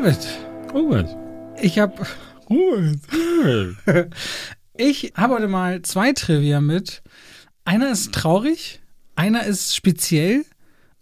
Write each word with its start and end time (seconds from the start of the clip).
David, 0.00 0.28
Robert. 0.72 1.14
ich 1.60 1.78
habe 1.78 2.06
ich 4.78 5.12
habe 5.14 5.34
heute 5.34 5.46
mal 5.46 5.82
zwei 5.82 6.12
Trivia 6.12 6.62
mit. 6.62 7.02
Einer 7.66 7.90
ist 7.90 8.14
traurig, 8.14 8.80
einer 9.14 9.44
ist 9.44 9.76
speziell. 9.76 10.46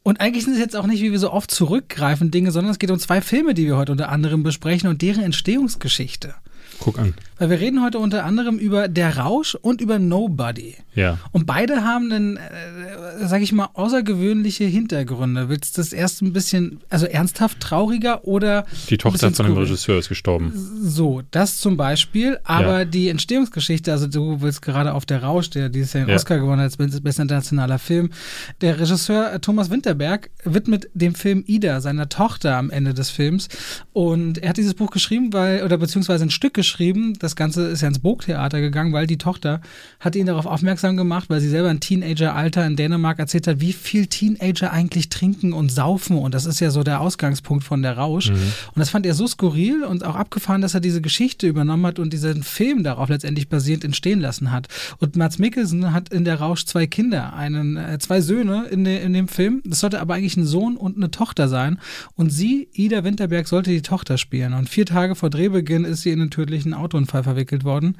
Und 0.02 0.20
eigentlich 0.20 0.46
sind 0.46 0.54
es 0.54 0.58
jetzt 0.58 0.74
auch 0.74 0.88
nicht, 0.88 1.00
wie 1.00 1.12
wir 1.12 1.20
so 1.20 1.30
oft 1.30 1.52
zurückgreifen, 1.52 2.32
Dinge, 2.32 2.50
sondern 2.50 2.72
es 2.72 2.80
geht 2.80 2.90
um 2.90 2.98
zwei 2.98 3.20
Filme, 3.20 3.54
die 3.54 3.66
wir 3.66 3.76
heute 3.76 3.92
unter 3.92 4.08
anderem 4.08 4.42
besprechen 4.42 4.90
und 4.90 5.00
deren 5.00 5.22
Entstehungsgeschichte. 5.22 6.34
Guck 6.80 6.98
an. 6.98 7.14
Weil 7.38 7.50
wir 7.50 7.60
reden 7.60 7.82
heute 7.82 7.98
unter 8.00 8.24
anderem 8.24 8.58
über 8.58 8.88
Der 8.88 9.16
Rausch 9.18 9.54
und 9.54 9.80
über 9.80 9.98
Nobody. 9.98 10.74
Ja. 10.94 11.18
Und 11.30 11.46
beide 11.46 11.84
haben 11.84 12.10
einen, 12.10 12.36
äh, 12.36 12.40
sag 13.26 13.42
ich 13.42 13.52
mal, 13.52 13.68
außergewöhnliche 13.74 14.64
Hintergründe. 14.64 15.48
Willst 15.48 15.76
du 15.76 15.80
das 15.80 15.92
erst 15.92 16.20
ein 16.22 16.32
bisschen, 16.32 16.80
also 16.88 17.06
ernsthaft 17.06 17.60
trauriger 17.60 18.24
oder 18.26 18.64
Die 18.90 18.98
Tochter 18.98 19.18
von 19.18 19.28
dem 19.32 19.34
skurril? 19.52 19.64
Regisseur 19.64 19.98
ist 19.98 20.08
gestorben. 20.08 20.52
So, 20.82 21.22
das 21.30 21.58
zum 21.58 21.76
Beispiel. 21.76 22.38
Aber 22.44 22.80
Ja. 22.80 22.84
die 22.84 23.08
Entstehungsgeschichte, 23.08 23.92
also 23.92 24.06
du 24.08 24.40
willst 24.40 24.62
gerade 24.62 24.92
auf 24.94 25.06
Der 25.06 25.22
Rausch, 25.22 25.50
der 25.50 25.68
dieses 25.68 25.92
Jahr 25.92 26.04
den 26.04 26.10
Ja. 26.10 26.16
Oscar 26.16 26.38
gewonnen 26.38 26.58
hat 26.60 26.64
als 26.64 26.76
best- 26.76 27.02
bester 27.04 27.22
internationaler 27.22 27.78
Film. 27.78 28.10
Der 28.60 28.80
Regisseur 28.80 29.32
äh, 29.32 29.38
Thomas 29.40 29.70
Winterberg 29.70 30.30
widmet 30.44 30.88
dem 30.94 31.14
Film 31.14 31.44
Ida 31.46 31.80
seiner 31.80 32.08
Tochter 32.08 32.56
am 32.56 32.70
Ende 32.70 32.94
des 32.94 33.10
Films. 33.10 33.48
Und 33.92 34.38
er 34.38 34.50
hat 34.50 34.56
dieses 34.56 34.74
Buch 34.74 34.90
geschrieben, 34.90 35.32
weil, 35.32 35.62
oder 35.62 35.78
beziehungsweise 35.78 36.24
ein 36.24 36.30
Stück 36.30 36.54
geschrieben. 36.54 36.67
Das 37.18 37.36
Ganze 37.36 37.66
ist 37.66 37.82
ja 37.82 37.88
ins 37.88 37.98
Burgtheater 37.98 38.60
gegangen, 38.60 38.92
weil 38.92 39.06
die 39.06 39.18
Tochter 39.18 39.60
hat 40.00 40.16
ihn 40.16 40.26
darauf 40.26 40.46
aufmerksam 40.46 40.96
gemacht, 40.96 41.30
weil 41.30 41.40
sie 41.40 41.48
selber 41.48 41.70
ein 41.70 41.80
Teenager-Alter 41.80 42.66
in 42.66 42.76
Dänemark 42.76 43.18
erzählt 43.18 43.46
hat, 43.46 43.60
wie 43.60 43.72
viel 43.72 44.06
Teenager 44.06 44.72
eigentlich 44.72 45.08
trinken 45.08 45.52
und 45.52 45.70
saufen. 45.70 46.18
Und 46.18 46.34
das 46.34 46.46
ist 46.46 46.60
ja 46.60 46.70
so 46.70 46.82
der 46.82 47.00
Ausgangspunkt 47.00 47.64
von 47.64 47.82
der 47.82 47.96
Rausch. 47.96 48.30
Und 48.30 48.78
das 48.78 48.90
fand 48.90 49.06
er 49.06 49.14
so 49.14 49.26
skurril 49.26 49.84
und 49.84 50.04
auch 50.04 50.16
abgefahren, 50.16 50.62
dass 50.62 50.74
er 50.74 50.80
diese 50.80 51.00
Geschichte 51.00 51.46
übernommen 51.46 51.86
hat 51.86 51.98
und 51.98 52.12
diesen 52.12 52.42
Film 52.42 52.82
darauf 52.82 53.08
letztendlich 53.08 53.48
basierend 53.48 53.84
entstehen 53.84 54.20
lassen 54.20 54.52
hat. 54.52 54.68
Und 54.98 55.16
Mats 55.16 55.38
Mikkelsen 55.38 55.92
hat 55.92 56.10
in 56.10 56.24
der 56.24 56.40
Rausch 56.40 56.64
zwei 56.64 56.86
Kinder, 56.86 57.34
einen, 57.34 57.76
äh, 57.76 57.98
zwei 57.98 58.20
Söhne 58.20 58.66
in, 58.70 58.84
de, 58.84 59.02
in 59.02 59.12
dem 59.12 59.28
Film. 59.28 59.62
Das 59.64 59.80
sollte 59.80 60.00
aber 60.00 60.14
eigentlich 60.14 60.36
ein 60.36 60.46
Sohn 60.46 60.76
und 60.76 60.96
eine 60.96 61.10
Tochter 61.10 61.48
sein. 61.48 61.78
Und 62.14 62.30
sie, 62.30 62.68
Ida 62.72 63.04
Winterberg, 63.04 63.46
sollte 63.48 63.70
die 63.70 63.82
Tochter 63.82 64.18
spielen. 64.18 64.52
Und 64.52 64.68
vier 64.68 64.86
Tage 64.86 65.14
vor 65.14 65.30
Drehbeginn 65.30 65.84
ist 65.84 66.02
sie 66.02 66.10
in 66.10 66.20
einen 66.20 66.30
tödlichen 66.30 66.57
Autounfall 66.74 67.22
verwickelt 67.22 67.64
worden. 67.64 67.96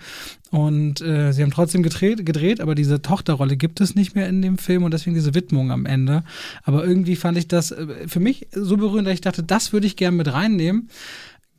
Und 0.51 1.01
äh, 1.01 1.33
sie 1.33 1.42
haben 1.42 1.51
trotzdem 1.51 1.83
gedreht, 1.83 2.25
gedreht, 2.25 2.61
aber 2.61 2.75
diese 2.75 3.03
Tochterrolle 3.03 3.56
gibt 3.56 3.81
es 3.81 3.95
nicht 3.95 4.14
mehr 4.14 4.28
in 4.28 4.42
dem 4.42 4.59
Film 4.59 4.83
und 4.83 4.92
deswegen 4.92 5.14
diese 5.14 5.34
Widmung 5.34 5.70
am 5.70 5.87
Ende. 5.87 6.25
Aber 6.62 6.84
irgendwie 6.84 7.17
fand 7.17 7.39
ich 7.39 7.48
das 7.48 7.70
äh, 7.70 7.86
für 8.06 8.20
mich 8.20 8.48
so 8.53 8.77
berührend, 8.77 9.06
dass 9.06 9.14
ich 9.14 9.20
dachte, 9.20 9.42
das 9.42 9.73
würde 9.73 9.86
ich 9.86 9.97
gerne 9.97 10.17
mit 10.17 10.33
reinnehmen. 10.33 10.89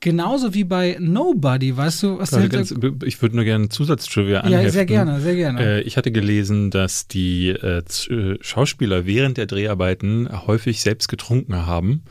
Genauso 0.02 0.54
wie 0.54 0.64
bei 0.64 0.96
Nobody, 1.00 1.76
weißt 1.76 2.04
du, 2.04 2.20
was 2.20 2.34
Also 2.34 2.48
ganz, 2.48 2.74
ich 3.04 3.22
würde 3.22 3.36
nur 3.36 3.44
gerne 3.44 3.64
einen 3.64 3.70
Zusatztrivia 3.70 4.40
anheften. 4.42 4.66
Ja, 4.66 4.72
sehr 4.72 4.86
gerne, 4.86 5.20
sehr 5.20 5.36
gerne. 5.36 5.62
Äh, 5.62 5.82
ich 5.82 5.98
hatte 5.98 6.12
gelesen, 6.12 6.72
dass 6.72 7.08
die 7.08 7.50
äh, 7.50 7.80
äh, 7.80 8.38
Schauspieler 8.40 9.06
während 9.06 9.38
der 9.38 9.46
Dreharbeiten 9.46 10.30
häufig 10.48 10.82
selbst 10.82 11.10
getrunken 11.10 11.66
haben. 11.66 12.04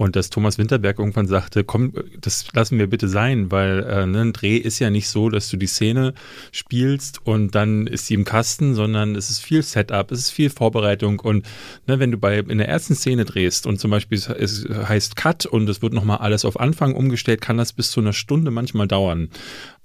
Und 0.00 0.16
dass 0.16 0.30
Thomas 0.30 0.56
Winterberg 0.56 0.98
irgendwann 0.98 1.26
sagte, 1.26 1.62
komm, 1.62 1.92
das 2.22 2.46
lassen 2.54 2.78
wir 2.78 2.86
bitte 2.86 3.06
sein, 3.06 3.50
weil 3.50 3.80
äh, 3.82 4.06
ne, 4.06 4.22
ein 4.22 4.32
Dreh 4.32 4.56
ist 4.56 4.78
ja 4.78 4.88
nicht 4.88 5.10
so, 5.10 5.28
dass 5.28 5.50
du 5.50 5.58
die 5.58 5.66
Szene 5.66 6.14
spielst 6.52 7.20
und 7.26 7.54
dann 7.54 7.86
ist 7.86 8.06
sie 8.06 8.14
im 8.14 8.24
Kasten, 8.24 8.74
sondern 8.74 9.14
es 9.14 9.28
ist 9.28 9.40
viel 9.40 9.62
Setup, 9.62 10.10
es 10.10 10.20
ist 10.20 10.30
viel 10.30 10.48
Vorbereitung 10.48 11.20
und 11.20 11.46
ne, 11.86 11.98
wenn 11.98 12.10
du 12.12 12.16
bei 12.16 12.38
in 12.38 12.56
der 12.56 12.68
ersten 12.70 12.94
Szene 12.94 13.26
drehst 13.26 13.66
und 13.66 13.78
zum 13.78 13.90
Beispiel 13.90 14.16
es, 14.16 14.66
heißt 14.70 15.16
Cut 15.16 15.44
und 15.44 15.68
es 15.68 15.82
wird 15.82 15.92
nochmal 15.92 16.16
alles 16.16 16.46
auf 16.46 16.58
Anfang 16.58 16.94
umgestellt, 16.94 17.42
kann 17.42 17.58
das 17.58 17.74
bis 17.74 17.90
zu 17.90 18.00
einer 18.00 18.14
Stunde 18.14 18.50
manchmal 18.50 18.88
dauern. 18.88 19.28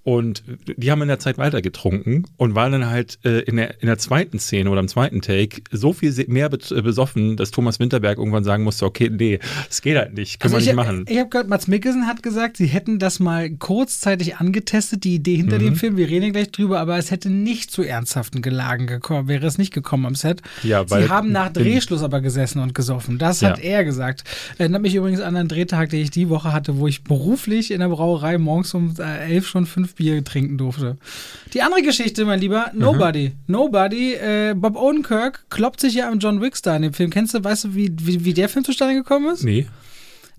Und 0.05 0.43
die 0.77 0.91
haben 0.91 1.01
in 1.01 1.07
der 1.07 1.17
Zeit 1.17 1.39
weiter 1.39 1.63
getrunken 1.63 2.25
und 2.37 2.53
waren 2.53 2.71
dann 2.71 2.85
halt 2.85 3.17
äh, 3.25 3.39
in, 3.39 3.55
der, 3.57 3.81
in 3.81 3.87
der 3.87 3.97
zweiten 3.97 4.37
Szene 4.37 4.69
oder 4.69 4.79
im 4.79 4.87
zweiten 4.87 5.21
Take 5.21 5.63
so 5.71 5.93
viel 5.93 6.13
mehr 6.27 6.47
besoffen, 6.49 7.35
dass 7.37 7.49
Thomas 7.49 7.79
Winterberg 7.79 8.19
irgendwann 8.19 8.43
sagen 8.43 8.63
musste, 8.63 8.85
okay, 8.85 9.09
nee, 9.09 9.39
das 9.67 9.81
geht 9.81 9.97
halt 9.97 10.13
nicht, 10.13 10.39
können 10.39 10.53
Also 10.53 10.63
wir 10.63 10.71
ich, 10.71 10.77
nicht 10.77 10.85
machen. 10.85 11.05
Ich 11.09 11.17
habe 11.17 11.29
gehört, 11.29 11.49
Mats 11.49 11.67
Mikkelsen 11.67 12.05
hat 12.05 12.21
gesagt, 12.21 12.57
sie 12.57 12.67
hätten 12.67 12.99
das 12.99 13.19
mal 13.19 13.49
kurzzeitig 13.49 14.35
angetestet, 14.37 15.03
die 15.05 15.15
Idee 15.15 15.37
hinter 15.37 15.57
dem 15.57 15.75
Film. 15.75 15.97
Wir 15.97 16.07
reden 16.07 16.31
gleich 16.33 16.51
drüber, 16.51 16.79
aber 16.79 16.99
es 16.99 17.09
hätte 17.09 17.31
nicht 17.31 17.71
zu 17.71 17.81
ernsthaften 17.81 18.43
Gelagen 18.43 18.85
gekommen, 18.85 19.27
wäre 19.27 19.47
es 19.47 19.57
nicht 19.57 19.73
gekommen 19.73 20.05
am 20.05 20.13
Set. 20.13 20.43
Ja, 20.61 20.87
weil- 20.87 21.05
sie 21.05 21.09
haben 21.09 21.31
nach 21.31 21.51
Drehschluss 21.51 22.03
aber 22.03 22.21
gesessen 22.21 22.59
und 22.59 22.75
gesoffen. 22.75 23.17
Das 23.17 23.41
hat 23.41 23.57
Ja. 23.57 23.63
er 23.63 23.83
gesagt. 23.83 24.23
Erinnert 24.59 24.83
mich 24.83 24.93
übrigens 24.93 25.19
an 25.21 25.35
einen 25.35 25.49
Drehtag, 25.49 25.89
den 25.89 26.01
ich 26.01 26.11
die 26.11 26.29
Woche 26.29 26.53
hatte, 26.53 26.77
wo 26.77 26.87
ich 26.87 27.03
beruflich 27.03 27.71
in 27.71 27.79
der 27.79 27.89
Brauerei 27.89 28.37
morgens 28.37 28.71
um 28.75 28.93
äh, 28.99 29.33
elf 29.33 29.47
schon 29.47 29.65
fünf 29.65 29.94
Bier 29.95 30.23
trinken 30.23 30.57
durfte. 30.57 30.97
Die 31.53 31.61
andere 31.61 31.81
Geschichte, 31.81 32.25
mein 32.25 32.39
Lieber, 32.39 32.71
Nobody. 32.73 33.33
Nobody, 33.47 34.13
äh, 34.13 34.53
Bob 34.55 34.75
Odenkirk 34.75 35.45
kloppt 35.49 35.79
sich 35.79 35.95
ja 35.95 36.09
am 36.09 36.19
John 36.19 36.41
Wick 36.41 36.55
Star 36.55 36.75
in 36.75 36.83
dem 36.83 36.93
Film. 36.93 37.09
Kennst 37.09 37.33
du, 37.33 37.43
weißt 37.43 37.65
du, 37.65 37.75
wie, 37.75 37.91
wie, 38.01 38.25
wie 38.25 38.33
der 38.33 38.49
Film 38.49 38.63
zustande 38.63 38.95
gekommen 38.95 39.33
ist? 39.33 39.43
Nee. 39.43 39.67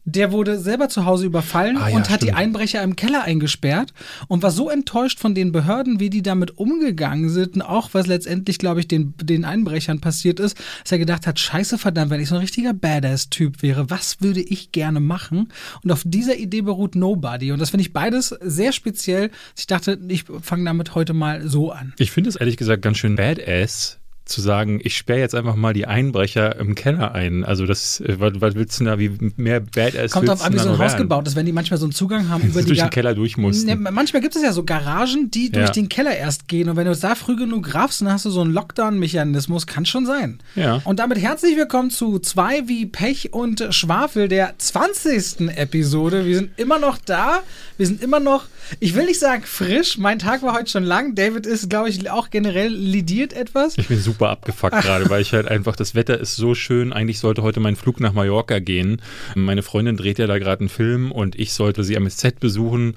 Der 0.09 0.31
wurde 0.31 0.59
selber 0.59 0.89
zu 0.89 1.05
Hause 1.05 1.27
überfallen 1.27 1.77
Ah, 1.77 1.89
ja, 1.89 1.97
und 1.97 2.11
hat 2.11 2.23
die 2.23 2.27
stimmt. 2.27 2.39
Einbrecher 2.39 2.81
im 2.83 2.95
Keller 2.95 3.25
eingesperrt 3.25 3.93
und 4.29 4.43
war 4.45 4.53
so 4.53 4.71
enttäuscht 4.71 5.19
von 5.19 5.35
den 5.35 5.51
Behörden, 5.51 5.99
wie 5.99 6.11
die 6.11 6.23
damit 6.23 6.57
umgegangen 6.59 7.29
sind, 7.29 7.57
und 7.57 7.63
auch 7.63 7.91
was 7.93 8.07
letztendlich, 8.07 8.59
glaube 8.59 8.79
ich, 8.79 8.87
den, 8.87 9.15
den 9.21 9.45
Einbrechern 9.45 10.01
passiert 10.01 10.39
ist, 10.39 10.57
dass 10.85 10.93
er 10.93 10.99
gedacht 10.99 11.27
hat, 11.27 11.41
scheiße 11.41 11.77
verdammt, 11.77 12.13
wenn 12.13 12.21
ich 12.21 12.29
so 12.29 12.37
ein 12.37 12.41
richtiger 12.41 12.73
Badass-Typ 12.73 13.63
wäre, 13.63 13.91
was 13.91 14.21
würde 14.21 14.41
ich 14.41 14.71
gerne 14.71 15.01
machen? 15.01 15.53
Und 15.83 15.91
auf 15.91 16.03
dieser 16.05 16.37
Idee 16.37 16.63
beruht 16.63 16.95
Nobody. 16.95 17.51
Und 17.51 17.61
das 17.61 17.71
finde 17.71 17.83
ich 17.83 17.93
beides 17.93 18.29
sehr 18.41 18.71
speziell. 18.73 19.31
Ich 19.59 19.67
dachte, 19.67 19.99
ich 20.07 20.25
fange 20.41 20.65
damit 20.65 20.95
heute 20.95 21.15
mal 21.15 21.49
so 21.49 21.73
an. 21.73 21.95
Ich 21.99 22.13
finde 22.13 22.31
es 22.31 22.37
ehrlich 22.37 22.57
gesagt 22.57 22.83
ganz 22.83 22.99
schön 22.99 23.17
badass 23.17 23.99
zu 24.27 24.41
sagen, 24.41 24.81
ich 24.83 24.97
sperre 24.97 25.21
jetzt 25.21 25.35
einfach 25.35 25.55
mal 25.57 25.73
die 25.73 25.87
Einbrecher 25.87 26.57
im 26.59 26.75
Keller 26.75 27.15
ein. 27.15 27.45
Also 27.45 27.65
das, 27.65 28.01
äh, 28.01 28.17
was, 28.19 28.33
was 28.41 28.55
willst 28.57 28.79
du 28.81 28.85
da, 28.85 28.99
wie 28.99 29.11
mehr 29.37 29.61
Badass 29.61 30.11
Kommt 30.11 30.29
drauf 30.29 30.43
an, 30.43 30.53
wie 30.53 30.59
so 30.59 30.65
ein 30.71 30.73
Haus 30.73 30.79
werden? 30.93 30.99
gebaut 30.99 31.27
ist, 31.29 31.37
wenn 31.37 31.47
die 31.47 31.53
manchmal 31.53 31.79
so 31.79 31.87
einen 31.87 31.93
Zugang 31.93 32.29
haben 32.29 32.43
über 32.45 32.55
Dass 32.55 32.65
du 32.67 32.73
die 32.73 32.79
durch 32.79 32.81
den 32.81 32.91
Keller 32.91 33.15
durch 33.15 33.37
musst. 33.37 33.67
Ne, 33.67 33.77
manchmal 33.77 34.21
gibt 34.21 34.35
es 34.37 34.43
ja 34.43 34.53
so 34.53 34.65
Garagen, 34.65 35.31
die 35.31 35.51
durch 35.51 35.67
Ja. 35.67 35.73
den 35.73 35.89
Keller 35.89 36.17
erst 36.17 36.49
gehen. 36.49 36.69
Und 36.69 36.77
wenn 36.77 36.87
du 36.87 36.91
es 36.91 37.01
da 37.01 37.15
früh 37.15 37.37
genug 37.37 37.73
raffst, 37.73 38.01
dann 38.01 38.11
hast 38.13 38.25
du 38.25 38.31
so 38.31 38.41
einen 38.41 38.53
Lockdown-Mechanismus. 38.53 39.67
Kann 39.67 39.87
schon 39.87 40.07
sein. 40.07 40.39
Ja. 40.57 40.81
Und 40.85 40.99
damit 40.99 41.19
herzlich 41.21 41.57
willkommen 41.57 41.91
zu 41.91 42.19
zwei 42.19 42.67
wie 42.69 42.87
Pech 42.87 43.33
und 43.33 43.65
Schwafel 43.71 44.27
der 44.29 44.55
20. 44.59 45.49
Episode. 45.57 46.27
Wir 46.27 46.37
sind 46.37 46.51
immer 46.59 46.79
noch 46.79 46.99
da. 46.99 47.43
Wir 47.79 47.87
sind 47.87 48.03
immer 48.03 48.19
noch, 48.21 48.45
ich 48.81 48.95
will 48.95 49.05
nicht 49.07 49.21
sagen 49.21 49.43
frisch. 49.45 49.99
Mein 49.99 50.19
Tag 50.19 50.43
war 50.43 50.55
heute 50.55 50.71
schon 50.71 50.85
lang. 50.85 51.15
David 51.15 51.47
ist, 51.47 51.71
glaube 51.71 51.91
ich, 51.91 52.11
auch 52.11 52.31
generell 52.31 52.73
lidiert 52.73 53.33
etwas. 53.33 53.79
Ich 53.79 53.87
bin 53.89 54.01
super 54.01 54.16
abgefuckt 54.25 54.83
gerade, 54.83 55.09
weil 55.11 55.23
ich 55.23 55.33
halt 55.33 55.49
einfach, 55.49 55.77
das 55.77 55.95
Wetter 55.95 56.19
ist 56.19 56.37
so 56.37 56.55
schön. 56.55 56.93
Eigentlich 56.93 57.19
sollte 57.19 57.43
heute 57.43 57.61
mein 57.61 57.77
Flug 57.77 58.01
nach 58.01 58.13
Mallorca 58.13 58.59
gehen. 58.59 59.03
Meine 59.35 59.63
Freundin 59.63 59.97
dreht 59.97 60.19
ja 60.19 60.27
da 60.27 60.39
gerade 60.39 60.61
einen 60.61 60.69
Film 60.69 61.13
und 61.13 61.39
ich 61.39 61.53
sollte 61.53 61.85
sie 61.85 61.97
am 61.97 62.09
Set 62.09 62.41
besuchen. 62.41 62.97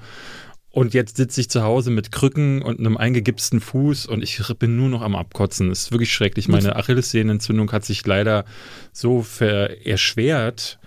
Und 0.72 0.94
jetzt 0.94 1.16
sitze 1.16 1.40
ich 1.40 1.50
zu 1.50 1.62
Hause 1.62 1.90
mit 1.90 2.12
Krücken 2.12 2.62
und 2.62 2.78
einem 2.78 2.96
eingegipsten 2.96 3.60
Fuß 3.60 4.06
und 4.06 4.22
ich 4.22 4.40
bin 4.58 4.76
nur 4.76 4.88
noch 4.88 5.02
am 5.02 5.16
Abkotzen. 5.16 5.70
Es 5.70 5.82
ist 5.82 5.92
wirklich 5.92 6.12
schrecklich. 6.12 6.48
Meine 6.48 6.76
Achillessehnenentzündung 6.76 7.72
hat 7.72 7.84
sich 7.84 8.06
leider 8.06 8.44
so 8.92 9.26
erschwert, 9.84 10.78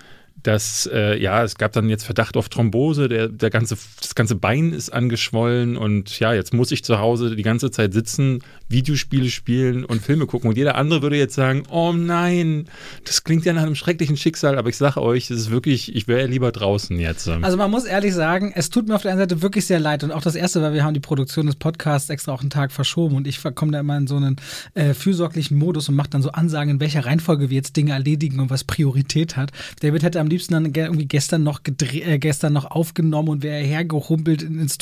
dass, 0.41 0.89
äh, 0.91 1.17
ja, 1.21 1.43
es 1.43 1.55
gab 1.55 1.71
dann 1.71 1.89
jetzt 1.89 2.03
Verdacht 2.03 2.35
auf 2.35 2.49
Thrombose, 2.49 3.07
der, 3.07 3.29
der 3.29 3.49
ganze, 3.49 3.77
das 4.01 4.13
ganze 4.13 4.35
Bein 4.35 4.73
ist 4.73 4.91
angeschwollen 4.91 5.77
und 5.77 6.19
ja, 6.19 6.33
jetzt 6.33 6.53
muss 6.53 6.71
ich 6.71 6.83
zu 6.83 6.99
Hause 6.99 7.35
die 7.35 7.43
ganze 7.43 7.71
Zeit 7.71 7.93
sitzen, 7.93 8.39
Videospiele 8.67 9.29
spielen 9.29 9.85
und 9.85 10.01
Filme 10.01 10.25
gucken. 10.25 10.49
Und 10.49 10.57
jeder 10.57 10.75
andere 10.75 11.01
würde 11.01 11.15
jetzt 11.15 11.35
sagen, 11.35 11.63
oh 11.69 11.93
nein, 11.93 12.65
das 13.05 13.23
klingt 13.23 13.45
ja 13.45 13.53
nach 13.53 13.63
einem 13.63 13.75
schrecklichen 13.75 14.17
Schicksal, 14.17 14.57
aber 14.57 14.69
ich 14.69 14.77
sage 14.77 15.01
euch, 15.01 15.31
es 15.31 15.39
ist 15.39 15.51
wirklich, 15.51 15.95
ich 15.95 16.07
wäre 16.07 16.27
lieber 16.27 16.51
draußen 16.51 16.99
jetzt. 16.99 17.27
Also 17.27 17.57
man 17.57 17.71
muss 17.71 17.85
ehrlich 17.85 18.13
sagen, 18.13 18.51
es 18.53 18.69
tut 18.69 18.87
mir 18.87 18.95
auf 18.95 19.03
der 19.03 19.11
einen 19.11 19.19
Seite 19.19 19.41
wirklich 19.41 19.65
sehr 19.65 19.79
leid 19.79 20.03
und 20.03 20.11
auch 20.11 20.21
das 20.21 20.35
erste, 20.35 20.61
weil 20.61 20.73
wir 20.73 20.83
haben 20.83 20.93
die 20.93 20.99
Produktion 20.99 21.45
des 21.45 21.55
Podcasts 21.55 22.09
extra 22.09 22.33
auch 22.33 22.41
einen 22.41 22.49
Tag 22.49 22.71
verschoben 22.71 23.15
und 23.15 23.27
ich 23.27 23.41
komme 23.55 23.71
da 23.71 23.79
immer 23.79 23.97
in 23.97 24.07
so 24.07 24.17
einen 24.17 24.35
äh, 24.73 24.93
fürsorglichen 24.93 25.57
Modus 25.57 25.87
und 25.87 25.95
mache 25.95 26.09
dann 26.09 26.21
so 26.21 26.31
Ansagen, 26.31 26.71
in 26.71 26.79
welcher 26.79 27.05
Reihenfolge 27.05 27.49
wir 27.49 27.55
jetzt 27.55 27.77
Dinge 27.77 27.93
erledigen 27.93 28.39
und 28.39 28.49
was 28.49 28.63
Priorität 28.63 29.37
hat. 29.37 29.51
David 29.81 30.03
hätte 30.03 30.19
am 30.23 30.29
liebsten 30.29 30.53
dann 30.53 30.73
ge- 30.73 30.85
irgendwie 30.85 31.05
gestern 31.05 31.43
noch 31.43 31.61
äh, 31.65 32.17
gestern 32.17 32.53
noch 32.53 32.65
aufgenommen 32.71 33.29
und 33.29 33.43
wäre 33.43 33.63
hergehumpelt 33.63 34.41
in- 34.41 34.59
ins 34.59 34.77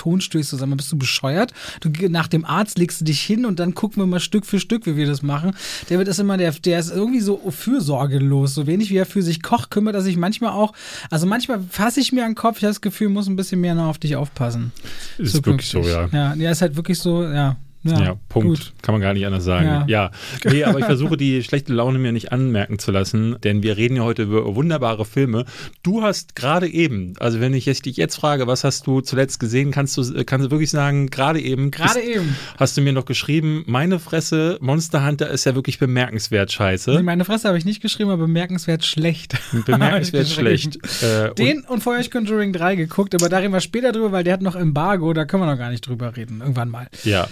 sag 0.57 0.67
mal, 0.69 0.75
bist 0.75 0.91
du 0.91 0.97
bescheuert? 0.97 1.53
Du 1.81 1.89
nach 2.09 2.27
dem 2.27 2.45
Arzt 2.45 2.77
legst 2.77 3.01
du 3.01 3.05
dich 3.05 3.19
hin 3.21 3.45
und 3.45 3.59
dann 3.59 3.73
gucken 3.75 4.01
wir 4.01 4.07
mal 4.07 4.19
Stück 4.19 4.45
für 4.45 4.59
Stück, 4.59 4.85
wie 4.85 4.95
wir 4.95 5.05
das 5.07 5.21
machen. 5.21 5.51
David 5.89 6.07
ist 6.07 6.19
immer 6.19 6.37
der, 6.37 6.51
der 6.51 6.79
ist 6.79 6.91
irgendwie 6.91 7.19
so 7.19 7.41
fürsorgelos, 7.49 8.53
so 8.53 8.67
wenig 8.67 8.89
wie 8.89 8.97
er 8.97 9.05
für 9.05 9.21
sich 9.21 9.41
kocht, 9.41 9.71
kümmert 9.71 9.95
er 9.95 10.01
sich 10.01 10.17
manchmal 10.17 10.51
auch. 10.51 10.73
Also 11.09 11.25
manchmal 11.27 11.59
fasse 11.69 11.99
ich 11.99 12.11
mir 12.11 12.23
an 12.23 12.31
den 12.31 12.35
Kopf, 12.35 12.57
ich 12.57 12.63
habe 12.63 12.71
das 12.71 12.81
Gefühl, 12.81 13.09
muss 13.09 13.27
ein 13.27 13.35
bisschen 13.35 13.59
mehr 13.61 13.75
noch 13.75 13.87
auf 13.87 13.97
dich 13.97 14.15
aufpassen. 14.15 14.71
Ist 15.17 15.45
wirklich 15.45 15.69
so, 15.69 15.79
ja. 15.79 16.09
Ja, 16.11 16.33
ja, 16.35 16.51
ist 16.51 16.61
halt 16.61 16.75
wirklich 16.75 16.99
so, 16.99 17.23
ja. 17.23 17.57
Ja, 17.83 18.03
ja 18.03 18.15
Punkt. 18.29 18.47
Gut. 18.47 18.73
Kann 18.81 18.93
man 18.93 19.01
gar 19.01 19.13
nicht 19.13 19.25
anders 19.25 19.43
sagen. 19.43 19.65
Ja. 19.65 19.85
ja. 19.87 20.11
Nee, 20.45 20.63
aber 20.63 20.79
ich 20.79 20.85
versuche 20.85 21.17
die 21.17 21.43
schlechte 21.43 21.73
Laune 21.73 21.97
mir 21.97 22.11
nicht 22.11 22.31
anmerken 22.31 22.77
zu 22.77 22.91
lassen, 22.91 23.37
denn 23.43 23.63
wir 23.63 23.77
reden 23.77 23.95
ja 23.95 24.03
heute 24.03 24.23
über 24.23 24.55
wunderbare 24.55 25.05
Filme. 25.05 25.45
Du 25.81 26.03
hast 26.03 26.35
gerade 26.35 26.67
eben, 26.67 27.15
also 27.19 27.39
wenn 27.39 27.53
ich 27.53 27.65
dich 27.65 27.97
jetzt 27.97 28.15
frage, 28.15 28.45
was 28.45 28.63
hast 28.63 28.85
du 28.85 29.01
zuletzt 29.01 29.39
gesehen, 29.39 29.71
kannst 29.71 29.97
du, 29.97 30.23
kannst 30.25 30.45
du 30.45 30.51
wirklich 30.51 30.69
sagen, 30.69 31.07
gerade 31.07 31.41
eben. 31.41 31.71
Gerade 31.71 32.01
eben. 32.01 32.35
Hast 32.57 32.77
du 32.77 32.81
mir 32.81 32.93
noch 32.93 33.05
geschrieben, 33.05 33.63
meine 33.65 33.99
Fresse, 33.99 34.57
Monster 34.61 35.05
Hunter 35.05 35.29
ist 35.29 35.45
ja 35.45 35.55
wirklich 35.55 35.79
bemerkenswert 35.79 36.51
scheiße. 36.51 36.91
Nee, 36.91 37.03
meine 37.03 37.25
Fresse 37.25 37.47
habe 37.47 37.57
ich 37.57 37.65
nicht 37.65 37.81
geschrieben, 37.81 38.11
aber 38.11 38.23
bemerkenswert 38.23 38.85
schlecht. 38.85 39.35
Bemerkenswert 39.65 40.27
schlecht. 40.27 40.77
Äh, 41.01 41.33
Den 41.33 41.61
und, 41.61 41.69
und 41.69 41.81
vorher 41.81 42.01
ich 42.01 42.11
Conjuring 42.11 42.53
3 42.53 42.75
geguckt, 42.75 43.15
aber 43.15 43.29
da 43.29 43.39
reden 43.39 43.53
wir 43.53 43.61
später 43.61 43.91
drüber, 43.91 44.11
weil 44.11 44.23
der 44.23 44.33
hat 44.33 44.41
noch 44.41 44.55
Embargo, 44.55 45.13
da 45.13 45.25
können 45.25 45.43
wir 45.43 45.47
noch 45.51 45.57
gar 45.57 45.71
nicht 45.71 45.87
drüber 45.87 46.15
reden, 46.15 46.41
irgendwann 46.41 46.69
mal. 46.69 46.87
Ja. 47.03 47.27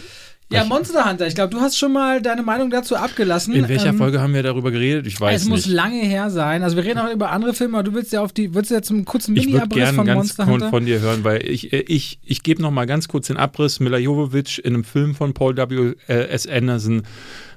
Ja, 0.51 0.63
Monster 0.63 1.07
Hunter. 1.07 1.27
Ich 1.27 1.35
glaube, 1.35 1.51
du 1.51 1.61
hast 1.61 1.77
schon 1.77 1.93
mal 1.93 2.23
deine 2.23 2.41
Meinung 2.41 2.71
dazu 2.71 2.95
abgelassen. 2.95 3.53
In 3.53 3.69
welcher 3.69 3.89
ähm, 3.89 3.97
Folge 3.97 4.19
haben 4.19 4.33
wir 4.33 4.41
darüber 4.41 4.71
geredet? 4.71 5.05
Ich 5.05 5.21
weiß 5.21 5.41
es 5.41 5.47
nicht. 5.47 5.59
Es 5.59 5.65
muss 5.67 5.73
lange 5.73 6.01
her 6.01 6.31
sein. 6.31 6.63
Also 6.63 6.75
wir 6.75 6.83
reden 6.83 6.97
auch 6.97 7.11
über 7.11 7.29
andere 7.29 7.53
Filme, 7.53 7.77
aber 7.77 7.83
du 7.83 7.93
willst 7.93 8.11
ja 8.13 8.21
auf 8.21 8.33
die, 8.33 8.55
willst 8.55 8.71
du 8.71 8.75
jetzt 8.75 8.89
einen 8.89 9.05
kurzen 9.05 9.33
Mini-Abriss 9.35 9.91
von 9.91 10.07
Monster 10.07 10.47
Hunter? 10.47 10.55
Ich 10.55 10.61
ganz 10.61 10.69
von 10.71 10.85
dir 10.85 10.99
hören, 11.01 11.23
weil 11.23 11.47
ich, 11.47 11.71
äh, 11.71 11.81
ich, 11.81 12.19
ich 12.25 12.41
gebe 12.41 12.63
noch 12.63 12.71
mal 12.71 12.85
ganz 12.85 13.07
kurz 13.07 13.27
den 13.27 13.37
Abriss. 13.37 13.79
Mila 13.79 13.99
Jovovich 13.99 14.65
in 14.65 14.73
einem 14.73 14.83
Film 14.83 15.13
von 15.13 15.35
Paul 15.35 15.55
W. 15.55 15.93
S. 16.07 16.47
Anderson. 16.47 17.03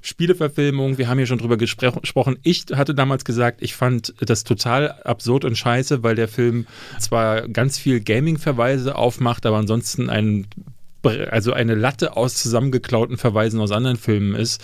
Spieleverfilmung, 0.03 0.99
wir 0.99 1.09
haben 1.09 1.19
hier 1.19 1.29
schon 1.29 1.39
drüber 1.39 1.57
gesprochen. 1.57 2.37
Ich 2.43 2.67
hatte 2.75 2.93
damals 2.93 3.25
gesagt, 3.25 3.63
ich 3.63 3.75
fand 3.75 4.13
das 4.21 4.43
total 4.43 4.91
absurd 5.05 5.45
und 5.45 5.57
scheiße, 5.57 6.03
weil 6.03 6.17
der 6.17 6.27
Film 6.27 6.67
zwar 6.99 7.49
ganz 7.49 7.79
viel 7.79 8.01
Gaming-Verweise 8.01 8.97
aufmacht, 8.97 9.47
aber 9.47 9.59
ansonsten 9.59 10.11
ein 10.11 10.49
also 11.03 11.53
eine 11.53 11.75
Latte 11.75 12.17
aus 12.17 12.35
zusammengeklauten 12.35 13.17
Verweisen 13.17 13.61
aus 13.61 13.73
anderen 13.73 13.97
Filmen 13.97 14.35
ist 14.35 14.63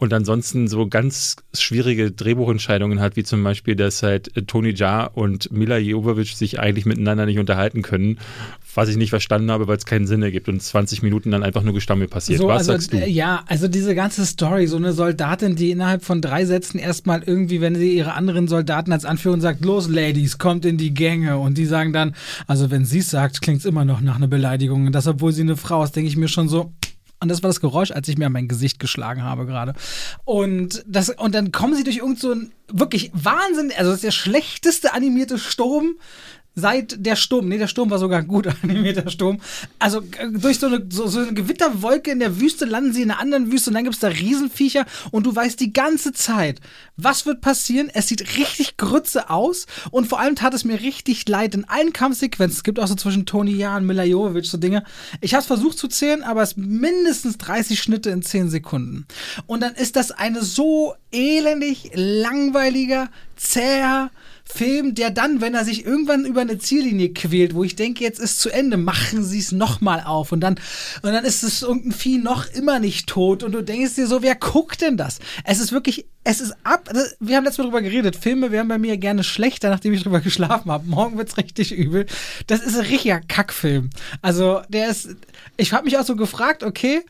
und 0.00 0.14
ansonsten 0.14 0.66
so 0.66 0.88
ganz 0.88 1.36
schwierige 1.52 2.10
Drehbuchentscheidungen 2.10 3.00
hat, 3.00 3.16
wie 3.16 3.22
zum 3.22 3.44
Beispiel, 3.44 3.76
dass 3.76 4.02
halt 4.02 4.32
Tony 4.46 4.70
Jaa 4.70 5.04
und 5.04 5.52
Mila 5.52 5.76
Jovovich 5.76 6.36
sich 6.36 6.58
eigentlich 6.58 6.86
miteinander 6.86 7.26
nicht 7.26 7.38
unterhalten 7.38 7.82
können, 7.82 8.18
was 8.74 8.88
ich 8.88 8.96
nicht 8.96 9.10
verstanden 9.10 9.50
habe, 9.50 9.68
weil 9.68 9.76
es 9.76 9.84
keinen 9.84 10.06
Sinn 10.06 10.22
ergibt 10.22 10.48
und 10.48 10.62
20 10.62 11.02
Minuten 11.02 11.30
dann 11.30 11.42
einfach 11.42 11.62
nur 11.62 11.74
Gestammel 11.74 12.08
passiert. 12.08 12.38
So, 12.38 12.48
was 12.48 12.60
also, 12.60 12.72
sagst 12.72 12.92
du? 12.92 12.98
Äh, 12.98 13.08
ja, 13.08 13.42
also 13.46 13.68
diese 13.68 13.94
ganze 13.94 14.24
Story, 14.26 14.66
so 14.66 14.76
eine 14.76 14.92
Soldatin, 14.92 15.56
die 15.56 15.70
innerhalb 15.70 16.04
von 16.04 16.20
drei 16.20 16.44
Sätzen 16.44 16.78
erstmal 16.78 17.22
irgendwie, 17.22 17.60
wenn 17.60 17.74
sie 17.74 17.96
ihre 17.96 18.14
anderen 18.14 18.48
Soldaten 18.48 18.92
als 18.92 19.04
Anführer 19.04 19.40
sagt, 19.40 19.64
los 19.64 19.88
Ladies, 19.88 20.38
kommt 20.38 20.64
in 20.64 20.76
die 20.76 20.94
Gänge 20.94 21.38
und 21.38 21.58
die 21.58 21.66
sagen 21.66 21.92
dann, 21.92 22.14
also 22.46 22.70
wenn 22.70 22.84
sie 22.84 22.98
es 22.98 23.10
sagt, 23.10 23.42
klingt 23.42 23.60
es 23.60 23.64
immer 23.64 23.84
noch 23.84 24.00
nach 24.00 24.16
einer 24.16 24.28
Beleidigung 24.28 24.86
und 24.86 24.92
das, 24.92 25.06
obwohl 25.06 25.32
sie 25.32 25.42
eine 25.42 25.56
Frau 25.56 25.82
ist, 25.82 25.96
denke 25.96 26.08
ich 26.08 26.16
mir 26.16 26.28
schon 26.28 26.48
so, 26.48 26.72
und 27.22 27.28
das 27.28 27.42
war 27.42 27.48
das 27.48 27.60
Geräusch, 27.60 27.90
als 27.90 28.08
ich 28.08 28.16
mir 28.16 28.26
an 28.26 28.32
mein 28.32 28.48
Gesicht 28.48 28.78
geschlagen 28.78 29.22
habe 29.22 29.44
gerade. 29.44 29.74
Und 30.24 30.82
das, 30.86 31.10
und 31.10 31.34
dann 31.34 31.52
kommen 31.52 31.74
sie 31.74 31.84
durch 31.84 31.98
irgend 31.98 32.18
so 32.18 32.32
ein 32.32 32.52
wirklich 32.72 33.10
Wahnsinn, 33.12 33.72
also 33.76 33.90
das 33.90 33.96
ist 33.96 34.04
der 34.04 34.10
schlechteste 34.10 34.94
animierte 34.94 35.38
Sturm 35.38 35.96
seit 36.54 37.04
der 37.04 37.16
Sturm, 37.16 37.48
nee, 37.48 37.58
der 37.58 37.68
Sturm 37.68 37.90
war 37.90 37.98
sogar 37.98 38.22
gut 38.22 38.48
animierter 38.62 39.10
Sturm. 39.10 39.40
Also 39.78 40.02
durch 40.32 40.58
so 40.58 40.66
eine, 40.66 40.86
so, 40.90 41.06
so 41.06 41.20
eine 41.20 41.32
Gewitterwolke 41.32 42.10
in 42.10 42.20
der 42.20 42.40
Wüste 42.40 42.64
landen 42.64 42.92
sie 42.92 43.02
in 43.02 43.10
einer 43.10 43.20
anderen 43.20 43.52
Wüste 43.52 43.70
und 43.70 43.74
dann 43.74 43.84
gibt 43.84 43.94
es 43.94 44.00
da 44.00 44.08
Riesenviecher 44.08 44.84
und 45.10 45.26
du 45.26 45.34
weißt 45.34 45.58
die 45.60 45.72
ganze 45.72 46.12
Zeit, 46.12 46.60
was 46.96 47.26
wird 47.26 47.40
passieren. 47.40 47.90
Es 47.92 48.08
sieht 48.08 48.36
richtig 48.36 48.76
grütze 48.76 49.30
aus 49.30 49.66
und 49.90 50.06
vor 50.06 50.20
allem 50.20 50.36
tat 50.36 50.54
es 50.54 50.64
mir 50.64 50.80
richtig 50.80 51.28
leid 51.28 51.54
in 51.54 51.64
allen 51.64 51.92
Kampfsequenzen. 51.92 52.56
Es 52.56 52.64
gibt 52.64 52.78
auch 52.78 52.88
so 52.88 52.94
zwischen 52.94 53.26
Tony 53.26 53.52
Ja 53.52 53.76
und 53.76 53.86
Mila 53.86 54.04
Jovovich 54.04 54.50
so 54.50 54.58
Dinge. 54.58 54.84
Ich 55.20 55.34
habe 55.34 55.40
es 55.40 55.46
versucht 55.46 55.78
zu 55.78 55.88
zählen, 55.88 56.22
aber 56.22 56.42
es 56.42 56.56
mindestens 56.56 57.38
30 57.38 57.80
Schnitte 57.80 58.10
in 58.10 58.22
10 58.22 58.50
Sekunden. 58.50 59.06
Und 59.46 59.62
dann 59.62 59.74
ist 59.74 59.96
das 59.96 60.10
eine 60.10 60.42
so 60.42 60.94
elendig 61.12 61.90
langweiliger, 61.94 63.08
zäher, 63.36 64.10
Film, 64.50 64.94
der 64.94 65.10
dann, 65.10 65.40
wenn 65.40 65.54
er 65.54 65.64
sich 65.64 65.86
irgendwann 65.86 66.24
über 66.24 66.40
eine 66.40 66.58
Ziellinie 66.58 67.12
quält, 67.12 67.54
wo 67.54 67.64
ich 67.64 67.76
denke, 67.76 68.04
jetzt 68.04 68.20
ist 68.20 68.40
zu 68.40 68.50
Ende, 68.50 68.76
machen 68.76 69.22
sie 69.24 69.38
es 69.38 69.52
nochmal 69.52 70.02
auf 70.04 70.32
und 70.32 70.40
dann, 70.40 70.56
und 71.02 71.12
dann 71.12 71.24
ist 71.24 71.42
es 71.42 71.62
irgendein 71.62 71.92
Vieh 71.92 72.18
noch 72.18 72.46
immer 72.52 72.78
nicht 72.78 73.08
tot 73.08 73.42
und 73.42 73.52
du 73.52 73.62
denkst 73.62 73.94
dir 73.94 74.06
so, 74.06 74.22
wer 74.22 74.34
guckt 74.34 74.80
denn 74.82 74.96
das? 74.96 75.18
Es 75.44 75.60
ist 75.60 75.72
wirklich, 75.72 76.06
es 76.24 76.40
ist 76.40 76.54
ab, 76.64 76.90
wir 77.20 77.36
haben 77.36 77.44
letztes 77.44 77.58
Mal 77.58 77.64
drüber 77.64 77.82
geredet, 77.82 78.16
Filme 78.16 78.50
werden 78.50 78.68
bei 78.68 78.78
mir 78.78 78.96
gerne 78.96 79.24
schlechter, 79.24 79.70
nachdem 79.70 79.92
ich 79.92 80.02
drüber 80.02 80.20
geschlafen 80.20 80.70
habe. 80.70 80.88
Morgen 80.88 81.16
wird's 81.16 81.36
richtig 81.36 81.72
übel. 81.72 82.06
Das 82.46 82.60
ist 82.60 82.76
ein 82.76 82.86
richtiger 82.86 83.20
Kackfilm. 83.20 83.90
Also, 84.20 84.60
der 84.68 84.90
ist, 84.90 85.16
ich 85.56 85.72
habe 85.72 85.84
mich 85.84 85.96
auch 85.96 86.04
so 86.04 86.16
gefragt, 86.16 86.62
okay, 86.62 87.02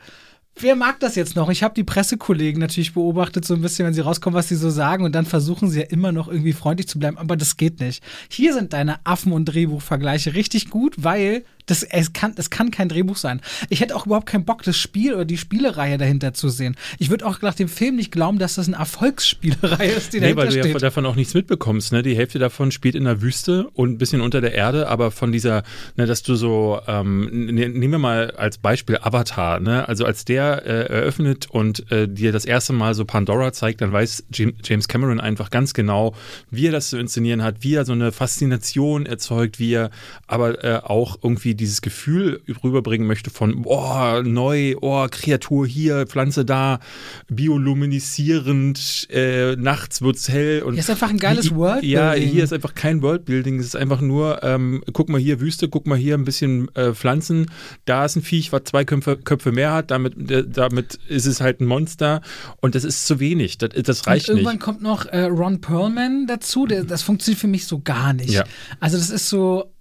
wer 0.63 0.77
mag 0.77 1.01
das 1.01 1.15
jetzt 1.17 1.37
noch? 1.37 1.49
Ich 1.51 1.63
habe 1.63 1.75
die 1.75 1.85
Pressekollegen 1.85 2.61
natürlich 2.61 2.95
beobachtet, 2.95 3.45
so 3.45 3.55
ein 3.55 3.61
bisschen, 3.61 3.87
wenn 3.87 3.95
sie 3.95 4.01
rauskommen, 4.01 4.37
was 4.37 4.49
sie 4.49 4.57
so 4.57 4.71
sagen. 4.71 5.05
Und 5.05 5.15
dann 5.15 5.27
versuchen 5.27 5.69
sie 5.69 5.81
ja 5.81 5.87
immer 5.87 6.13
noch 6.13 6.29
irgendwie 6.29 6.53
freundlich 6.53 6.89
zu 6.89 6.99
bleiben. 6.99 7.19
Aber 7.19 7.37
das 7.37 7.57
geht 7.57 7.81
nicht. 7.81 8.03
Hier 8.29 8.55
sind 8.55 8.73
deine 8.73 9.05
Affen- 9.05 9.33
und 9.33 9.47
Drehbuchvergleiche 9.47 10.35
richtig 10.35 10.71
gut, 10.71 10.95
weil 10.99 11.45
das, 11.67 11.83
es, 11.83 12.13
kann, 12.13 12.33
es 12.37 12.51
kann 12.51 12.71
kein 12.71 12.89
Drehbuch 12.89 13.17
sein. 13.17 13.41
Ich 13.69 13.81
hätte 13.81 13.97
auch 13.97 14.07
überhaupt 14.07 14.27
keinen 14.27 14.45
Bock, 14.45 14.63
das 14.63 14.77
Spiel 14.77 15.15
oder 15.15 15.25
die 15.25 15.39
Spielereihe 15.39 15.99
dahinter 15.99 16.33
zu 16.35 16.49
sehen. 16.49 16.77
Ich 16.99 17.11
würde 17.11 17.27
auch 17.27 17.41
nach 17.43 17.55
dem 17.55 17.69
Film 17.69 17.97
nicht 17.97 18.13
glauben, 18.13 18.39
dass 18.39 18.55
das 18.55 18.69
eine 18.69 18.77
Erfolgsspielereihe 18.77 19.91
ist, 19.91 20.13
die 20.13 20.19
nee, 20.19 20.35
dahinter 20.35 20.43
weil 20.43 20.63
du 20.63 20.69
ja 20.69 20.79
davon 20.79 21.07
auch 21.07 21.17
nichts 21.17 21.35
mitbekommst. 21.35 21.93
Ne? 21.93 22.03
Die 22.03 22.17
Hälfte 22.17 22.39
davon 22.39 22.71
spielt 22.71 22.95
in 22.95 23.05
der 23.05 23.23
Wüste 23.23 23.69
und 23.75 23.93
ein 23.93 23.99
bisschen 23.99 24.21
unter 24.21 24.41
der 24.41 24.55
Erde, 24.55 24.89
aber 24.89 25.11
von 25.11 25.33
dieser, 25.33 25.63
ne, 25.97 26.07
dass 26.07 26.23
du 26.23 26.35
so, 26.35 26.81
ähm, 26.87 27.29
ne, 27.31 27.69
nehmen 27.69 27.93
wir 27.93 27.99
mal 27.99 28.31
als 28.33 28.59
Beispiel 28.59 28.99
Avatar, 29.01 29.61
ne? 29.61 29.89
also 29.89 30.05
als 30.05 30.25
der 30.25 30.67
äh, 30.67 30.93
eröffnet 30.93 31.49
und 31.51 31.91
äh, 31.91 32.09
dir 32.09 32.33
das 32.33 32.45
erste 32.45 32.73
Mal 32.73 32.95
so 32.95 33.05
Pandora 33.05 33.53
zeigt, 33.53 33.81
dann 33.81 33.93
weiß 33.93 34.25
James 34.31 34.89
Cameron 34.89 35.21
einfach 35.21 35.51
ganz 35.51 35.75
genau, 35.75 36.15
wie 36.51 36.69
er 36.69 36.73
das 36.73 36.91
zu 36.91 36.99
inszenieren 36.99 37.43
hat, 37.43 37.57
wie 37.61 37.75
er 37.75 37.85
so 37.85 37.93
eine 37.93 38.13
Faszination 38.13 39.07
erzeugt, 39.07 39.59
wie 39.59 39.75
er 39.75 39.91
aber 40.27 40.65
äh, 40.65 40.81
auch 40.83 41.19
irgendwie 41.23 41.50
dieses 41.55 41.83
Gefühl 41.83 42.43
rüberbringen 42.63 43.07
möchte 43.07 43.31
von, 43.31 43.63
oh, 43.65 44.23
neu, 44.23 44.77
oh, 44.81 45.07
Kreatur 45.11 45.67
hier, 45.67 46.07
Pflanze 46.07 46.45
da, 46.45 46.81
bioluminisierend, 47.29 49.09
äh, 49.11 49.57
nachts 49.57 50.03
wird's 50.03 50.29
hell. 50.29 50.63
Und 50.63 50.75
hier 50.75 50.81
ist 50.81 50.91
einfach 50.91 51.11
ein 51.11 51.19
geiles 51.19 51.55
Worldbuilding. 51.55 51.91
Ja, 51.91 52.13
hier 52.13 52.45
ist 52.45 52.53
einfach 52.53 52.75
kein 52.75 53.03
Worldbuilding, 53.03 53.59
es 53.59 53.67
ist 53.67 53.77
einfach 53.77 54.01
nur, 54.01 54.43
ähm, 54.43 54.83
guck 54.93 55.09
mal 55.09 55.21
hier 55.21 55.41
Wüste, 55.41 55.69
guck 55.69 55.87
mal 55.87 55.99
hier 55.99 56.15
ein 56.15 56.25
bisschen 56.25 56.75
äh, 56.75 56.93
Pflanzen, 56.93 57.47
da 57.85 58.05
ist 58.05 58.17
ein 58.17 58.23
Viech, 58.23 58.53
was 58.53 58.65
zwei 58.65 58.85
Köpfe, 58.85 59.17
Köpfe 59.17 59.53
mehr 59.53 59.73
hat, 59.73 59.91
damit, 59.91 60.31
äh, 60.31 60.45
damit 60.47 60.95
ist 61.09 61.27
es 61.27 61.41
halt 61.41 61.61
ein 61.61 61.67
Monster 61.67 62.21
und 62.61 62.75
das 62.75 62.85
ist 62.85 63.07
zu 63.07 63.21
wenig, 63.21 63.59
das, 63.59 63.71
das 63.71 64.07
reicht 64.07 64.29
und 64.29 64.37
irgendwann 64.37 64.57
nicht. 64.57 64.63
kommt 64.63 64.83
noch 64.83 65.07
äh, 65.07 65.25
Ron 65.25 65.61
Perlman 65.61 66.27
dazu, 66.27 66.67
der, 66.67 66.85
das 66.85 67.03
funktioniert 67.03 67.41
für 67.41 67.49
mich 67.49 67.67
so 67.67 67.81
gar 67.81 68.13
nicht. 68.13 68.31
Ja. 68.31 68.45
Also 68.81 68.97
das 68.97 69.11
ist 69.11 69.29
so, 69.29 69.73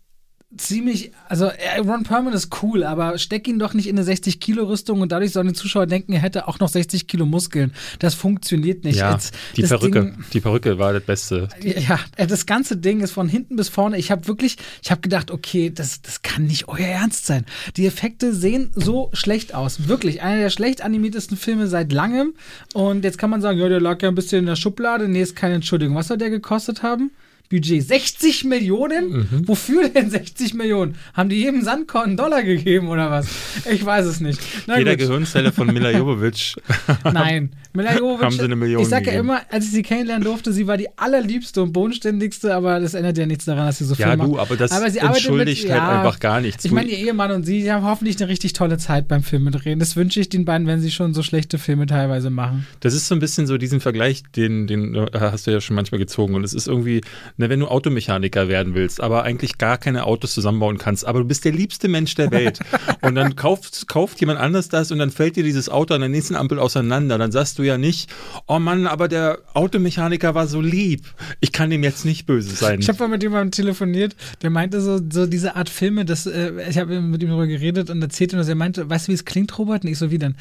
ziemlich, 0.58 1.12
also 1.28 1.52
Ron 1.78 2.04
Perlman 2.04 2.34
ist 2.34 2.64
cool, 2.64 2.84
aber 2.84 3.20
steck 3.20 3.48
ihn 3.48 3.60
doch 3.60 3.74
nicht 3.76 3.88
in 3.88 4.00
eine 4.00 4.08
60-Kilo-Rüstung 4.08 5.02
und 5.02 5.12
dadurch 5.12 5.32
sollen 5.32 5.48
die 5.48 5.54
Zuschauer 5.54 5.86
denken, 5.86 6.14
er 6.14 6.22
hätte 6.22 6.48
auch 6.48 6.60
noch 6.60 6.70
60 6.70 7.08
Kilo 7.08 7.26
Muskeln. 7.26 7.72
Das 8.00 8.16
funktioniert 8.16 8.84
nicht. 8.84 8.98
Ja, 8.98 9.14
Jetzt, 9.14 9.36
die 9.56 9.62
Perücke, 9.64 10.02
Ding, 10.02 10.24
die 10.34 10.40
Perücke 10.40 10.80
war 10.80 10.94
das 10.94 11.04
Beste. 11.04 11.50
Ja, 11.62 12.00
das 12.18 12.46
ganze 12.48 12.78
Ding 12.78 13.02
ist 13.02 13.12
von 13.12 13.30
hinten 13.30 13.56
bis 13.56 13.70
vorne. 13.70 13.98
Ich 13.98 14.10
habe 14.10 14.28
wirklich, 14.28 14.58
ich 14.82 14.90
habe 14.90 15.02
gedacht, 15.02 15.30
okay, 15.30 15.70
das, 15.70 16.02
das 16.02 16.24
kann 16.24 16.46
nicht 16.46 16.68
euer 16.68 16.88
Ernst 16.88 17.28
sein. 17.28 17.46
Die 17.78 17.86
Effekte 17.86 18.34
sehen 18.34 18.72
so 18.74 19.12
schlecht 19.14 19.54
aus. 19.54 19.88
Wirklich, 19.88 20.22
einer 20.22 20.42
der 20.42 20.50
schlecht 20.50 20.82
animiertesten 20.82 21.38
Filme 21.38 21.68
seit 21.68 21.94
langem. 21.94 22.34
Und 22.74 23.04
jetzt 23.04 23.20
kann 23.20 23.30
man 23.30 23.42
sagen, 23.42 23.60
ja, 23.60 23.70
der 23.70 23.82
lag 23.82 24.02
ja 24.02 24.10
ein 24.10 24.16
bisschen 24.16 24.40
in 24.40 24.46
der 24.48 24.56
Schublade. 24.56 25.08
Nee, 25.08 25.22
ist 25.22 25.36
keine 25.36 25.56
Entschuldigung. 25.56 25.96
Was 25.96 26.08
soll 26.08 26.18
der 26.18 26.32
gekostet 26.32 26.82
haben? 26.82 27.12
Budget. 27.50 27.82
60 27.82 28.44
Millionen? 28.44 29.10
Mhm. 29.10 29.48
Wofür 29.48 29.90
denn 29.90 30.12
60 30.12 30.54
Millionen? 30.54 30.96
Haben 31.16 31.30
die 31.30 31.38
jedem 31.38 31.64
Sandkorn 31.64 32.10
einen 32.10 32.18
Dollar 32.18 32.44
gegeben 32.44 32.90
oder 32.90 33.10
was? 33.10 33.28
Ich 33.72 33.84
weiß 33.84 34.06
es 34.06 34.20
nicht. 34.20 34.40
Na 34.68 34.78
Jeder 34.78 34.92
gut. 34.92 35.08
Gehirnzelle 35.08 35.52
von 35.52 35.66
Mila 35.74 35.90
Jovovich. 35.90 36.56
Nein, 37.04 37.50
Mila 37.74 37.98
Jovovich. 37.98 38.22
Haben 38.26 38.36
sie 38.36 38.44
eine 38.44 38.56
Million 38.56 38.84
Ich 38.84 38.88
sage 38.88 39.08
ja 39.08 39.20
immer, 39.20 39.42
als 39.50 39.66
ich 39.66 39.72
sie 39.72 39.82
kennenlernen 39.82 40.24
durfte, 40.24 40.54
sie 40.54 40.68
war 40.68 40.78
die 40.78 40.90
allerliebste 40.96 41.64
und 41.64 41.74
bodenständigste, 41.74 42.54
aber 42.54 42.80
das 42.80 42.94
ändert 42.94 43.18
ja 43.18 43.26
nichts 43.26 43.46
daran, 43.46 43.66
dass 43.66 43.80
sie 43.80 43.86
so 43.86 43.96
viel 43.96 44.06
Ja, 44.06 44.16
du, 44.16 44.38
aber 44.38 44.56
das 44.56 44.72
aber 44.72 44.86
entschuldigt 44.86 45.64
mit, 45.64 45.72
halt 45.72 45.82
ja, 45.82 46.02
einfach 46.02 46.20
gar 46.20 46.42
nichts. 46.42 46.66
Ich 46.66 46.72
meine, 46.72 46.92
ihr 46.92 47.00
Ehemann 47.00 47.32
und 47.32 47.46
sie, 47.46 47.64
sie 47.64 47.72
haben 47.72 47.84
hoffentlich 47.84 48.20
eine 48.22 48.30
richtig 48.30 48.54
tolle 48.54 48.78
Zeit 48.78 49.08
beim 49.08 49.24
Filme 49.24 49.50
drehen. 49.50 49.80
Das 49.80 49.96
wünsche 49.96 50.20
ich 50.20 50.30
den 50.30 50.46
beiden, 50.46 50.68
wenn 50.68 50.82
sie 50.82 50.92
schon 50.92 51.16
so 51.16 51.24
schlechte 51.24 51.58
Filme 51.58 51.88
teilweise 51.88 52.30
machen. 52.30 52.68
Das 52.82 52.94
ist 52.94 53.08
so 53.08 53.16
ein 53.16 53.20
bisschen 53.20 53.48
so 53.48 53.58
diesen 53.58 53.80
Vergleich, 53.80 54.22
den, 54.36 54.68
den 54.68 55.08
hast 55.14 55.48
du 55.48 55.52
ja 55.52 55.62
schon 55.62 55.76
manchmal 55.76 55.98
gezogen 55.98 56.36
und 56.36 56.44
es 56.44 56.54
ist 56.54 56.68
irgendwie 56.68 57.02
ne, 57.40 57.50
wenn 57.50 57.60
du 57.60 57.68
Automechaniker 57.68 58.48
werden 58.48 58.76
willst, 58.76 59.02
aber 59.02 59.24
eigentlich 59.24 59.58
gar 59.58 59.78
keine 59.78 60.06
Autos 60.06 60.34
zusammenbauen 60.34 60.78
kannst, 60.78 61.06
aber 61.06 61.20
du 61.20 61.26
bist 61.26 61.46
der 61.46 61.54
liebste 61.54 61.88
Mensch 61.88 62.14
der 62.16 62.32
Welt 62.32 62.60
und 63.02 63.16
dann 63.16 63.36
kauft, 63.36 63.88
kauft 63.88 64.20
jemand 64.20 64.40
anders 64.40 64.70
das 64.70 64.92
und 64.92 65.00
dann 65.00 65.10
fällt 65.10 65.38
dir 65.38 65.44
dieses 65.44 65.70
Auto 65.70 65.94
an 65.94 66.02
der 66.02 66.10
nächsten 66.10 66.36
Ampel 66.36 66.60
auseinander, 66.60 67.18
dann 67.18 67.32
sagst 67.32 67.58
du 67.58 67.64
ja 67.64 67.78
nicht, 67.78 68.12
oh 68.48 68.60
Mann, 68.60 68.86
aber 68.86 69.08
der 69.08 69.40
Automechaniker 69.54 70.36
war 70.36 70.48
so 70.48 70.62
lieb, 70.62 71.06
ich 71.40 71.52
kann 71.52 71.70
dem 71.70 71.84
jetzt 71.84 72.06
nicht 72.06 72.26
böse 72.26 72.54
sein. 72.56 72.80
Ich 72.80 72.90
habe 72.90 73.00
mal 73.00 73.08
mit 73.08 73.24
jemandem 73.24 73.52
telefoniert, 73.52 74.16
der 74.42 74.50
meinte 74.50 74.82
so, 74.82 75.00
so 75.10 75.26
diese 75.26 75.56
Art 75.56 75.70
Filme, 75.70 76.04
dass, 76.06 76.26
äh, 76.26 76.52
ich 76.70 76.78
habe 76.78 77.00
mit 77.02 77.24
ihm 77.24 77.30
darüber 77.30 77.48
geredet 77.48 77.90
und 77.90 78.02
erzählt 78.02 78.34
ihm, 78.34 78.40
dass 78.40 78.50
er 78.50 78.56
meinte, 78.56 78.90
weißt 78.90 79.08
du, 79.08 79.12
wie 79.12 79.16
es 79.16 79.26
klingt, 79.26 79.58
Robert? 79.58 79.84
Und 79.84 79.92
ich 79.92 79.98
so, 79.98 80.12
wie 80.12 80.18
denn? 80.18 80.36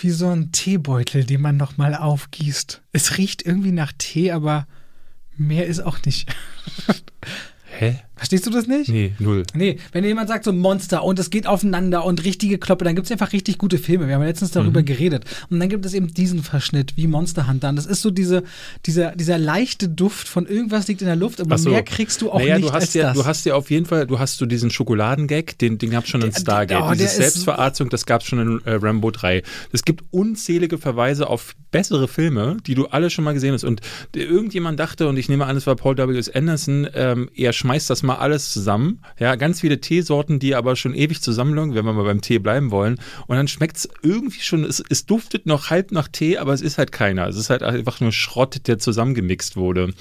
Wie 0.00 0.10
so 0.10 0.28
ein 0.28 0.52
Teebeutel, 0.52 1.24
den 1.24 1.40
man 1.40 1.56
nochmal 1.56 1.94
aufgießt. 1.94 2.80
Es 2.92 3.18
riecht 3.18 3.44
irgendwie 3.44 3.72
nach 3.72 3.92
Tee, 3.98 4.30
aber 4.30 4.66
mehr 5.36 5.66
ist 5.66 5.80
auch 5.80 5.98
nicht. 6.04 6.34
Hä? 7.78 8.00
Verstehst 8.16 8.46
du 8.46 8.50
das 8.50 8.68
nicht? 8.68 8.88
Nee, 8.88 9.12
null. 9.18 9.42
Nee, 9.54 9.78
wenn 9.90 10.04
jemand 10.04 10.28
sagt 10.28 10.44
so 10.44 10.52
Monster 10.52 11.02
und 11.02 11.18
es 11.18 11.30
geht 11.30 11.48
aufeinander 11.48 12.04
und 12.04 12.24
richtige 12.24 12.58
Kloppe, 12.58 12.84
dann 12.84 12.94
gibt 12.94 13.06
es 13.06 13.12
einfach 13.12 13.32
richtig 13.32 13.58
gute 13.58 13.76
Filme. 13.76 14.06
Wir 14.06 14.14
haben 14.14 14.22
ja 14.22 14.28
letztens 14.28 14.52
darüber 14.52 14.82
mhm. 14.82 14.84
geredet. 14.84 15.24
Und 15.50 15.58
dann 15.58 15.68
gibt 15.68 15.84
es 15.84 15.94
eben 15.94 16.14
diesen 16.14 16.44
Verschnitt 16.44 16.96
wie 16.96 17.08
Monster 17.08 17.48
Hunter. 17.48 17.70
Und 17.70 17.76
das 17.76 17.86
ist 17.86 18.02
so 18.02 18.12
diese, 18.12 18.44
dieser, 18.86 19.16
dieser 19.16 19.36
leichte 19.36 19.88
Duft 19.88 20.28
von 20.28 20.46
irgendwas 20.46 20.86
liegt 20.86 21.02
in 21.02 21.08
der 21.08 21.16
Luft, 21.16 21.40
aber 21.40 21.58
so. 21.58 21.70
mehr 21.70 21.82
kriegst 21.82 22.22
du 22.22 22.30
auch 22.30 22.38
naja, 22.38 22.56
nicht 22.56 22.68
du 22.68 22.72
hast 22.72 22.82
als 22.82 22.94
ja, 22.94 23.02
das. 23.04 23.16
Du 23.16 23.24
hast 23.24 23.46
ja 23.46 23.54
auf 23.56 23.70
jeden 23.70 23.86
Fall, 23.86 24.06
du 24.06 24.20
hast 24.20 24.38
so 24.38 24.46
diesen 24.46 24.70
Schokoladengag, 24.70 25.58
den, 25.58 25.78
den 25.78 25.90
gab 25.90 26.04
es 26.04 26.10
schon 26.10 26.22
in 26.22 26.32
Stargate. 26.32 26.82
oh, 26.82 26.86
der 26.86 26.94
Diese 26.94 27.06
ist- 27.06 27.16
Selbstverarztung, 27.16 27.88
das 27.88 28.06
gab 28.06 28.20
es 28.20 28.28
schon 28.28 28.38
in 28.38 28.60
äh, 28.64 28.74
Rambo 28.74 29.10
3. 29.10 29.42
Es 29.72 29.84
gibt 29.84 30.04
unzählige 30.12 30.78
Verweise 30.78 31.28
auf 31.28 31.56
bessere 31.72 32.06
Filme, 32.06 32.58
die 32.64 32.76
du 32.76 32.86
alle 32.86 33.10
schon 33.10 33.24
mal 33.24 33.34
gesehen 33.34 33.54
hast. 33.54 33.64
Und 33.64 33.80
irgendjemand 34.14 34.78
dachte, 34.78 35.08
und 35.08 35.16
ich 35.16 35.28
nehme 35.28 35.46
an, 35.46 35.56
es 35.56 35.66
war 35.66 35.74
Paul 35.74 35.96
W.S. 35.96 36.28
Anderson, 36.28 36.86
ähm, 36.94 37.28
er 37.34 37.52
schmeißt 37.52 37.90
das 37.90 38.03
mal 38.04 38.16
alles 38.16 38.52
zusammen. 38.52 39.00
Ja, 39.18 39.34
ganz 39.34 39.60
viele 39.60 39.80
Teesorten, 39.80 40.38
die 40.38 40.54
aber 40.54 40.76
schon 40.76 40.94
ewig 40.94 41.20
zusammenlungen, 41.22 41.74
wenn 41.74 41.84
wir 41.84 41.92
mal 41.92 42.04
beim 42.04 42.20
Tee 42.20 42.38
bleiben 42.38 42.70
wollen. 42.70 43.00
Und 43.26 43.36
dann 43.36 43.48
schmeckt 43.48 43.76
es 43.78 43.88
irgendwie 44.02 44.40
schon, 44.40 44.64
es, 44.64 44.82
es 44.88 45.06
duftet 45.06 45.46
noch 45.46 45.70
halb 45.70 45.90
nach 45.92 46.08
Tee, 46.08 46.38
aber 46.38 46.52
es 46.52 46.60
ist 46.60 46.78
halt 46.78 46.92
keiner. 46.92 47.26
Es 47.26 47.36
ist 47.36 47.50
halt 47.50 47.62
einfach 47.62 48.00
nur 48.00 48.12
Schrott, 48.12 48.66
der 48.68 48.78
zusammengemixt 48.78 49.56
wurde. 49.56 49.92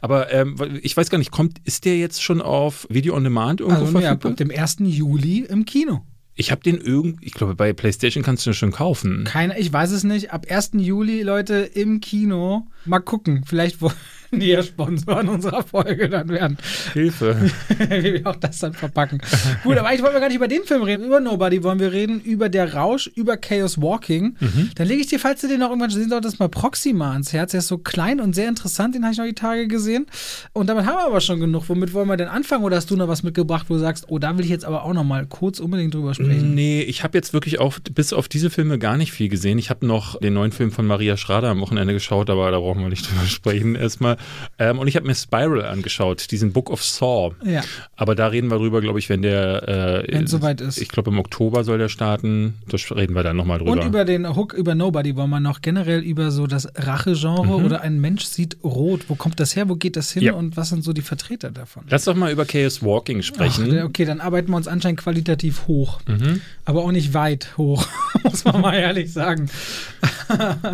Aber 0.00 0.32
ähm, 0.32 0.56
ich 0.82 0.96
weiß 0.96 1.08
gar 1.08 1.18
nicht, 1.18 1.30
kommt, 1.30 1.58
ist 1.64 1.84
der 1.84 1.96
jetzt 1.96 2.22
schon 2.22 2.42
auf 2.42 2.86
Video 2.90 3.14
on 3.14 3.24
Demand 3.24 3.60
irgendwo 3.60 3.86
also, 3.86 3.98
ja, 3.98 4.16
verfügbar? 4.16 4.32
ab 4.32 4.36
dem 4.36 4.50
1. 4.50 4.76
Juli 4.80 5.46
im 5.48 5.64
Kino. 5.64 6.04
ich 6.36 6.50
habe 6.50 6.62
den 6.62 6.78
irgendwie, 6.78 7.26
ich 7.26 7.32
glaube, 7.32 7.54
bei 7.54 7.72
PlayStation 7.72 8.22
kannst 8.22 8.44
du 8.44 8.50
den 8.50 8.54
schon 8.54 8.72
kaufen. 8.72 9.24
Keine, 9.24 9.58
ich 9.58 9.72
weiß 9.72 9.92
es 9.92 10.04
nicht. 10.04 10.32
Ab 10.32 10.46
1. 10.48 10.72
Juli, 10.74 11.22
Leute, 11.22 11.54
im 11.54 12.00
Kino. 12.00 12.66
Mal 12.84 13.00
gucken. 13.00 13.44
Vielleicht 13.46 13.80
wollen 13.80 13.94
die 14.32 14.46
ja 14.46 14.62
Sponsoren 14.62 15.28
unserer 15.28 15.62
Folge 15.62 16.08
dann 16.08 16.28
werden. 16.28 16.58
Hilfe. 16.92 17.50
wie 17.78 18.14
wir 18.14 18.26
auch 18.26 18.36
das 18.36 18.58
dann 18.58 18.72
verpacken. 18.72 19.20
Gut, 19.62 19.76
aber 19.76 19.88
eigentlich 19.88 20.02
wollen 20.02 20.14
wir 20.14 20.20
gar 20.20 20.28
nicht 20.28 20.36
über 20.36 20.48
den 20.48 20.64
Film 20.64 20.82
reden. 20.82 21.04
Über 21.04 21.20
Nobody 21.20 21.62
wollen 21.62 21.80
wir 21.80 21.92
reden, 21.92 22.20
über 22.20 22.48
Der 22.48 22.74
Rausch, 22.74 23.10
über 23.14 23.36
Chaos 23.36 23.80
Walking. 23.80 24.36
Dann 24.74 24.86
lege 24.86 25.00
ich 25.00 25.06
dir, 25.06 25.18
falls 25.18 25.40
du 25.40 25.48
den 25.48 25.60
noch 25.60 25.68
irgendwann 25.68 25.90
sehen 25.90 26.08
solltest, 26.08 26.38
mal 26.40 26.48
Proxima 26.48 27.12
ans 27.12 27.32
Herz. 27.32 27.52
Der 27.52 27.58
ist 27.58 27.68
so 27.68 27.78
klein 27.78 28.20
und 28.20 28.34
sehr 28.34 28.48
interessant, 28.48 28.94
den 28.94 29.04
habe 29.04 29.12
ich 29.12 29.18
noch 29.18 29.26
die 29.26 29.34
Tage 29.34 29.68
gesehen. 29.68 30.06
Und 30.52 30.68
damit 30.68 30.86
haben 30.86 30.96
wir 30.96 31.06
aber 31.06 31.20
schon 31.20 31.40
genug. 31.40 31.68
Womit 31.68 31.92
wollen 31.94 32.08
wir 32.08 32.16
denn 32.16 32.28
anfangen? 32.28 32.64
Oder 32.64 32.76
hast 32.76 32.90
du 32.90 32.96
noch 32.96 33.08
was 33.08 33.22
mitgebracht, 33.22 33.66
wo 33.68 33.74
du 33.74 33.80
sagst, 33.80 34.06
oh, 34.08 34.18
da 34.18 34.36
will 34.36 34.44
ich 34.44 34.50
jetzt 34.50 34.64
aber 34.64 34.84
auch 34.84 34.92
noch 34.92 35.04
mal 35.04 35.26
kurz 35.26 35.60
unbedingt 35.60 35.94
drüber 35.94 36.14
sprechen? 36.14 36.54
Nee, 36.54 36.82
ich 36.82 37.02
habe 37.02 37.16
jetzt 37.16 37.32
wirklich 37.32 37.60
auch 37.60 37.78
bis 37.94 38.12
auf 38.12 38.28
diese 38.28 38.50
Filme 38.50 38.78
gar 38.78 38.96
nicht 38.96 39.12
viel 39.12 39.28
gesehen. 39.28 39.58
Ich 39.58 39.70
habe 39.70 39.86
noch 39.86 40.18
den 40.20 40.34
neuen 40.34 40.52
Film 40.52 40.70
von 40.70 40.86
Maria 40.86 41.16
Schrader 41.16 41.50
am 41.50 41.60
Wochenende 41.60 41.92
geschaut, 41.92 42.30
aber 42.30 42.50
da 42.50 42.58
brauchen 42.58 42.82
wir 42.82 42.88
nicht 42.88 43.08
drüber 43.10 43.26
sprechen 43.26 43.74
erstmal. 43.74 44.16
Ähm, 44.58 44.78
und 44.78 44.86
ich 44.88 44.96
habe 44.96 45.06
mir 45.06 45.14
Spiral 45.14 45.64
angeschaut, 45.66 46.30
diesen 46.30 46.52
Book 46.52 46.70
of 46.70 46.82
Saw. 46.84 47.34
Ja. 47.44 47.62
Aber 47.96 48.14
da 48.14 48.28
reden 48.28 48.50
wir 48.50 48.58
drüber, 48.58 48.80
glaube 48.80 48.98
ich, 48.98 49.08
wenn 49.08 49.22
der. 49.22 50.04
Äh, 50.08 50.12
Wenn's 50.14 50.30
soweit 50.30 50.60
ist. 50.60 50.78
Ich 50.78 50.88
glaube, 50.88 51.10
im 51.10 51.18
Oktober 51.18 51.64
soll 51.64 51.78
der 51.78 51.88
starten. 51.88 52.54
Da 52.68 52.76
reden 52.94 53.14
wir 53.14 53.22
dann 53.22 53.36
nochmal 53.36 53.58
drüber. 53.58 53.72
Und 53.72 53.84
über 53.84 54.04
den 54.04 54.36
Hook, 54.36 54.52
über 54.52 54.74
Nobody 54.74 55.16
wollen 55.16 55.30
wir 55.30 55.40
noch 55.40 55.60
generell 55.62 56.00
über 56.00 56.30
so 56.30 56.46
das 56.46 56.68
Rache-Genre 56.76 57.56
oder 57.64 57.80
ein 57.82 58.00
Mensch 58.00 58.24
sieht 58.24 58.56
rot. 58.62 59.06
Wo 59.08 59.14
kommt 59.14 59.40
das 59.40 59.56
her? 59.56 59.68
Wo 59.68 59.76
geht 59.76 59.96
das 59.96 60.12
hin? 60.12 60.22
Ja. 60.22 60.34
Und 60.34 60.56
was 60.56 60.68
sind 60.68 60.84
so 60.84 60.92
die 60.92 61.02
Vertreter 61.02 61.50
davon? 61.50 61.84
Lass 61.88 62.04
doch 62.04 62.14
mal 62.14 62.30
über 62.32 62.44
Chaos 62.44 62.82
Walking 62.82 63.18
Ach, 63.20 63.24
sprechen. 63.24 63.70
der- 63.70 63.84
okay, 63.84 64.04
dann 64.04 64.20
arbeiten 64.20 64.50
wir 64.50 64.56
uns 64.56 64.68
anscheinend 64.68 65.00
qualitativ 65.00 65.66
hoch. 65.66 66.00
Mhm. 66.06 66.40
Aber 66.64 66.82
auch 66.84 66.92
nicht 66.92 67.14
weit 67.14 67.56
hoch, 67.56 67.86
muss 68.22 68.44
man 68.44 68.60
mal 68.60 68.74
ehrlich 68.74 69.12
sagen. 69.12 69.48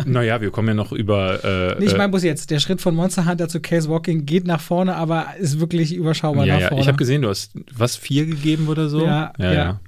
naja, 0.05 0.41
wir 0.41 0.51
kommen 0.51 0.67
ja 0.69 0.73
noch 0.73 0.91
über. 0.91 1.43
Äh, 1.43 1.61
Nee, 1.79 1.85
ich 1.85 1.93
äh, 1.93 1.97
meine, 1.97 2.09
muss 2.11 2.23
jetzt, 2.23 2.51
der 2.51 2.59
Schritt 2.59 2.81
von 2.81 2.95
Monster 2.95 3.25
Hunter 3.31 3.47
zu 3.47 3.59
Case 3.59 3.89
Walking 3.89 4.25
geht 4.25 4.45
nach 4.45 4.61
vorne, 4.61 4.95
aber 4.95 5.27
ist 5.39 5.59
wirklich 5.59 5.93
überschaubar 5.93 6.45
ja, 6.45 6.53
nach 6.55 6.61
ja. 6.61 6.67
vorne. 6.69 6.81
Ich 6.81 6.87
habe 6.87 6.97
gesehen, 6.97 7.21
du 7.23 7.29
hast 7.29 7.51
was 7.75 7.95
vier 7.95 8.25
gegeben 8.25 8.67
oder 8.67 8.89
so. 8.89 9.05
Ja, 9.05 9.33
ja. 9.37 9.53
ja. 9.53 9.79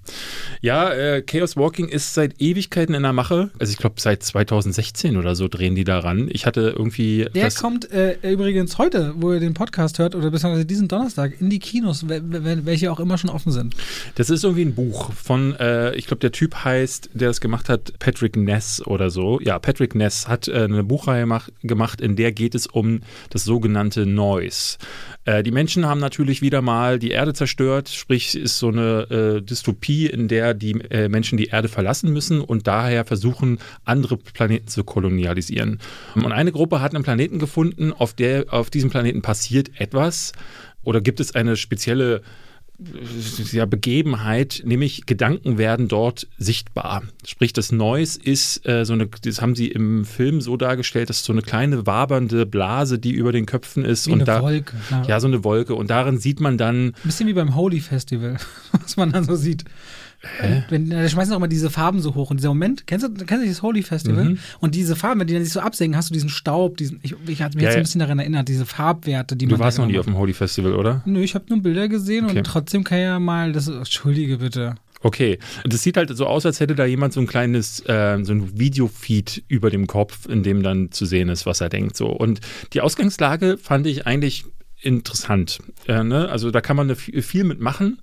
Ja, 0.62 0.94
äh, 0.94 1.22
Chaos 1.22 1.58
Walking 1.58 1.88
ist 1.90 2.14
seit 2.14 2.42
Ewigkeiten 2.42 2.96
in 2.96 3.04
der 3.04 3.12
Mache. 3.14 3.52
Also 3.60 3.72
ich 3.72 3.78
glaube 3.78 3.96
seit 4.00 4.24
2016 4.24 5.18
oder 5.18 5.36
so 5.36 5.48
drehen 5.48 5.76
die 5.76 5.84
daran. 5.84 6.30
Ich 6.32 6.46
hatte 6.46 6.74
irgendwie 6.78 7.28
der 7.36 7.46
das, 7.46 7.56
kommt 7.56 7.92
äh, 7.92 8.16
übrigens 8.32 8.78
heute, 8.78 9.14
wo 9.18 9.34
ihr 9.34 9.40
den 9.40 9.54
Podcast 9.54 10.00
hört, 10.00 10.16
oder 10.16 10.32
beziehungsweise 10.32 10.66
diesen 10.66 10.88
Donnerstag 10.88 11.40
in 11.42 11.50
die 11.50 11.60
Kinos, 11.60 12.06
wel- 12.08 12.22
wel- 12.32 12.66
welche 12.66 12.92
auch 12.92 13.00
immer 13.00 13.18
schon 13.18 13.30
offen 13.30 13.52
sind. 13.52 13.76
das 14.16 14.30
ist 14.30 14.44
irgendwie 14.44 14.64
ein 14.64 14.74
Buch 14.76 15.12
von, 15.14 15.56
äh, 15.58 15.94
ich 15.96 16.08
glaube 16.08 16.22
der 16.22 16.32
Typ 16.32 16.56
heißt, 16.64 17.10
der 17.14 17.28
das 17.28 17.42
gemacht 17.42 17.68
hat, 17.70 17.94
Patrick 18.00 18.36
Ness 18.38 18.82
oder 18.86 19.10
so. 19.10 19.40
Ja, 19.42 19.60
Patrick 19.60 19.96
Ness 19.96 20.28
hat 20.28 20.48
äh, 20.48 20.64
eine 20.64 20.84
Buchreihe 20.84 21.26
mach, 21.26 21.50
gemacht, 21.62 22.00
in 22.00 22.16
der 22.16 22.32
geht 22.32 22.56
es 22.56 22.68
um 22.68 23.02
das 23.34 23.44
sogenannte 23.44 24.06
Noise. 24.06 24.78
Äh, 25.26 25.44
die 25.44 25.52
Menschen 25.52 25.86
haben 25.86 26.00
natürlich 26.00 26.42
wieder 26.42 26.62
mal 26.62 27.00
die 27.00 27.12
Erde 27.12 27.34
zerstört, 27.34 27.90
sprich 27.90 28.36
ist 28.36 28.60
so 28.60 28.70
eine 28.70 29.08
äh, 29.10 29.42
Dystopie, 29.42 30.06
in 30.06 30.28
der 30.28 30.54
die 30.54 30.80
äh, 30.90 31.10
Menschen 31.10 31.38
die 31.38 31.46
Erde 31.46 31.68
verlassen 31.68 32.14
müssen 32.14 32.42
und 32.42 32.68
daher 32.68 33.06
versuchen, 33.06 33.60
andere 33.86 34.18
Planeten 34.18 34.68
zu 34.68 34.84
kolonialisieren. 34.84 35.80
Und 36.16 36.32
eine 36.32 36.52
Gruppe 36.52 36.82
hat 36.82 36.94
einen 36.94 37.04
Planeten 37.04 37.40
gefunden, 37.40 37.94
auf 37.94 38.14
der 38.14 38.46
auf 38.54 38.70
diesem 38.70 38.90
Planeten 38.90 39.22
passiert 39.22 39.72
etwas 39.80 40.34
oder 40.84 41.02
gibt 41.02 41.20
es 41.20 41.34
eine 41.34 41.56
spezielle 41.58 42.22
ja, 43.52 43.66
Begebenheit, 43.66 44.64
nämlich 44.66 45.06
Gedanken 45.06 45.58
werden 45.58 45.88
dort 45.88 46.28
sichtbar. 46.38 47.04
Sprich, 47.26 47.54
das 47.54 47.72
Noise 47.72 48.20
ist 48.22 48.68
äh, 48.68 48.84
so 48.84 48.94
eine, 48.94 49.08
das 49.08 49.42
haben 49.42 49.56
sie 49.56 49.68
im 49.68 50.06
Film 50.06 50.42
so 50.42 50.58
dargestellt, 50.58 51.10
das 51.10 51.18
ist 51.18 51.26
so 51.26 51.34
eine 51.34 51.44
kleine 51.44 51.86
wabernde 51.86 52.46
Blase, 52.46 53.00
die 53.00 53.12
über 53.12 53.32
den 53.32 53.46
Köpfen 53.46 53.86
ist 53.86 54.08
Wie 54.08 54.12
und 54.12 54.20
eine 54.20 54.26
da 54.26 54.42
Wolke. 54.42 54.76
Ja. 54.90 55.04
ja 55.04 55.20
so 55.20 55.28
eine 55.28 55.44
Wolke 55.44 55.76
und 55.76 55.90
darin 55.90 56.18
sieht 56.18 56.40
man 56.40 56.58
dann 56.58 56.88
Ein 56.88 56.94
bisschen 57.04 57.28
wie 57.28 57.34
beim 57.34 57.56
Holy 57.56 57.80
Festival, 57.80 58.38
was 58.72 58.98
man 58.98 59.12
dann 59.12 59.24
so 59.24 59.36
sieht. 59.36 59.66
Wenn, 60.70 60.90
da 60.90 61.08
schmeißen 61.08 61.34
auch 61.34 61.40
mal 61.40 61.48
diese 61.48 61.70
Farben 61.70 62.00
so 62.00 62.16
hoch. 62.16 62.32
Und 62.32 62.38
dieser 62.38 62.50
Moment, 62.50 62.88
kennst 62.88 63.06
du, 63.06 63.14
kennst 63.26 63.44
du 63.46 63.50
das 63.50 63.62
Holy 63.62 63.84
Festival? 63.84 64.26
Mhm. 64.26 64.40
Und 64.60 64.76
diese 64.76 64.96
Farben, 64.96 65.20
wenn 65.20 65.28
die 65.28 65.34
dann 65.34 65.44
sich 65.44 65.54
so 65.54 65.60
absenken, 65.60 65.98
hast 65.98 66.10
du 66.10 66.14
diesen 66.14 66.30
Staub, 66.30 66.78
diesen, 66.78 67.00
ich, 67.04 67.14
ich 67.28 67.42
hatte 67.42 67.58
mich 67.58 67.64
Ja, 67.64 67.70
jetzt 67.70 67.78
ein 67.78 67.84
bisschen 67.84 68.00
daran 68.00 68.20
erinnert, 68.20 68.48
diese 68.48 68.66
Farbwerte, 68.66 69.36
die 69.36 69.46
du 69.46 69.52
man 69.52 69.60
da 69.60 69.66
warst 69.66 69.80
noch 69.80 69.86
nie 69.88 70.00
auf 70.00 70.06
dem 70.06 70.18
Holy 70.18 70.34
Festival, 70.34 70.74
oder? 70.74 71.02
Nö, 71.06 71.22
ich 71.22 71.36
habe 71.36 71.46
nur 71.50 71.62
Bilder 71.62 71.90
gesehen 71.90 72.26
Okay. 72.26 72.38
und 72.38 72.44
trotzdem 72.46 72.84
kann 72.84 73.00
ja 73.00 73.20
mal 73.20 73.52
das. 73.52 73.68
Entschuldige 73.68 74.38
bitte. 74.38 74.76
Okay. 75.02 75.38
Und 75.66 75.74
es 75.74 75.84
sieht 75.84 75.98
halt 75.98 76.16
so 76.16 76.26
aus, 76.26 76.46
als 76.46 76.62
hätte 76.62 76.76
da 76.76 76.86
jemand 76.86 77.14
so 77.14 77.20
ein 77.20 77.28
kleines, 77.28 77.82
äh, 77.82 78.18
so 78.24 78.32
ein 78.32 78.58
Videofeed 78.58 79.44
über 79.50 79.70
dem 79.70 79.88
Kopf, 79.88 80.28
in 80.28 80.44
dem 80.44 80.64
dann 80.64 80.92
zu 80.92 81.06
sehen 81.06 81.28
ist, 81.28 81.46
was 81.46 81.60
er 81.60 81.68
denkt. 81.70 81.98
So. 81.98 82.08
Und 82.08 82.40
die 82.72 82.80
Ausgangslage 82.80 83.58
fand 83.58 83.86
ich 83.86 84.08
eigentlich 84.08 84.46
interessant. 84.84 85.60
Äh, 85.88 86.04
ne? 86.04 86.30
Also 86.30 86.52
da 86.52 86.62
kann 86.62 86.76
man 86.76 86.88
ne- 86.88 86.96
viel 86.96 87.44
mitmachen. 87.44 88.00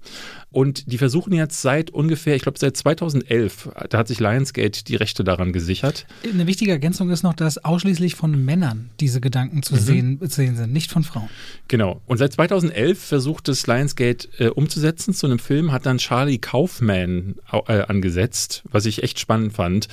Und 0.52 0.90
die 0.90 0.98
versuchen 0.98 1.32
jetzt 1.32 1.62
seit 1.62 1.90
ungefähr, 1.92 2.34
ich 2.34 2.42
glaube 2.42 2.58
seit 2.58 2.76
2011, 2.76 3.68
da 3.88 3.98
hat 3.98 4.08
sich 4.08 4.18
Lionsgate 4.18 4.82
die 4.84 4.96
Rechte 4.96 5.22
daran 5.22 5.52
gesichert. 5.52 6.06
Eine 6.28 6.48
wichtige 6.48 6.72
Ergänzung 6.72 7.08
ist 7.10 7.22
noch, 7.22 7.34
dass 7.34 7.64
ausschließlich 7.64 8.16
von 8.16 8.44
Männern 8.44 8.90
diese 8.98 9.20
Gedanken 9.20 9.58
Mhm. 9.58 9.62
zu 9.62 9.76
sehen, 9.76 10.18
zu 10.20 10.26
sehen 10.28 10.56
sind, 10.56 10.72
nicht 10.72 10.90
von 10.90 11.04
Frauen. 11.04 11.28
Genau. 11.68 12.00
Und 12.06 12.18
seit 12.18 12.32
2011 12.32 12.98
versucht 12.98 13.48
es 13.48 13.68
Lionsgate 13.68 14.28
äh, 14.38 14.48
umzusetzen 14.48 15.14
zu 15.14 15.26
einem 15.26 15.38
Film, 15.38 15.70
hat 15.70 15.86
dann 15.86 15.98
Charlie 15.98 16.38
Kaufman 16.38 17.36
au- 17.48 17.64
äh, 17.68 17.82
angesetzt, 17.82 18.64
was 18.72 18.86
ich 18.86 19.04
echt 19.04 19.20
spannend 19.20 19.52
fand. 19.52 19.86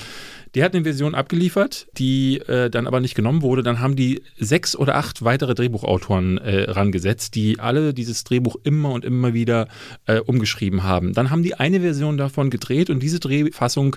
Der 0.54 0.64
hat 0.64 0.74
eine 0.74 0.84
Version 0.84 1.14
abgeliefert, 1.14 1.88
die 1.96 2.38
äh, 2.40 2.70
dann 2.70 2.86
aber 2.86 3.00
nicht 3.00 3.14
genommen 3.14 3.42
wurde. 3.42 3.62
Dann 3.62 3.80
haben 3.80 3.96
die 3.96 4.22
sechs 4.38 4.76
oder 4.76 4.96
acht 4.96 5.24
weitere 5.24 5.54
Drehbuchautoren 5.54 6.38
äh, 6.38 6.70
rangesetzt, 6.70 7.34
die 7.34 7.58
alle 7.58 7.94
dieses 7.94 8.24
Drehbuch 8.24 8.56
immer 8.64 8.92
und 8.92 9.04
immer 9.04 9.34
wieder 9.34 9.68
äh, 10.06 10.20
umgeschrieben 10.20 10.82
haben. 10.82 11.12
Dann 11.12 11.30
haben 11.30 11.42
die 11.42 11.54
eine 11.54 11.80
Version 11.80 12.16
davon 12.16 12.50
gedreht 12.50 12.90
und 12.90 13.02
diese 13.02 13.20
Drehfassung 13.20 13.96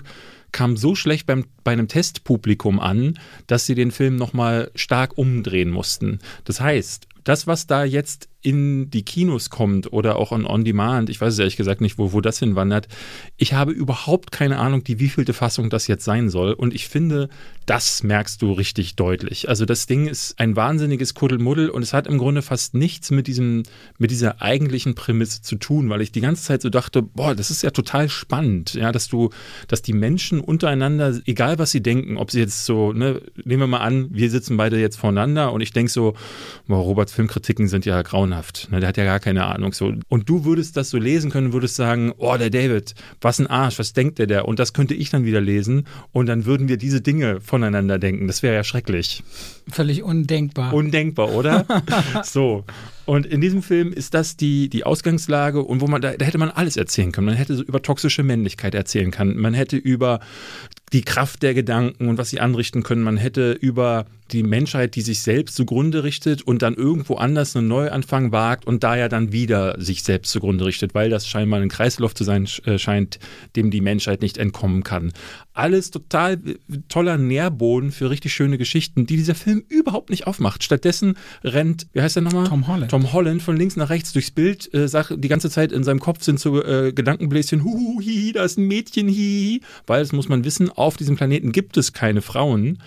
kam 0.52 0.76
so 0.76 0.94
schlecht 0.94 1.26
beim, 1.26 1.46
bei 1.64 1.72
einem 1.72 1.88
Testpublikum 1.88 2.78
an, 2.78 3.18
dass 3.46 3.66
sie 3.66 3.74
den 3.74 3.90
Film 3.90 4.16
nochmal 4.16 4.70
stark 4.74 5.16
umdrehen 5.16 5.70
mussten. 5.70 6.18
Das 6.44 6.60
heißt, 6.60 7.08
das, 7.24 7.46
was 7.46 7.66
da 7.66 7.84
jetzt 7.84 8.28
in 8.42 8.90
die 8.90 9.04
Kinos 9.04 9.50
kommt 9.50 9.92
oder 9.92 10.16
auch 10.16 10.32
on, 10.32 10.44
on 10.44 10.64
Demand, 10.64 11.08
ich 11.08 11.20
weiß 11.20 11.32
es 11.32 11.38
ehrlich 11.38 11.56
gesagt 11.56 11.80
nicht, 11.80 11.96
wo, 11.96 12.12
wo 12.12 12.20
das 12.20 12.40
hinwandert. 12.40 12.88
Ich 13.36 13.52
habe 13.52 13.70
überhaupt 13.70 14.32
keine 14.32 14.58
Ahnung, 14.58 14.82
die 14.82 14.98
wievielte 14.98 15.32
Fassung 15.32 15.70
das 15.70 15.86
jetzt 15.86 16.04
sein 16.04 16.28
soll. 16.28 16.52
Und 16.52 16.74
ich 16.74 16.88
finde, 16.88 17.28
das 17.66 18.02
merkst 18.02 18.42
du 18.42 18.52
richtig 18.52 18.96
deutlich. 18.96 19.48
Also 19.48 19.64
das 19.64 19.86
Ding 19.86 20.08
ist 20.08 20.38
ein 20.40 20.56
wahnsinniges 20.56 21.14
Kuddelmuddel 21.14 21.70
und 21.70 21.82
es 21.82 21.92
hat 21.92 22.08
im 22.08 22.18
Grunde 22.18 22.42
fast 22.42 22.74
nichts 22.74 23.12
mit 23.12 23.28
diesem, 23.28 23.62
mit 23.98 24.10
dieser 24.10 24.42
eigentlichen 24.42 24.96
Prämisse 24.96 25.42
zu 25.42 25.54
tun, 25.54 25.88
weil 25.88 26.00
ich 26.00 26.10
die 26.10 26.20
ganze 26.20 26.42
Zeit 26.42 26.62
so 26.62 26.68
dachte, 26.68 27.00
boah, 27.00 27.36
das 27.36 27.52
ist 27.52 27.62
ja 27.62 27.70
total 27.70 28.08
spannend, 28.08 28.74
ja, 28.74 28.90
dass 28.90 29.06
du, 29.06 29.30
dass 29.68 29.82
die 29.82 29.92
Menschen 29.92 30.40
untereinander, 30.40 31.20
egal 31.26 31.60
was 31.60 31.70
sie 31.70 31.82
denken, 31.82 32.16
ob 32.16 32.32
sie 32.32 32.40
jetzt 32.40 32.64
so, 32.64 32.92
ne, 32.92 33.22
nehmen 33.44 33.62
wir 33.62 33.66
mal 33.68 33.78
an, 33.78 34.08
wir 34.10 34.30
sitzen 34.30 34.56
beide 34.56 34.80
jetzt 34.80 34.96
voneinander 34.96 35.52
und 35.52 35.60
ich 35.60 35.72
denke 35.72 35.92
so, 35.92 36.14
boah, 36.66 36.78
Roberts 36.78 37.12
Filmkritiken 37.12 37.68
sind 37.68 37.84
ja 37.86 38.02
grauenhaft 38.02 38.31
grauenhaft. 38.32 38.68
Ne? 38.70 38.80
Der 38.80 38.88
hat 38.88 38.96
ja 38.96 39.04
gar 39.04 39.20
keine 39.20 39.44
Ahnung. 39.44 39.72
So. 39.72 39.92
Und 40.08 40.28
du 40.28 40.44
würdest 40.44 40.76
das 40.76 40.90
so 40.90 40.98
lesen 40.98 41.30
können, 41.30 41.52
würdest 41.52 41.76
sagen, 41.76 42.12
oh, 42.16 42.36
der 42.36 42.50
David, 42.50 42.94
was 43.20 43.38
ein 43.38 43.46
Arsch, 43.46 43.78
was 43.78 43.92
denkt 43.92 44.18
der 44.18 44.26
da? 44.26 44.42
Und 44.42 44.58
das 44.58 44.72
könnte 44.72 44.94
ich 44.94 45.10
dann 45.10 45.24
wieder 45.24 45.40
lesen 45.40 45.86
und 46.12 46.26
dann 46.26 46.44
würden 46.44 46.68
wir 46.68 46.76
diese 46.76 47.00
Dinge 47.00 47.40
voneinander 47.40 47.98
denken. 47.98 48.26
Das 48.26 48.42
wäre 48.42 48.54
ja 48.54 48.64
schrecklich. 48.64 49.22
Völlig 49.70 50.02
undenkbar. 50.02 50.72
Undenkbar, 50.72 51.32
oder? 51.32 51.66
so. 52.24 52.64
Und 53.04 53.26
in 53.26 53.40
diesem 53.40 53.62
Film 53.62 53.92
ist 53.92 54.14
das 54.14 54.36
die, 54.36 54.68
die 54.68 54.84
Ausgangslage 54.84 55.62
und 55.62 55.80
wo 55.80 55.86
man, 55.86 56.00
da, 56.00 56.12
da 56.12 56.24
hätte 56.24 56.38
man 56.38 56.50
alles 56.50 56.76
erzählen 56.76 57.10
können. 57.10 57.26
Man 57.26 57.36
hätte 57.36 57.56
so 57.56 57.62
über 57.62 57.82
toxische 57.82 58.22
Männlichkeit 58.22 58.74
erzählen 58.74 59.10
können. 59.10 59.36
Man 59.38 59.54
hätte 59.54 59.76
über 59.76 60.20
die 60.92 61.02
Kraft 61.02 61.42
der 61.42 61.54
Gedanken 61.54 62.08
und 62.08 62.18
was 62.18 62.30
sie 62.30 62.40
anrichten 62.40 62.82
können. 62.82 63.02
Man 63.02 63.16
hätte 63.16 63.52
über 63.52 64.06
die 64.30 64.42
Menschheit, 64.42 64.94
die 64.94 65.00
sich 65.00 65.20
selbst 65.20 65.56
zugrunde 65.56 66.04
richtet 66.04 66.42
und 66.42 66.62
dann 66.62 66.74
irgendwo 66.74 67.16
anders 67.16 67.56
einen 67.56 67.68
Neuanfang 67.68 68.32
wagt 68.32 68.66
und 68.66 68.84
da 68.84 68.96
ja 68.96 69.08
dann 69.08 69.32
wieder 69.32 69.80
sich 69.80 70.02
selbst 70.02 70.30
zugrunde 70.30 70.64
richtet, 70.64 70.94
weil 70.94 71.10
das 71.10 71.26
scheinbar 71.26 71.60
ein 71.60 71.68
Kreislauf 71.68 72.14
zu 72.14 72.24
sein 72.24 72.48
äh, 72.64 72.78
scheint, 72.78 73.18
dem 73.56 73.70
die 73.70 73.80
Menschheit 73.80 74.22
nicht 74.22 74.38
entkommen 74.38 74.82
kann. 74.82 75.12
Alles 75.54 75.90
total 75.90 76.34
äh, 76.34 76.56
toller 76.88 77.18
Nährboden 77.18 77.92
für 77.92 78.10
richtig 78.10 78.32
schöne 78.32 78.58
Geschichten, 78.58 79.06
die 79.06 79.16
dieser 79.16 79.34
Film 79.34 79.64
überhaupt 79.68 80.10
nicht 80.10 80.26
aufmacht. 80.26 80.62
Stattdessen 80.62 81.16
rennt, 81.44 81.86
wie 81.92 82.00
heißt 82.00 82.16
der 82.16 82.22
nochmal? 82.22 82.48
Tom 82.48 82.68
Holland. 82.68 82.90
Tom 82.90 83.12
Holland 83.12 83.42
von 83.42 83.56
links 83.56 83.76
nach 83.76 83.90
rechts 83.90 84.12
durchs 84.12 84.30
Bild, 84.30 84.72
äh, 84.74 84.88
sagt 84.88 85.14
die 85.18 85.28
ganze 85.28 85.50
Zeit 85.50 85.72
in 85.72 85.84
seinem 85.84 86.00
Kopf 86.00 86.22
sind 86.22 86.40
so 86.40 86.62
äh, 86.62 86.92
Gedankenbläschen, 86.92 87.64
hu, 87.64 88.00
hi, 88.00 88.32
da 88.32 88.44
ist 88.44 88.58
ein 88.58 88.66
Mädchen, 88.66 89.08
hi, 89.08 89.60
weil 89.86 90.00
das 90.02 90.12
muss 90.12 90.28
man 90.28 90.44
wissen, 90.44 90.70
auf 90.70 90.96
diesem 90.96 91.16
Planeten 91.16 91.52
gibt 91.52 91.76
es 91.76 91.92
keine 91.92 92.22
Frauen, 92.22 92.78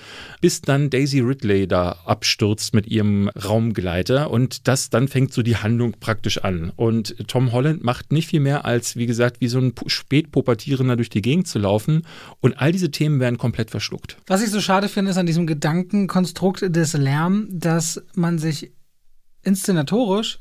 bis 0.41 0.61
dann 0.61 0.89
Daisy 0.89 1.19
Ridley 1.19 1.67
da 1.67 1.99
abstürzt 2.05 2.73
mit 2.73 2.87
ihrem 2.87 3.29
Raumgleiter 3.29 4.31
und 4.31 4.67
das 4.67 4.89
dann 4.89 5.07
fängt 5.07 5.33
so 5.33 5.43
die 5.43 5.57
Handlung 5.57 5.93
praktisch 5.99 6.39
an. 6.39 6.71
Und 6.75 7.15
Tom 7.27 7.51
Holland 7.51 7.83
macht 7.83 8.11
nicht 8.11 8.29
viel 8.29 8.39
mehr 8.39 8.65
als, 8.65 8.95
wie 8.95 9.05
gesagt, 9.05 9.37
wie 9.39 9.47
so 9.47 9.59
ein 9.59 9.73
Spätpubertierender 9.85 10.95
durch 10.95 11.09
die 11.09 11.21
Gegend 11.21 11.47
zu 11.47 11.59
laufen 11.59 12.03
und 12.41 12.54
all 12.57 12.71
diese 12.71 12.91
Themen 12.91 13.19
werden 13.19 13.37
komplett 13.37 13.71
verschluckt. 13.71 14.17
Was 14.27 14.41
ich 14.41 14.49
so 14.49 14.61
schade 14.61 14.89
finde, 14.89 15.11
ist 15.11 15.17
an 15.17 15.25
diesem 15.25 15.47
Gedankenkonstrukt 15.47 16.75
des 16.75 16.93
Lärm, 16.93 17.47
dass 17.51 18.03
man 18.15 18.39
sich 18.39 18.71
inszenatorisch 19.43 20.39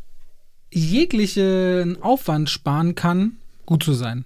jeglichen 0.72 2.02
Aufwand 2.02 2.50
sparen 2.50 2.94
kann, 2.94 3.36
gut 3.66 3.84
zu 3.84 3.92
sein. 3.92 4.24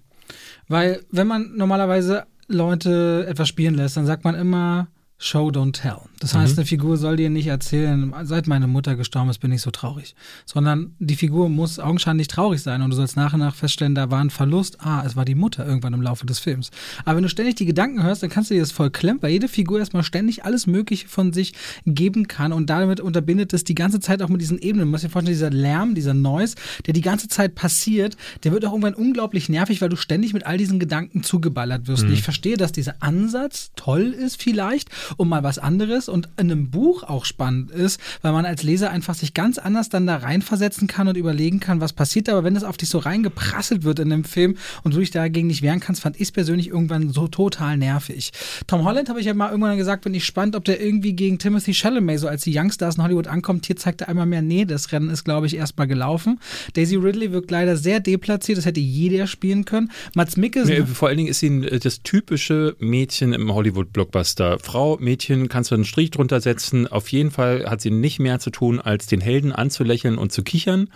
Weil 0.66 1.04
wenn 1.10 1.26
man 1.26 1.56
normalerweise 1.56 2.26
Leute 2.46 3.26
etwas 3.28 3.48
spielen 3.48 3.74
lässt, 3.74 3.96
dann 3.96 4.06
sagt 4.06 4.24
man 4.24 4.34
immer 4.34 4.88
Show, 5.18 5.48
don't 5.48 5.72
tell. 5.72 5.98
Das 6.20 6.34
heißt, 6.34 6.54
mhm. 6.54 6.60
eine 6.60 6.66
Figur 6.66 6.96
soll 6.96 7.16
dir 7.16 7.30
nicht 7.30 7.46
erzählen, 7.46 8.12
seit 8.24 8.46
meine 8.46 8.66
Mutter 8.66 8.96
gestorben 8.96 9.30
ist, 9.30 9.38
bin 9.38 9.52
ich 9.52 9.62
so 9.62 9.70
traurig. 9.70 10.14
Sondern 10.46 10.94
die 10.98 11.14
Figur 11.14 11.48
muss 11.48 11.78
augenscheinlich 11.78 12.28
traurig 12.28 12.60
sein 12.60 12.82
und 12.82 12.90
du 12.90 12.96
sollst 12.96 13.16
nach 13.16 13.34
und 13.34 13.40
nach 13.40 13.54
feststellen, 13.54 13.94
da 13.94 14.10
war 14.10 14.20
ein 14.20 14.30
Verlust. 14.30 14.80
Ah, 14.80 15.02
es 15.06 15.14
war 15.14 15.24
die 15.24 15.34
Mutter 15.34 15.64
irgendwann 15.64 15.94
im 15.94 16.02
Laufe 16.02 16.26
des 16.26 16.38
Films. 16.38 16.70
Aber 17.04 17.16
wenn 17.16 17.22
du 17.22 17.28
ständig 17.28 17.54
die 17.54 17.66
Gedanken 17.66 18.02
hörst, 18.02 18.22
dann 18.22 18.30
kannst 18.30 18.50
du 18.50 18.54
dir 18.54 18.60
das 18.60 18.72
voll 18.72 18.90
klemmen, 18.90 19.22
weil 19.22 19.30
jede 19.30 19.48
Figur 19.48 19.78
erstmal 19.78 20.02
ständig 20.02 20.44
alles 20.44 20.66
Mögliche 20.66 21.08
von 21.08 21.32
sich 21.32 21.52
geben 21.86 22.26
kann 22.26 22.52
und 22.52 22.68
damit 22.68 23.00
unterbindet 23.00 23.52
es 23.52 23.64
die 23.64 23.74
ganze 23.74 24.00
Zeit 24.00 24.20
auch 24.22 24.28
mit 24.28 24.40
diesen 24.40 24.58
Ebenen. 24.58 24.86
Du 24.86 24.90
musst 24.90 25.04
dir 25.04 25.10
vorstellen, 25.10 25.34
dieser 25.34 25.50
Lärm, 25.50 25.94
dieser 25.94 26.14
Noise, 26.14 26.56
der 26.86 26.94
die 26.94 27.00
ganze 27.00 27.28
Zeit 27.28 27.54
passiert, 27.54 28.16
der 28.42 28.52
wird 28.52 28.64
auch 28.64 28.72
irgendwann 28.72 28.94
unglaublich 28.94 29.48
nervig, 29.48 29.80
weil 29.80 29.88
du 29.88 29.96
ständig 29.96 30.32
mit 30.32 30.46
all 30.46 30.58
diesen 30.58 30.80
Gedanken 30.80 31.22
zugeballert 31.22 31.86
wirst. 31.86 32.04
Mhm. 32.04 32.12
Ich 32.12 32.22
verstehe, 32.22 32.56
dass 32.56 32.72
dieser 32.72 32.96
Ansatz 33.00 33.70
toll 33.76 34.12
ist 34.12 34.42
vielleicht, 34.42 34.88
um 35.16 35.28
mal 35.28 35.42
was 35.42 35.58
anderes 35.58 36.07
und 36.08 36.28
in 36.36 36.50
einem 36.50 36.70
Buch 36.70 37.02
auch 37.02 37.24
spannend 37.24 37.70
ist, 37.70 38.00
weil 38.22 38.32
man 38.32 38.44
als 38.44 38.62
Leser 38.62 38.90
einfach 38.90 39.14
sich 39.14 39.34
ganz 39.34 39.58
anders 39.58 39.88
dann 39.88 40.06
da 40.06 40.16
reinversetzen 40.16 40.88
kann 40.88 41.08
und 41.08 41.16
überlegen 41.16 41.60
kann, 41.60 41.80
was 41.80 41.92
passiert. 41.92 42.28
Aber 42.28 42.44
wenn 42.44 42.56
es 42.56 42.64
auf 42.64 42.76
dich 42.76 42.88
so 42.88 42.98
reingeprasselt 42.98 43.84
wird 43.84 43.98
in 43.98 44.10
dem 44.10 44.24
Film 44.24 44.56
und 44.82 44.94
du 44.94 45.00
dich 45.00 45.10
dagegen 45.10 45.48
nicht 45.48 45.62
wehren 45.62 45.80
kannst, 45.80 46.02
fand 46.02 46.16
ich 46.16 46.22
es 46.22 46.32
persönlich 46.32 46.68
irgendwann 46.68 47.10
so 47.10 47.28
total 47.28 47.76
nervig. 47.76 48.32
Tom 48.66 48.84
Holland 48.84 49.08
habe 49.08 49.20
ich 49.20 49.26
ja 49.26 49.34
mal 49.34 49.50
irgendwann 49.50 49.76
gesagt, 49.76 50.04
bin 50.04 50.14
ich 50.14 50.24
spannend, 50.24 50.56
ob 50.56 50.64
der 50.64 50.80
irgendwie 50.80 51.12
gegen 51.12 51.38
Timothy 51.38 51.74
Chalamet, 51.74 52.20
so 52.20 52.28
als 52.28 52.42
die 52.42 52.56
Youngstars 52.56 52.96
in 52.96 53.02
Hollywood 53.02 53.26
ankommt, 53.26 53.66
hier 53.66 53.76
zeigt 53.76 54.02
er 54.02 54.08
einmal 54.08 54.26
mehr, 54.26 54.42
nee, 54.42 54.64
das 54.64 54.92
Rennen 54.92 55.10
ist, 55.10 55.24
glaube 55.24 55.46
ich, 55.46 55.56
erstmal 55.56 55.86
gelaufen. 55.86 56.40
Daisy 56.74 56.96
Ridley 56.96 57.32
wirkt 57.32 57.50
leider 57.50 57.76
sehr 57.76 58.00
deplatziert, 58.00 58.58
das 58.58 58.66
hätte 58.66 58.80
jeder 58.80 59.26
spielen 59.26 59.64
können. 59.64 59.90
Mats 60.14 60.36
Mikkelsen. 60.36 60.74
Nee, 60.74 60.86
vor 60.86 61.08
allen 61.08 61.18
Dingen 61.18 61.28
ist 61.28 61.40
sie 61.40 61.60
das 61.60 62.02
typische 62.02 62.76
Mädchen 62.78 63.32
im 63.32 63.52
Hollywood-Blockbuster. 63.52 64.58
Frau, 64.58 64.96
Mädchen, 65.00 65.48
kannst 65.48 65.70
du 65.70 65.74
einen 65.74 65.84
Strich 65.98 66.12
drunter 66.12 66.40
setzen. 66.40 66.86
Auf 66.86 67.10
jeden 67.10 67.32
Fall 67.32 67.68
hat 67.68 67.80
sie 67.80 67.90
nicht 67.90 68.20
mehr 68.20 68.38
zu 68.38 68.50
tun, 68.50 68.78
als 68.78 69.08
den 69.08 69.20
Helden 69.20 69.50
anzulächeln 69.50 70.16
und 70.16 70.30
zu 70.30 70.44
kichern 70.44 70.90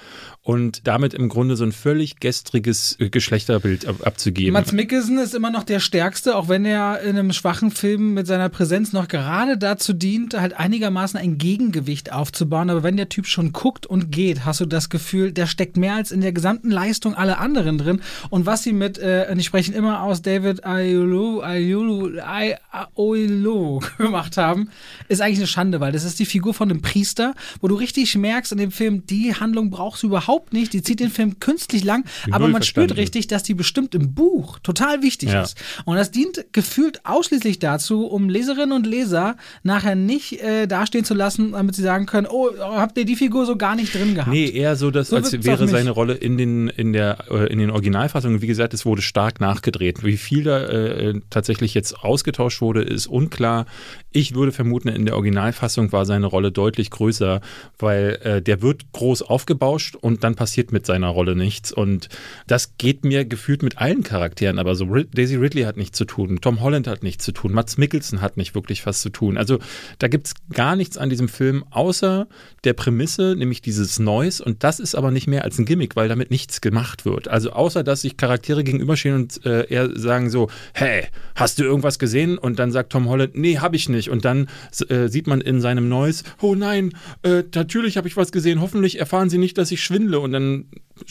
und 0.45 0.89
damit 0.89 1.15
im 1.15 1.29
Grunde 1.29 1.55
so 1.55 1.65
ein 1.65 1.71
völlig 1.71 2.19
gestriges 2.19 2.97
äh, 2.99 3.11
Geschlechterbild 3.11 3.87
ab 3.87 4.05
abzugeben. 4.05 4.53
Mats 4.53 4.73
Mikkelsen 4.73 5.19
ist 5.19 5.35
immer 5.35 5.51
noch 5.51 5.63
der 5.63 5.79
Stärkste, 5.79 6.37
auch 6.37 6.49
wenn 6.49 6.65
er 6.65 7.01
in 7.01 7.11
einem 7.11 7.33
schwachen 7.33 7.71
Film 7.71 8.15
mit 8.15 8.27
seiner 8.27 8.49
Präsenz 8.49 8.93
noch 8.93 9.07
gerade 9.07 9.57
dazu 9.57 9.93
dient, 9.93 10.35
halt 10.35 10.55
einigermaßen 10.55 11.19
ein 11.19 11.39
Gegengewicht 11.39 12.13
aufzubauen. 12.13 12.71
Aber 12.71 12.83
wenn 12.83 12.97
der 12.97 13.09
Typ 13.09 13.27
schon 13.27 13.53
guckt 13.53 13.87
und 13.87 14.11
geht, 14.11 14.45
hast 14.45 14.61
du 14.61 14.67
das 14.67 14.91
Gefühl, 14.91 15.31
der 15.31 15.47
steckt 15.47 15.77
mehr 15.77 15.95
als 15.95 16.11
in 16.11 16.21
der 16.21 16.33
gesamten 16.33 16.73
Leistung 16.73 17.15
aller 17.15 17.39
anderen 17.39 17.79
drin. 17.79 18.01
Und 18.29 18.45
was 18.45 18.65
sie 18.65 18.73
mit, 18.73 18.99
äh, 18.99 19.29
und 19.31 19.39
ich 19.39 19.47
spreche 19.47 19.73
immer 19.73 20.03
aus 20.03 20.23
David 20.23 20.65
Ayulu, 20.65 21.41
Ayulu, 21.41 22.19
Ayulu 22.19 23.81
gemacht 23.99 24.37
haben, 24.37 24.71
ist 25.07 25.23
eigentlich 25.23 25.39
eine 25.39 25.47
Schande, 25.47 25.79
weil 25.79 25.93
das 25.93 26.03
ist 26.03 26.19
die 26.19 26.27
Figur 26.27 26.53
von 26.53 26.69
einem 26.69 26.83
Priester, 26.83 27.35
wo 27.61 27.69
du 27.69 27.77
richtig 27.77 28.17
merkst 28.17 28.51
in 28.51 28.59
dem 28.59 28.73
Film, 28.73 29.07
die 29.07 29.37
Handlung 29.37 29.71
brauchst 29.71 30.03
du 30.03 30.09
überhaupt 30.09 30.32
überhaupt 30.33 30.53
nicht. 30.53 30.73
Die 30.73 30.83
zieht 30.83 31.01
den 31.01 31.11
Film 31.11 31.39
künstlich 31.41 31.85
lang, 31.85 32.05
aber 32.31 32.49
man 32.49 32.63
spürt 32.63 32.97
richtig, 32.97 33.27
dass 33.27 33.43
die 33.43 33.55
bestimmt 33.55 33.95
im 33.95 34.15
Buch 34.15 34.59
total 34.61 35.03
wichtig 35.03 35.31
ja. 35.31 35.43
ist. 35.43 35.57
Und 35.85 35.97
das 35.97 36.11
dient 36.11 36.47
gefühlt 36.53 37.05
ausschließlich 37.05 37.59
dazu, 37.59 38.07
um 38.07 38.29
Leserinnen 38.29 38.73
und 38.73 38.87
Leser 38.87 39.37
nachher 39.63 39.95
nicht 39.95 40.41
äh, 40.41 40.67
dastehen 40.67 41.05
zu 41.05 41.15
lassen, 41.15 41.53
damit 41.53 41.75
sie 41.75 41.83
sagen 41.83 42.07
können, 42.07 42.27
oh, 42.31 42.51
habt 42.59 42.97
ihr 42.99 43.05
die 43.05 43.17
Figur 43.17 43.47
so 43.47 43.57
gar 43.57 43.77
nicht 43.77 43.95
drin 43.95 44.15
gehabt? 44.15 44.33
Nee, 44.33 44.49
eher 44.49 44.77
so, 44.77 44.91
dass, 44.91 45.09
so 45.09 45.17
als 45.17 45.33
wäre 45.45 45.69
seine 45.69 45.91
Rolle 45.91 46.15
in 46.15 46.39
den, 46.39 46.69
in, 46.69 46.93
der, 46.93 47.19
äh, 47.31 47.53
in 47.53 47.59
den 47.59 47.71
Originalfassungen, 47.71 48.41
wie 48.41 48.47
gesagt, 48.47 48.75
es 48.75 48.87
wurde 48.87 49.03
stark 49.03 49.41
nachgedreht. 49.41 50.05
Wie 50.05 50.17
viel 50.17 50.45
da 50.45 50.61
äh, 50.63 51.21
tatsächlich 51.31 51.75
jetzt 51.75 51.99
ausgetauscht 51.99 52.61
wurde, 52.61 52.83
ist 52.83 53.07
unklar. 53.07 53.67
Ich 54.13 54.35
würde 54.35 54.53
vermuten, 54.53 54.89
in 54.89 55.07
der 55.07 55.15
Originalfassung 55.15 55.93
war 55.93 56.07
seine 56.07 56.27
Rolle 56.27 56.53
deutlich 56.53 56.91
größer, 56.91 57.41
weil 57.79 58.19
äh, 58.23 58.43
der 58.43 58.63
wird 58.63 58.93
groß 58.93 59.23
aufgebauscht 59.23 59.97
und 59.97 60.23
dann 60.23 60.35
passiert 60.35 60.73
mit 60.73 60.87
seiner 60.87 61.09
Rolle 61.09 61.35
nichts. 61.35 61.73
Und 61.73 62.09
das 62.47 62.77
geht 62.77 63.05
mir 63.05 63.25
gefühlt 63.25 63.63
mit 63.63 63.79
allen 63.79 64.03
Charakteren, 64.03 64.59
aber 64.59 64.75
so 64.75 64.87
Daisy 64.87 65.37
Ridley 65.37 65.63
hat 65.63 65.77
nichts 65.77 65.97
zu 65.97 66.05
tun, 66.05 66.41
Tom 66.41 66.61
Holland 66.61 66.87
hat 66.87 67.03
nichts 67.03 67.25
zu 67.25 67.33
tun, 67.33 67.53
Mats 67.53 67.79
Mikkelsen 67.79 68.21
hat 68.21 68.37
nicht 68.37 68.55
wirklich 68.55 68.85
was 68.87 69.01
zu 69.01 69.11
tun. 69.11 69.37
Also 69.37 69.59
da 69.99 70.09
gibt 70.09 70.27
es 70.27 70.35
gar 70.53 70.77
nichts 70.77 70.99
an 70.99 71.11
diesem 71.11 71.29
Film, 71.29 71.65
außer 71.71 72.27
der 72.65 72.73
Prämisse, 72.75 73.35
nämlich 73.37 73.63
dieses 73.63 73.99
Neues. 73.99 74.41
Und 74.41 74.65
das 74.65 74.81
ist 74.81 74.95
aber 74.95 75.11
nicht 75.11 75.27
mehr 75.27 75.45
als 75.45 75.59
ein 75.59 75.65
Gimmick, 75.65 75.97
weil 75.97 76.09
damit 76.09 76.31
nichts 76.31 76.61
gemacht 76.61 77.05
wird. 77.05 77.29
Also 77.29 77.53
außer, 77.53 77.83
dass 77.83 78.03
sich 78.03 78.17
Charaktere 78.17 78.65
gegenüberstehen 78.65 79.15
und 79.15 79.45
äh, 79.47 79.67
eher 79.69 79.99
sagen 79.99 80.31
so, 80.31 80.51
hey, 80.75 81.05
hast 81.35 81.59
du 81.59 81.65
irgendwas 81.65 81.99
gesehen? 81.99 82.39
Und 82.39 82.59
dann 82.59 82.73
sagt 82.73 82.93
Tom 82.93 83.09
Holland, 83.09 83.37
nee, 83.37 83.59
hab 83.59 83.75
ich 83.75 83.89
nicht. 83.89 84.02
Und 84.11 84.25
dann 84.25 84.49
äh, 84.89 85.09
sieht 85.09 85.27
man 85.27 85.41
in 85.41 85.61
seinem 85.61 85.89
Neues, 85.89 86.25
oh 86.41 86.55
nein, 86.55 86.93
äh, 87.23 87.43
natürlich 87.55 87.97
habe 87.97 88.09
ich 88.09 88.17
was 88.17 88.33
gesehen, 88.33 88.61
hoffentlich 88.61 88.99
erfahren 88.99 89.31
sie 89.31 89.39
nicht, 89.39 89.59
dass 89.59 89.71
ich 89.71 89.83
schwindle. 89.83 90.21
Und 90.21 90.33
dann 90.33 90.67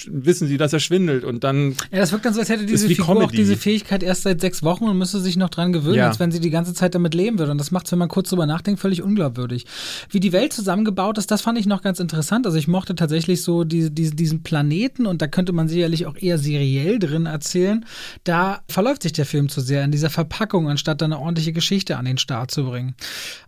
wissen 0.07 0.47
sie, 0.47 0.57
dass 0.57 0.73
er 0.73 0.79
schwindelt 0.79 1.23
und 1.23 1.43
dann. 1.43 1.75
Ja, 1.91 1.99
das 1.99 2.11
wirkt 2.11 2.25
dann 2.25 2.33
so, 2.33 2.39
als 2.39 2.49
hätte 2.49 2.65
diese 2.65 2.87
Figur 2.87 3.05
Comedy. 3.05 3.25
auch 3.25 3.31
diese 3.31 3.57
Fähigkeit 3.57 4.03
erst 4.03 4.23
seit 4.23 4.41
sechs 4.41 4.63
Wochen 4.63 4.85
und 4.85 4.97
müsste 4.97 5.19
sich 5.19 5.37
noch 5.37 5.49
dran 5.49 5.73
gewöhnen, 5.73 5.97
ja. 5.97 6.07
als 6.07 6.19
wenn 6.19 6.31
sie 6.31 6.39
die 6.39 6.49
ganze 6.49 6.73
Zeit 6.73 6.95
damit 6.95 7.13
leben 7.13 7.39
würde. 7.39 7.51
Und 7.51 7.57
das 7.57 7.71
macht 7.71 7.85
es, 7.85 7.91
wenn 7.91 7.99
man 7.99 8.09
kurz 8.09 8.29
drüber 8.29 8.45
nachdenkt, 8.45 8.79
völlig 8.79 9.01
unglaubwürdig. 9.01 9.65
Wie 10.09 10.19
die 10.19 10.31
Welt 10.31 10.53
zusammengebaut 10.53 11.17
ist, 11.17 11.31
das 11.31 11.41
fand 11.41 11.57
ich 11.57 11.65
noch 11.65 11.81
ganz 11.81 11.99
interessant. 11.99 12.45
Also 12.45 12.57
ich 12.57 12.67
mochte 12.67 12.95
tatsächlich 12.95 13.43
so 13.43 13.63
die, 13.63 13.89
die, 13.89 14.11
diesen 14.11 14.43
Planeten 14.43 15.05
und 15.05 15.21
da 15.21 15.27
könnte 15.27 15.53
man 15.53 15.67
sicherlich 15.67 16.05
auch 16.05 16.17
eher 16.17 16.37
seriell 16.37 16.99
drin 16.99 17.25
erzählen. 17.25 17.85
Da 18.23 18.61
verläuft 18.67 19.03
sich 19.03 19.13
der 19.13 19.25
Film 19.25 19.49
zu 19.49 19.61
sehr 19.61 19.83
in 19.83 19.91
dieser 19.91 20.09
Verpackung, 20.09 20.69
anstatt 20.69 21.01
dann 21.01 21.13
eine 21.13 21.21
ordentliche 21.21 21.53
Geschichte 21.53 21.97
an 21.97 22.05
den 22.05 22.17
Start 22.17 22.51
zu 22.51 22.65
bringen. 22.65 22.95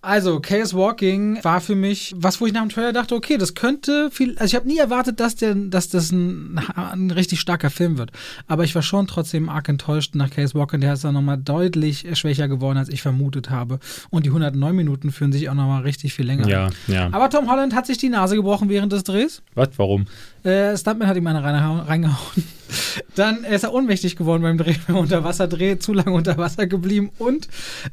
Also, 0.01 0.39
Chaos 0.39 0.73
Walking 0.73 1.43
war 1.43 1.62
für 1.62 1.75
mich 1.75 2.13
was, 2.15 2.41
wo 2.41 2.45
ich 2.45 2.53
nach 2.53 2.62
dem 2.62 2.69
Trailer 2.69 2.93
dachte, 2.93 3.15
okay, 3.15 3.38
das 3.38 3.53
könnte 3.53 4.10
viel. 4.12 4.38
Also 4.38 4.45
ich 4.45 4.56
habe 4.56 4.67
nie 4.67 4.77
erwartet, 4.77 5.19
dass, 5.19 5.36
der, 5.36 5.56
dass 5.56 5.89
das 5.89 6.12
ein, 6.12 6.33
ein 6.76 7.12
richtig 7.12 7.39
starker 7.39 7.69
Film 7.69 7.98
wird. 7.98 8.12
Aber 8.48 8.63
ich 8.63 8.76
war 8.76 8.82
schon 8.82 9.08
trotzdem 9.08 9.50
arg 9.50 9.69
enttäuscht 9.69 10.15
nach 10.15 10.30
Case 10.30 10.54
Walker. 10.56 10.78
Der 10.78 10.93
ist 10.93 11.04
dann 11.04 11.13
nochmal 11.13 11.38
deutlich 11.38 12.06
schwächer 12.13 12.48
geworden, 12.48 12.78
als 12.78 12.89
ich 12.89 13.02
vermutet 13.02 13.50
habe. 13.50 13.80
Und 14.10 14.26
die 14.26 14.30
109 14.30 14.76
Minuten 14.76 15.12
fühlen 15.12 15.32
sich 15.32 15.50
auch 15.50 15.54
nochmal 15.54 15.84
richtig 15.84 16.13
viel 16.13 16.26
länger 16.26 16.48
ja, 16.48 16.69
Ja. 16.88 17.10
Aber 17.12 17.30
Tom 17.30 17.50
Holland 17.50 17.76
hat 17.76 17.86
sich 17.86 17.98
die 17.98 18.10
Nase 18.10 18.36
gebrochen 18.36 18.69
während 18.69 18.91
des 18.93 19.04
Drehs. 19.04 19.41
Was? 19.56 19.69
Warum? 19.78 20.06
Äh, 20.43 20.77
Stuntman 20.77 21.08
hat 21.08 21.15
ihm 21.15 21.25
eine 21.27 21.43
reingehauen. 21.43 22.43
Dann 23.15 23.43
ist 23.43 23.63
er 23.63 23.73
ohnmächtig 23.73 24.15
geworden 24.15 24.41
beim 24.41 24.58
Dreh, 24.58 24.75
beim 24.88 24.97
Unterwasserdreh, 24.97 25.77
zu 25.77 25.93
lange 25.93 26.12
unter 26.12 26.38
Wasser 26.38 26.67
geblieben 26.67 27.12
und 27.19 27.47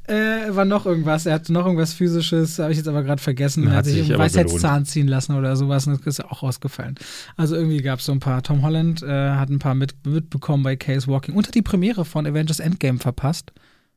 äh, 0.04 0.48
war 0.48 0.64
noch 0.64 0.86
irgendwas. 0.86 1.26
Er 1.26 1.34
hatte 1.34 1.52
noch 1.52 1.64
irgendwas 1.64 1.92
physisches, 1.92 2.58
habe 2.58 2.72
ich 2.72 2.78
jetzt 2.78 2.88
aber 2.88 3.02
gerade 3.02 3.22
vergessen. 3.22 3.66
Er 3.66 3.74
hat, 3.74 3.84
sich, 3.84 4.06
sich 4.06 4.16
Weisheitszahn 4.16 4.84
ziehen 4.86 5.06
lassen 5.06 5.36
oder 5.36 5.54
sowas 5.56 5.86
und 5.86 5.98
das 6.00 6.18
ist 6.18 6.24
auch 6.24 6.42
rausgefallen. 6.42 6.96
Also 7.36 7.56
irgendwie 7.56 7.82
gab 7.82 7.98
es 7.98 8.06
so 8.06 8.12
ein 8.12 8.20
paar. 8.20 8.42
Tom 8.42 8.62
Holland 8.62 9.02
äh, 9.02 9.30
hat 9.32 9.50
ein 9.50 9.58
paar 9.58 9.74
mit, 9.74 9.94
mitbekommen 10.06 10.62
bei 10.62 10.76
Case 10.76 11.06
Walking 11.06 11.34
und 11.34 11.46
hat 11.46 11.54
die 11.54 11.62
Premiere 11.62 12.04
von 12.04 12.26
Avengers 12.26 12.60
Endgame 12.60 12.98
verpasst 12.98 13.52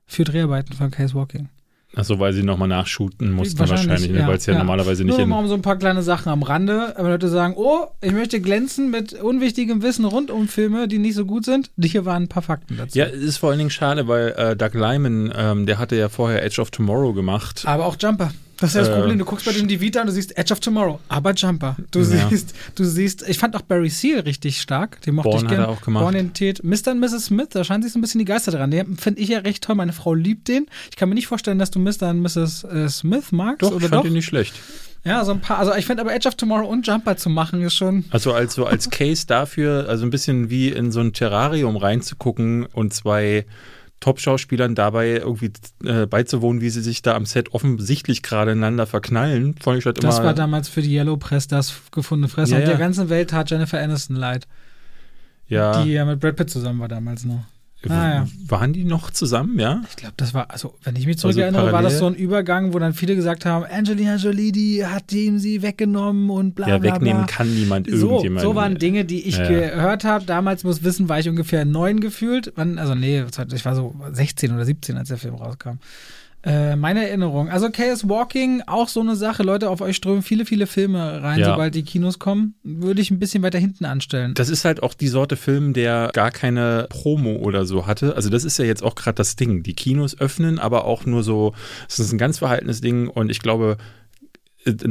für 0.06 0.26
Dreharbeiten 0.26 0.74
von 0.74 0.92
Case 0.92 1.16
Walking. 1.16 1.50
Achso, 1.96 2.20
weil 2.20 2.34
sie 2.34 2.42
nochmal 2.42 2.68
nachshooten 2.68 3.32
mussten 3.32 3.60
wahrscheinlich, 3.60 3.88
wahrscheinlich 3.88 4.12
ne? 4.12 4.20
ja, 4.20 4.28
weil 4.28 4.38
es 4.38 4.46
ja, 4.46 4.54
ja, 4.54 4.60
normalerweise 4.60 5.04
nicht 5.04 5.16
Nur 5.16 5.28
mal 5.28 5.40
um 5.40 5.48
so 5.48 5.54
ein 5.54 5.62
paar 5.62 5.78
kleine 5.78 6.02
Sachen 6.02 6.32
am 6.32 6.42
Rande, 6.42 6.98
aber 6.98 7.10
Leute 7.10 7.30
sagen, 7.30 7.54
oh, 7.56 7.88
ich 8.02 8.12
möchte 8.12 8.42
glänzen 8.42 8.90
mit 8.90 9.14
unwichtigem 9.14 9.84
Wissen 9.84 10.06
rund 10.06 10.32
um 10.32 10.48
Filme, 10.48 10.88
die 10.88 10.98
nicht 10.98 11.16
so 11.16 11.26
gut 11.26 11.46
sind. 11.46 11.70
Hier 11.80 12.06
waren 12.06 12.24
ein 12.24 12.30
paar 12.30 12.44
Fakten 12.44 12.78
dazu. 12.78 12.98
Ja, 12.98 13.06
es 13.06 13.22
ist 13.22 13.38
vor 13.38 13.50
allen 13.50 13.60
Dingen 13.60 13.70
schade, 13.70 14.08
weil 14.08 14.30
äh, 14.38 14.56
Doug 14.56 14.74
Lyman, 14.74 15.32
ähm, 15.36 15.66
der 15.66 15.78
hatte 15.78 15.96
ja 15.96 16.10
vorher 16.10 16.44
Edge 16.44 16.60
of 16.62 16.72
Tomorrow 16.72 17.14
gemacht. 17.14 17.64
Aber 17.66 17.86
auch 17.86 17.96
Jumper. 18.00 18.32
Das 18.64 18.70
ist 18.70 18.76
ja 18.76 18.82
das 18.84 18.92
äh, 18.92 18.98
Problem. 18.98 19.20
Du 19.20 19.26
guckst 19.26 19.46
bei 19.46 19.52
dem 19.52 19.68
die 19.68 19.82
Vita 19.82 20.00
und 20.00 20.08
du 20.08 20.14
siehst 20.14 20.38
Edge 20.38 20.54
of 20.54 20.62
Tomorrow, 20.62 20.98
aber 21.10 21.34
Jumper. 21.34 21.76
Du 21.92 22.00
ja. 22.00 22.30
siehst, 22.30 22.56
du 22.76 22.86
siehst, 22.86 23.28
ich 23.28 23.38
fand 23.38 23.58
auch 23.58 23.62
Barry 23.62 23.90
Seal 23.90 24.22
richtig 24.22 24.62
stark. 24.62 25.02
Den 25.02 25.16
mochte 25.16 25.32
Born 25.32 25.44
ich 25.44 25.50
gerne. 25.50 25.68
auch 25.68 25.82
gemacht. 25.82 26.02
Born 26.02 26.16
Identität. 26.16 26.64
Mr. 26.64 26.92
und 26.92 27.02
Mrs. 27.02 27.26
Smith, 27.26 27.50
da 27.52 27.66
scheinen 27.66 27.84
sich 27.84 27.92
so 27.92 28.00
ein 28.00 28.02
bisschen 28.02 28.20
die 28.20 28.26
Geister 28.26 28.54
dran. 28.54 28.72
Den 28.72 28.96
finde 28.96 29.20
ich 29.20 29.28
ja 29.28 29.40
recht 29.40 29.66
toll. 29.66 29.76
Meine 29.76 29.92
Frau 29.92 30.14
liebt 30.14 30.48
den. 30.48 30.68
Ich 30.90 30.96
kann 30.96 31.10
mir 31.10 31.16
nicht 31.16 31.28
vorstellen, 31.28 31.60
dass 31.60 31.72
du 31.72 31.80
Mr. 31.80 32.12
und 32.12 32.22
Mrs. 32.22 32.64
Äh, 32.64 32.88
Smith 32.88 33.34
magst. 33.34 33.64
Doch, 33.64 33.74
oder 33.74 33.84
ich 33.84 33.90
fand 33.90 34.06
doch? 34.06 34.06
ihn 34.06 34.14
nicht 34.14 34.28
schlecht. 34.28 34.54
Ja, 35.04 35.26
so 35.26 35.34
ein 35.34 35.42
paar. 35.42 35.60
Also 35.60 35.76
ich 35.76 35.86
finde 35.86 36.02
aber 36.02 36.14
Edge 36.14 36.30
of 36.30 36.36
Tomorrow 36.36 36.66
und 36.66 36.88
Jumper 36.88 37.18
zu 37.18 37.30
machen 37.30 37.62
ist 37.64 37.76
schon. 37.76 38.06
Also 38.12 38.32
als, 38.32 38.54
so 38.54 38.66
als 38.66 38.90
Case 38.90 39.28
dafür, 39.28 39.90
also 39.90 40.06
ein 40.06 40.10
bisschen 40.10 40.50
wie 40.50 40.70
in 40.70 40.94
so 40.94 41.02
ein 41.02 41.12
Terrarium 41.12 41.76
reinzugucken 41.76 42.66
und 42.68 42.94
zwei 42.94 43.46
Top-Schauspielern 44.04 44.76
dabei 44.76 45.12
irgendwie 45.12 45.52
äh, 45.86 46.06
beizuwohnen, 46.06 46.62
wie 46.62 46.70
sie 46.70 46.82
sich 46.82 47.02
da 47.02 47.16
am 47.16 47.26
Set 47.26 47.54
offensichtlich 47.54 48.22
gerade 48.22 48.52
ineinander 48.52 48.86
verknallen. 48.86 49.56
Fand 49.62 49.80
ich 49.80 49.86
halt 49.86 50.00
immer, 50.00 50.10
das 50.10 50.22
war 50.22 50.34
damals 50.34 50.68
für 50.68 50.82
die 50.82 50.94
Yellow 50.94 51.16
Press 51.16 51.48
das 51.48 51.74
gefundene 51.92 52.28
Fresse. 52.28 52.52
Ja, 52.52 52.58
und 52.58 52.64
ja. 52.64 52.70
der 52.70 52.78
ganzen 52.78 53.08
Welt 53.08 53.30
tat 53.30 53.50
Jennifer 53.50 53.80
Aniston 53.80 54.18
leid. 54.18 54.46
Ja. 55.48 55.84
Die 55.84 55.92
ja 55.92 56.04
mit 56.04 56.20
Brad 56.20 56.36
Pitt 56.36 56.50
zusammen 56.50 56.82
war 56.82 56.90
damals 56.90 57.24
noch. 57.24 57.46
Ah, 57.90 58.14
ja. 58.14 58.28
Waren 58.48 58.74
die 58.74 58.84
noch 58.84 59.12
zusammen, 59.12 59.60
ja? 59.60 59.82
Ich 59.90 59.96
glaube, 59.96 60.14
das 60.18 60.34
war, 60.34 60.52
also 60.52 60.76
wenn 60.84 60.96
ich 60.96 61.06
mich 61.06 61.18
zurückerinnere, 61.18 61.64
also 61.64 61.74
war 61.74 61.82
das 61.82 61.98
so 61.98 62.08
ein 62.08 62.16
Übergang, 62.16 62.74
wo 62.74 62.80
dann 62.80 62.94
viele 62.94 63.16
gesagt 63.16 63.46
haben, 63.46 63.66
Angelina 63.66 64.16
Jolie, 64.16 64.52
die 64.52 64.86
hat 64.86 65.12
ihm 65.12 65.40
sie 65.40 65.62
weggenommen 65.62 66.30
und 66.30 66.56
bla 66.56 66.66
bla 66.66 66.78
bla. 66.78 66.88
Ja, 66.90 66.96
wegnehmen 66.96 67.26
kann 67.26 67.54
niemand 67.54 67.88
irgendjemand. 67.88 68.42
So, 68.42 68.50
so 68.50 68.56
waren 68.56 68.78
Dinge, 68.78 69.06
die 69.06 69.28
ich 69.28 69.38
ja. 69.38 69.48
gehört 69.48 70.04
habe. 70.04 70.26
Damals 70.26 70.64
muss 70.64 70.84
wissen, 70.84 71.10
war 71.10 71.20
ich 71.20 71.28
ungefähr 71.28 71.66
neun 71.66 72.00
gefühlt. 72.00 72.58
Also 72.58 72.96
nee, 72.96 73.24
ich 73.54 73.66
war 73.66 73.76
so 73.76 73.96
16 74.12 74.54
oder 74.54 74.66
17, 74.66 74.98
als 74.98 75.10
der 75.10 75.18
Film 75.18 75.36
rauskam. 75.36 75.80
Äh, 76.46 76.76
meine 76.76 77.08
Erinnerung. 77.08 77.50
Also 77.50 77.70
Chaos 77.70 78.10
Walking, 78.10 78.64
auch 78.68 78.90
so 78.90 79.00
eine 79.00 79.16
Sache. 79.16 79.44
Leute, 79.44 79.70
auf 79.70 79.80
euch 79.80 79.96
strömen 79.96 80.22
viele, 80.22 80.46
viele 80.46 80.68
Filme 80.68 81.24
rein, 81.24 81.40
ja. 81.40 81.46
sobald 81.46 81.74
die 81.74 81.84
Kinos 81.84 82.20
kommen. 82.20 82.56
Würde 82.64 83.02
ich 83.02 83.12
ein 83.12 83.20
bisschen 83.20 83.44
weiter 83.44 83.60
hinten 83.60 83.86
anstellen. 83.86 84.34
Das 84.34 84.50
ist 84.50 84.66
halt 84.66 84.84
auch 84.84 84.94
die 84.94 85.08
Sorte 85.08 85.38
Film, 85.38 85.74
der 85.74 86.10
gar 86.14 86.32
keine 86.32 86.88
Promo 86.90 87.38
oder 87.38 87.66
so 87.66 87.88
hatte. 87.88 88.16
Also 88.18 88.30
das 88.30 88.44
ist 88.44 88.60
ja 88.60 88.66
jetzt 88.66 88.84
auch 88.84 88.96
gerade 88.96 89.16
das 89.16 89.38
Ding. 89.38 89.64
Die 89.64 89.74
Kinos 89.74 90.20
öffnen, 90.20 90.60
aber 90.60 90.84
auch 90.84 91.06
nur 91.06 91.24
so, 91.24 91.54
es 91.88 92.00
ist 92.00 92.12
ein 92.12 92.18
ganz 92.18 92.40
verhaltenes 92.40 92.82
Ding 92.82 93.08
und 93.08 93.32
ich 93.32 93.40
glaube, 93.40 93.78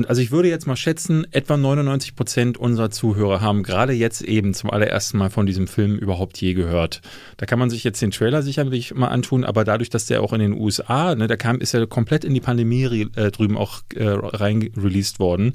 also 0.07 0.21
ich 0.21 0.31
würde 0.31 0.49
jetzt 0.49 0.67
mal 0.67 0.77
schätzen, 0.77 1.27
etwa 1.31 1.57
99 1.57 2.15
Prozent 2.15 2.59
unserer 2.59 2.91
Zuhörer 2.91 3.41
haben 3.41 3.63
gerade 3.63 3.93
jetzt 3.93 4.23
eben 4.23 4.53
zum 4.55 4.71
allerersten 4.71 5.19
Mal 5.19 5.31
von 5.31 5.47
diesem 5.47 5.67
Film 5.67 5.97
überhaupt 5.97 6.39
je 6.41 6.55
gehört. 6.55 7.01
Da 7.39 7.47
kann 7.47 7.59
man 7.59 7.71
sich 7.71 7.83
jetzt 7.83 8.03
den 8.03 8.11
Trailer 8.11 8.43
sicherlich 8.43 8.95
mal 8.95 9.09
antun, 9.09 9.45
aber 9.45 9.65
dadurch, 9.65 9.89
dass 9.89 10.07
der 10.07 10.23
auch 10.23 10.33
in 10.33 10.41
den 10.41 10.53
USA, 10.53 11.15
ne, 11.15 11.27
der 11.27 11.39
kam, 11.39 11.59
ist 11.59 11.73
ja 11.73 11.87
komplett 11.87 12.25
in 12.25 12.35
die 12.35 12.41
Pandemie 12.41 13.09
äh, 13.17 13.31
drüben 13.31 13.57
auch 13.57 13.81
äh, 13.95 14.05
rein 14.05 14.71
released 14.77 15.19
worden. 15.19 15.55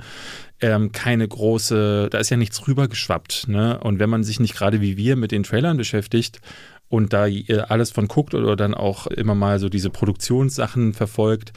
Ähm, 0.59 0.91
keine 0.91 1.27
große, 1.27 2.09
da 2.09 2.17
ist 2.17 2.31
ja 2.31 2.37
nichts 2.37 2.67
rübergeschwappt. 2.67 3.47
Ne? 3.47 3.79
Und 3.79 3.99
wenn 3.99 4.09
man 4.09 4.23
sich 4.23 4.39
nicht 4.39 4.55
gerade 4.55 4.81
wie 4.81 4.97
wir 4.97 5.15
mit 5.15 5.31
den 5.31 5.43
Trailern 5.43 5.77
beschäftigt 5.77 6.41
und 6.89 7.13
da 7.13 7.27
alles 7.67 7.91
von 7.91 8.07
guckt 8.07 8.33
oder 8.33 8.55
dann 8.55 8.73
auch 8.73 9.07
immer 9.07 9.35
mal 9.35 9.59
so 9.59 9.69
diese 9.69 9.89
Produktionssachen 9.89 10.93
verfolgt, 10.93 11.51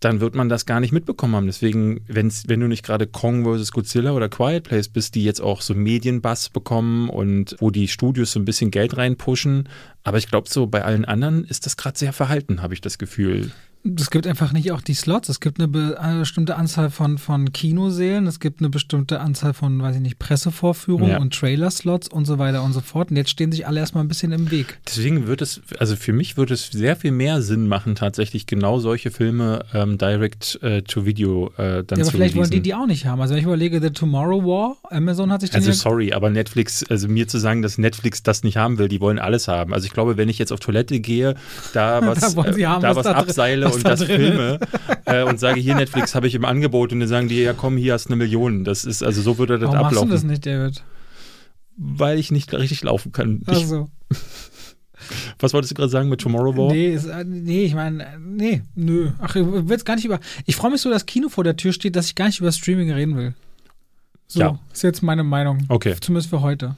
dann 0.00 0.20
wird 0.20 0.34
man 0.34 0.48
das 0.48 0.66
gar 0.66 0.80
nicht 0.80 0.92
mitbekommen 0.92 1.36
haben. 1.36 1.46
Deswegen, 1.46 2.00
wenn's, 2.08 2.44
wenn 2.48 2.60
du 2.60 2.66
nicht 2.66 2.84
gerade 2.84 3.06
Kong 3.06 3.44
vs. 3.44 3.70
Godzilla 3.70 4.12
oder 4.12 4.28
Quiet 4.28 4.64
Place 4.64 4.88
bist, 4.88 5.14
die 5.14 5.24
jetzt 5.24 5.40
auch 5.40 5.60
so 5.60 5.74
Medienbass 5.74 6.48
bekommen 6.48 7.10
und 7.10 7.56
wo 7.60 7.70
die 7.70 7.86
Studios 7.86 8.32
so 8.32 8.40
ein 8.40 8.46
bisschen 8.46 8.70
Geld 8.70 8.96
reinpushen. 8.96 9.68
Aber 10.02 10.18
ich 10.18 10.28
glaube, 10.28 10.48
so 10.48 10.66
bei 10.66 10.82
allen 10.82 11.04
anderen 11.04 11.44
ist 11.44 11.66
das 11.66 11.76
gerade 11.76 11.98
sehr 11.98 12.14
verhalten, 12.14 12.62
habe 12.62 12.74
ich 12.74 12.80
das 12.80 12.98
Gefühl 12.98 13.52
es 13.82 14.10
gibt 14.10 14.26
einfach 14.26 14.52
nicht 14.52 14.72
auch 14.72 14.82
die 14.82 14.92
Slots. 14.92 15.30
Es 15.30 15.40
gibt 15.40 15.58
eine, 15.58 15.98
eine, 15.98 16.20
bestimmte 16.20 16.56
Anzahl 16.56 16.90
von, 16.90 17.16
von 17.16 17.50
Kinosälen, 17.52 18.26
es 18.26 18.38
gibt 18.38 18.60
eine 18.60 18.68
bestimmte 18.68 19.20
Anzahl 19.20 19.54
von, 19.54 19.80
weiß 19.80 19.96
ich 19.96 20.02
nicht, 20.02 20.18
Pressevorführungen 20.18 21.12
ja. 21.12 21.18
und 21.18 21.34
Trailer-Slots 21.34 22.08
und 22.08 22.26
so 22.26 22.38
weiter 22.38 22.62
und 22.62 22.74
so 22.74 22.80
fort. 22.80 23.10
Und 23.10 23.16
jetzt 23.16 23.30
stehen 23.30 23.52
sich 23.52 23.66
alle 23.66 23.80
erstmal 23.80 24.04
ein 24.04 24.08
bisschen 24.08 24.32
im 24.32 24.50
Weg. 24.50 24.78
Deswegen 24.86 25.26
wird 25.26 25.40
es, 25.40 25.62
also 25.78 25.96
für 25.96 26.12
mich 26.12 26.36
würde 26.36 26.54
es 26.54 26.66
sehr 26.66 26.94
viel 26.94 27.10
mehr 27.10 27.40
Sinn 27.40 27.68
machen, 27.68 27.94
tatsächlich 27.94 28.46
genau 28.46 28.80
solche 28.80 29.10
Filme 29.10 29.64
ähm, 29.72 29.96
direct 29.96 30.62
äh, 30.62 30.82
to 30.82 31.06
Video 31.06 31.50
äh, 31.56 31.56
dann 31.56 31.64
ja, 31.66 31.76
aber 31.76 32.04
zu 32.04 32.10
vielleicht 32.10 32.34
releasen. 32.34 32.36
wollen 32.36 32.50
die 32.50 32.60
die 32.60 32.74
auch 32.74 32.86
nicht 32.86 33.06
haben. 33.06 33.20
Also 33.22 33.32
wenn 33.32 33.40
ich 33.40 33.46
überlege, 33.46 33.80
The 33.80 33.90
Tomorrow 33.90 34.44
War, 34.44 34.76
Amazon 34.90 35.32
hat 35.32 35.40
sich 35.40 35.50
den 35.50 35.56
Also 35.56 35.72
sorry, 35.72 36.12
aber 36.12 36.28
Netflix, 36.28 36.84
also 36.90 37.08
mir 37.08 37.28
zu 37.28 37.38
sagen, 37.38 37.62
dass 37.62 37.78
Netflix 37.78 38.22
das 38.22 38.44
nicht 38.44 38.58
haben 38.58 38.76
will, 38.76 38.88
die 38.88 39.00
wollen 39.00 39.18
alles 39.18 39.48
haben. 39.48 39.72
Also 39.72 39.86
ich 39.86 39.92
glaube, 39.92 40.18
wenn 40.18 40.28
ich 40.28 40.38
jetzt 40.38 40.52
auf 40.52 40.60
Toilette 40.60 41.00
gehe, 41.00 41.34
da 41.72 42.06
was, 42.06 42.34
da, 42.34 42.44
äh, 42.44 42.60
da 42.60 42.94
was, 42.94 43.06
was 43.06 43.06
abseile 43.06 43.69
und 43.74 43.84
das 43.84 44.00
drin. 44.00 44.16
filme 44.16 44.58
äh, 45.04 45.22
und 45.22 45.40
sage, 45.40 45.60
hier 45.60 45.74
Netflix 45.74 46.14
habe 46.14 46.26
ich 46.26 46.34
im 46.34 46.44
Angebot 46.44 46.92
und 46.92 47.00
dann 47.00 47.08
sagen 47.08 47.28
die, 47.28 47.40
ja 47.40 47.52
komm, 47.52 47.76
hier 47.76 47.94
hast 47.94 48.06
du 48.06 48.08
eine 48.10 48.16
Million. 48.16 48.64
Das 48.64 48.84
ist, 48.84 49.02
also 49.02 49.22
so 49.22 49.38
würde 49.38 49.58
das 49.58 49.68
Warum 49.68 49.86
ablaufen. 49.86 49.96
Warum 49.96 50.08
machst 50.10 50.24
du 50.24 50.28
das 50.28 50.30
nicht, 50.30 50.46
David? 50.46 50.82
Weil 51.76 52.18
ich 52.18 52.30
nicht 52.30 52.52
richtig 52.52 52.82
laufen 52.82 53.12
kann. 53.12 53.42
Ach 53.46 53.56
so. 53.56 53.88
Was 55.38 55.54
wolltest 55.54 55.72
du 55.72 55.74
gerade 55.74 55.88
sagen 55.88 56.08
mit 56.08 56.20
Tomorrow 56.20 56.56
War? 56.56 56.72
Nee, 56.72 56.92
ist, 56.94 57.06
äh, 57.06 57.24
nee 57.24 57.64
ich 57.64 57.74
meine, 57.74 58.06
nee, 58.18 58.62
nö. 58.74 59.10
Ach, 59.18 59.34
ich 59.34 59.44
will 59.44 59.64
jetzt 59.68 59.86
gar 59.86 59.96
nicht 59.96 60.04
über. 60.04 60.20
Ich 60.46 60.56
freue 60.56 60.70
mich 60.70 60.80
so, 60.80 60.90
dass 60.90 61.06
Kino 61.06 61.28
vor 61.28 61.44
der 61.44 61.56
Tür 61.56 61.72
steht, 61.72 61.96
dass 61.96 62.06
ich 62.06 62.14
gar 62.14 62.26
nicht 62.26 62.40
über 62.40 62.52
Streaming 62.52 62.92
reden 62.92 63.16
will. 63.16 63.34
So, 64.26 64.40
ja. 64.40 64.58
ist 64.72 64.82
jetzt 64.82 65.02
meine 65.02 65.24
Meinung. 65.24 65.64
Okay. 65.68 65.96
Zumindest 66.00 66.30
für 66.30 66.40
heute. 66.40 66.76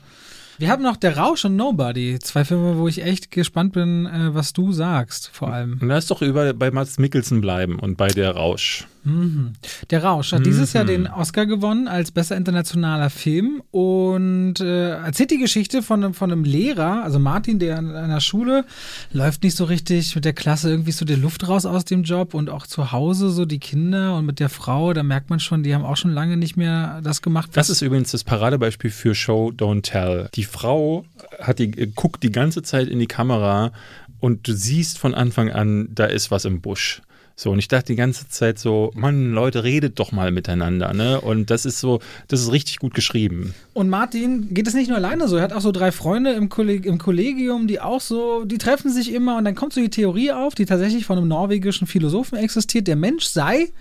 Wir 0.62 0.70
haben 0.70 0.84
noch 0.84 0.96
Der 0.96 1.16
Rausch 1.16 1.44
und 1.44 1.56
Nobody. 1.56 2.20
Zwei 2.20 2.44
Filme, 2.44 2.78
wo 2.78 2.86
ich 2.86 3.02
echt 3.02 3.32
gespannt 3.32 3.72
bin, 3.72 4.06
äh, 4.06 4.32
was 4.32 4.52
du 4.52 4.70
sagst, 4.70 5.28
vor 5.32 5.52
allem. 5.52 5.80
Lass 5.82 6.06
doch 6.06 6.22
über 6.22 6.54
bei 6.54 6.70
Mats 6.70 7.00
Mikkelsen 7.00 7.40
bleiben 7.40 7.80
und 7.80 7.96
bei 7.96 8.06
Der 8.06 8.36
Rausch. 8.36 8.86
Mhm. 9.04 9.54
Der 9.90 10.04
Rausch 10.04 10.32
hat 10.32 10.40
mhm. 10.40 10.44
dieses 10.44 10.72
Jahr 10.72 10.84
den 10.84 11.06
Oscar 11.06 11.46
gewonnen 11.46 11.88
als 11.88 12.10
bester 12.10 12.36
internationaler 12.36 13.10
Film 13.10 13.62
und 13.70 14.60
äh, 14.60 14.90
erzählt 14.90 15.30
die 15.30 15.38
Geschichte 15.38 15.82
von, 15.82 16.14
von 16.14 16.30
einem 16.30 16.44
Lehrer, 16.44 17.02
also 17.02 17.18
Martin, 17.18 17.58
der 17.58 17.78
an 17.78 17.94
einer 17.94 18.20
Schule 18.20 18.64
läuft 19.12 19.42
nicht 19.42 19.56
so 19.56 19.64
richtig 19.64 20.14
mit 20.14 20.24
der 20.24 20.32
Klasse 20.32 20.70
irgendwie 20.70 20.92
so 20.92 21.04
die 21.04 21.14
Luft 21.14 21.48
raus 21.48 21.66
aus 21.66 21.84
dem 21.84 22.04
Job 22.04 22.34
und 22.34 22.48
auch 22.48 22.66
zu 22.66 22.92
Hause 22.92 23.30
so 23.30 23.44
die 23.44 23.58
Kinder 23.58 24.16
und 24.16 24.26
mit 24.26 24.38
der 24.38 24.48
Frau, 24.48 24.92
da 24.92 25.02
merkt 25.02 25.30
man 25.30 25.40
schon, 25.40 25.62
die 25.62 25.74
haben 25.74 25.84
auch 25.84 25.96
schon 25.96 26.12
lange 26.12 26.36
nicht 26.36 26.56
mehr 26.56 27.00
das 27.02 27.22
gemacht. 27.22 27.50
Das 27.54 27.70
ist 27.70 27.82
übrigens 27.82 28.12
das 28.12 28.24
Paradebeispiel 28.24 28.90
für 28.90 29.14
Show 29.14 29.52
Don't 29.56 29.82
Tell. 29.82 30.28
Die 30.34 30.44
Frau 30.44 31.04
hat 31.40 31.58
die, 31.58 31.70
guckt 31.94 32.22
die 32.22 32.30
ganze 32.30 32.62
Zeit 32.62 32.88
in 32.88 32.98
die 32.98 33.06
Kamera 33.06 33.72
und 34.20 34.46
du 34.46 34.52
siehst 34.52 34.98
von 34.98 35.14
Anfang 35.14 35.50
an, 35.50 35.88
da 35.92 36.04
ist 36.04 36.30
was 36.30 36.44
im 36.44 36.60
Busch. 36.60 37.02
So, 37.42 37.50
und 37.50 37.58
ich 37.58 37.66
dachte 37.66 37.86
die 37.86 37.96
ganze 37.96 38.28
Zeit 38.28 38.60
so, 38.60 38.92
Mann, 38.94 39.32
Leute, 39.32 39.64
redet 39.64 39.98
doch 39.98 40.12
mal 40.12 40.30
miteinander, 40.30 40.94
ne? 40.94 41.20
Und 41.20 41.50
das 41.50 41.64
ist 41.64 41.80
so, 41.80 41.98
das 42.28 42.40
ist 42.40 42.52
richtig 42.52 42.78
gut 42.78 42.94
geschrieben. 42.94 43.52
Und 43.74 43.88
Martin 43.88 44.54
geht 44.54 44.68
es 44.68 44.74
nicht 44.74 44.86
nur 44.86 44.96
alleine 44.96 45.26
so, 45.26 45.36
er 45.38 45.42
hat 45.42 45.52
auch 45.52 45.60
so 45.60 45.72
drei 45.72 45.90
Freunde 45.90 46.34
im, 46.34 46.48
Kolleg 46.48 46.86
im 46.86 46.98
Kollegium, 46.98 47.66
die 47.66 47.80
auch 47.80 48.00
so, 48.00 48.44
die 48.44 48.58
treffen 48.58 48.92
sich 48.92 49.12
immer 49.12 49.38
und 49.38 49.44
dann 49.44 49.56
kommt 49.56 49.72
so 49.72 49.80
die 49.80 49.90
Theorie 49.90 50.30
auf, 50.30 50.54
die 50.54 50.66
tatsächlich 50.66 51.04
von 51.04 51.18
einem 51.18 51.26
norwegischen 51.26 51.88
Philosophen 51.88 52.38
existiert, 52.38 52.86
der 52.86 52.94
Mensch 52.94 53.24
sei 53.24 53.72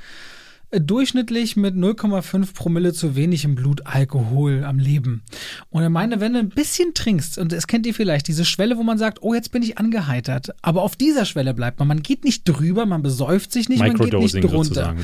durchschnittlich 0.71 1.55
mit 1.55 1.75
0,5 1.75 2.53
Promille 2.53 2.93
zu 2.93 3.15
wenig 3.15 3.43
im 3.43 3.55
Blut 3.55 3.85
Alkohol 3.85 4.63
am 4.63 4.79
Leben. 4.79 5.23
Und 5.69 5.83
er 5.83 5.89
meine, 5.89 6.19
wenn 6.19 6.33
du 6.33 6.39
ein 6.39 6.49
bisschen 6.49 6.93
trinkst, 6.93 7.37
und 7.37 7.51
das 7.51 7.67
kennt 7.67 7.85
ihr 7.85 7.93
vielleicht, 7.93 8.27
diese 8.27 8.45
Schwelle, 8.45 8.77
wo 8.77 8.83
man 8.83 8.97
sagt, 8.97 9.21
oh, 9.21 9.33
jetzt 9.33 9.51
bin 9.51 9.63
ich 9.63 9.77
angeheitert, 9.77 10.49
aber 10.61 10.81
auf 10.81 10.95
dieser 10.95 11.25
Schwelle 11.25 11.53
bleibt 11.53 11.79
man. 11.79 11.87
Man 11.87 12.01
geht 12.01 12.23
nicht 12.23 12.47
drüber, 12.47 12.85
man 12.85 13.01
besäuft 13.01 13.51
sich 13.51 13.69
nicht, 13.69 13.79
man 13.79 13.95
geht 13.95 14.13
nicht 14.13 14.43
drunter. 14.43 14.95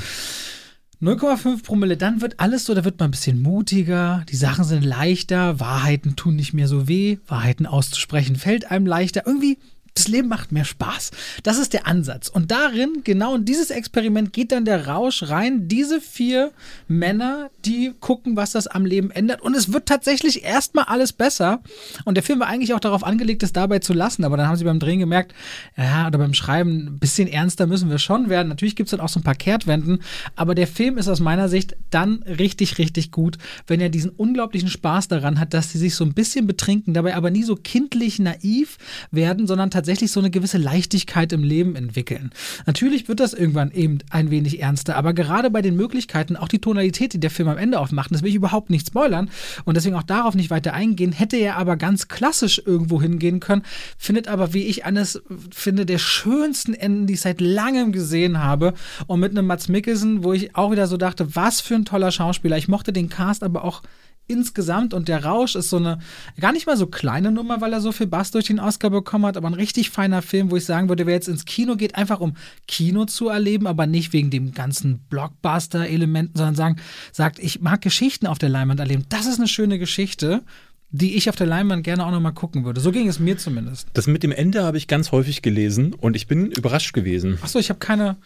0,5 1.01 1.63
Promille, 1.63 1.95
dann 1.95 2.21
wird 2.21 2.39
alles 2.39 2.65
so, 2.65 2.73
da 2.73 2.83
wird 2.83 2.99
man 2.99 3.09
ein 3.09 3.11
bisschen 3.11 3.41
mutiger, 3.41 4.25
die 4.29 4.35
Sachen 4.35 4.63
sind 4.63 4.83
leichter, 4.83 5.59
Wahrheiten 5.59 6.15
tun 6.15 6.35
nicht 6.35 6.53
mehr 6.53 6.67
so 6.67 6.87
weh, 6.87 7.17
Wahrheiten 7.27 7.67
auszusprechen 7.67 8.35
fällt 8.35 8.71
einem 8.71 8.87
leichter. 8.87 9.23
Irgendwie 9.27 9.59
das 9.97 10.07
Leben 10.07 10.27
macht 10.27 10.51
mehr 10.51 10.65
Spaß. 10.65 11.11
Das 11.43 11.57
ist 11.57 11.73
der 11.73 11.87
Ansatz. 11.87 12.29
Und 12.29 12.51
darin, 12.51 13.01
genau 13.03 13.35
in 13.35 13.45
dieses 13.45 13.71
Experiment 13.71 14.31
geht 14.31 14.51
dann 14.51 14.63
der 14.63 14.87
Rausch 14.87 15.23
rein. 15.23 15.67
Diese 15.67 15.99
vier 15.99 16.51
Männer, 16.87 17.49
die 17.65 17.93
gucken, 17.99 18.35
was 18.35 18.51
das 18.51 18.67
am 18.67 18.85
Leben 18.85 19.11
ändert. 19.11 19.41
Und 19.41 19.55
es 19.55 19.73
wird 19.73 19.87
tatsächlich 19.87 20.43
erstmal 20.43 20.85
alles 20.85 21.13
besser. 21.13 21.61
Und 22.05 22.15
der 22.15 22.23
Film 22.23 22.39
war 22.39 22.47
eigentlich 22.47 22.73
auch 22.73 22.79
darauf 22.79 23.03
angelegt, 23.03 23.43
es 23.43 23.53
dabei 23.53 23.79
zu 23.79 23.93
lassen. 23.93 24.23
Aber 24.23 24.37
dann 24.37 24.47
haben 24.47 24.55
sie 24.55 24.65
beim 24.65 24.79
Drehen 24.79 24.99
gemerkt, 24.99 25.33
ja, 25.75 26.07
oder 26.07 26.19
beim 26.19 26.33
Schreiben, 26.33 26.87
ein 26.87 26.99
bisschen 26.99 27.27
ernster 27.27 27.65
müssen 27.65 27.89
wir 27.89 27.97
schon 27.97 28.29
werden. 28.29 28.49
Natürlich 28.49 28.75
gibt 28.75 28.87
es 28.87 28.91
dann 28.91 28.99
auch 28.99 29.09
so 29.09 29.19
ein 29.19 29.23
paar 29.23 29.35
Kehrtwenden. 29.35 29.99
Aber 30.35 30.53
der 30.53 30.67
Film 30.67 30.97
ist 30.97 31.07
aus 31.07 31.19
meiner 31.19 31.49
Sicht 31.49 31.75
dann 31.89 32.23
richtig, 32.23 32.77
richtig 32.77 33.11
gut, 33.11 33.37
wenn 33.65 33.81
er 33.81 33.89
diesen 33.89 34.11
unglaublichen 34.11 34.69
Spaß 34.69 35.07
daran 35.07 35.39
hat, 35.39 35.53
dass 35.53 35.71
sie 35.71 35.79
sich 35.79 35.95
so 35.95 36.03
ein 36.03 36.13
bisschen 36.13 36.45
betrinken, 36.45 36.93
dabei 36.93 37.15
aber 37.15 37.31
nie 37.31 37.43
so 37.43 37.55
kindlich 37.55 38.19
naiv 38.19 38.77
werden, 39.11 39.47
sondern 39.47 39.71
tatsächlich 39.71 39.86
tatsächlich 39.87 40.11
so 40.11 40.19
eine 40.19 40.29
gewisse 40.29 40.57
Leichtigkeit 40.57 41.31
im 41.31 41.43
Leben 41.43 41.77
entwickeln. 41.77 42.31
Natürlich 42.65 43.07
wird 43.07 43.21
das 43.21 43.33
irgendwann 43.33 43.71
eben 43.71 43.99
ein 44.09 44.31
wenig 44.31 44.61
ernster, 44.61 44.97
aber 44.97 45.13
gerade 45.13 45.49
bei 45.49 45.61
den 45.61 45.77
Möglichkeiten, 45.77 46.35
auch 46.35 46.49
die 46.49 46.59
Tonalität, 46.59 47.13
die 47.13 47.21
der 47.21 47.29
Film 47.29 47.47
am 47.47 47.57
Ende 47.57 47.79
aufmacht, 47.79 48.11
das 48.11 48.21
will 48.21 48.29
ich 48.29 48.35
überhaupt 48.35 48.69
nicht 48.69 48.87
spoilern 48.87 49.29
und 49.63 49.77
deswegen 49.77 49.95
auch 49.95 50.03
darauf 50.03 50.35
nicht 50.35 50.49
weiter 50.49 50.73
eingehen, 50.73 51.13
hätte 51.13 51.37
er 51.37 51.55
aber 51.55 51.77
ganz 51.77 52.09
klassisch 52.09 52.61
irgendwo 52.65 53.01
hingehen 53.01 53.39
können, 53.39 53.61
findet 53.97 54.27
aber, 54.27 54.53
wie 54.53 54.63
ich 54.63 54.83
eines 54.83 55.21
finde, 55.53 55.85
der 55.85 55.99
schönsten 55.99 56.73
Enden, 56.73 57.07
die 57.07 57.13
ich 57.13 57.21
seit 57.21 57.39
langem 57.39 57.93
gesehen 57.93 58.39
habe 58.39 58.73
und 59.05 59.21
mit 59.21 59.31
einem 59.31 59.47
Mats 59.47 59.69
Mikkelsen, 59.69 60.25
wo 60.25 60.33
ich 60.33 60.53
auch 60.53 60.69
wieder 60.69 60.87
so 60.87 60.97
dachte, 60.97 61.33
was 61.33 61.61
für 61.61 61.75
ein 61.75 61.85
toller 61.85 62.11
Schauspieler. 62.11 62.57
Ich 62.57 62.67
mochte 62.67 62.91
den 62.91 63.07
Cast 63.07 63.41
aber 63.41 63.63
auch 63.63 63.83
insgesamt 64.27 64.93
und 64.93 65.07
der 65.07 65.23
Rausch 65.23 65.55
ist 65.55 65.69
so 65.69 65.77
eine 65.77 65.99
gar 66.39 66.51
nicht 66.51 66.67
mal 66.67 66.77
so 66.77 66.87
kleine 66.87 67.31
Nummer, 67.31 67.61
weil 67.61 67.73
er 67.73 67.81
so 67.81 67.91
viel 67.91 68.07
Bass 68.07 68.31
durch 68.31 68.45
den 68.45 68.59
Oscar 68.59 68.89
bekommen 68.89 69.25
hat, 69.25 69.37
aber 69.37 69.47
ein 69.47 69.53
richtig 69.53 69.89
feiner 69.89 70.21
Film, 70.21 70.51
wo 70.51 70.57
ich 70.57 70.65
sagen 70.65 70.89
würde, 70.89 71.05
wer 71.05 71.13
jetzt 71.13 71.27
ins 71.27 71.45
Kino 71.45 71.75
geht, 71.75 71.95
einfach 71.95 72.19
um 72.19 72.35
Kino 72.67 73.05
zu 73.05 73.29
erleben, 73.29 73.67
aber 73.67 73.87
nicht 73.87 74.13
wegen 74.13 74.29
dem 74.29 74.53
ganzen 74.53 74.99
Blockbuster-Elementen, 75.09 76.37
sondern 76.37 76.55
sagen, 76.55 76.75
sagt, 77.11 77.39
ich 77.39 77.61
mag 77.61 77.81
Geschichten 77.81 78.27
auf 78.27 78.37
der 78.37 78.49
Leinwand 78.49 78.79
erleben. 78.79 79.05
Das 79.09 79.25
ist 79.25 79.39
eine 79.39 79.47
schöne 79.47 79.79
Geschichte 79.79 80.43
die 80.89 81.15
ich 81.15 81.29
auf 81.29 81.35
der 81.35 81.47
Leinwand 81.47 81.83
gerne 81.83 82.05
auch 82.05 82.11
nochmal 82.11 82.33
gucken 82.33 82.63
würde. 82.63 82.79
So 82.79 82.91
ging 82.91 83.07
es 83.07 83.19
mir 83.19 83.37
zumindest. 83.37 83.89
Das 83.93 84.07
mit 84.07 84.23
dem 84.23 84.31
Ende 84.31 84.63
habe 84.63 84.77
ich 84.77 84.87
ganz 84.87 85.11
häufig 85.11 85.41
gelesen 85.41 85.93
und 85.93 86.15
ich 86.15 86.27
bin 86.27 86.51
überrascht 86.51 86.93
gewesen. 86.93 87.37
Achso, 87.41 87.59
ich 87.59 87.69
habe 87.69 87.79
keine. 87.79 88.17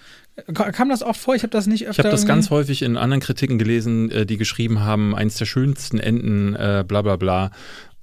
Kam 0.54 0.89
das 0.89 1.02
oft 1.02 1.19
vor? 1.19 1.36
Ich 1.36 1.43
habe 1.43 1.52
das 1.52 1.67
nicht 1.67 1.88
öfter. 1.88 2.02
Ich 2.02 2.06
habe 2.06 2.12
das 2.12 2.26
ganz 2.26 2.50
häufig 2.52 2.84
in 2.84 2.97
anderen 2.97 3.21
Kritiken 3.21 3.58
gelesen, 3.58 4.12
äh, 4.12 4.26
die 4.26 4.38
geschrieben 4.38 4.82
haben, 4.82 5.15
eins 5.15 5.36
der 5.36 5.45
schönsten 5.45 6.00
Enden, 6.00 6.56
äh, 6.56 6.86
bla 6.88 7.02
bla 7.02 7.15
bla. 7.15 7.52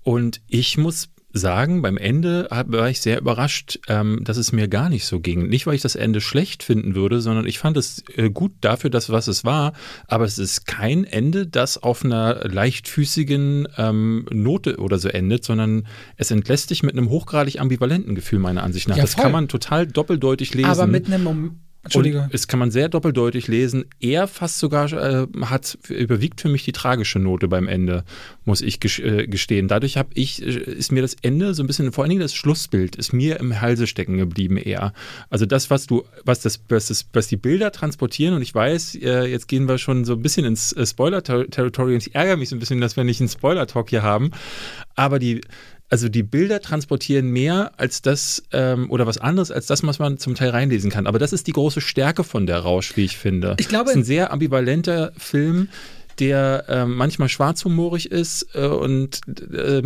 Und 0.02 0.40
ich 0.48 0.76
muss 0.76 1.08
sagen, 1.32 1.82
beim 1.82 1.98
Ende 1.98 2.48
war 2.50 2.88
ich 2.88 3.00
sehr 3.00 3.20
überrascht, 3.20 3.78
ähm, 3.88 4.20
dass 4.22 4.38
es 4.38 4.52
mir 4.52 4.66
gar 4.68 4.88
nicht 4.88 5.04
so 5.04 5.20
ging. 5.20 5.48
Nicht, 5.48 5.66
weil 5.66 5.74
ich 5.74 5.82
das 5.82 5.94
Ende 5.94 6.20
schlecht 6.20 6.62
finden 6.62 6.94
würde, 6.94 7.20
sondern 7.20 7.46
ich 7.46 7.58
fand 7.58 7.76
es 7.76 8.02
äh, 8.16 8.30
gut 8.30 8.52
dafür, 8.62 8.88
dass 8.88 9.10
was 9.10 9.28
es 9.28 9.44
war. 9.44 9.74
Aber 10.06 10.24
es 10.24 10.38
ist 10.38 10.66
kein 10.66 11.04
Ende, 11.04 11.46
das 11.46 11.82
auf 11.82 12.04
einer 12.04 12.48
leichtfüßigen 12.48 13.68
ähm, 13.76 14.26
Note 14.30 14.78
oder 14.78 14.98
so 14.98 15.08
endet, 15.08 15.44
sondern 15.44 15.86
es 16.16 16.30
entlässt 16.30 16.70
dich 16.70 16.82
mit 16.82 16.96
einem 16.96 17.10
hochgradig 17.10 17.60
ambivalenten 17.60 18.14
Gefühl, 18.14 18.38
meiner 18.38 18.62
Ansicht 18.62 18.88
nach. 18.88 18.96
Ja, 18.96 19.02
das 19.02 19.16
kann 19.16 19.32
man 19.32 19.48
total 19.48 19.86
doppeldeutig 19.86 20.54
lesen. 20.54 20.70
Aber 20.70 20.86
mit 20.86 21.06
einem 21.06 21.60
Entschuldige. 21.88 22.22
Und 22.22 22.34
es 22.34 22.48
kann 22.48 22.58
man 22.58 22.70
sehr 22.70 22.88
doppeldeutig 22.88 23.48
lesen. 23.48 23.84
Er 24.00 24.28
fast 24.28 24.58
sogar 24.58 24.92
äh, 24.92 25.26
hat 25.42 25.78
überwiegt 25.88 26.40
für 26.40 26.48
mich 26.48 26.64
die 26.64 26.72
tragische 26.72 27.18
Note 27.18 27.48
beim 27.48 27.66
Ende, 27.66 28.04
muss 28.44 28.60
ich 28.60 28.78
äh, 28.98 29.26
gestehen. 29.26 29.68
Dadurch 29.68 29.96
habe 29.96 30.10
ich 30.14 30.42
äh, 30.42 30.46
ist 30.48 30.92
mir 30.92 31.02
das 31.02 31.16
Ende 31.22 31.54
so 31.54 31.62
ein 31.62 31.66
bisschen 31.66 31.90
vor 31.92 32.04
allen 32.04 32.10
Dingen 32.10 32.20
das 32.20 32.34
Schlussbild 32.34 32.96
ist 32.96 33.12
mir 33.12 33.40
im 33.40 33.60
Halse 33.60 33.86
stecken 33.86 34.18
geblieben 34.18 34.56
eher. 34.56 34.92
Also 35.30 35.46
das 35.46 35.70
was 35.70 35.86
du 35.86 36.04
was 36.24 36.40
das 36.40 36.60
was, 36.68 36.86
das, 36.86 37.06
was 37.12 37.28
die 37.28 37.36
Bilder 37.36 37.72
transportieren 37.72 38.34
und 38.34 38.42
ich 38.42 38.54
weiß, 38.54 38.96
äh, 38.96 39.24
jetzt 39.26 39.48
gehen 39.48 39.68
wir 39.68 39.78
schon 39.78 40.04
so 40.04 40.12
ein 40.12 40.22
bisschen 40.22 40.44
ins 40.44 40.72
äh, 40.72 40.86
Spoiler 40.86 41.22
Territory 41.22 41.94
und 41.94 42.06
ich 42.06 42.14
ärgere 42.14 42.36
mich 42.36 42.50
so 42.50 42.56
ein 42.56 42.58
bisschen, 42.58 42.80
dass 42.80 42.96
wir 42.96 43.04
nicht 43.04 43.20
einen 43.20 43.28
Spoiler 43.28 43.66
Talk 43.66 43.90
hier 43.90 44.02
haben, 44.02 44.30
aber 44.94 45.18
die 45.18 45.40
also 45.88 46.08
die 46.08 46.22
Bilder 46.22 46.60
transportieren 46.60 47.30
mehr 47.30 47.72
als 47.76 48.02
das 48.02 48.42
ähm, 48.52 48.90
oder 48.90 49.06
was 49.06 49.18
anderes 49.18 49.50
als 49.50 49.66
das, 49.66 49.82
was 49.84 49.98
man 49.98 50.18
zum 50.18 50.34
Teil 50.34 50.50
reinlesen 50.50 50.90
kann. 50.90 51.06
Aber 51.06 51.18
das 51.18 51.32
ist 51.32 51.46
die 51.46 51.52
große 51.52 51.80
Stärke 51.80 52.24
von 52.24 52.46
der 52.46 52.58
Rausch, 52.58 52.96
wie 52.96 53.04
ich 53.04 53.16
finde. 53.16 53.56
Ich 53.58 53.68
glaube, 53.68 53.86
es 53.86 53.90
ist 53.92 53.96
ein 53.96 54.04
sehr 54.04 54.32
ambivalenter 54.32 55.12
Film 55.16 55.68
der 56.18 56.64
äh, 56.68 56.84
manchmal 56.84 57.28
schwarzhumorig 57.28 58.10
ist 58.10 58.48
äh, 58.54 58.66
und 58.66 59.20
äh, 59.52 59.82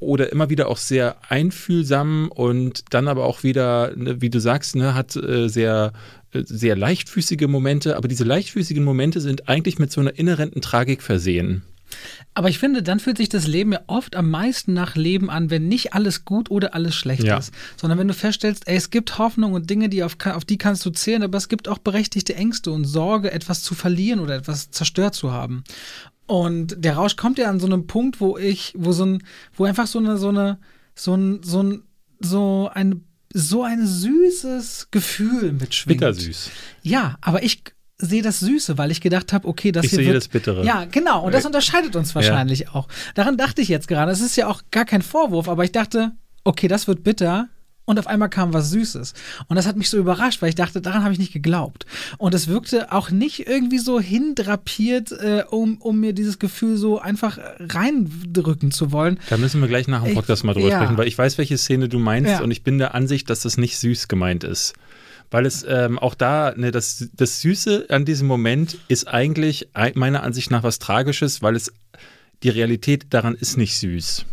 oder 0.00 0.32
immer 0.32 0.50
wieder 0.50 0.68
auch 0.68 0.76
sehr 0.76 1.16
einfühlsam 1.28 2.30
und 2.34 2.84
dann 2.90 3.08
aber 3.08 3.24
auch 3.24 3.42
wieder, 3.42 3.94
ne, 3.96 4.20
wie 4.20 4.30
du 4.30 4.40
sagst, 4.40 4.76
ne, 4.76 4.94
hat 4.94 5.14
äh, 5.16 5.48
sehr 5.48 5.92
äh, 6.32 6.42
sehr 6.44 6.76
leichtfüßige 6.76 7.46
Momente, 7.46 7.96
aber 7.96 8.08
diese 8.08 8.24
leichtfüßigen 8.24 8.82
Momente 8.82 9.20
sind 9.20 9.48
eigentlich 9.48 9.78
mit 9.78 9.92
so 9.92 10.00
einer 10.00 10.18
inhärenten 10.18 10.62
Tragik 10.62 11.02
versehen. 11.02 11.62
Aber 12.34 12.48
ich 12.48 12.58
finde, 12.58 12.82
dann 12.82 13.00
fühlt 13.00 13.18
sich 13.18 13.28
das 13.28 13.46
Leben 13.46 13.72
ja 13.72 13.80
oft 13.86 14.16
am 14.16 14.30
meisten 14.30 14.72
nach 14.72 14.96
Leben 14.96 15.28
an, 15.30 15.50
wenn 15.50 15.68
nicht 15.68 15.92
alles 15.92 16.24
gut 16.24 16.50
oder 16.50 16.74
alles 16.74 16.94
schlecht 16.94 17.24
ja. 17.24 17.36
ist, 17.36 17.52
sondern 17.76 17.98
wenn 17.98 18.08
du 18.08 18.14
feststellst, 18.14 18.66
ey, 18.66 18.76
es 18.76 18.90
gibt 18.90 19.18
Hoffnung 19.18 19.52
und 19.52 19.68
Dinge, 19.68 19.88
die 19.88 20.02
auf, 20.02 20.16
auf 20.24 20.44
die 20.44 20.58
kannst 20.58 20.84
du 20.86 20.90
zählen, 20.90 21.22
aber 21.22 21.38
es 21.38 21.48
gibt 21.48 21.68
auch 21.68 21.78
berechtigte 21.78 22.34
Ängste 22.34 22.70
und 22.70 22.84
Sorge, 22.84 23.32
etwas 23.32 23.62
zu 23.62 23.74
verlieren 23.74 24.20
oder 24.20 24.34
etwas 24.34 24.70
zerstört 24.70 25.14
zu 25.14 25.32
haben. 25.32 25.64
Und 26.26 26.76
der 26.78 26.94
Rausch 26.94 27.16
kommt 27.16 27.38
ja 27.38 27.50
an 27.50 27.60
so 27.60 27.66
einem 27.66 27.86
Punkt, 27.86 28.20
wo 28.20 28.38
ich, 28.38 28.72
wo 28.76 28.92
so 28.92 29.04
ein, 29.04 29.22
wo 29.54 29.64
einfach 29.64 29.86
so 29.86 29.98
eine, 29.98 30.16
so 30.16 30.28
eine, 30.28 30.58
so 30.94 31.14
ein, 31.14 31.42
so 31.42 31.62
ein, 31.62 31.82
so 32.20 32.70
ein, 32.72 33.04
so 33.34 33.62
ein 33.62 33.86
süßes 33.86 34.88
Gefühl 34.90 35.52
mitschwingt. 35.52 36.00
Bittersüß. 36.00 36.50
Ja, 36.82 37.16
aber 37.20 37.42
ich 37.42 37.64
sehe 38.02 38.22
das 38.22 38.40
Süße, 38.40 38.76
weil 38.78 38.90
ich 38.90 39.00
gedacht 39.00 39.32
habe, 39.32 39.46
okay, 39.48 39.72
das 39.72 39.84
ich 39.84 39.90
hier 39.90 39.98
sehe 39.98 40.06
wird, 40.08 40.16
das 40.16 40.28
Bittere. 40.28 40.64
Ja, 40.64 40.86
genau. 40.90 41.24
Und 41.24 41.32
das 41.32 41.46
unterscheidet 41.46 41.96
uns 41.96 42.14
wahrscheinlich 42.14 42.60
ja. 42.60 42.74
auch. 42.74 42.88
Daran 43.14 43.36
dachte 43.36 43.62
ich 43.62 43.68
jetzt 43.68 43.88
gerade. 43.88 44.10
Es 44.10 44.20
ist 44.20 44.36
ja 44.36 44.48
auch 44.48 44.62
gar 44.70 44.84
kein 44.84 45.02
Vorwurf, 45.02 45.48
aber 45.48 45.64
ich 45.64 45.72
dachte, 45.72 46.12
okay, 46.44 46.68
das 46.68 46.88
wird 46.88 47.04
bitter. 47.04 47.48
Und 47.84 47.98
auf 47.98 48.06
einmal 48.06 48.28
kam 48.28 48.52
was 48.54 48.70
Süßes. 48.70 49.12
Und 49.48 49.56
das 49.56 49.66
hat 49.66 49.76
mich 49.76 49.90
so 49.90 49.98
überrascht, 49.98 50.40
weil 50.40 50.48
ich 50.48 50.54
dachte, 50.54 50.80
daran 50.80 51.02
habe 51.02 51.12
ich 51.12 51.18
nicht 51.18 51.32
geglaubt. 51.32 51.84
Und 52.16 52.32
es 52.32 52.46
wirkte 52.46 52.92
auch 52.92 53.10
nicht 53.10 53.48
irgendwie 53.48 53.78
so 53.78 53.98
hindrapiert, 53.98 55.10
äh, 55.10 55.44
um, 55.50 55.78
um 55.78 55.98
mir 55.98 56.12
dieses 56.12 56.38
Gefühl 56.38 56.76
so 56.76 57.00
einfach 57.00 57.38
reindrücken 57.58 58.70
zu 58.70 58.92
wollen. 58.92 59.18
Da 59.30 59.36
müssen 59.36 59.60
wir 59.60 59.66
gleich 59.66 59.88
nach 59.88 60.04
dem 60.04 60.14
Podcast 60.14 60.42
ich, 60.42 60.44
mal 60.44 60.54
drüber 60.54 60.68
ja. 60.68 60.78
sprechen, 60.78 60.96
weil 60.96 61.08
ich 61.08 61.18
weiß, 61.18 61.38
welche 61.38 61.58
Szene 61.58 61.88
du 61.88 61.98
meinst 61.98 62.30
ja. 62.30 62.42
und 62.42 62.52
ich 62.52 62.62
bin 62.62 62.78
der 62.78 62.94
Ansicht, 62.94 63.28
dass 63.30 63.40
das 63.40 63.56
nicht 63.56 63.76
süß 63.78 64.06
gemeint 64.06 64.44
ist 64.44 64.74
weil 65.32 65.46
es 65.46 65.64
ähm, 65.68 65.98
auch 65.98 66.14
da, 66.14 66.54
ne, 66.56 66.70
das, 66.70 67.08
das 67.14 67.40
Süße 67.40 67.86
an 67.88 68.04
diesem 68.04 68.28
Moment 68.28 68.78
ist 68.88 69.08
eigentlich 69.08 69.70
meiner 69.94 70.22
Ansicht 70.22 70.50
nach 70.50 70.62
was 70.62 70.78
Tragisches, 70.78 71.42
weil 71.42 71.56
es 71.56 71.72
die 72.42 72.50
Realität 72.50 73.06
daran 73.10 73.34
ist 73.34 73.56
nicht 73.56 73.76
süß 73.76 74.26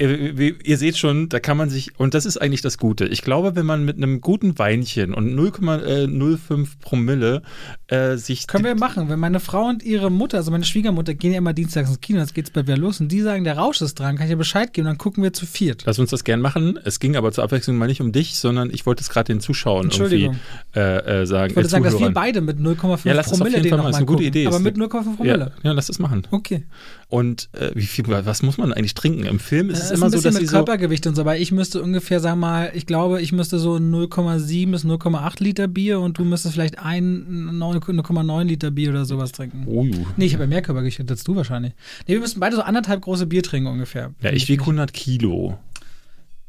ihr, 0.00 0.66
ihr, 0.66 0.78
seht 0.78 0.96
schon, 0.96 1.28
da 1.28 1.40
kann 1.40 1.56
man 1.56 1.68
sich, 1.68 1.98
und 1.98 2.14
das 2.14 2.24
ist 2.24 2.38
eigentlich 2.38 2.62
das 2.62 2.78
Gute. 2.78 3.06
Ich 3.06 3.22
glaube, 3.22 3.54
wenn 3.56 3.66
man 3.66 3.84
mit 3.84 3.96
einem 3.96 4.20
guten 4.20 4.58
Weinchen 4.58 5.12
und 5.12 5.34
0,05 5.34 6.68
Promille 6.80 7.42
äh, 7.88 8.16
sich. 8.16 8.46
Können 8.46 8.64
wir 8.64 8.74
machen. 8.74 9.08
Wenn 9.08 9.18
meine 9.18 9.40
Frau 9.40 9.66
und 9.66 9.82
ihre 9.82 10.10
Mutter, 10.10 10.38
also 10.38 10.50
meine 10.50 10.64
Schwiegermutter, 10.64 11.14
gehen 11.14 11.32
ja 11.32 11.38
immer 11.38 11.52
dienstags 11.52 11.88
ins 11.88 12.00
Kino, 12.00 12.20
jetzt 12.20 12.34
geht's 12.34 12.50
bei 12.50 12.62
wieder 12.62 12.76
los 12.76 13.00
und 13.00 13.08
die 13.08 13.20
sagen, 13.20 13.44
der 13.44 13.58
Rausch 13.58 13.80
ist 13.80 13.98
dran, 13.98 14.16
kann 14.16 14.26
ich 14.26 14.30
ja 14.30 14.36
Bescheid 14.36 14.72
geben, 14.72 14.86
dann 14.86 14.98
gucken 14.98 15.22
wir 15.22 15.32
zu 15.32 15.46
viert. 15.46 15.82
Lass 15.86 15.98
uns 15.98 16.10
das 16.10 16.24
gern 16.24 16.40
machen. 16.40 16.78
Es 16.84 17.00
ging 17.00 17.16
aber 17.16 17.32
zur 17.32 17.44
Abwechslung 17.44 17.76
mal 17.76 17.86
nicht 17.86 18.00
um 18.00 18.12
dich, 18.12 18.36
sondern 18.36 18.70
ich 18.70 18.86
wollte 18.86 19.02
es 19.02 19.10
gerade 19.10 19.32
den 19.32 19.40
Zuschauern 19.40 19.90
irgendwie 19.90 20.30
äh, 20.74 21.20
äh, 21.20 21.26
sagen. 21.26 21.50
Ich 21.50 21.56
wollte 21.56 21.68
sagen, 21.68 21.84
dass 21.84 21.98
wir 21.98 22.10
beide 22.10 22.40
mit 22.40 22.58
0,5 22.58 23.08
ja, 23.08 23.22
Promille 23.22 23.60
den 23.60 23.76
nochmal 23.76 24.04
gute 24.04 24.24
Idee. 24.24 24.46
Aber 24.46 24.60
mit 24.60 24.76
0,5 24.76 25.16
Promille. 25.16 25.52
Ja, 25.62 25.70
ja, 25.70 25.72
lass 25.72 25.88
das 25.88 25.98
machen. 25.98 26.26
Okay. 26.30 26.64
Und 27.08 27.48
äh, 27.52 27.72
wie 27.74 27.86
viel, 27.86 28.04
was 28.06 28.42
muss 28.42 28.56
man 28.56 28.72
eigentlich 28.72 28.94
trinken? 28.94 29.24
Im 29.24 29.40
Film 29.40 29.68
ist 29.68 29.82
es 29.82 29.89
ist 29.90 29.98
immer 29.98 30.06
ein 30.06 30.10
so, 30.12 30.16
bisschen 30.18 30.32
dass 30.32 30.40
mit 30.40 30.48
sie 30.48 30.52
so. 30.52 30.56
Körpergewicht 30.58 31.06
und 31.06 31.14
so, 31.14 31.24
weil 31.24 31.40
ich 31.42 31.52
müsste 31.52 31.82
ungefähr, 31.82 32.20
sag 32.20 32.36
mal, 32.36 32.70
ich 32.74 32.86
glaube, 32.86 33.20
ich 33.20 33.32
müsste 33.32 33.58
so 33.58 33.74
0,7 33.76 34.70
bis 34.70 34.84
0,8 34.84 35.42
Liter 35.42 35.68
Bier 35.68 36.00
und 36.00 36.18
du 36.18 36.24
müsstest 36.24 36.54
vielleicht 36.54 36.78
ein 36.78 37.58
0,9 37.60 38.44
Liter 38.44 38.70
Bier 38.70 38.90
oder 38.90 39.04
sowas 39.04 39.32
trinken. 39.32 39.64
Oh, 39.66 39.84
Nee, 40.16 40.24
ich 40.26 40.34
habe 40.34 40.44
ja 40.44 40.48
mehr 40.48 40.62
Körpergewicht 40.62 41.08
als 41.10 41.24
du 41.24 41.36
wahrscheinlich. 41.36 41.72
Nee, 42.06 42.14
wir 42.14 42.20
müssen 42.20 42.40
beide 42.40 42.56
so 42.56 42.62
anderthalb 42.62 43.02
große 43.02 43.26
Bier 43.26 43.42
trinken 43.42 43.68
ungefähr. 43.68 44.12
ja, 44.22 44.30
ich 44.32 44.48
wiege 44.48 44.62
100 44.62 44.92
Kilo. 44.92 45.58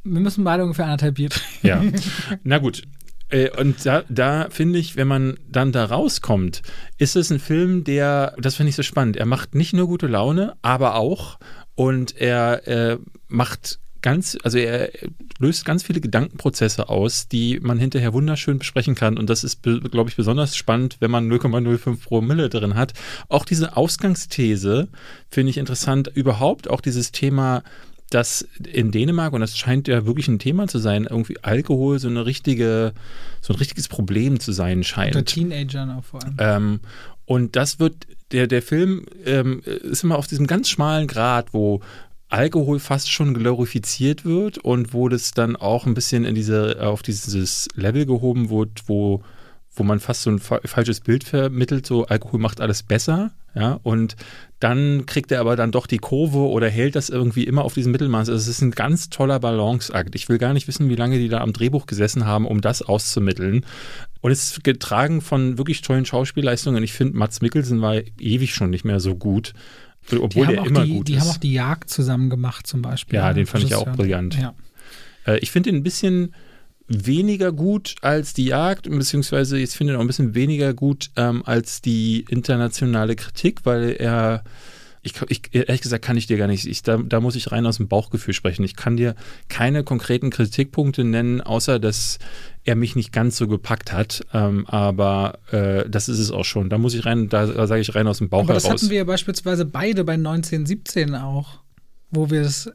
Wir 0.03 0.19
müssen 0.19 0.43
beide 0.43 0.63
ungefähr 0.63 0.85
anderthalb 0.85 1.15
Bier 1.15 1.29
trinken. 1.29 1.67
Ja. 1.67 1.83
Na 2.43 2.57
gut. 2.57 2.81
Äh, 3.29 3.49
Und 3.57 3.85
da, 3.85 4.03
da 4.09 4.47
finde 4.49 4.77
ich, 4.79 4.95
wenn 4.97 5.07
man 5.07 5.37
dann 5.49 5.71
da 5.71 5.85
rauskommt, 5.85 6.63
ist 6.97 7.15
es 7.15 7.29
ein 7.31 7.39
Film, 7.39 7.83
der, 7.85 8.35
das 8.39 8.55
finde 8.55 8.71
ich 8.71 8.75
so 8.75 8.83
spannend, 8.83 9.15
er 9.15 9.25
macht 9.25 9.55
nicht 9.55 9.73
nur 9.73 9.87
gute 9.87 10.07
Laune, 10.07 10.55
aber 10.61 10.95
auch, 10.95 11.37
und 11.81 12.15
er 12.15 12.67
äh, 12.67 12.97
macht 13.27 13.79
ganz, 14.03 14.37
also 14.43 14.59
er 14.59 14.91
löst 15.39 15.65
ganz 15.65 15.81
viele 15.81 15.99
Gedankenprozesse 15.99 16.89
aus, 16.89 17.27
die 17.27 17.59
man 17.59 17.79
hinterher 17.79 18.13
wunderschön 18.13 18.59
besprechen 18.59 18.93
kann. 18.93 19.17
Und 19.17 19.31
das 19.31 19.43
ist, 19.43 19.63
glaube 19.63 20.07
ich, 20.11 20.15
besonders 20.15 20.55
spannend, 20.55 20.97
wenn 20.99 21.09
man 21.09 21.27
0,05 21.27 22.03
Promille 22.03 22.49
drin 22.49 22.75
hat. 22.75 22.93
Auch 23.29 23.45
diese 23.45 23.77
Ausgangsthese 23.77 24.89
finde 25.31 25.49
ich 25.49 25.57
interessant. 25.57 26.11
Überhaupt 26.13 26.69
auch 26.69 26.81
dieses 26.81 27.11
Thema, 27.11 27.63
dass 28.11 28.47
in 28.71 28.91
Dänemark, 28.91 29.33
und 29.33 29.41
das 29.41 29.57
scheint 29.57 29.87
ja 29.87 30.05
wirklich 30.05 30.27
ein 30.27 30.37
Thema 30.37 30.67
zu 30.67 30.77
sein, 30.77 31.07
irgendwie 31.09 31.37
Alkohol 31.41 31.97
so 31.97 32.09
eine 32.09 32.27
richtige, 32.27 32.93
so 33.41 33.53
ein 33.53 33.57
richtiges 33.57 33.87
Problem 33.87 34.39
zu 34.39 34.51
sein 34.51 34.83
scheint. 34.83 35.15
Unter 35.15 35.25
Teenagern 35.25 35.89
auch 35.89 36.03
vor 36.03 36.23
allem. 36.23 36.35
Ähm, 36.37 36.79
und 37.31 37.55
das 37.55 37.79
wird, 37.79 38.07
der, 38.33 38.45
der 38.45 38.61
Film 38.61 39.05
ähm, 39.25 39.61
ist 39.63 40.03
immer 40.03 40.17
auf 40.17 40.27
diesem 40.27 40.47
ganz 40.47 40.67
schmalen 40.67 41.07
Grad, 41.07 41.53
wo 41.53 41.79
Alkohol 42.27 42.81
fast 42.81 43.09
schon 43.09 43.33
glorifiziert 43.33 44.25
wird 44.25 44.57
und 44.57 44.93
wo 44.93 45.07
das 45.07 45.31
dann 45.31 45.55
auch 45.55 45.85
ein 45.85 45.93
bisschen 45.93 46.25
in 46.25 46.35
diese, 46.35 46.85
auf 46.85 47.03
dieses 47.03 47.69
Level 47.73 48.05
gehoben 48.05 48.49
wird, 48.49 48.83
wo, 48.87 49.23
wo 49.73 49.83
man 49.83 50.01
fast 50.01 50.23
so 50.23 50.29
ein 50.29 50.39
fa 50.39 50.59
falsches 50.65 50.99
Bild 50.99 51.23
vermittelt, 51.23 51.85
so 51.85 52.05
Alkohol 52.05 52.41
macht 52.41 52.59
alles 52.59 52.83
besser, 52.83 53.31
ja, 53.55 53.79
und 53.81 54.17
dann 54.59 55.05
kriegt 55.05 55.31
er 55.31 55.39
aber 55.39 55.55
dann 55.55 55.71
doch 55.71 55.87
die 55.87 55.97
Kurve 55.97 56.39
oder 56.39 56.69
hält 56.69 56.95
das 56.97 57.09
irgendwie 57.09 57.45
immer 57.45 57.63
auf 57.63 57.73
diesem 57.73 57.93
Mittelmaß. 57.93 58.27
Also 58.29 58.33
es 58.39 58.47
ist 58.47 58.61
ein 58.61 58.71
ganz 58.71 59.09
toller 59.09 59.39
Balanceakt. 59.39 60.15
Ich 60.15 60.27
will 60.29 60.37
gar 60.37 60.53
nicht 60.53 60.67
wissen, 60.67 60.89
wie 60.89 60.95
lange 60.95 61.17
die 61.17 61.29
da 61.29 61.39
am 61.39 61.51
Drehbuch 61.53 61.85
gesessen 61.85 62.25
haben, 62.25 62.45
um 62.45 62.61
das 62.61 62.81
auszumitteln. 62.81 63.65
Und 64.21 64.31
es 64.31 64.51
ist 64.51 64.63
getragen 64.63 65.21
von 65.21 65.57
wirklich 65.57 65.81
tollen 65.81 66.05
Schauspielleistungen. 66.05 66.83
Ich 66.83 66.93
finde, 66.93 67.17
Mats 67.17 67.41
Mikkelsen 67.41 67.81
war 67.81 67.95
ewig 68.19 68.53
schon 68.53 68.69
nicht 68.69 68.85
mehr 68.85 68.99
so 68.99 69.15
gut. 69.15 69.53
Obwohl 70.11 70.47
die 70.47 70.57
haben 70.57 70.67
immer 70.67 70.85
die, 70.85 70.91
gut 70.91 71.07
die 71.07 71.13
ist. 71.13 71.21
haben 71.21 71.29
auch 71.29 71.37
die 71.37 71.53
Jagd 71.53 71.89
zusammen 71.89 72.29
gemacht 72.29 72.67
zum 72.67 72.81
Beispiel. 72.81 73.17
Ja, 73.17 73.33
den 73.33 73.45
fand 73.45 73.63
ich 73.63 73.75
auch 73.75 73.91
brillant. 73.91 74.37
Ja. 74.39 74.53
Äh, 75.25 75.39
ich 75.39 75.51
finde 75.51 75.69
ihn 75.69 75.77
ein 75.77 75.83
bisschen 75.83 76.33
weniger 76.87 77.51
gut 77.51 77.95
als 78.01 78.33
die 78.33 78.45
Jagd, 78.45 78.89
beziehungsweise 78.89 79.57
ich 79.57 79.71
finde 79.71 79.93
ihn 79.93 79.97
auch 79.97 80.01
ein 80.01 80.07
bisschen 80.07 80.35
weniger 80.35 80.73
gut 80.73 81.09
ähm, 81.15 81.43
als 81.45 81.81
die 81.81 82.25
internationale 82.29 83.15
Kritik, 83.15 83.61
weil 83.65 83.95
er, 83.97 84.43
ich, 85.03 85.13
ich, 85.29 85.41
ehrlich 85.53 85.81
gesagt 85.81 86.05
kann 86.05 86.17
ich 86.17 86.27
dir 86.27 86.37
gar 86.37 86.47
nicht, 86.47 86.65
ich, 86.65 86.83
da, 86.83 86.97
da 86.97 87.19
muss 87.19 87.35
ich 87.35 87.51
rein 87.51 87.65
aus 87.65 87.77
dem 87.77 87.87
Bauchgefühl 87.87 88.33
sprechen. 88.33 88.63
Ich 88.63 88.75
kann 88.75 88.97
dir 88.97 89.15
keine 89.49 89.83
konkreten 89.83 90.29
Kritikpunkte 90.29 91.03
nennen, 91.03 91.41
außer 91.41 91.79
dass 91.79 92.19
er 92.63 92.75
mich 92.75 92.95
nicht 92.95 93.11
ganz 93.11 93.37
so 93.37 93.47
gepackt 93.47 93.91
hat, 93.91 94.21
ähm, 94.33 94.67
aber 94.67 95.39
äh, 95.51 95.89
das 95.89 96.07
ist 96.07 96.19
es 96.19 96.29
auch 96.29 96.45
schon. 96.45 96.69
Da 96.69 96.77
muss 96.77 96.93
ich 96.93 97.05
rein, 97.05 97.29
da, 97.29 97.47
da 97.47 97.65
sage 97.65 97.81
ich 97.81 97.95
rein 97.95 98.07
aus 98.07 98.19
dem 98.19 98.29
Bauch 98.29 98.43
Aber 98.43 98.53
das 98.53 98.65
heraus. 98.65 98.83
hatten 98.83 98.91
wir 98.91 99.05
beispielsweise 99.05 99.65
beide 99.65 100.03
bei 100.03 100.13
1917 100.13 101.15
auch, 101.15 101.59
wo 102.11 102.29
wir 102.29 102.41
es 102.41 102.71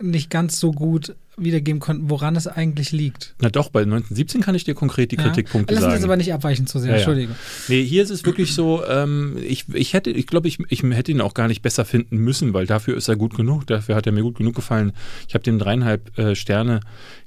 nicht 0.00 0.30
ganz 0.30 0.60
so 0.60 0.70
gut 0.70 1.16
wiedergeben 1.36 1.80
konnten, 1.80 2.10
woran 2.10 2.36
es 2.36 2.46
eigentlich 2.46 2.92
liegt. 2.92 3.34
Na 3.40 3.50
doch, 3.50 3.68
bei 3.70 3.82
1917 3.82 4.40
kann 4.40 4.54
ich 4.54 4.64
dir 4.64 4.74
konkret 4.74 5.10
die 5.12 5.16
Ja? 5.16 5.22
Kritikpunkte 5.24 5.74
Lass 5.74 5.82
uns 5.82 5.90
sagen. 5.90 5.94
jetzt 5.96 6.04
aber 6.04 6.16
nicht 6.16 6.32
abweichen 6.32 6.66
zu 6.66 6.78
sehr, 6.78 6.90
Ja, 6.90 6.96
ja. 6.96 7.02
Entschuldige. 7.02 7.34
Nee, 7.68 7.84
hier 7.84 8.02
ist 8.02 8.10
es 8.10 8.24
wirklich 8.24 8.54
so, 8.54 8.84
ähm, 8.86 9.36
ich, 9.42 9.68
ich 9.74 9.92
hätte, 9.94 10.10
ich 10.10 10.26
glaube, 10.26 10.48
ich, 10.48 10.58
ich 10.68 10.82
hätte 10.82 11.10
ihn 11.12 11.20
auch 11.20 11.34
gar 11.34 11.48
nicht 11.48 11.62
besser 11.62 11.84
finden 11.84 12.18
müssen, 12.18 12.54
weil 12.54 12.66
dafür 12.66 12.96
ist 12.96 13.08
er 13.08 13.16
gut 13.16 13.34
genug, 13.36 13.66
dafür 13.66 13.96
hat 13.96 14.06
er 14.06 14.12
mir 14.12 14.22
gut 14.22 14.36
genug 14.38 14.54
gefallen. 14.54 14.92
Ich 15.28 15.34
habe 15.34 15.42
dem 15.44 15.58
dreieinhalb 15.58 16.16
äh, 16.18 16.34
Sterne 16.36 16.80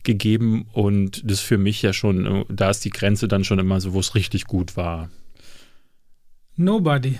gegeben 0.03 0.67
und 0.73 1.21
das 1.29 1.39
ist 1.39 1.45
für 1.45 1.57
mich 1.57 1.81
ja 1.81 1.91
schon, 1.93 2.25
äh, 2.25 2.45
da 2.49 2.69
ist 2.69 2.85
die 2.85 2.89
Grenze 2.91 3.27
dann 3.27 3.43
schon 3.43 3.59
immer 3.59 3.81
so, 3.81 3.93
wo 3.93 3.99
es 3.99 4.15
richtig 4.15 4.45
gut 4.45 4.77
war. 4.77 5.09
Nobody. 6.55 7.19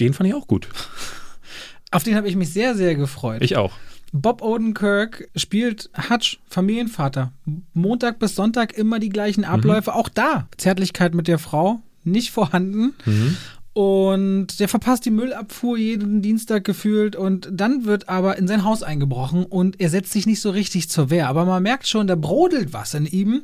Den 0.00 0.14
fand 0.14 0.28
ich 0.28 0.34
auch 0.34 0.46
gut. 0.46 0.68
Auf 1.90 2.02
den 2.04 2.14
habe 2.16 2.28
ich 2.28 2.36
mich 2.36 2.52
sehr, 2.52 2.74
sehr 2.74 2.94
gefreut. 2.94 3.42
Ich 3.42 3.56
auch. 3.56 3.72
Bob 4.12 4.42
Odenkirk 4.42 5.28
spielt 5.36 5.90
Hutch, 6.10 6.40
Familienvater. 6.48 7.32
Montag 7.74 8.18
bis 8.18 8.34
Sonntag 8.34 8.72
immer 8.76 8.98
die 8.98 9.10
gleichen 9.10 9.44
Abläufe. 9.44 9.94
Auch 9.94 10.08
da 10.08 10.48
Zärtlichkeit 10.56 11.14
mit 11.14 11.28
der 11.28 11.38
Frau 11.38 11.80
nicht 12.04 12.30
vorhanden. 12.30 12.94
Mhm. 13.04 13.36
Und 13.78 14.58
der 14.58 14.68
verpasst 14.68 15.04
die 15.04 15.12
Müllabfuhr 15.12 15.78
jeden 15.78 16.20
Dienstag 16.20 16.64
gefühlt 16.64 17.14
und 17.14 17.48
dann 17.52 17.84
wird 17.84 18.08
aber 18.08 18.36
in 18.36 18.48
sein 18.48 18.64
Haus 18.64 18.82
eingebrochen 18.82 19.44
und 19.44 19.80
er 19.80 19.88
setzt 19.88 20.10
sich 20.10 20.26
nicht 20.26 20.40
so 20.40 20.50
richtig 20.50 20.90
zur 20.90 21.10
Wehr. 21.10 21.28
Aber 21.28 21.44
man 21.44 21.62
merkt 21.62 21.86
schon, 21.86 22.08
da 22.08 22.16
brodelt 22.16 22.72
was 22.72 22.94
in 22.94 23.06
ihm. 23.06 23.42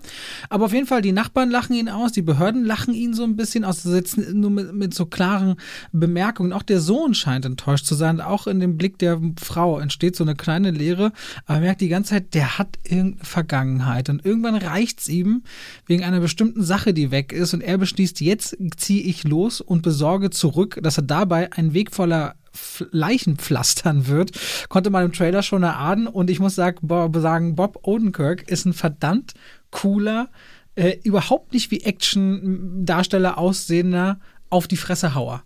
Aber 0.49 0.65
auf 0.65 0.73
jeden 0.73 0.89
Fall, 0.89 1.03
die 1.03 1.13
Nachbarn 1.13 1.51
lachen 1.51 1.77
ihn 1.77 1.89
aus, 1.89 2.11
die 2.11 2.23
Behörden 2.23 2.65
lachen 2.65 2.95
ihn 2.95 3.15
so 3.15 3.23
ein 3.23 3.37
bisschen 3.37 3.65
aus, 3.65 3.85
setzen 3.85 4.41
nur 4.41 4.51
mit, 4.51 4.75
mit 4.75 4.93
so 4.93 5.07
klaren 5.07 5.55
Bemerkungen. 5.93 6.53
Auch 6.53 6.65
der 6.65 6.81
Sohn 6.81 7.15
scheint 7.15 7.45
enttäuscht 7.45 7.87
zu 7.87 7.95
sein. 7.95 8.21
Auch 8.21 8.49
in 8.49 8.59
dem 8.59 8.77
Blick 8.77 8.99
der 8.99 9.21
Frau 9.41 9.79
entsteht 9.79 10.17
so 10.17 10.25
eine 10.25 10.35
kleine 10.35 10.73
Leere. 10.73 11.13
Aber 11.47 11.59
man 11.59 11.63
merkt 11.63 11.81
die 11.81 11.89
ganze 11.89 12.11
Zeit, 12.11 12.35
der 12.35 12.59
hat 12.59 12.77
irgendeine 12.83 13.25
Vergangenheit. 13.25 14.09
Und 14.11 14.27
irgendwann 14.27 14.57
reicht's 14.57 15.09
ihm 15.09 15.45
wegen 15.87 16.03
einer 16.03 16.19
bestimmten 16.19 16.65
Sache, 16.65 16.93
die 16.93 17.13
weg 17.13 17.33
ist. 17.33 17.55
Und 17.55 17.61
er 17.61 17.79
beschließt, 17.79 18.21
jetzt 18.21 18.57
ziehe 18.77 19.05
ich 19.05 19.23
los 19.23 19.61
und 19.61 19.83
besorge 19.83 20.24
zurück, 20.31 20.79
dass 20.83 20.99
er 20.99 21.03
dabei 21.05 21.53
einen 21.53 21.75
Weg 21.75 21.93
voller 21.95 22.35
F- 22.53 22.87
Leichen 22.93 23.37
pflastern 23.37 24.07
wird, 24.07 24.31
konnte 24.69 24.91
man 24.91 25.05
im 25.05 25.13
Trailer 25.13 25.43
schon 25.43 25.63
erahnen. 25.63 26.07
Und 26.07 26.31
ich 26.31 26.39
muss 26.41 26.55
sagen, 26.55 26.79
Bob, 26.87 27.79
Odenkirk 27.83 28.49
ist 28.49 28.65
ein 28.65 28.73
verdammt 28.73 29.35
cooler, 29.71 30.29
äh, 30.77 30.97
überhaupt 31.03 31.53
nicht 31.53 31.71
wie 31.71 31.81
Action-Darsteller 31.81 33.39
aussehender 33.39 34.21
auf 34.51 34.69
die 34.69 34.77
Fresse 34.77 35.15
Hauer. 35.15 35.43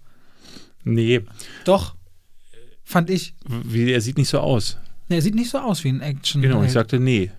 Nee, 0.85 1.23
Doch, 1.65 1.97
fand 2.85 3.11
ich. 3.11 3.35
wie, 3.47 3.91
er 3.93 4.01
sieht 4.01 4.17
nicht 4.19 4.29
so 4.29 4.41
aus. 4.41 4.79
Er 5.09 5.23
sieht 5.23 5.35
nicht 5.35 5.51
so 5.51 5.59
aus 5.59 5.85
wie 5.85 5.89
ein 5.89 6.01
Action. 6.01 6.43
Genau, 6.43 6.63
ich 6.63 6.73
sagte 6.73 7.01
nee. 7.01 7.31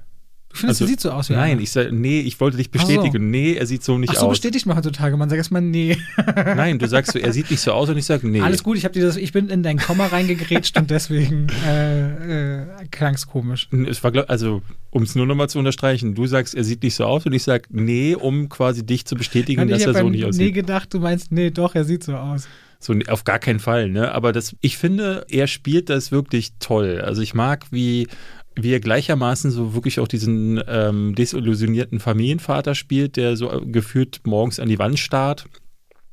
Du 0.52 0.58
findest, 0.58 0.82
er 0.82 0.88
sieht 0.88 1.00
so 1.00 1.12
aus 1.12 1.30
wie 1.30 1.34
Nein, 1.34 1.52
einer? 1.52 1.62
ich 1.62 1.70
sag, 1.70 1.92
nee, 1.92 2.22
ich 2.22 2.40
wollte 2.40 2.58
dich 2.58 2.70
Ach 2.76 2.82
so. 2.82 2.88
bestätigen. 2.88 3.30
Nee, 3.30 3.54
er 3.54 3.68
sieht 3.68 3.84
so 3.84 4.00
nicht 4.00 4.10
Ach 4.10 4.16
so, 4.16 4.26
aus. 4.26 4.32
bestätigt 4.32 4.66
man 4.66 4.76
heutzutage. 4.78 5.16
Man 5.16 5.30
sagt 5.30 5.38
erstmal 5.38 5.62
nee. 5.62 5.96
Nein, 6.36 6.80
du 6.80 6.88
sagst 6.88 7.12
so, 7.12 7.20
er 7.20 7.32
sieht 7.34 7.52
nicht 7.52 7.60
so 7.62 7.72
aus 7.72 7.88
und 7.90 7.98
ich 7.98 8.06
sage 8.06 8.28
nee. 8.28 8.42
Alles 8.42 8.64
gut, 8.64 8.76
ich, 8.76 8.84
hab 8.84 8.94
dir 8.94 9.04
das, 9.06 9.16
ich 9.16 9.32
bin 9.32 9.50
in 9.50 9.62
dein 9.62 9.78
Komma 9.78 10.08
reingegrätscht 10.08 10.76
und 10.78 10.90
deswegen 10.90 11.48
äh, 11.68 12.62
äh, 12.62 12.66
klang 12.90 13.14
es 13.14 13.28
komisch. 13.28 13.70
Es 13.88 14.04
war, 14.04 14.12
glaub- 14.12 14.30
also, 14.30 14.64
um 14.90 15.04
es 15.04 15.14
nur 15.14 15.28
nochmal 15.28 15.50
zu 15.50 15.60
unterstreichen, 15.60 16.16
du 16.16 16.26
sagst, 16.26 16.56
er 16.56 16.64
sieht 16.64 16.82
nicht 16.82 16.96
so 16.96 17.06
aus 17.06 17.26
und 17.28 17.34
ich 17.34 17.44
sage, 17.44 17.66
nee, 17.70 18.16
um 18.16 18.50
quasi 18.50 18.84
dich 18.84 19.06
zu 19.06 19.16
bestätigen, 19.16 19.68
dass 19.68 19.82
ich 19.82 19.88
er 19.88 19.94
so 19.94 20.10
nicht 20.10 20.22
Nee 20.22 20.26
aussieht. 20.28 20.54
gedacht, 20.56 20.92
du 20.94 21.00
meinst, 21.00 21.32
nee, 21.32 21.52
doch, 21.52 21.76
er 21.76 21.86
sieht 21.86 22.04
so 22.04 22.16
aus. 22.16 22.48
So, 22.82 22.96
auf 23.10 23.26
gar 23.26 23.40
keinen 23.40 23.60
Fall, 23.60 23.90
ne? 23.90 24.14
Aber 24.14 24.32
das, 24.32 24.56
ich 24.62 24.78
finde, 24.78 25.26
er 25.30 25.48
spielt 25.48 25.90
das 25.90 26.14
wirklich 26.14 26.54
toll. 26.60 27.02
Also 27.04 27.22
ich 27.22 27.34
mag, 27.34 27.66
wie, 27.72 28.08
wie 28.64 28.74
er 28.74 28.80
gleichermaßen 28.80 29.52
so 29.52 29.74
wirklich 29.74 30.00
auch 30.00 30.08
diesen 30.08 30.62
ähm, 30.68 31.16
desillusionierten 31.16 32.00
Familienvater 32.00 32.76
spielt, 32.76 33.18
der 33.18 33.36
so 33.36 33.62
gefühlt 33.66 34.22
morgens 34.26 34.60
an 34.60 34.70
die 34.70 34.80
Wand 34.80 35.00
starrt. 35.00 35.46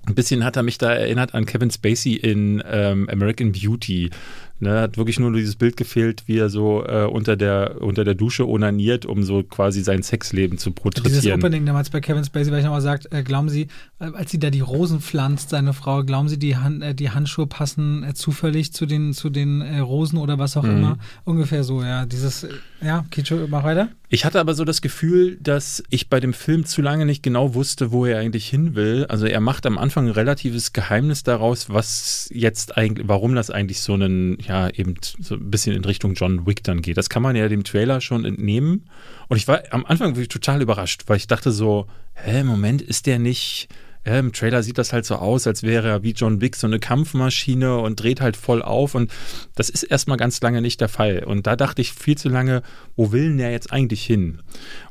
Ein 0.06 0.14
bisschen 0.14 0.44
hat 0.44 0.56
er 0.56 0.62
mich 0.62 0.78
da 0.78 0.92
erinnert 0.92 1.34
an 1.34 1.46
Kevin 1.46 1.70
Spacey 1.70 2.14
in 2.14 2.62
ähm, 2.64 3.08
American 3.10 3.52
Beauty. 3.52 4.10
Ne, 4.58 4.80
hat 4.80 4.96
wirklich 4.96 5.18
nur 5.18 5.30
dieses 5.34 5.54
Bild 5.56 5.76
gefehlt, 5.76 6.22
wie 6.26 6.38
er 6.38 6.48
so 6.48 6.82
äh, 6.82 7.04
unter, 7.04 7.36
der, 7.36 7.82
unter 7.82 8.04
der 8.04 8.14
Dusche 8.14 8.48
onaniert, 8.48 9.04
um 9.04 9.22
so 9.22 9.42
quasi 9.42 9.82
sein 9.82 10.02
Sexleben 10.02 10.56
zu 10.56 10.70
Dieses 10.70 10.82
porträtieren. 10.82 11.40
Opening 11.42 11.66
damals 11.66 11.90
bei 11.90 12.00
Kevin 12.00 12.24
Spacey, 12.24 12.50
weil 12.50 12.60
ich 12.60 12.64
nochmal 12.64 12.80
sagt, 12.80 13.12
äh, 13.12 13.22
glauben 13.22 13.50
Sie, 13.50 13.66
äh, 13.98 14.06
als 14.14 14.30
sie 14.30 14.38
da 14.38 14.48
die 14.48 14.60
Rosen 14.62 15.00
pflanzt, 15.00 15.50
seine 15.50 15.74
Frau, 15.74 16.04
glauben 16.04 16.30
Sie, 16.30 16.38
die, 16.38 16.56
Han 16.56 16.80
äh, 16.80 16.94
die 16.94 17.10
Handschuhe 17.10 17.46
passen 17.46 18.02
äh, 18.02 18.14
zufällig 18.14 18.72
zu 18.72 18.86
den, 18.86 19.12
zu 19.12 19.28
den 19.28 19.60
äh, 19.60 19.80
Rosen 19.80 20.16
oder 20.16 20.38
was 20.38 20.56
auch 20.56 20.62
Mhm. 20.62 20.70
immer? 20.78 20.98
Ungefähr 21.24 21.62
so, 21.62 21.82
ja. 21.82 22.06
Dieses, 22.06 22.46
ja, 22.82 23.04
Kicho, 23.10 23.46
mach 23.48 23.62
weiter. 23.62 23.88
Ich 24.08 24.24
hatte 24.24 24.38
aber 24.40 24.54
so 24.54 24.64
das 24.64 24.80
Gefühl, 24.82 25.36
dass 25.42 25.82
ich 25.90 26.08
bei 26.08 26.20
dem 26.20 26.32
Film 26.32 26.64
zu 26.64 26.80
lange 26.80 27.04
nicht 27.06 27.22
genau 27.24 27.54
wusste, 27.54 27.90
wo 27.90 28.06
er 28.06 28.20
eigentlich 28.20 28.48
hin 28.48 28.74
will. 28.76 29.04
Also 29.08 29.26
er 29.26 29.40
macht 29.40 29.66
am 29.66 29.78
Anfang 29.78 30.06
ein 30.06 30.12
relatives 30.12 30.72
Geheimnis 30.72 31.24
daraus, 31.24 31.68
was 31.70 32.30
jetzt 32.32 32.76
eigentlich, 32.78 33.08
warum 33.08 33.34
das 33.34 33.50
eigentlich 33.50 33.80
so 33.80 33.94
einen, 33.94 34.38
ja, 34.46 34.68
eben 34.70 34.94
so 35.02 35.34
ein 35.34 35.50
bisschen 35.50 35.74
in 35.74 35.84
Richtung 35.84 36.14
John 36.14 36.46
Wick 36.46 36.62
dann 36.64 36.82
geht. 36.82 36.96
Das 36.96 37.08
kann 37.08 37.22
man 37.22 37.36
ja 37.36 37.48
dem 37.48 37.64
Trailer 37.64 38.00
schon 38.00 38.24
entnehmen. 38.24 38.88
Und 39.28 39.36
ich 39.36 39.48
war 39.48 39.62
am 39.70 39.84
Anfang 39.84 40.14
total 40.28 40.62
überrascht, 40.62 41.04
weil 41.06 41.16
ich 41.16 41.26
dachte 41.26 41.50
so, 41.50 41.86
hä, 42.14 42.44
Moment, 42.44 42.82
ist 42.82 43.06
der 43.06 43.18
nicht, 43.18 43.68
ja, 44.06 44.20
im 44.20 44.32
Trailer 44.32 44.62
sieht 44.62 44.78
das 44.78 44.92
halt 44.92 45.04
so 45.04 45.16
aus, 45.16 45.48
als 45.48 45.64
wäre 45.64 45.88
er 45.88 46.04
wie 46.04 46.12
John 46.12 46.40
Wick 46.40 46.54
so 46.54 46.68
eine 46.68 46.78
Kampfmaschine 46.78 47.78
und 47.78 48.00
dreht 48.00 48.20
halt 48.20 48.36
voll 48.36 48.62
auf. 48.62 48.94
Und 48.94 49.10
das 49.56 49.68
ist 49.68 49.82
erstmal 49.82 50.16
ganz 50.16 50.40
lange 50.40 50.62
nicht 50.62 50.80
der 50.80 50.88
Fall. 50.88 51.24
Und 51.24 51.48
da 51.48 51.56
dachte 51.56 51.82
ich 51.82 51.92
viel 51.92 52.16
zu 52.16 52.28
lange, 52.28 52.62
wo 52.94 53.10
will 53.10 53.30
denn 53.30 53.38
der 53.38 53.50
jetzt 53.50 53.72
eigentlich 53.72 54.04
hin? 54.04 54.42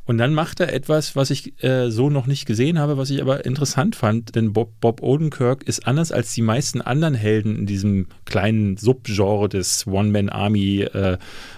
Und 0.04 0.18
dann 0.18 0.34
macht 0.34 0.60
er 0.60 0.74
etwas, 0.74 1.16
was 1.16 1.30
ich 1.30 1.64
äh, 1.64 1.90
so 1.90 2.10
noch 2.10 2.28
nicht 2.28 2.46
gesehen 2.46 2.78
habe, 2.78 2.98
was 2.98 3.10
ich 3.10 3.22
aber 3.22 3.46
interessant 3.46 3.96
fand. 3.96 4.36
Denn 4.36 4.52
Bob, 4.52 4.74
Bob 4.82 5.02
Odenkirk 5.02 5.64
ist 5.64 5.88
anders 5.88 6.12
als 6.12 6.34
die 6.34 6.42
meisten 6.42 6.82
anderen 6.82 7.16
Helden 7.16 7.56
in 7.56 7.66
diesem 7.66 8.08
kleinen 8.26 8.76
Subgenre 8.76 9.48
des 9.48 9.88
One-Man-Army-Genres. 9.88 10.88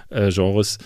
Äh, 0.10 0.80
äh, 0.80 0.84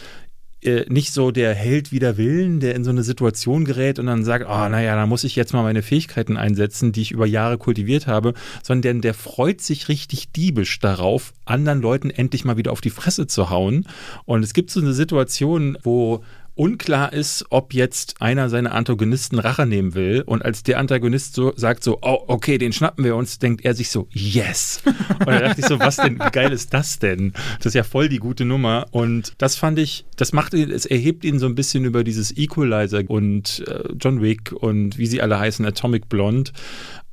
äh, 0.64 0.86
nicht 0.90 1.12
so 1.12 1.32
der 1.32 1.54
Held 1.56 1.92
wider 1.92 2.18
Willen, 2.18 2.60
der 2.60 2.76
in 2.76 2.84
so 2.84 2.92
eine 2.92 3.04
Situation 3.04 3.66
gerät 3.66 4.00
und 4.00 4.06
dann 4.06 4.24
sagt, 4.24 4.46
oh, 4.48 4.70
naja, 4.70 4.96
da 4.96 5.06
muss 5.06 5.24
ich 5.24 5.36
jetzt 5.36 5.54
mal 5.54 5.64
meine 5.64 5.82
Fähigkeiten 5.82 6.38
einsetzen, 6.38 6.92
die 6.92 7.02
ich 7.02 7.12
über 7.12 7.26
Jahre 7.26 7.58
kultiviert 7.58 8.08
habe, 8.08 8.34
sondern 8.62 9.02
der 9.02 9.14
freut 9.14 9.62
sich 9.62 9.90
richtig 9.90 10.32
diebisch 10.32 10.80
darauf, 10.80 11.34
anderen 11.46 11.82
Leuten 11.82 12.10
endlich 12.10 12.46
mal 12.46 12.58
wieder 12.58 12.72
auf 12.72 12.82
die 12.82 12.90
Fresse 12.90 13.28
zu 13.28 13.50
hauen. 13.50 13.88
Und 14.26 14.44
es 14.44 14.54
gibt 14.54 14.70
so 14.70 14.80
eine 14.80 14.94
Situation, 14.94 15.78
wo 15.84 16.24
unklar 16.62 17.12
ist, 17.12 17.44
ob 17.50 17.74
jetzt 17.74 18.22
einer 18.22 18.48
seiner 18.48 18.76
Antagonisten 18.76 19.40
Rache 19.40 19.66
nehmen 19.66 19.96
will. 19.96 20.22
Und 20.24 20.46
als 20.46 20.62
der 20.62 20.78
Antagonist 20.78 21.34
so 21.34 21.54
sagt 21.56 21.84
so, 21.84 21.98
oh, 22.04 22.20
okay, 22.28 22.60
den 22.60 22.72
schnappen 22.72 23.04
wir 23.04 23.16
uns, 23.16 23.40
denkt 23.40 23.66
er 23.66 23.74
sich 23.74 23.90
so, 23.90 24.08
yes. 24.12 24.84
Und 24.86 25.26
da 25.26 25.40
dachte 25.40 25.62
ich 25.62 25.66
so, 25.66 25.80
was 25.80 25.96
denn, 25.96 26.20
wie 26.20 26.32
geil 26.32 26.52
ist 26.52 26.72
das 26.72 27.00
denn? 27.00 27.34
Das 27.58 27.68
ist 27.68 27.74
ja 27.74 27.82
voll 27.82 28.10
die 28.10 28.20
gute 28.20 28.46
Nummer. 28.46 28.86
Und 28.92 29.34
das 29.40 29.56
fand 29.56 29.80
ich, 29.80 30.06
das 30.18 30.34
macht 30.34 30.54
ihn, 30.54 30.70
es 30.70 30.86
erhebt 30.86 31.26
ihn 31.26 31.40
so 31.40 31.48
ein 31.48 31.56
bisschen 31.56 31.84
über 31.84 32.04
dieses 32.04 32.38
Equalizer 32.38 33.02
und 33.08 33.64
äh, 33.68 33.94
John 34.00 34.22
Wick 34.22 34.52
und 34.52 35.00
wie 35.00 35.08
sie 35.08 35.20
alle 35.20 35.40
heißen, 35.40 35.66
Atomic 35.66 36.10
Blonde. 36.10 36.52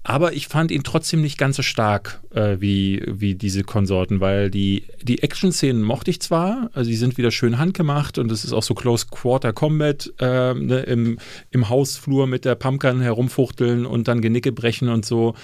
Aber 0.05 0.33
ich 0.33 0.49
fand 0.49 0.71
ihn 0.71 0.85
trotzdem 0.85 1.21
nicht 1.21 1.37
ganz 1.37 1.57
so 1.57 1.63
stark 1.63 2.21
äh, 2.31 2.57
wie, 2.61 3.03
wie 3.07 3.35
diese 3.35 3.63
Konsorten, 3.63 4.21
weil 4.21 4.51
die, 4.51 4.85
die 5.03 5.23
Action-Szenen 5.23 5.83
mochte 5.83 6.11
ich 6.11 6.21
zwar, 6.21 6.71
also 6.73 6.91
sind 6.91 7.19
wieder 7.19 7.31
schön 7.31 7.59
handgemacht 7.59 8.17
und 8.17 8.33
es 8.33 8.45
ist 8.45 8.53
auch 8.53 8.63
so 8.63 8.75
Close 8.75 9.07
Quarter 9.11 9.53
Combat 9.53 10.11
äh, 10.19 10.55
ne, 10.55 10.81
im, 10.81 11.19
im 11.51 11.69
Hausflur 11.69 12.27
mit 12.27 12.45
der 12.45 12.55
Pumpgun 12.55 13.03
herumfuchteln 13.03 13.85
und 13.85 14.09
dann 14.09 14.23
Genicke 14.23 14.53
brechen 14.53 14.89
und 14.89 15.05
so. 15.05 15.35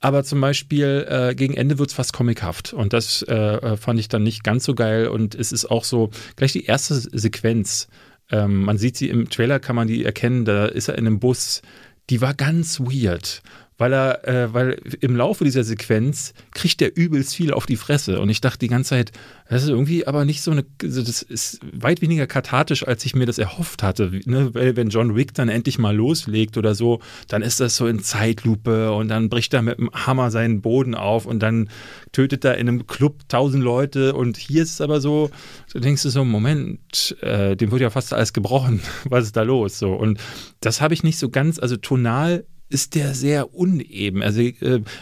Aber 0.00 0.24
zum 0.24 0.40
Beispiel 0.40 1.06
äh, 1.08 1.34
gegen 1.34 1.54
Ende 1.54 1.78
wird 1.78 1.90
es 1.90 1.94
fast 1.94 2.12
comichaft 2.12 2.72
und 2.72 2.92
das 2.92 3.22
äh, 3.22 3.34
äh, 3.34 3.76
fand 3.76 4.00
ich 4.00 4.08
dann 4.08 4.22
nicht 4.22 4.42
ganz 4.42 4.64
so 4.64 4.74
geil 4.74 5.06
und 5.08 5.34
es 5.34 5.52
ist 5.52 5.70
auch 5.70 5.84
so, 5.84 6.10
gleich 6.36 6.52
die 6.52 6.64
erste 6.64 6.94
Sequenz, 6.94 7.86
ähm, 8.32 8.64
man 8.64 8.78
sieht 8.78 8.96
sie 8.96 9.08
im 9.08 9.28
Trailer, 9.28 9.60
kann 9.60 9.76
man 9.76 9.88
die 9.88 10.04
erkennen, 10.04 10.44
da 10.44 10.66
ist 10.66 10.88
er 10.88 10.96
in 10.96 11.06
einem 11.06 11.20
Bus, 11.20 11.62
die 12.08 12.20
war 12.20 12.34
ganz 12.34 12.80
weird 12.80 13.42
weil 13.80 13.94
er, 13.94 14.28
äh, 14.28 14.52
weil 14.52 14.78
im 15.00 15.16
Laufe 15.16 15.42
dieser 15.42 15.64
Sequenz 15.64 16.34
kriegt 16.52 16.82
er 16.82 16.94
übelst 16.94 17.34
viel 17.34 17.54
auf 17.54 17.64
die 17.64 17.76
Fresse. 17.76 18.20
Und 18.20 18.28
ich 18.28 18.42
dachte 18.42 18.58
die 18.58 18.68
ganze 18.68 18.90
Zeit, 18.90 19.12
das 19.48 19.62
ist 19.62 19.70
irgendwie 19.70 20.06
aber 20.06 20.26
nicht 20.26 20.42
so 20.42 20.50
eine, 20.50 20.66
also 20.82 21.02
das 21.02 21.22
ist 21.22 21.60
weit 21.72 22.02
weniger 22.02 22.26
kathartisch, 22.26 22.86
als 22.86 23.06
ich 23.06 23.14
mir 23.14 23.24
das 23.24 23.38
erhofft 23.38 23.82
hatte. 23.82 24.20
Ne? 24.26 24.54
Weil 24.54 24.76
wenn 24.76 24.90
John 24.90 25.16
Wick 25.16 25.32
dann 25.32 25.48
endlich 25.48 25.78
mal 25.78 25.96
loslegt 25.96 26.58
oder 26.58 26.74
so, 26.74 27.00
dann 27.26 27.40
ist 27.40 27.58
das 27.58 27.74
so 27.74 27.86
in 27.86 28.00
Zeitlupe 28.00 28.92
und 28.92 29.08
dann 29.08 29.30
bricht 29.30 29.54
er 29.54 29.62
mit 29.62 29.78
dem 29.78 29.90
Hammer 29.92 30.30
seinen 30.30 30.60
Boden 30.60 30.94
auf 30.94 31.24
und 31.24 31.40
dann 31.40 31.70
tötet 32.12 32.44
er 32.44 32.58
in 32.58 32.68
einem 32.68 32.86
Club 32.86 33.30
tausend 33.30 33.64
Leute. 33.64 34.12
Und 34.12 34.36
hier 34.36 34.62
ist 34.62 34.72
es 34.74 34.80
aber 34.82 35.00
so, 35.00 35.30
du 35.72 35.80
denkst 35.80 36.02
du 36.02 36.10
so, 36.10 36.22
Moment, 36.22 37.16
äh, 37.22 37.56
dem 37.56 37.70
wird 37.70 37.80
ja 37.80 37.88
fast 37.88 38.12
alles 38.12 38.34
gebrochen. 38.34 38.82
Was 39.08 39.24
ist 39.24 39.36
da 39.36 39.42
los? 39.42 39.78
So. 39.78 39.94
Und 39.94 40.20
das 40.60 40.82
habe 40.82 40.92
ich 40.92 41.02
nicht 41.02 41.18
so 41.18 41.30
ganz, 41.30 41.58
also 41.58 41.78
tonal 41.78 42.44
ist 42.70 42.94
der 42.94 43.14
sehr 43.14 43.54
uneben. 43.54 44.22
Also 44.22 44.40
äh, 44.40 44.52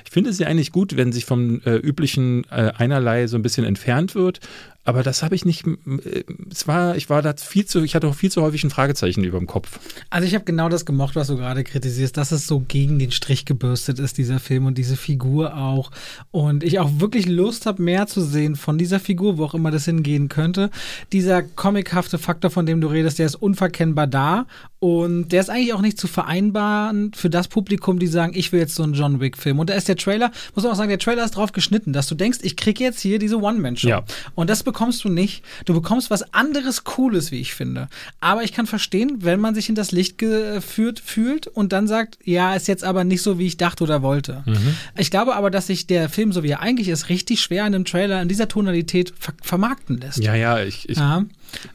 ich 0.04 0.10
finde 0.10 0.30
es 0.30 0.38
ja 0.38 0.48
eigentlich 0.48 0.72
gut, 0.72 0.96
wenn 0.96 1.12
sich 1.12 1.24
vom 1.24 1.60
äh, 1.64 1.76
üblichen 1.76 2.44
äh, 2.50 2.72
einerlei 2.76 3.26
so 3.26 3.36
ein 3.36 3.42
bisschen 3.42 3.64
entfernt 3.64 4.14
wird, 4.14 4.40
aber 4.88 5.02
das 5.02 5.22
habe 5.22 5.34
ich 5.34 5.44
nicht. 5.44 5.66
Äh, 5.66 6.24
es 6.50 6.66
war, 6.66 6.96
ich 6.96 7.10
war 7.10 7.20
da 7.20 7.34
viel 7.36 7.66
zu, 7.66 7.82
ich 7.82 7.94
hatte 7.94 8.08
auch 8.08 8.14
viel 8.14 8.32
zu 8.32 8.40
häufig 8.40 8.64
ein 8.64 8.70
Fragezeichen 8.70 9.22
über 9.22 9.36
dem 9.36 9.46
Kopf. 9.46 9.78
Also 10.08 10.26
ich 10.26 10.34
habe 10.34 10.46
genau 10.46 10.70
das 10.70 10.86
gemocht, 10.86 11.14
was 11.14 11.26
du 11.26 11.36
gerade 11.36 11.62
kritisierst, 11.62 12.16
dass 12.16 12.32
es 12.32 12.46
so 12.46 12.60
gegen 12.60 12.98
den 12.98 13.10
Strich 13.10 13.44
gebürstet 13.44 13.98
ist, 13.98 14.16
dieser 14.16 14.40
Film 14.40 14.64
und 14.64 14.78
diese 14.78 14.96
Figur 14.96 15.54
auch. 15.58 15.90
Und 16.30 16.64
ich 16.64 16.78
auch 16.78 16.90
wirklich 17.00 17.26
Lust 17.26 17.66
habe, 17.66 17.82
mehr 17.82 18.06
zu 18.06 18.22
sehen 18.22 18.56
von 18.56 18.78
dieser 18.78 18.98
Figur, 18.98 19.36
wo 19.36 19.44
auch 19.44 19.54
immer 19.54 19.70
das 19.70 19.84
hingehen 19.84 20.30
könnte. 20.30 20.70
Dieser 21.12 21.42
comichafte 21.42 22.16
Faktor, 22.16 22.50
von 22.50 22.64
dem 22.64 22.80
du 22.80 22.88
redest, 22.88 23.18
der 23.18 23.26
ist 23.26 23.34
unverkennbar 23.34 24.06
da. 24.06 24.46
Und 24.80 25.30
der 25.30 25.40
ist 25.40 25.50
eigentlich 25.50 25.72
auch 25.72 25.80
nicht 25.80 25.98
zu 25.98 26.06
vereinbaren 26.06 27.12
für 27.12 27.28
das 27.28 27.48
Publikum, 27.48 27.98
die 27.98 28.06
sagen, 28.06 28.32
ich 28.34 28.52
will 28.52 28.60
jetzt 28.60 28.76
so 28.76 28.84
einen 28.84 28.94
John 28.94 29.20
Wick-Film. 29.20 29.58
Und 29.58 29.70
da 29.70 29.74
ist 29.74 29.88
der 29.88 29.96
Trailer, 29.96 30.30
muss 30.54 30.62
man 30.62 30.72
auch 30.72 30.76
sagen, 30.76 30.88
der 30.88 31.00
Trailer 31.00 31.24
ist 31.24 31.32
drauf 31.32 31.52
geschnitten, 31.52 31.92
dass 31.92 32.06
du 32.06 32.14
denkst, 32.14 32.38
ich 32.42 32.56
kriege 32.56 32.84
jetzt 32.84 33.00
hier 33.00 33.18
diese 33.18 33.40
One-Man-Show. 33.40 33.88
Ja. 33.88 34.04
Und 34.36 34.48
das 34.48 34.62
bekommst 34.62 35.02
du 35.02 35.08
nicht. 35.08 35.42
Du 35.64 35.74
bekommst 35.74 36.10
was 36.10 36.32
anderes 36.32 36.84
Cooles, 36.84 37.32
wie 37.32 37.40
ich 37.40 37.54
finde. 37.54 37.88
Aber 38.20 38.44
ich 38.44 38.52
kann 38.52 38.66
verstehen, 38.66 39.18
wenn 39.20 39.40
man 39.40 39.56
sich 39.56 39.68
in 39.68 39.74
das 39.74 39.90
Licht 39.90 40.16
geführt 40.18 41.00
fühlt 41.00 41.48
und 41.48 41.72
dann 41.72 41.88
sagt, 41.88 42.18
ja, 42.24 42.54
ist 42.54 42.68
jetzt 42.68 42.84
aber 42.84 43.02
nicht 43.02 43.22
so, 43.22 43.38
wie 43.40 43.46
ich 43.46 43.56
dachte 43.56 43.82
oder 43.82 44.02
wollte. 44.02 44.44
Mhm. 44.46 44.76
Ich 44.96 45.10
glaube 45.10 45.34
aber, 45.34 45.50
dass 45.50 45.66
sich 45.66 45.88
der 45.88 46.08
Film, 46.08 46.32
so 46.32 46.44
wie 46.44 46.50
er 46.50 46.60
eigentlich 46.60 46.88
ist, 46.88 47.08
richtig 47.08 47.40
schwer 47.40 47.66
in 47.66 47.74
einem 47.74 47.84
Trailer 47.84 48.22
in 48.22 48.28
dieser 48.28 48.46
Tonalität 48.46 49.12
ver 49.18 49.32
vermarkten 49.42 49.98
lässt. 49.98 50.18
Ja, 50.18 50.34
ja, 50.34 50.62
ich, 50.62 50.88
ich 50.88 50.98
ja. 50.98 51.24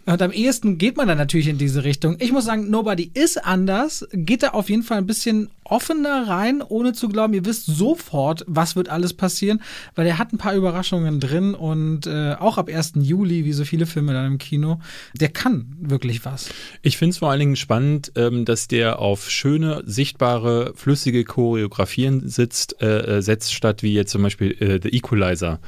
Und 0.06 0.22
am 0.22 0.32
ehesten 0.32 0.78
geht 0.78 0.98
man 0.98 1.08
dann 1.08 1.18
natürlich 1.18 1.48
in 1.48 1.58
diese 1.58 1.84
Richtung. 1.84 2.18
Ich 2.20 2.32
muss 2.32 2.46
sagen, 2.46 2.70
Nobody 2.70 3.12
ist 3.14 3.44
anders, 3.44 4.08
geht 4.12 4.44
da 4.44 4.50
auf 4.50 4.70
jeden 4.70 4.84
Fall 4.84 4.98
ein 4.98 5.08
bisschen 5.08 5.50
offener 5.64 6.28
rein, 6.28 6.62
ohne 6.62 6.94
zu 6.94 7.10
glauben, 7.10 7.34
ihr 7.34 7.46
wisst 7.46 7.66
sofort, 7.66 8.44
was 8.48 8.76
wird 8.76 8.90
alles 8.90 9.14
passieren, 9.14 9.62
weil 9.96 10.06
er 10.06 10.18
hat 10.18 10.34
ein 10.34 10.38
paar 10.38 10.54
Überraschungen 10.54 11.20
drin 11.20 11.54
und 11.54 12.06
äh, 12.06 12.36
auch 12.40 12.58
ab 12.58 12.70
1. 12.70 12.94
Juli, 13.02 13.46
wie 13.46 13.54
so 13.54 13.66
viele 13.66 13.86
Filme 13.86 14.14
dann 14.14 14.26
im 14.26 14.38
Kino, 14.38 14.80
der 15.14 15.30
kann 15.30 15.76
wirklich 15.80 16.26
was. 16.26 16.50
Ich 16.82 16.98
finde 16.98 17.12
es 17.12 17.18
vor 17.20 17.32
allen 17.32 17.40
Dingen 17.40 17.56
spannend, 17.56 18.12
ähm, 18.16 18.46
dass 18.46 18.68
der 18.68 19.00
auf 19.00 19.30
schöne, 19.30 19.84
sichtbare, 19.86 20.74
flüssige 20.76 21.24
Choreografien 21.24 22.28
sitzt, 22.28 22.82
äh, 22.82 23.18
äh 23.18 23.22
setzt, 23.22 23.54
statt 23.54 23.84
wie 23.84 23.94
jetzt 23.94 24.12
zum 24.12 24.22
Beispiel 24.22 24.52
äh, 24.60 24.80
The 24.82 24.90
Equalizer 24.90 25.60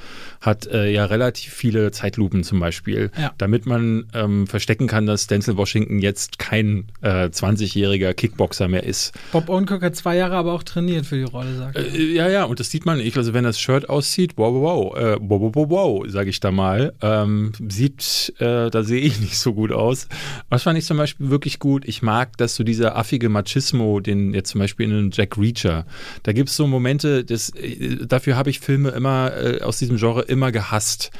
hat 0.42 0.68
äh, 0.68 0.92
ja 0.92 1.06
relativ 1.06 1.54
viele 1.54 1.92
Zeitlupen 1.92 2.44
zum 2.44 2.60
Beispiel, 2.60 3.12
ja. 3.18 3.34
damit 3.38 3.66
man 3.66 3.95
ähm, 4.14 4.48
verstecken 4.48 4.88
kann, 4.88 5.06
dass 5.06 5.28
Denzel 5.28 5.58
Washington 5.58 6.00
jetzt 6.00 6.40
kein 6.40 6.88
äh, 7.02 7.26
20-jähriger 7.26 8.14
Kickboxer 8.14 8.68
mehr 8.68 8.84
ist. 8.84 9.14
Bob 9.32 9.50
Odenkirk 9.50 9.82
hat 9.84 9.96
zwei 9.96 10.16
Jahre 10.18 10.36
aber 10.36 10.54
auch 10.54 10.64
trainiert 10.64 11.06
für 11.06 11.16
die 11.16 11.24
Rolle, 11.24 11.56
sagt 11.56 11.78
er. 11.78 11.94
Äh, 11.94 12.14
ja, 12.14 12.30
ja, 12.30 12.44
und 12.46 12.60
das 12.60 12.70
sieht 12.70 12.86
man, 12.86 13.00
ich, 13.00 13.16
also 13.18 13.34
wenn 13.34 13.44
das 13.44 13.60
Shirt 13.60 13.90
aussieht, 13.90 14.34
wow, 14.36 14.54
wow, 14.54 14.94
wow, 14.94 14.98
äh, 14.98 15.18
wow, 15.20 15.42
wow, 15.42 15.52
wow, 15.56 15.70
wow 15.70 16.06
sage 16.08 16.30
ich 16.30 16.40
da 16.40 16.52
mal, 16.52 16.94
ähm, 17.02 17.52
sieht, 17.70 18.34
äh, 18.40 18.70
da 18.70 18.84
sehe 18.84 19.02
ich 19.02 19.20
nicht 19.26 19.38
so 19.38 19.54
gut 19.54 19.72
aus. 19.72 20.08
Was 20.50 20.64
fand 20.64 20.78
ich 20.78 20.86
zum 20.86 20.98
Beispiel 20.98 21.30
wirklich 21.30 21.60
gut? 21.60 21.86
Ich 21.86 22.02
mag, 22.02 22.38
dass 22.38 22.56
so 22.56 22.64
dieser 22.64 22.96
affige 22.96 23.30
Machismo, 23.30 24.00
den 24.00 24.34
jetzt 24.34 24.52
zum 24.52 24.60
Beispiel 24.60 24.88
in 24.88 24.94
einem 24.94 25.12
Jack 25.12 25.38
Reacher, 25.38 25.86
da 26.24 26.34
gibt 26.34 26.50
es 26.50 26.56
so 26.56 26.68
Momente, 26.68 27.24
das, 27.24 27.50
äh, 27.52 28.06
dafür 28.06 28.36
habe 28.36 28.50
ich 28.50 28.60
Filme 28.60 28.90
immer 28.90 29.32
äh, 29.36 29.62
aus 29.62 29.80
diesem 29.80 29.98
Genre 29.98 30.22
immer 30.24 30.52
gehasst 30.52 31.12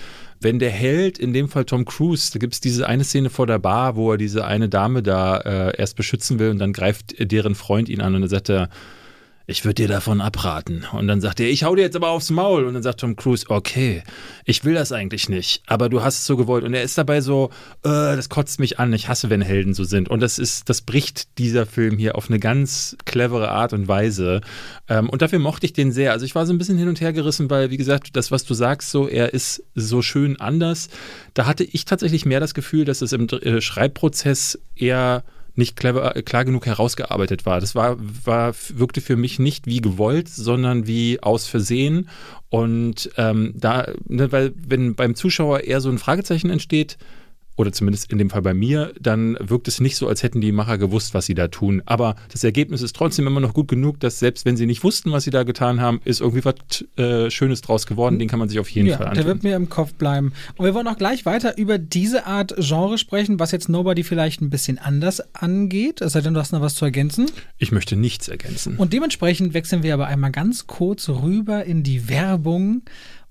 wenn 0.46 0.60
der 0.60 0.70
Held, 0.70 1.18
in 1.18 1.34
dem 1.34 1.50
Fall 1.50 1.66
Tom 1.66 1.86
Cruise, 1.86 2.32
da 2.32 2.38
gibt 2.38 2.54
es 2.54 2.60
diese 2.60 2.88
eine 2.88 3.04
Szene 3.04 3.32
vor 3.32 3.48
der 3.48 3.58
Bar, 3.58 3.96
wo 3.96 4.12
er 4.12 4.18
diese 4.18 4.46
eine 4.46 4.70
Dame 4.70 5.02
da 5.02 5.38
äh, 5.38 5.76
erst 5.76 5.96
beschützen 5.96 6.38
will 6.38 6.52
und 6.52 6.60
dann 6.60 6.72
greift 6.72 7.16
deren 7.20 7.56
Freund 7.56 7.90
ihn 7.90 8.00
an 8.00 8.14
und 8.14 8.22
dann 8.22 8.30
sagt 8.30 8.50
er, 8.50 8.70
ich 9.48 9.64
würde 9.64 9.76
dir 9.76 9.88
davon 9.88 10.22
abraten. 10.22 10.86
Und 10.92 11.08
dann 11.08 11.22
sagt 11.22 11.40
er, 11.40 11.50
ich 11.50 11.64
hau 11.64 11.76
dir 11.76 11.84
jetzt 11.84 11.96
aber 11.96 12.10
aufs 12.10 12.32
Maul. 12.32 12.66
Und 12.66 12.74
dann 12.74 12.84
sagt 12.84 13.02
Tom 13.02 13.16
Cruise, 13.16 13.46
okay, 13.48 14.04
ich 14.44 14.66
will 14.66 14.74
das 14.74 14.92
eigentlich 14.92 15.30
nicht, 15.30 15.62
aber 15.68 15.90
du 15.90 16.02
hast 16.02 16.20
es 16.20 16.26
so 16.26 16.36
gewollt. 16.36 16.64
Und 16.64 16.74
er 16.74 16.84
ist 16.84 16.98
dabei 16.98 17.22
so, 17.22 17.52
äh, 17.84 17.90
das 17.90 18.30
kotzt 18.30 18.60
mich 18.60 18.80
an, 18.80 18.92
ich 18.94 19.08
hasse, 19.08 19.30
wenn 19.30 19.42
Helden 19.42 19.74
so 19.74 19.84
sind. 19.84 20.10
Und 20.10 20.20
das 20.22 20.40
ist, 20.40 20.70
das 20.70 20.82
bricht 20.82 21.38
dieser 21.38 21.66
Film 21.66 21.98
hier 21.98 22.16
auf 22.16 22.30
eine 22.30 22.40
ganz 22.40 22.98
clevere 23.06 23.52
Art 23.52 23.74
und 23.74 23.88
Weise. 23.88 24.42
Ähm, 24.90 25.10
und 25.10 25.22
dafür 25.22 25.40
mochte 25.40 25.66
ich 25.66 25.74
den 25.74 25.92
sehr. 25.92 26.12
Also 26.12 26.26
ich 26.26 26.34
war 26.34 26.46
so 26.46 26.54
ein 26.54 26.58
bisschen 26.58 26.78
hin 26.78 26.90
und 26.90 27.00
her 27.00 27.14
gerissen, 27.14 27.50
weil, 27.50 27.70
wie 27.70 27.78
gesagt, 27.78 28.16
das, 28.16 28.32
was 28.32 28.46
du 28.46 28.54
sagst, 28.54 28.90
so, 28.90 29.08
er 29.08 29.34
ist 29.34 29.64
so 29.76 30.02
schön 30.02 30.40
anders. 30.40 30.90
Da 31.36 31.46
hatte 31.46 31.64
ich 31.64 31.86
tatsächlich 31.86 32.26
mehr 32.26 32.40
das 32.40 32.56
Gefühl, 32.56 32.86
dass 32.86 33.02
es 33.02 33.14
im 33.14 33.28
äh, 33.30 33.62
Schreibprozess 33.62 34.60
eher 34.76 35.24
nicht 35.56 35.76
clever, 35.76 36.16
äh, 36.16 36.22
klar 36.22 36.46
genug 36.46 36.66
herausgearbeitet 36.66 37.46
war. 37.46 37.60
Das 37.60 37.76
war, 37.76 37.98
war, 38.00 38.54
wirkte 38.70 39.02
für 39.02 39.16
mich 39.16 39.40
nicht 39.40 39.68
wie 39.68 39.82
gewollt, 39.82 40.30
sondern 40.30 40.88
wie 40.88 41.22
aus 41.22 41.48
Versehen. 41.48 42.10
Und 42.50 43.10
ähm, 43.18 43.54
da, 43.56 43.88
ne, 44.08 44.32
weil 44.32 44.54
wenn 44.56 44.96
beim 44.96 45.16
Zuschauer 45.16 45.62
eher 45.62 45.82
so 45.82 45.90
ein 45.90 45.98
Fragezeichen 45.98 46.50
entsteht, 46.50 46.98
oder 47.56 47.72
zumindest 47.72 48.12
in 48.12 48.18
dem 48.18 48.30
Fall 48.30 48.42
bei 48.42 48.54
mir, 48.54 48.94
dann 49.00 49.38
wirkt 49.40 49.68
es 49.68 49.80
nicht 49.80 49.96
so, 49.96 50.08
als 50.08 50.24
hätten 50.24 50.42
die 50.42 50.52
Macher 50.52 50.78
gewusst, 50.78 51.14
was 51.14 51.26
sie 51.26 51.36
da 51.36 51.48
tun. 51.48 51.82
Aber 51.86 52.16
das 52.32 52.44
Ergebnis 52.44 52.82
ist 52.82 52.96
trotzdem 52.96 53.28
immer 53.28 53.40
noch 53.40 53.54
gut 53.54 53.68
genug, 53.68 54.00
dass 54.00 54.20
selbst 54.20 54.46
wenn 54.46 54.58
sie 54.58 54.66
nicht 54.66 54.84
wussten, 54.84 55.12
was 55.12 55.24
sie 55.24 55.32
da 55.32 55.44
getan 55.44 55.80
haben, 55.80 56.02
ist 56.04 56.22
irgendwie 56.22 56.44
was 56.46 56.86
äh, 56.98 57.30
Schönes 57.30 57.62
draus 57.62 57.88
geworden. 57.88 58.20
Den 58.20 58.28
kann 58.28 58.40
man 58.40 58.50
sich 58.50 58.60
auf 58.60 58.70
jeden 58.70 58.90
ja, 58.90 58.98
Fall 58.98 59.08
anschauen. 59.08 59.26
Der 59.26 59.34
wird 59.34 59.44
mir 59.44 59.56
im 59.56 59.70
Kopf 59.70 59.94
bleiben. 59.94 60.34
Und 60.58 60.66
wir 60.66 60.74
wollen 60.74 60.88
auch 60.88 60.98
gleich 60.98 61.26
weiter 61.26 61.58
über 61.58 61.78
diese 61.78 62.26
Art 62.26 62.56
Genre 62.58 62.98
sprechen, 62.98 63.40
was 63.40 63.52
jetzt 63.52 63.70
Nobody 63.70 64.04
vielleicht 64.04 64.42
ein 64.42 64.50
bisschen 64.50 64.78
anders 64.78 65.22
angeht. 65.34 66.02
Es 66.02 66.14
sei 66.14 66.22
denn, 66.22 66.34
du 66.34 66.40
hast 66.40 66.52
noch 66.52 66.62
was 66.62 66.76
zu 66.76 66.86
ergänzen. 66.86 67.28
Ich 67.58 67.72
möchte 67.72 67.96
nichts 67.96 68.28
ergänzen. 68.28 68.78
Und 68.78 68.94
dementsprechend 68.94 69.54
wechseln 69.54 69.84
wir 69.84 69.94
aber 69.94 70.08
einmal 70.08 70.32
ganz 70.32 70.68
kurz 70.68 71.10
rüber 71.10 71.64
in 71.64 71.84
die 71.84 72.10
Werbung 72.10 72.84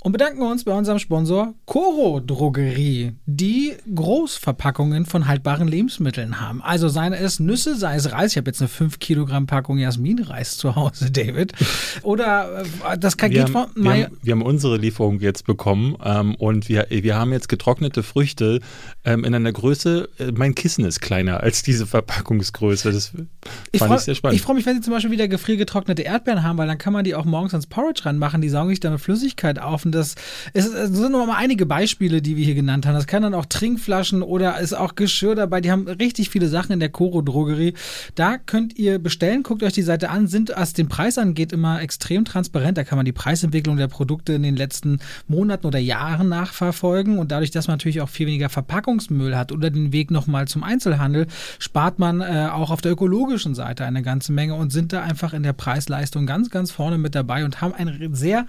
und 0.05 0.13
bedanken 0.13 0.43
uns 0.43 0.65
bei 0.65 0.73
unserem 0.73 0.99
Sponsor 0.99 1.55
Coro 1.65 2.21
Drogerie, 2.21 3.15
die 3.25 3.73
Großverpackungen 3.95 5.07
von 5.07 5.27
haltbaren 5.27 5.67
Lebensmitteln 5.67 6.43
haben. 6.43 6.61
Also 6.61 6.91
seien 6.91 7.15
es 7.15 7.41
Nüsse, 7.41 7.75
sei 7.75 7.97
es 7.97 8.13
Reis. 8.13 8.33
Ich 8.33 8.37
habe 8.37 8.51
jetzt 8.51 8.61
eine 8.61 8.69
5 8.69 8.99
Kilogramm 8.99 9.47
Packung 9.47 9.79
Jasminreis 9.79 10.59
zu 10.59 10.77
Hause, 10.77 11.11
David. 11.11 11.55
Oder 12.03 12.65
äh, 12.87 12.99
das 12.99 13.17
kann, 13.17 13.31
wir 13.31 13.47
geht 13.47 13.55
haben, 13.55 13.73
von. 13.73 13.83
wir, 13.83 13.93
haben, 13.93 14.19
wir 14.23 14.33
haben 14.33 14.43
unsere 14.43 14.77
Lieferung 14.77 15.21
jetzt 15.21 15.47
bekommen 15.47 15.97
ähm, 16.05 16.35
und 16.35 16.69
wir, 16.69 16.87
wir 16.91 17.17
haben 17.17 17.33
jetzt 17.33 17.49
getrocknete 17.49 18.03
Früchte 18.03 18.61
ähm, 19.07 19.25
in 19.25 19.35
einer 19.35 19.53
Größe. 19.53 20.11
Äh, 20.19 20.33
mein 20.33 20.55
Kissen 20.55 20.85
ist 20.85 21.01
kleiner 21.01 21.41
als 21.41 21.63
diese 21.63 21.87
Verpackungsgröße. 21.87 22.93
Das 22.93 23.07
fand 23.09 23.27
Ich 23.73 23.81
ich, 23.81 23.83
freue 23.83 23.99
sehr 24.01 24.15
spannend. 24.15 24.39
freu 24.43 24.53
mich, 24.53 24.67
wenn 24.67 24.75
sie 24.77 24.83
zum 24.83 24.93
Beispiel 24.93 25.13
wieder 25.13 25.29
gefriergetrocknete 25.29 26.03
Erdbeeren 26.03 26.43
haben, 26.43 26.59
weil 26.59 26.69
dann 26.69 26.77
kann 26.77 26.93
man 26.93 27.05
die 27.05 27.15
auch 27.15 27.25
morgens 27.25 27.55
ans 27.55 27.67
Porridge 27.67 28.05
ranmachen. 28.05 28.43
Die 28.43 28.51
saugen 28.51 28.69
sich 28.69 28.81
dann 28.81 28.93
eine 28.93 28.99
Flüssigkeit 28.99 29.59
auf. 29.59 29.87
Und 29.87 29.94
das 29.95 30.15
es, 30.53 30.67
es 30.67 30.91
sind 30.91 31.13
nur 31.13 31.27
mal 31.27 31.37
einige 31.37 31.67
Beispiele, 31.67 32.23
die 32.23 32.37
wir 32.37 32.45
hier 32.45 32.55
genannt 32.55 32.87
haben. 32.87 32.95
Das 32.95 33.07
kann 33.07 33.23
dann 33.23 33.35
auch 33.35 33.47
Trinkflaschen 33.47 34.23
oder 34.23 34.59
ist 34.61 34.73
auch 34.73 34.95
Geschirr 34.95 35.35
dabei. 35.35 35.61
Die 35.61 35.71
haben 35.71 35.89
richtig 35.89 36.31
viele 36.31 36.49
Sachen 36.49 36.73
in 36.73 36.81
der 36.81 36.89
Coro 36.89 37.23
Drogerie. 37.23 37.75
Da 38.15 38.39
könnt 38.39 38.79
ihr 38.79 38.99
bestellen. 38.99 39.43
Guckt 39.43 39.63
euch 39.63 39.73
die 39.73 39.83
Seite 39.83 40.11
an. 40.11 40.27
Sind, 40.27 40.53
was 40.57 40.73
den 40.73 40.89
Preis 40.89 41.19
angeht, 41.19 41.53
immer 41.53 41.81
extrem 41.81 42.25
transparent. 42.25 42.79
Da 42.79 42.85
kann 42.85 42.97
man 42.97 43.05
die 43.05 43.13
Preisentwicklung 43.13 43.77
der 43.77 43.89
Produkte 43.89 44.35
in 44.35 44.43
den 44.43 44.57
letzten 44.57 44.99
Monaten 45.29 45.67
oder 45.67 45.79
Jahren 45.79 46.29
nachverfolgen. 46.29 47.19
Und 47.19 47.33
dadurch, 47.33 47.51
dass 47.51 47.69
man 47.69 47.75
natürlich 47.75 48.01
auch 48.01 48.09
viel 48.09 48.27
weniger 48.27 48.49
Verpackungsmüll 48.49 49.37
hat 49.37 49.53
oder 49.53 49.71
den 49.71 49.93
Weg 49.93 50.11
nochmal 50.11 50.49
zum 50.49 50.63
Einzelhandel, 50.63 51.27
spart 51.59 51.99
man 51.99 52.21
äh, 52.21 52.49
auch 52.53 52.71
auf 52.71 52.81
der 52.81 52.93
ökologischen 52.93 53.55
Seite 53.55 53.85
eine 53.85 54.03
ganze 54.03 54.33
Menge 54.33 54.55
und 54.55 54.71
sind 54.71 54.93
da 54.93 55.03
einfach 55.03 55.33
in 55.33 55.43
der 55.43 55.53
Preisleistung 55.53 56.27
ganz, 56.27 56.51
ganz 56.51 56.71
vorne 56.71 56.99
mit 56.99 57.15
dabei 57.15 57.45
und 57.45 57.61
haben 57.61 57.75
ein 57.75 58.11
sehr 58.13 58.47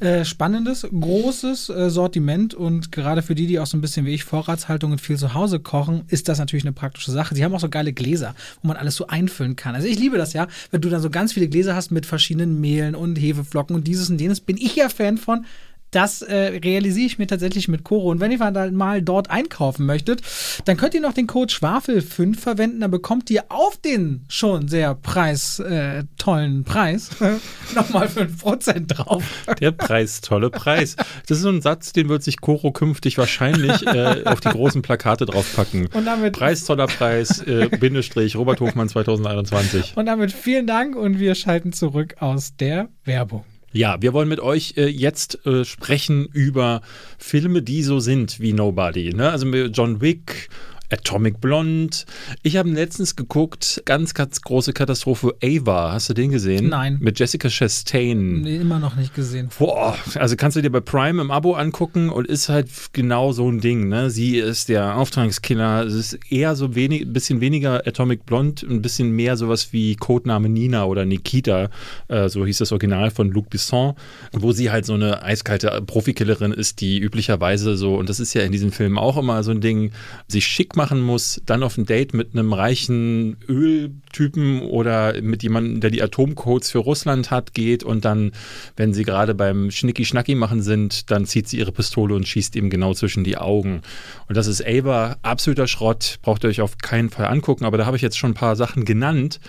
äh, 0.00 0.24
spannendes, 0.24 0.87
großes 0.90 1.68
äh, 1.68 1.90
Sortiment 1.90 2.54
und 2.54 2.92
gerade 2.92 3.22
für 3.22 3.34
die, 3.34 3.46
die 3.46 3.58
auch 3.58 3.66
so 3.66 3.76
ein 3.76 3.80
bisschen 3.80 4.06
wie 4.06 4.14
ich 4.14 4.24
Vorratshaltung 4.24 4.92
und 4.92 5.00
viel 5.00 5.16
zu 5.16 5.34
Hause 5.34 5.60
kochen, 5.60 6.02
ist 6.08 6.28
das 6.28 6.38
natürlich 6.38 6.64
eine 6.64 6.72
praktische 6.72 7.10
Sache. 7.10 7.34
Sie 7.34 7.44
haben 7.44 7.54
auch 7.54 7.60
so 7.60 7.68
geile 7.68 7.92
Gläser, 7.92 8.34
wo 8.62 8.68
man 8.68 8.76
alles 8.76 8.96
so 8.96 9.06
einfüllen 9.06 9.56
kann. 9.56 9.74
Also 9.74 9.88
ich 9.88 9.98
liebe 9.98 10.18
das 10.18 10.32
ja, 10.32 10.46
wenn 10.70 10.80
du 10.80 10.88
dann 10.88 11.02
so 11.02 11.10
ganz 11.10 11.32
viele 11.32 11.48
Gläser 11.48 11.74
hast 11.74 11.90
mit 11.90 12.06
verschiedenen 12.06 12.60
Mehlen 12.60 12.94
und 12.94 13.16
Hefeflocken 13.16 13.76
und 13.76 13.86
dieses 13.86 14.10
und 14.10 14.20
jenes, 14.20 14.40
bin 14.40 14.56
ich 14.56 14.76
ja 14.76 14.88
Fan 14.88 15.18
von 15.18 15.44
das 15.90 16.22
äh, 16.22 16.60
realisiere 16.62 17.06
ich 17.06 17.18
mir 17.18 17.26
tatsächlich 17.26 17.68
mit 17.68 17.84
Koro. 17.84 18.10
Und 18.10 18.20
wenn 18.20 18.30
ihr 18.30 18.38
mal 18.70 19.02
dort 19.02 19.30
einkaufen 19.30 19.86
möchtet, 19.86 20.22
dann 20.64 20.76
könnt 20.76 20.94
ihr 20.94 21.00
noch 21.00 21.12
den 21.12 21.26
Code 21.26 21.52
Schwafel5 21.52 22.36
verwenden. 22.36 22.80
Dann 22.80 22.90
bekommt 22.90 23.30
ihr 23.30 23.44
auf 23.48 23.76
den 23.76 24.24
schon 24.28 24.68
sehr 24.68 24.94
preis, 24.94 25.58
äh, 25.60 26.04
tollen 26.18 26.64
Preis 26.64 27.10
nochmal 27.74 28.06
5% 28.06 28.86
drauf. 28.86 29.24
Der 29.60 29.72
Preis, 29.72 30.20
tolle 30.20 30.50
Preis. 30.50 30.96
Das 31.26 31.38
ist 31.38 31.42
so 31.42 31.50
ein 31.50 31.62
Satz, 31.62 31.92
den 31.92 32.08
wird 32.08 32.22
sich 32.22 32.40
Koro 32.40 32.72
künftig 32.72 33.18
wahrscheinlich 33.18 33.86
äh, 33.86 34.24
auf 34.24 34.40
die 34.40 34.48
großen 34.48 34.82
Plakate 34.82 35.26
draufpacken. 35.26 35.88
Und 35.94 36.04
damit, 36.04 36.34
Preis, 36.34 36.64
toller 36.64 36.86
Preis, 36.86 37.40
äh, 37.42 37.68
Bindestrich, 37.68 38.36
Robert 38.36 38.60
Hofmann 38.60 38.88
2021. 38.88 39.96
und 39.96 40.06
damit 40.06 40.32
vielen 40.32 40.66
Dank 40.66 40.96
und 40.96 41.18
wir 41.18 41.34
schalten 41.34 41.72
zurück 41.72 42.16
aus 42.20 42.56
der 42.56 42.88
Werbung. 43.04 43.44
Ja, 43.72 44.00
wir 44.00 44.12
wollen 44.12 44.28
mit 44.28 44.40
euch 44.40 44.74
äh, 44.76 44.86
jetzt 44.86 45.46
äh, 45.46 45.64
sprechen 45.64 46.26
über 46.32 46.80
Filme, 47.18 47.62
die 47.62 47.82
so 47.82 48.00
sind 48.00 48.40
wie 48.40 48.52
Nobody. 48.52 49.12
Ne? 49.12 49.30
Also 49.30 49.46
John 49.46 50.00
Wick, 50.00 50.48
Atomic 50.90 51.40
Blonde. 51.40 51.96
Ich 52.42 52.56
habe 52.56 52.70
letztens 52.70 53.16
geguckt, 53.16 53.82
ganz, 53.84 54.14
ganz 54.14 54.40
große 54.40 54.72
Katastrophe, 54.72 55.34
Ava. 55.42 55.92
Hast 55.92 56.08
du 56.08 56.14
den 56.14 56.30
gesehen? 56.30 56.68
Nein. 56.68 56.98
Mit 57.00 57.18
Jessica 57.18 57.48
Chastain. 57.48 58.40
Nee, 58.40 58.56
immer 58.56 58.78
noch 58.78 58.96
nicht 58.96 59.14
gesehen. 59.14 59.50
Boah, 59.58 59.96
also 60.14 60.36
kannst 60.36 60.56
du 60.56 60.62
dir 60.62 60.70
bei 60.70 60.80
Prime 60.80 61.20
im 61.20 61.30
Abo 61.30 61.54
angucken 61.54 62.08
und 62.08 62.26
ist 62.26 62.48
halt 62.48 62.68
genau 62.92 63.32
so 63.32 63.50
ein 63.50 63.60
Ding. 63.60 63.88
Ne? 63.88 64.10
Sie 64.10 64.38
ist 64.38 64.68
der 64.68 64.96
Auftragskiller. 64.96 65.84
Es 65.84 65.94
ist 65.94 66.18
eher 66.30 66.56
so 66.56 66.74
wenig, 66.74 67.02
ein 67.02 67.12
bisschen 67.12 67.40
weniger 67.40 67.86
Atomic 67.86 68.24
Blonde, 68.24 68.66
ein 68.66 68.80
bisschen 68.80 69.10
mehr 69.10 69.36
sowas 69.36 69.72
wie 69.72 69.94
Codename 69.96 70.48
Nina 70.48 70.84
oder 70.86 71.04
Nikita. 71.04 71.68
Äh, 72.08 72.28
so 72.28 72.46
hieß 72.46 72.58
das 72.58 72.72
Original 72.72 73.10
von 73.10 73.30
Luc 73.30 73.50
Besson, 73.50 73.94
wo 74.32 74.52
sie 74.52 74.70
halt 74.70 74.86
so 74.86 74.94
eine 74.94 75.22
eiskalte 75.22 75.82
Profikillerin 75.86 76.52
ist, 76.52 76.80
die 76.80 76.98
üblicherweise 76.98 77.76
so, 77.76 77.96
und 77.96 78.08
das 78.08 78.20
ist 78.20 78.32
ja 78.34 78.42
in 78.42 78.52
diesen 78.52 78.72
Filmen 78.72 78.96
auch 78.96 79.18
immer 79.18 79.42
so 79.42 79.50
ein 79.50 79.60
Ding, 79.60 79.92
sich 80.28 80.46
schick 80.46 80.76
machen 80.78 81.02
muss, 81.02 81.42
dann 81.44 81.64
auf 81.64 81.76
ein 81.76 81.84
Date 81.84 82.14
mit 82.14 82.32
einem 82.32 82.52
reichen 82.52 83.36
Öltypen 83.48 84.62
oder 84.62 85.20
mit 85.20 85.42
jemandem, 85.42 85.80
der 85.80 85.90
die 85.90 86.02
Atomcodes 86.02 86.70
für 86.70 86.78
Russland 86.78 87.32
hat, 87.32 87.52
geht 87.52 87.82
und 87.82 88.04
dann, 88.04 88.32
wenn 88.76 88.94
sie 88.94 89.02
gerade 89.02 89.34
beim 89.34 89.72
Schnicki-Schnacki 89.72 90.36
machen 90.36 90.62
sind, 90.62 91.10
dann 91.10 91.26
zieht 91.26 91.48
sie 91.48 91.58
ihre 91.58 91.72
Pistole 91.72 92.14
und 92.14 92.28
schießt 92.28 92.54
ihm 92.54 92.70
genau 92.70 92.94
zwischen 92.94 93.24
die 93.24 93.36
Augen. 93.36 93.82
Und 94.28 94.36
das 94.36 94.46
ist 94.46 94.64
Ava, 94.64 95.16
absoluter 95.22 95.66
Schrott, 95.66 96.20
braucht 96.22 96.44
ihr 96.44 96.50
euch 96.50 96.60
auf 96.60 96.78
keinen 96.78 97.10
Fall 97.10 97.26
angucken, 97.26 97.64
aber 97.64 97.76
da 97.76 97.84
habe 97.84 97.96
ich 97.96 98.02
jetzt 98.02 98.16
schon 98.16 98.30
ein 98.30 98.34
paar 98.34 98.54
Sachen 98.54 98.84
genannt, 98.84 99.40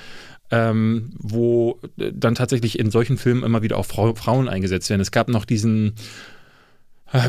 ähm, 0.51 1.11
wo 1.17 1.79
dann 1.95 2.33
tatsächlich 2.33 2.79
in 2.79 2.89
solchen 2.89 3.17
Filmen 3.17 3.43
immer 3.43 3.61
wieder 3.61 3.77
auch 3.77 3.85
Frau, 3.85 4.15
Frauen 4.15 4.49
eingesetzt 4.49 4.89
werden. 4.89 5.01
Es 5.01 5.11
gab 5.11 5.29
noch 5.29 5.45
diesen 5.45 5.93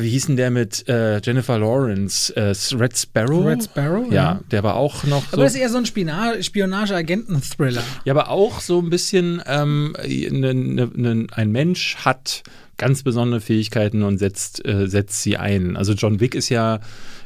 wie 0.01 0.11
hieß 0.11 0.26
denn 0.26 0.37
der 0.37 0.51
mit 0.51 0.87
äh, 0.89 1.20
Jennifer 1.22 1.59
Lawrence? 1.59 2.35
Äh, 2.37 2.55
Red 2.76 2.99
Sparrow? 2.99 3.47
Red 3.47 3.64
Sparrow? 3.64 4.07
Ja, 4.11 4.14
ja, 4.14 4.41
der 4.51 4.62
war 4.62 4.76
auch 4.76 5.05
noch 5.05 5.22
so. 5.22 5.33
Aber 5.33 5.45
das 5.45 5.55
ist 5.55 5.61
eher 5.61 5.70
so 5.70 5.78
ein 5.78 5.87
Spionage-Agenten-Thriller. 5.87 7.83
Ja, 8.05 8.12
aber 8.12 8.28
auch 8.28 8.61
so 8.61 8.81
ein 8.81 8.91
bisschen, 8.91 9.43
ähm, 9.47 9.95
ne, 10.03 10.55
ne, 10.55 10.91
ne, 10.95 11.26
ein 11.33 11.51
Mensch 11.51 11.97
hat 11.97 12.43
ganz 12.76 13.03
besondere 13.03 13.41
Fähigkeiten 13.41 14.03
und 14.03 14.18
setzt, 14.18 14.64
äh, 14.66 14.87
setzt 14.87 15.22
sie 15.22 15.37
ein. 15.37 15.76
Also 15.76 15.93
John 15.93 16.20
Wick 16.20 16.35
ist 16.35 16.49
ja, 16.49 16.81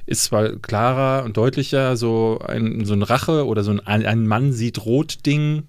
ist 0.07 0.25
zwar 0.25 0.51
klarer 0.57 1.25
und 1.25 1.37
deutlicher, 1.37 1.97
so 1.97 2.41
ein, 2.47 2.85
so 2.85 2.95
ein 2.95 3.03
Rache 3.03 3.47
oder 3.47 3.63
so 3.63 3.71
ein, 3.71 3.81
ein 3.81 4.27
Mann 4.27 4.53
sieht 4.53 4.85
rot-Ding 4.85 5.65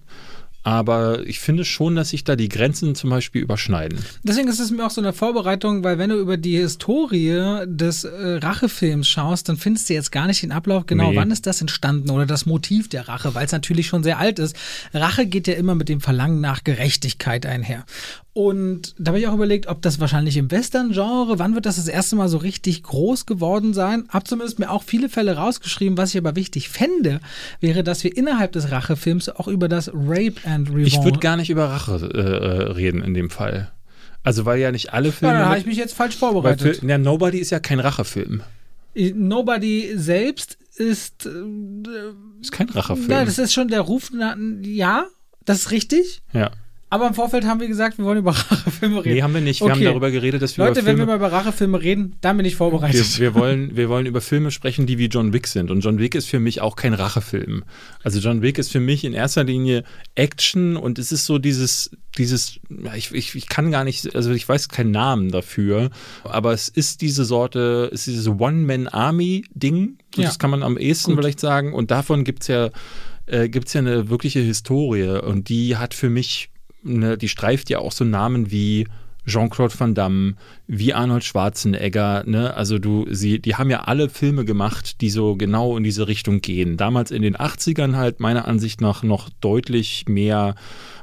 aber 0.66 1.28
ich 1.28 1.40
finde 1.40 1.64
schon, 1.64 1.96
dass 1.96 2.10
sich 2.10 2.24
da 2.24 2.36
die 2.36 2.50
Grenzen 2.50 2.96
zum 2.96 3.12
Beispiel 3.12 3.44
überschneiden. 3.44 4.00
Deswegen 4.24 4.48
ist 4.48 4.60
es 4.60 4.72
mir 4.72 4.84
auch 4.84 4.90
so 4.90 5.00
eine 5.00 5.14
Vorbereitung, 5.14 5.84
weil 5.84 6.00
wenn 6.00 6.10
du 6.10 6.20
über 6.20 6.38
die 6.38 6.58
Historie 6.58 7.66
des 7.68 8.04
äh, 8.04 8.40
Rachefilms 8.42 9.08
schaust, 9.08 9.48
dann 9.48 9.58
findest 9.58 9.90
du 9.90 9.94
jetzt 9.94 10.12
gar 10.12 10.26
nicht 10.26 10.42
den 10.42 10.52
Ablauf 10.52 10.88
genau, 10.88 11.12
nee. 11.12 11.18
wann 11.18 11.30
ist 11.30 11.46
das 11.46 11.62
entstanden 11.62 12.10
oder 12.10 12.26
das 12.26 12.48
Motiv 12.48 12.90
der 12.90 13.08
Rache, 13.08 13.36
weil 13.36 13.46
es 13.46 13.52
natürlich 13.52 13.86
schon 13.86 14.02
sehr 14.02 14.18
alt 14.18 14.40
ist. 14.40 14.56
Rache 14.92 15.28
geht 15.28 15.46
ja 15.46 15.54
immer 15.54 15.76
mit 15.76 15.88
dem 15.88 16.02
Verlangen 16.02 16.42
nach 16.42 16.64
Gerechtigkeit 16.64 17.46
einher. 17.46 17.86
Und 18.38 18.96
da 19.00 19.12
habe 19.12 19.20
ich 19.20 19.30
auch 19.30 19.34
überlegt, 19.34 19.68
ob 19.68 19.82
das 19.82 20.02
wahrscheinlich 20.02 20.36
im 20.36 20.52
Western-Genre, 20.52 21.40
wann 21.40 21.56
wird 21.56 21.66
das 21.66 21.78
das 21.78 21.88
erste 21.88 22.18
Mal 22.18 22.28
so 22.28 22.38
richtig 22.38 22.84
groß 22.84 23.26
geworden 23.26 23.74
sein? 23.74 24.10
Hab 24.10 24.28
zumindest 24.28 24.60
mir 24.60 24.72
auch 24.72 24.84
viele 24.84 25.08
Fälle 25.08 25.38
rausgeschrieben. 25.38 25.98
Was 25.98 26.10
ich 26.10 26.18
aber 26.18 26.36
wichtig 26.36 26.68
fände, 26.68 27.22
wäre, 27.62 27.82
dass 27.82 28.04
wir 28.04 28.18
innerhalb 28.18 28.52
des 28.52 28.72
Rachefilms 28.72 29.30
auch 29.30 29.48
über 29.48 29.70
das 29.70 29.90
Rape 29.94 30.36
and 30.44 30.68
Revenge. 30.68 30.84
Ich 30.84 31.02
würde 31.02 31.20
gar 31.20 31.38
nicht 31.38 31.50
über 31.50 31.70
Rache 31.70 31.96
äh, 32.14 32.74
reden 32.74 33.02
in 33.02 33.14
dem 33.14 33.30
Fall. 33.30 33.72
Also, 34.22 34.44
weil 34.44 34.60
ja 34.60 34.74
nicht 34.74 34.92
alle 34.92 35.14
Filme. 35.14 35.34
Ja, 35.34 35.40
da 35.40 35.46
habe 35.46 35.60
ich 35.60 35.66
mich 35.66 35.78
jetzt 35.78 35.94
falsch 35.94 36.18
vorbereitet. 36.18 36.82
Weil, 36.82 36.90
ja, 36.90 36.98
Nobody 36.98 37.38
ist 37.38 37.52
ja 37.52 37.62
kein 37.62 37.80
Rachefilm. 37.80 38.44
Nobody 39.14 39.94
selbst 39.96 40.58
ist. 40.76 41.26
Äh, 41.26 41.30
ist 42.42 42.52
kein 42.52 42.68
Rachefilm. 42.68 43.10
Ja, 43.10 43.24
das 43.24 43.40
ist 43.40 43.54
schon 43.54 43.70
der 43.70 43.80
Ruf. 43.80 44.12
Na, 44.14 44.36
ja, 44.62 45.06
das 45.46 45.60
ist 45.60 45.72
richtig. 45.72 46.22
Ja. 46.34 46.52
Aber 46.96 47.08
im 47.08 47.14
Vorfeld 47.14 47.44
haben 47.44 47.60
wir 47.60 47.68
gesagt, 47.68 47.98
wir 47.98 48.06
wollen 48.06 48.20
über 48.20 48.32
Rachefilme 48.52 49.04
reden. 49.04 49.16
Nee, 49.16 49.22
haben 49.22 49.34
wir 49.34 49.42
nicht. 49.42 49.60
Wir 49.60 49.66
okay. 49.66 49.74
haben 49.74 49.84
darüber 49.84 50.12
geredet, 50.12 50.42
dass 50.42 50.58
wir 50.58 50.64
Leute, 50.64 50.80
über 50.80 50.86
Filme 50.86 51.02
wenn 51.02 51.08
wir 51.10 51.18
mal 51.18 51.28
über 51.28 51.30
Rachefilme 51.30 51.82
reden, 51.82 52.16
dann 52.22 52.38
bin 52.38 52.46
ich 52.46 52.56
vorbereitet. 52.56 53.20
Wir, 53.20 53.34
wir, 53.34 53.42
wollen, 53.42 53.76
wir 53.76 53.90
wollen 53.90 54.06
über 54.06 54.22
Filme 54.22 54.50
sprechen, 54.50 54.86
die 54.86 54.98
wie 54.98 55.08
John 55.08 55.34
Wick 55.34 55.48
sind. 55.48 55.72
Und 55.72 55.82
John 55.82 56.00
Wick 56.00 56.16
ist 56.16 56.30
für 56.30 56.40
mich 56.40 56.62
auch 56.62 56.78
kein 56.78 56.94
Rachefilm. 56.94 57.66
Also 58.02 58.20
John 58.20 58.42
Wick 58.42 58.58
ist 58.58 58.72
für 58.72 58.80
mich 58.80 59.04
in 59.04 59.12
erster 59.12 59.44
Linie 59.44 59.84
Action 60.16 60.78
und 60.78 60.98
es 60.98 61.12
ist 61.12 61.26
so 61.26 61.38
dieses, 61.38 61.92
dieses, 62.18 62.62
ich, 62.96 63.12
ich, 63.12 63.36
ich 63.36 63.50
kann 63.50 63.72
gar 63.72 63.84
nicht, 63.84 64.16
also 64.16 64.32
ich 64.32 64.48
weiß 64.48 64.70
keinen 64.70 64.92
Namen 64.92 65.32
dafür, 65.32 65.90
aber 66.24 66.54
es 66.54 66.70
ist 66.70 67.02
diese 67.02 67.26
Sorte, 67.26 67.90
es 67.92 68.08
ist 68.08 68.16
dieses 68.16 68.30
One-Man-Army-Ding. 68.30 69.98
So, 70.16 70.22
ja. 70.22 70.30
Das 70.30 70.40
kann 70.40 70.50
man 70.50 70.64
am 70.64 70.78
ehesten 70.78 71.12
Gut. 71.12 71.20
vielleicht 71.20 71.42
sagen. 71.42 71.74
Und 71.74 71.92
davon 71.92 72.24
gibt 72.24 72.44
es 72.44 72.48
ja, 72.48 72.70
äh, 73.26 73.50
gibt's 73.50 73.74
ja 73.74 73.82
eine 73.82 74.08
wirkliche 74.10 74.40
Historie. 74.40 75.20
Und 75.22 75.50
die 75.50 75.76
hat 75.76 75.94
für 75.94 76.10
mich 76.10 76.52
Ne, 76.88 77.18
die 77.18 77.30
streift 77.30 77.70
ja 77.72 77.80
auch 77.80 77.92
so 77.92 78.06
Namen 78.06 78.52
wie 78.52 78.88
Jean-Claude 79.26 79.74
Van 79.80 79.96
Damme, 79.96 80.36
wie 80.68 80.94
Arnold 80.94 81.24
Schwarzenegger, 81.24 82.24
ne? 82.28 82.54
Also 82.56 82.78
du, 82.78 83.08
sie, 83.10 83.40
die 83.40 83.56
haben 83.56 83.72
ja 83.72 83.86
alle 83.86 84.08
Filme 84.08 84.46
gemacht, 84.46 85.02
die 85.02 85.10
so 85.10 85.36
genau 85.36 85.78
in 85.78 85.84
diese 85.84 86.08
Richtung 86.08 86.42
gehen. 86.42 86.78
Damals 86.78 87.10
in 87.10 87.24
den 87.24 87.36
80ern 87.36 87.96
halt 87.96 88.20
meiner 88.20 88.48
Ansicht 88.48 88.82
nach 88.82 89.02
noch 89.02 89.30
deutlich 89.42 90.06
mehr 90.08 90.54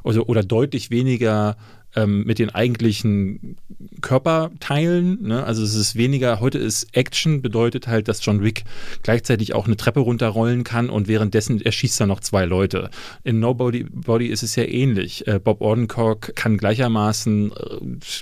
also, 0.05 0.25
oder 0.27 0.45
deutlich 0.45 0.91
weniger 0.91 1.57
ähm, 1.95 2.25
mit 2.25 2.39
den 2.39 2.51
eigentlichen 2.51 3.57
Körperteilen. 4.01 5.23
Ne? 5.23 5.45
Also 5.45 5.63
es 5.63 5.75
ist 5.75 5.97
weniger, 5.97 6.41
heute 6.41 6.59
ist 6.59 6.97
Action, 6.97 7.43
bedeutet 7.43 7.87
halt, 7.87 8.09
dass 8.09 8.25
John 8.25 8.43
Wick 8.43 8.65
gleichzeitig 9.03 9.55
auch 9.55 9.67
eine 9.67 9.77
Treppe 9.77 10.01
runterrollen 10.01 10.65
kann 10.65 10.91
und 10.91 11.09
währenddessen 11.09 11.61
erschießt 11.61 12.01
er 12.01 12.07
noch 12.07 12.21
zwei 12.21 12.45
Leute. 12.45 12.91
In 13.25 13.41
Nobody 13.41 13.85
Body 13.85 14.27
ist 14.27 14.43
es 14.43 14.57
ja 14.57 14.65
ähnlich. 14.65 15.27
Äh, 15.27 15.39
Bob 15.39 15.61
Odenkirk 15.61 16.35
kann 16.37 16.57
gleichermaßen 16.57 17.53
äh, 17.53 17.55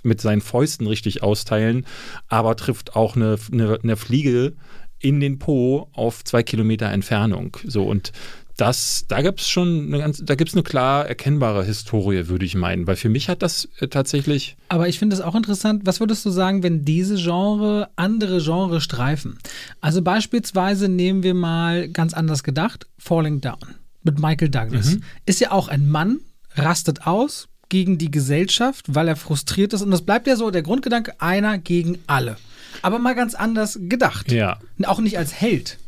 mit 0.03 0.21
seinen 0.21 0.41
Fäusten 0.41 0.87
richtig 0.87 1.23
austeilen, 1.23 1.87
aber 2.29 2.57
trifft 2.57 2.97
auch 2.97 3.17
eine, 3.17 3.37
eine, 3.53 3.79
eine 3.83 3.97
Fliege 3.97 4.55
in 5.01 5.19
den 5.19 5.39
Po 5.39 5.89
auf 5.93 6.25
zwei 6.25 6.43
Kilometer 6.43 6.91
Entfernung. 6.91 7.57
So 7.65 7.85
und 7.85 8.13
das, 8.61 9.07
da 9.09 9.23
gibt 9.23 9.41
es 9.41 9.49
schon 9.49 9.87
eine 9.87 9.99
ganz, 9.99 10.23
da 10.23 10.35
gibt 10.35 10.51
es 10.51 10.55
eine 10.55 10.63
klar 10.63 11.07
erkennbare 11.07 11.65
Historie, 11.65 12.29
würde 12.29 12.45
ich 12.45 12.55
meinen, 12.55 12.87
weil 12.87 12.97
für 12.97 13.09
mich 13.09 13.29
hat 13.29 13.43
das 13.43 13.69
äh, 13.79 13.89
tatsächlich. 13.89 14.57
Aber 14.69 14.89
ich 14.89 14.99
finde 14.99 15.17
es 15.17 15.23
auch 15.23 15.35
interessant, 15.35 15.83
was 15.87 16.01
würdest 16.01 16.27
du 16.27 16.31
sagen, 16.31 16.63
wenn 16.63 16.85
diese 16.85 17.17
Genre 17.17 17.89
andere 17.97 18.43
Genre 18.43 18.81
streifen? 18.81 19.39
Also 19.81 20.03
beispielsweise 20.03 20.89
nehmen 20.89 21.23
wir 21.23 21.35
mal 21.35 21.89
ganz 21.89 22.13
anders 22.13 22.43
gedacht, 22.43 22.87
Falling 22.99 23.41
Down 23.41 23.77
mit 24.03 24.19
Michael 24.19 24.51
Douglas. 24.51 24.95
Mhm. 24.95 25.03
Ist 25.25 25.41
ja 25.41 25.53
auch 25.53 25.69
ein 25.69 25.89
Mann, 25.89 26.21
rastet 26.55 27.07
aus 27.07 27.49
gegen 27.71 27.97
die 27.97 28.11
Gesellschaft, 28.11 28.87
weil 28.89 29.09
er 29.09 29.17
frustriert 29.17 29.73
ist. 29.73 29.83
Und 29.83 29.91
das 29.91 30.03
bleibt 30.03 30.27
ja 30.27 30.37
so 30.37 30.51
der 30.51 30.63
Grundgedanke, 30.63 31.21
einer 31.21 31.57
gegen 31.57 31.99
alle. 32.07 32.37
Aber 32.83 32.99
mal 32.99 33.15
ganz 33.15 33.35
anders 33.35 33.79
gedacht. 33.81 34.31
Ja. 34.31 34.59
Auch 34.85 35.01
nicht 35.01 35.19
als 35.19 35.33
Held. 35.33 35.79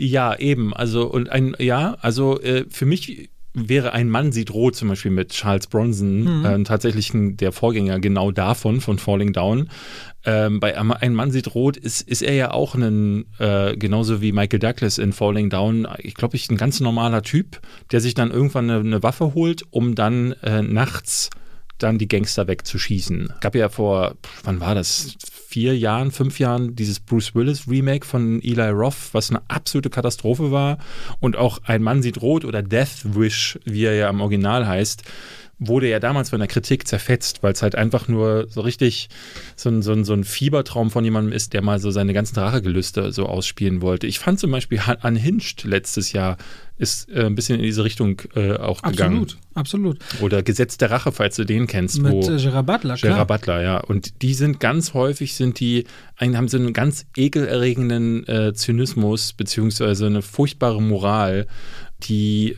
Ja, 0.00 0.38
eben. 0.38 0.72
Also, 0.72 1.06
und 1.10 1.28
ein, 1.28 1.56
ja, 1.58 1.96
also 2.00 2.40
äh, 2.40 2.66
für 2.70 2.86
mich 2.86 3.30
wäre 3.52 3.92
ein 3.94 4.08
Mann 4.08 4.30
sieht 4.30 4.52
rot 4.52 4.76
zum 4.76 4.88
Beispiel 4.88 5.10
mit 5.10 5.30
Charles 5.30 5.66
Bronson 5.66 6.38
mhm. 6.38 6.44
äh, 6.44 6.62
tatsächlich 6.62 7.10
der 7.12 7.50
Vorgänger 7.50 7.98
genau 7.98 8.30
davon, 8.30 8.80
von 8.80 9.00
Falling 9.00 9.32
Down. 9.32 9.70
Ähm, 10.24 10.60
bei 10.60 10.78
Ein 10.78 11.14
Mann 11.14 11.32
sieht 11.32 11.52
rot 11.52 11.76
ist, 11.76 12.02
ist 12.02 12.22
er 12.22 12.34
ja 12.34 12.52
auch 12.52 12.76
ein, 12.76 13.24
äh, 13.40 13.76
genauso 13.76 14.20
wie 14.20 14.30
Michael 14.30 14.60
Douglas 14.60 14.98
in 14.98 15.12
Falling 15.12 15.50
Down, 15.50 15.88
ich 15.98 16.14
glaube, 16.14 16.36
ich 16.36 16.48
ein 16.48 16.56
ganz 16.56 16.78
normaler 16.78 17.22
Typ, 17.22 17.60
der 17.90 18.00
sich 18.00 18.14
dann 18.14 18.30
irgendwann 18.30 18.70
eine, 18.70 18.78
eine 18.78 19.02
Waffe 19.02 19.34
holt, 19.34 19.64
um 19.70 19.96
dann 19.96 20.32
äh, 20.44 20.62
nachts 20.62 21.30
dann 21.78 21.98
die 21.98 22.08
Gangster 22.08 22.46
wegzuschießen. 22.46 23.32
Gab 23.40 23.54
ja 23.54 23.68
vor, 23.68 24.16
wann 24.44 24.60
war 24.60 24.74
das? 24.74 25.16
Vier 25.48 25.76
Jahren, 25.76 26.10
fünf 26.10 26.38
Jahren 26.38 26.76
dieses 26.76 27.00
Bruce 27.00 27.34
Willis 27.34 27.68
Remake 27.68 28.06
von 28.06 28.42
Eli 28.42 28.68
Roth, 28.68 29.12
was 29.12 29.30
eine 29.30 29.40
absolute 29.48 29.88
Katastrophe 29.88 30.50
war. 30.50 30.78
Und 31.20 31.36
auch 31.36 31.60
Ein 31.64 31.82
Mann 31.82 32.02
sieht 32.02 32.20
rot 32.20 32.44
oder 32.44 32.62
Death 32.62 33.04
Wish, 33.04 33.58
wie 33.64 33.84
er 33.84 33.94
ja 33.94 34.10
im 34.10 34.20
Original 34.20 34.66
heißt, 34.66 35.04
wurde 35.58 35.88
ja 35.88 35.98
damals 35.98 36.30
von 36.30 36.38
der 36.38 36.48
Kritik 36.48 36.86
zerfetzt, 36.86 37.42
weil 37.42 37.52
es 37.52 37.62
halt 37.62 37.74
einfach 37.74 38.08
nur 38.08 38.46
so 38.48 38.60
richtig 38.60 39.08
so 39.56 39.68
ein, 39.68 39.82
so, 39.82 39.92
ein, 39.92 40.04
so 40.04 40.12
ein 40.12 40.24
Fiebertraum 40.24 40.90
von 40.90 41.04
jemandem 41.04 41.32
ist, 41.32 41.52
der 41.52 41.62
mal 41.62 41.80
so 41.80 41.90
seine 41.90 42.12
ganzen 42.12 42.38
Rachegelüste 42.38 43.12
so 43.12 43.26
ausspielen 43.26 43.82
wollte. 43.82 44.06
Ich 44.06 44.18
fand 44.18 44.38
zum 44.38 44.50
Beispiel 44.50 44.80
Unhinged 45.02 45.64
letztes 45.64 46.12
Jahr 46.12 46.36
ist 46.78 47.10
äh, 47.10 47.24
ein 47.24 47.34
bisschen 47.34 47.56
in 47.56 47.64
diese 47.64 47.82
Richtung 47.82 48.22
äh, 48.36 48.52
auch 48.52 48.82
gegangen. 48.82 49.22
Absolut, 49.22 49.38
absolut. 49.54 49.98
Oder 50.20 50.44
Gesetz 50.44 50.78
der 50.78 50.92
Rache, 50.92 51.10
falls 51.10 51.34
du 51.34 51.44
den 51.44 51.66
kennst. 51.66 52.00
Mit 52.00 52.12
wo, 52.12 52.20
äh, 52.20 52.40
Gerard 52.40 52.66
Butler, 52.66 52.94
klar. 52.94 53.12
Gerard 53.12 53.28
Butler, 53.28 53.62
ja. 53.62 53.78
Und 53.78 54.22
die 54.22 54.34
sind 54.34 54.60
ganz 54.60 54.94
häufig, 54.94 55.34
sind 55.34 55.58
die, 55.58 55.86
haben 56.18 56.46
so 56.46 56.56
einen 56.56 56.72
ganz 56.72 57.06
ekelerregenden 57.16 58.26
äh, 58.28 58.54
Zynismus, 58.54 59.32
beziehungsweise 59.32 60.06
eine 60.06 60.22
furchtbare 60.22 60.80
Moral, 60.80 61.48
die 62.04 62.56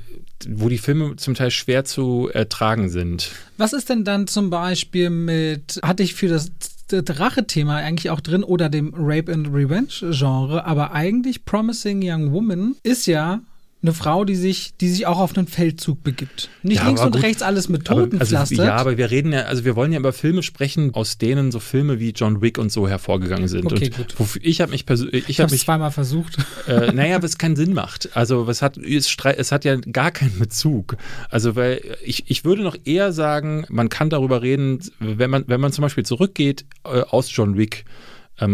wo 0.49 0.69
die 0.69 0.79
Filme 0.79 1.17
zum 1.17 1.35
Teil 1.35 1.51
schwer 1.51 1.85
zu 1.85 2.31
ertragen 2.33 2.89
sind. 2.89 3.33
Was 3.57 3.73
ist 3.73 3.89
denn 3.89 4.05
dann 4.05 4.27
zum 4.27 4.51
Beispiel 4.51 5.11
mit, 5.11 5.81
hatte 5.83 6.03
ich 6.03 6.15
für 6.15 6.29
das 6.29 6.51
Drache-Thema 6.89 7.77
eigentlich 7.77 8.11
auch 8.11 8.21
drin 8.21 8.43
oder 8.43 8.69
dem 8.69 8.93
Rape 8.97 9.33
and 9.33 9.49
Revenge-Genre, 9.49 10.65
aber 10.65 10.93
eigentlich 10.93 11.45
Promising 11.45 12.01
Young 12.03 12.33
Woman 12.33 12.77
ist 12.83 13.07
ja 13.07 13.41
eine 13.83 13.95
Frau, 13.95 14.25
die 14.25 14.37
sich, 14.37 14.75
die 14.79 14.91
sich 14.91 15.07
auch 15.07 15.19
auf 15.19 15.37
einen 15.37 15.47
Feldzug 15.47 16.03
begibt. 16.03 16.51
Nicht 16.63 16.79
ja, 16.79 16.87
links 16.87 17.01
und 17.01 17.13
gut. 17.13 17.23
rechts 17.23 17.41
alles 17.41 17.71
mit 17.71 17.87
Toten 17.87 18.21
aber, 18.21 18.39
also. 18.39 18.55
Ja, 18.55 18.77
aber 18.77 18.99
wir 18.99 19.11
reden 19.11 19.33
ja, 19.33 19.43
also 19.43 19.65
wir 19.65 19.75
wollen 19.75 19.93
ja 19.93 19.99
über 19.99 20.13
Filme 20.13 20.43
sprechen, 20.43 20.95
aus 20.95 21.17
denen 21.17 21.51
so 21.51 21.61
Filme 21.61 21.99
wie 21.99 22.11
John 22.11 22.43
Wick 22.43 22.59
und 22.59 22.71
so 22.71 22.89
hervorgegangen 22.89 23.49
sind. 23.49 23.65
Okay, 23.65 23.91
und 23.97 24.17
gut. 24.17 24.39
Ich 24.43 24.61
habe 24.61 24.73
mich 24.73 24.85
persönlich, 24.85 25.23
ich, 25.25 25.29
ich 25.31 25.41
habe 25.41 25.51
mich 25.51 25.63
zweimal 25.63 25.91
versucht. 25.91 26.37
Äh, 26.69 26.93
naja, 26.93 27.23
was 27.23 27.39
keinen 27.39 27.57
Sinn 27.57 27.73
macht. 27.73 28.15
Also 28.15 28.47
was 28.47 28.61
hat, 28.61 28.77
es, 28.77 29.17
es 29.37 29.53
hat 29.53 29.65
ja 29.65 29.77
gar 29.77 30.11
keinen 30.11 30.39
Bezug. 30.39 30.97
Also 31.31 31.57
weil 31.57 31.81
ich, 32.05 32.25
ich 32.31 32.45
würde 32.45 32.63
noch 32.63 32.77
eher 32.85 33.13
sagen, 33.13 33.65
man 33.71 33.89
kann 33.89 34.11
darüber 34.11 34.43
reden, 34.43 34.81
wenn 34.99 35.31
man 35.31 35.45
wenn 35.47 35.61
man 35.61 35.73
zum 35.73 35.83
Beispiel 35.83 36.05
zurückgeht 36.05 36.67
äh, 36.85 37.01
aus 37.01 37.35
John 37.35 37.57
Wick 37.57 37.85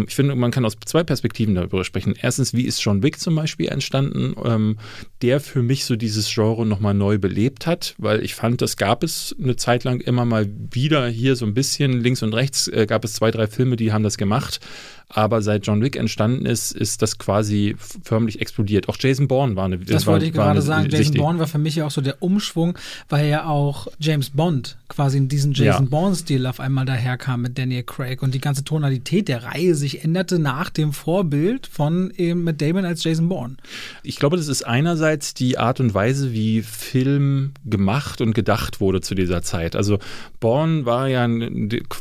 ich 0.06 0.14
finde, 0.14 0.34
man 0.34 0.50
kann 0.50 0.64
aus 0.64 0.76
zwei 0.84 1.04
Perspektiven 1.04 1.54
darüber 1.54 1.84
sprechen. 1.84 2.14
Erstens, 2.20 2.54
wie 2.54 2.62
ist 2.62 2.82
John 2.82 3.02
Wick 3.02 3.20
zum 3.20 3.34
Beispiel 3.34 3.68
entstanden, 3.68 4.34
ähm, 4.44 4.78
der 5.22 5.40
für 5.40 5.62
mich 5.62 5.84
so 5.84 5.96
dieses 5.96 6.32
Genre 6.32 6.66
nochmal 6.66 6.94
neu 6.94 7.18
belebt 7.18 7.66
hat, 7.66 7.94
weil 7.98 8.24
ich 8.24 8.34
fand, 8.34 8.62
das 8.62 8.76
gab 8.76 9.02
es 9.02 9.34
eine 9.40 9.56
Zeit 9.56 9.84
lang 9.84 10.00
immer 10.00 10.24
mal 10.24 10.48
wieder 10.72 11.08
hier 11.08 11.36
so 11.36 11.46
ein 11.46 11.54
bisschen 11.54 12.00
links 12.00 12.22
und 12.22 12.34
rechts 12.34 12.68
äh, 12.68 12.86
gab 12.86 13.04
es 13.04 13.14
zwei, 13.14 13.30
drei 13.30 13.46
Filme, 13.46 13.76
die 13.76 13.92
haben 13.92 14.02
das 14.02 14.18
gemacht. 14.18 14.60
Aber 15.08 15.40
seit 15.40 15.66
John 15.66 15.82
Wick 15.82 15.94
entstanden 15.94 16.46
ist, 16.46 16.72
ist 16.72 17.00
das 17.00 17.18
quasi 17.18 17.76
förmlich 18.02 18.40
explodiert. 18.40 18.88
Auch 18.88 18.96
Jason 18.98 19.28
Bourne 19.28 19.54
war 19.54 19.66
eine. 19.66 19.78
Das 19.78 20.04
war, 20.04 20.14
wollte 20.14 20.26
ich 20.26 20.32
gerade 20.32 20.60
sagen. 20.60 20.88
Jason 20.90 21.14
Bourne 21.14 21.38
war 21.38 21.46
für 21.46 21.58
mich 21.58 21.76
ja 21.76 21.86
auch 21.86 21.92
so 21.92 22.00
der 22.00 22.20
Umschwung, 22.22 22.76
weil 23.08 23.28
ja 23.28 23.46
auch 23.46 23.86
James 24.00 24.30
Bond 24.30 24.76
quasi 24.88 25.18
in 25.18 25.28
diesen 25.28 25.52
Jason 25.52 25.84
ja. 25.84 25.90
Bourne-Stil 25.90 26.46
auf 26.46 26.58
einmal 26.58 26.86
daherkam 26.86 27.42
mit 27.42 27.56
Daniel 27.56 27.84
Craig 27.84 28.22
und 28.22 28.34
die 28.34 28.40
ganze 28.40 28.64
Tonalität 28.64 29.28
der 29.28 29.44
Reihe 29.44 29.76
sich 29.76 30.02
änderte 30.02 30.40
nach 30.40 30.70
dem 30.70 30.92
Vorbild 30.92 31.68
von 31.68 32.10
eben 32.16 32.42
mit 32.42 32.60
Damon 32.60 32.84
als 32.84 33.04
Jason 33.04 33.28
Bourne. 33.28 33.56
Ich 34.02 34.16
glaube, 34.16 34.36
das 34.36 34.48
ist 34.48 34.66
einerseits 34.66 35.34
die 35.34 35.56
Art 35.56 35.78
und 35.78 35.94
Weise, 35.94 36.32
wie 36.32 36.62
Film 36.62 37.52
gemacht 37.64 38.20
und 38.20 38.34
gedacht 38.34 38.80
wurde 38.80 39.00
zu 39.00 39.14
dieser 39.14 39.42
Zeit. 39.42 39.76
Also 39.76 39.98
Bourne 40.40 40.84
war 40.84 41.06
ja 41.06 41.28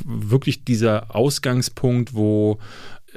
wirklich 0.06 0.64
dieser 0.64 1.16
Ausgangspunkt, 1.16 2.16
wo 2.16 2.60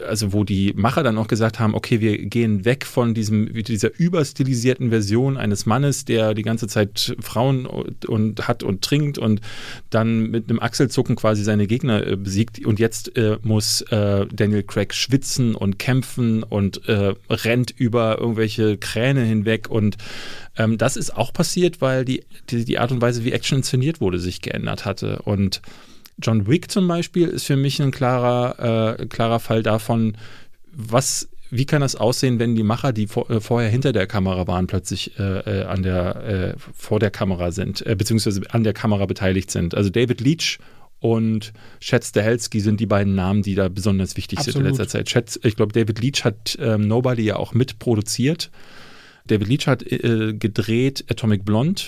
also 0.07 0.33
wo 0.33 0.45
die 0.45 0.73
Macher 0.75 1.03
dann 1.03 1.19
auch 1.19 1.29
gesagt 1.29 1.59
haben, 1.59 1.75
okay, 1.75 2.01
wir 2.01 2.19
gehen 2.19 2.65
weg 2.65 2.85
von 2.85 3.15
diesem, 3.15 3.53
dieser 3.65 3.99
überstilisierten 3.99 4.91
Version 4.91 5.37
eines 5.37 5.67
Mannes, 5.67 6.05
der 6.05 6.35
die 6.35 6.43
ganze 6.43 6.69
Zeit 6.69 7.17
Frauen 7.21 7.67
und, 7.67 8.07
und 8.07 8.49
hat 8.49 8.63
und 8.63 8.83
trinkt 8.83 9.19
und 9.19 9.41
dann 9.91 10.31
mit 10.31 10.49
einem 10.49 10.61
Achselzucken 10.61 11.17
quasi 11.17 11.43
seine 11.43 11.67
Gegner 11.67 12.07
äh, 12.07 12.17
besiegt. 12.17 12.65
Und 12.65 12.79
jetzt 12.79 13.17
äh, 13.17 13.39
muss 13.43 13.83
äh, 13.83 14.27
Daniel 14.33 14.63
Craig 14.63 14.95
schwitzen 14.95 15.55
und 15.55 15.79
kämpfen 15.79 16.43
und 16.43 16.89
äh, 16.89 17.15
rennt 17.31 17.71
über 17.71 18.19
irgendwelche 18.19 18.77
Kräne 18.77 19.23
hinweg. 19.23 19.69
Und 19.69 19.97
ähm, 20.57 20.79
das 20.79 20.97
ist 20.97 21.17
auch 21.17 21.33
passiert, 21.33 21.81
weil 21.81 22.05
die, 22.05 22.25
die, 22.51 22.65
die 22.65 22.79
Art 22.79 22.93
und 22.93 23.01
Weise, 23.01 23.25
wie 23.25 23.33
Action 23.33 23.59
inszeniert 23.59 24.01
wurde, 24.01 24.19
sich 24.19 24.41
geändert 24.41 24.85
hatte. 24.85 25.23
Und 25.23 25.63
John 26.21 26.47
Wick 26.47 26.71
zum 26.71 26.89
Beispiel 26.89 27.29
ist 27.29 27.45
für 27.45 27.57
mich 27.57 27.81
ein 27.81 27.91
klarer, 27.91 28.99
äh, 28.99 29.07
klarer 29.07 29.41
Fall 29.41 29.63
davon, 29.63 30.17
was 30.73 31.29
wie 31.51 31.65
kann 31.65 31.81
das 31.81 31.97
aussehen, 31.97 32.39
wenn 32.39 32.55
die 32.55 32.63
Macher, 32.63 32.93
die 32.93 33.07
vor, 33.07 33.31
äh, 33.31 33.41
vorher 33.41 33.71
hinter 33.71 33.93
der 33.93 34.07
Kamera 34.07 34.47
waren, 34.47 34.67
plötzlich 34.67 35.19
äh, 35.19 35.63
äh 35.63 35.65
an 35.65 35.83
der, 35.83 36.17
äh, 36.25 36.55
vor 36.59 37.01
der 37.01 37.11
Kamera 37.11 37.53
sind, 37.53 37.87
äh, 37.87 37.95
beziehungsweise 37.97 38.43
an 38.51 38.65
der 38.65 38.75
Kamera 38.75 39.07
beteiligt 39.07 39.51
sind? 39.51 39.75
Also 39.75 39.91
David 39.91 40.21
Leach 40.21 40.59
und 41.01 41.53
Chad 41.81 42.05
Stahelski 42.05 42.61
sind 42.61 42.81
die 42.81 42.87
beiden 42.87 43.15
Namen, 43.15 43.43
die 43.43 43.55
da 43.55 43.69
besonders 43.69 44.17
wichtig 44.17 44.41
Absolut. 44.41 44.55
sind 44.55 44.63
in 44.63 44.69
letzter 44.69 44.89
Zeit. 44.89 45.07
Chad, 45.07 45.41
ich 45.43 45.57
glaube, 45.57 45.73
David 45.73 46.01
Leach 46.01 46.25
hat 46.25 46.59
ähm, 46.61 46.87
Nobody 46.87 47.23
ja 47.23 47.37
auch 47.37 47.55
mitproduziert. 47.55 48.51
David 49.27 49.49
Leach 49.49 49.67
hat 49.67 49.83
äh, 49.85 50.35
gedreht 50.35 51.05
Atomic 51.09 51.45
Blonde 51.45 51.83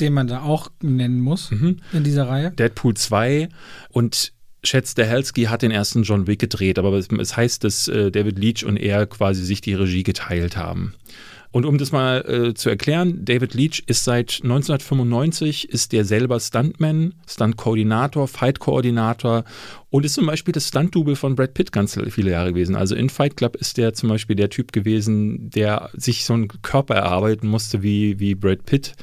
den 0.00 0.12
man 0.12 0.26
da 0.26 0.42
auch 0.42 0.70
nennen 0.82 1.20
muss 1.20 1.50
mhm. 1.50 1.78
in 1.92 2.04
dieser 2.04 2.28
Reihe. 2.28 2.50
Deadpool 2.52 2.94
2 2.94 3.48
und 3.90 4.32
Chad 4.62 4.86
Stahelski 4.86 5.44
hat 5.44 5.62
den 5.62 5.70
ersten 5.70 6.02
John 6.02 6.26
Wick 6.26 6.38
gedreht, 6.38 6.78
aber 6.78 6.92
es 6.92 7.36
heißt, 7.36 7.64
dass 7.64 7.88
äh, 7.88 8.10
David 8.10 8.38
Leach 8.38 8.64
und 8.64 8.76
er 8.76 9.06
quasi 9.06 9.42
sich 9.42 9.60
die 9.60 9.74
Regie 9.74 10.02
geteilt 10.02 10.56
haben. 10.56 10.94
Und 11.52 11.66
um 11.66 11.78
das 11.78 11.90
mal 11.90 12.24
äh, 12.28 12.54
zu 12.54 12.70
erklären, 12.70 13.24
David 13.24 13.54
Leach 13.54 13.82
ist 13.86 14.04
seit 14.04 14.40
1995 14.42 15.68
ist 15.68 15.92
der 15.92 16.04
selber 16.04 16.38
Stuntman, 16.38 17.14
Stunt-Koordinator, 17.26 18.28
Fight-Koordinator 18.28 19.44
und 19.88 20.04
ist 20.04 20.14
zum 20.14 20.26
Beispiel 20.26 20.52
das 20.52 20.68
Stunt-Double 20.68 21.16
von 21.16 21.34
Brad 21.34 21.54
Pitt 21.54 21.72
ganz 21.72 21.98
viele 22.10 22.30
Jahre 22.30 22.52
gewesen. 22.52 22.76
Also 22.76 22.94
in 22.94 23.10
Fight 23.10 23.36
Club 23.36 23.56
ist 23.56 23.78
der 23.78 23.94
zum 23.94 24.10
Beispiel 24.10 24.36
der 24.36 24.50
Typ 24.50 24.72
gewesen, 24.72 25.50
der 25.50 25.90
sich 25.94 26.24
so 26.24 26.34
einen 26.34 26.48
Körper 26.62 26.94
erarbeiten 26.94 27.48
musste 27.48 27.82
wie, 27.82 28.20
wie 28.20 28.36
Brad 28.36 28.64
Pitt 28.64 28.94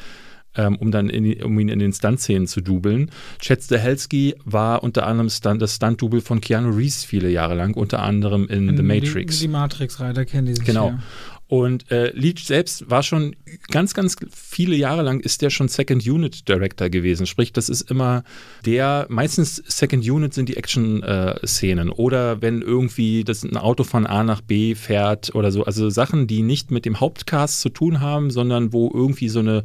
ähm, 0.57 0.75
um 0.75 0.91
dann 0.91 1.09
in, 1.09 1.41
um 1.43 1.57
ihn 1.59 1.69
in 1.69 1.79
den 1.79 1.93
Stunt-Szenen 1.93 2.47
zu 2.47 2.61
dubeln. 2.61 3.11
Chad 3.39 3.63
Stahelski 3.63 4.35
war 4.43 4.83
unter 4.83 5.07
anderem 5.07 5.29
Stunt, 5.29 5.61
das 5.61 5.75
Stunt-Double 5.75 6.21
von 6.21 6.41
Keanu 6.41 6.69
Reeves 6.69 7.03
viele 7.03 7.29
Jahre 7.29 7.55
lang, 7.55 7.73
unter 7.73 8.01
anderem 8.01 8.47
in, 8.47 8.69
in 8.69 8.77
The 8.77 8.83
Matrix. 8.83 9.37
Die, 9.37 9.45
die 9.45 9.51
Matrix-Reiter 9.51 10.25
kennen 10.25 10.47
die 10.47 10.55
sich 10.55 10.65
Genau. 10.65 10.89
Ja. 10.89 10.99
Und 11.47 11.89
äh, 11.91 12.11
Leach 12.11 12.45
selbst 12.45 12.89
war 12.89 13.03
schon 13.03 13.35
ganz, 13.69 13.93
ganz 13.93 14.17
viele 14.31 14.75
Jahre 14.75 15.01
lang 15.01 15.21
ist 15.21 15.41
der 15.41 15.49
schon 15.49 15.69
Second 15.69 16.05
Unit 16.05 16.47
Director 16.49 16.89
gewesen. 16.89 17.25
Sprich, 17.25 17.53
das 17.53 17.69
ist 17.69 17.89
immer 17.89 18.23
der, 18.65 19.05
meistens 19.09 19.63
Second 19.65 20.07
Unit 20.07 20.33
sind 20.33 20.49
die 20.49 20.57
Action-Szenen. 20.57 21.87
Äh, 21.87 21.91
oder 21.91 22.41
wenn 22.41 22.61
irgendwie 22.61 23.23
das 23.23 23.43
ein 23.43 23.55
Auto 23.55 23.83
von 23.85 24.05
A 24.05 24.23
nach 24.23 24.41
B 24.41 24.75
fährt 24.75 25.33
oder 25.35 25.51
so. 25.51 25.63
Also 25.63 25.89
Sachen, 25.89 26.27
die 26.27 26.41
nicht 26.41 26.69
mit 26.69 26.85
dem 26.85 26.99
Hauptcast 26.99 27.61
zu 27.61 27.69
tun 27.69 28.01
haben, 28.01 28.29
sondern 28.29 28.73
wo 28.73 28.91
irgendwie 28.93 29.29
so 29.29 29.39
eine 29.39 29.63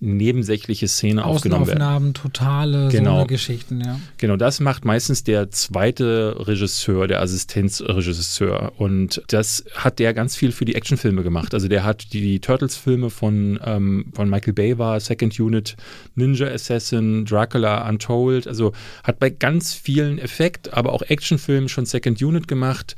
nebensächliche 0.00 0.88
Szene 0.88 1.24
aufgenommen 1.24 1.66
werden. 1.66 1.82
Außenaufnahmen, 1.82 2.14
totale 2.14 2.88
Genau. 2.88 3.20
so 3.20 3.26
Geschichten, 3.26 3.80
ja. 3.80 4.00
Genau, 4.18 4.36
das 4.36 4.60
macht 4.60 4.84
meistens 4.84 5.22
der 5.24 5.50
zweite 5.50 6.34
Regisseur, 6.38 7.06
der 7.06 7.20
Assistenzregisseur. 7.22 8.72
Und 8.78 9.22
das 9.28 9.64
hat 9.74 9.98
der 9.98 10.14
ganz 10.14 10.36
viel 10.36 10.52
für 10.52 10.64
die 10.64 10.74
Actionfilme 10.74 11.19
gemacht. 11.22 11.54
Also 11.54 11.68
der 11.68 11.84
hat 11.84 12.12
die 12.12 12.40
Turtles-Filme 12.40 13.10
von, 13.10 13.58
ähm, 13.64 14.06
von 14.14 14.28
Michael 14.28 14.52
Bay 14.52 14.78
war, 14.78 14.98
Second 15.00 15.38
Unit, 15.38 15.76
Ninja 16.14 16.48
Assassin, 16.48 17.24
Dracula 17.24 17.88
Untold. 17.88 18.46
Also 18.46 18.72
hat 19.04 19.18
bei 19.18 19.30
ganz 19.30 19.72
vielen 19.74 20.18
Effekt, 20.18 20.72
aber 20.72 20.92
auch 20.92 21.02
Actionfilmen 21.02 21.68
schon 21.68 21.86
Second 21.86 22.22
Unit 22.22 22.48
gemacht. 22.48 22.96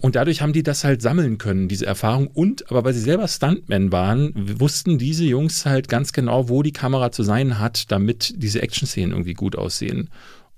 Und 0.00 0.16
dadurch 0.16 0.40
haben 0.40 0.54
die 0.54 0.62
das 0.62 0.82
halt 0.82 1.02
sammeln 1.02 1.36
können, 1.36 1.68
diese 1.68 1.84
Erfahrung. 1.84 2.28
Und, 2.28 2.70
aber 2.70 2.84
weil 2.84 2.94
sie 2.94 3.00
selber 3.00 3.28
Stuntmen 3.28 3.92
waren, 3.92 4.32
wussten 4.58 4.96
diese 4.96 5.24
Jungs 5.24 5.66
halt 5.66 5.88
ganz 5.88 6.12
genau, 6.12 6.48
wo 6.48 6.62
die 6.62 6.72
Kamera 6.72 7.12
zu 7.12 7.22
sein 7.22 7.58
hat, 7.58 7.90
damit 7.92 8.32
diese 8.36 8.62
Action-Szenen 8.62 9.12
irgendwie 9.12 9.34
gut 9.34 9.56
aussehen. 9.56 10.08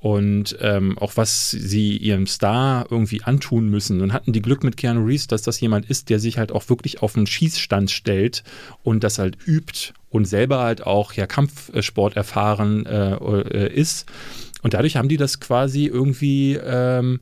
Und 0.03 0.57
ähm, 0.61 0.99
auch 0.99 1.13
was 1.17 1.53
sie 1.53 1.97
ihrem 1.97 2.27
Star 2.27 2.87
irgendwie 2.91 3.23
antun 3.23 3.69
müssen. 3.69 4.01
Und 4.01 4.13
hatten 4.13 4.33
die 4.33 4.43
Glück 4.43 4.65
mit 4.65 4.77
Keanu 4.77 5.05
Reeves, 5.05 5.29
dass 5.29 5.43
das 5.43 5.61
jemand 5.61 5.89
ist, 5.89 6.11
der 6.11 6.19
sich 6.19 6.39
halt 6.39 6.51
auch 6.51 6.69
wirklich 6.69 7.03
auf 7.03 7.17
einen 7.17 7.29
Schießstand 7.29 7.89
stellt 7.89 8.43
und 8.83 9.05
das 9.05 9.21
halt 9.21 9.39
übt 9.47 9.93
und 10.11 10.25
selber 10.25 10.59
halt 10.59 10.85
auch 10.85 11.13
ja 11.13 11.29
Kampfsport 11.29 12.17
erfahren 12.17 12.85
äh, 12.85 13.15
äh, 13.15 13.73
ist. 13.73 14.07
Und 14.63 14.75
dadurch 14.75 14.97
haben 14.97 15.09
die 15.09 15.17
das 15.19 15.39
quasi 15.39 15.87
irgendwie 15.87 16.55
ähm, 16.55 17.21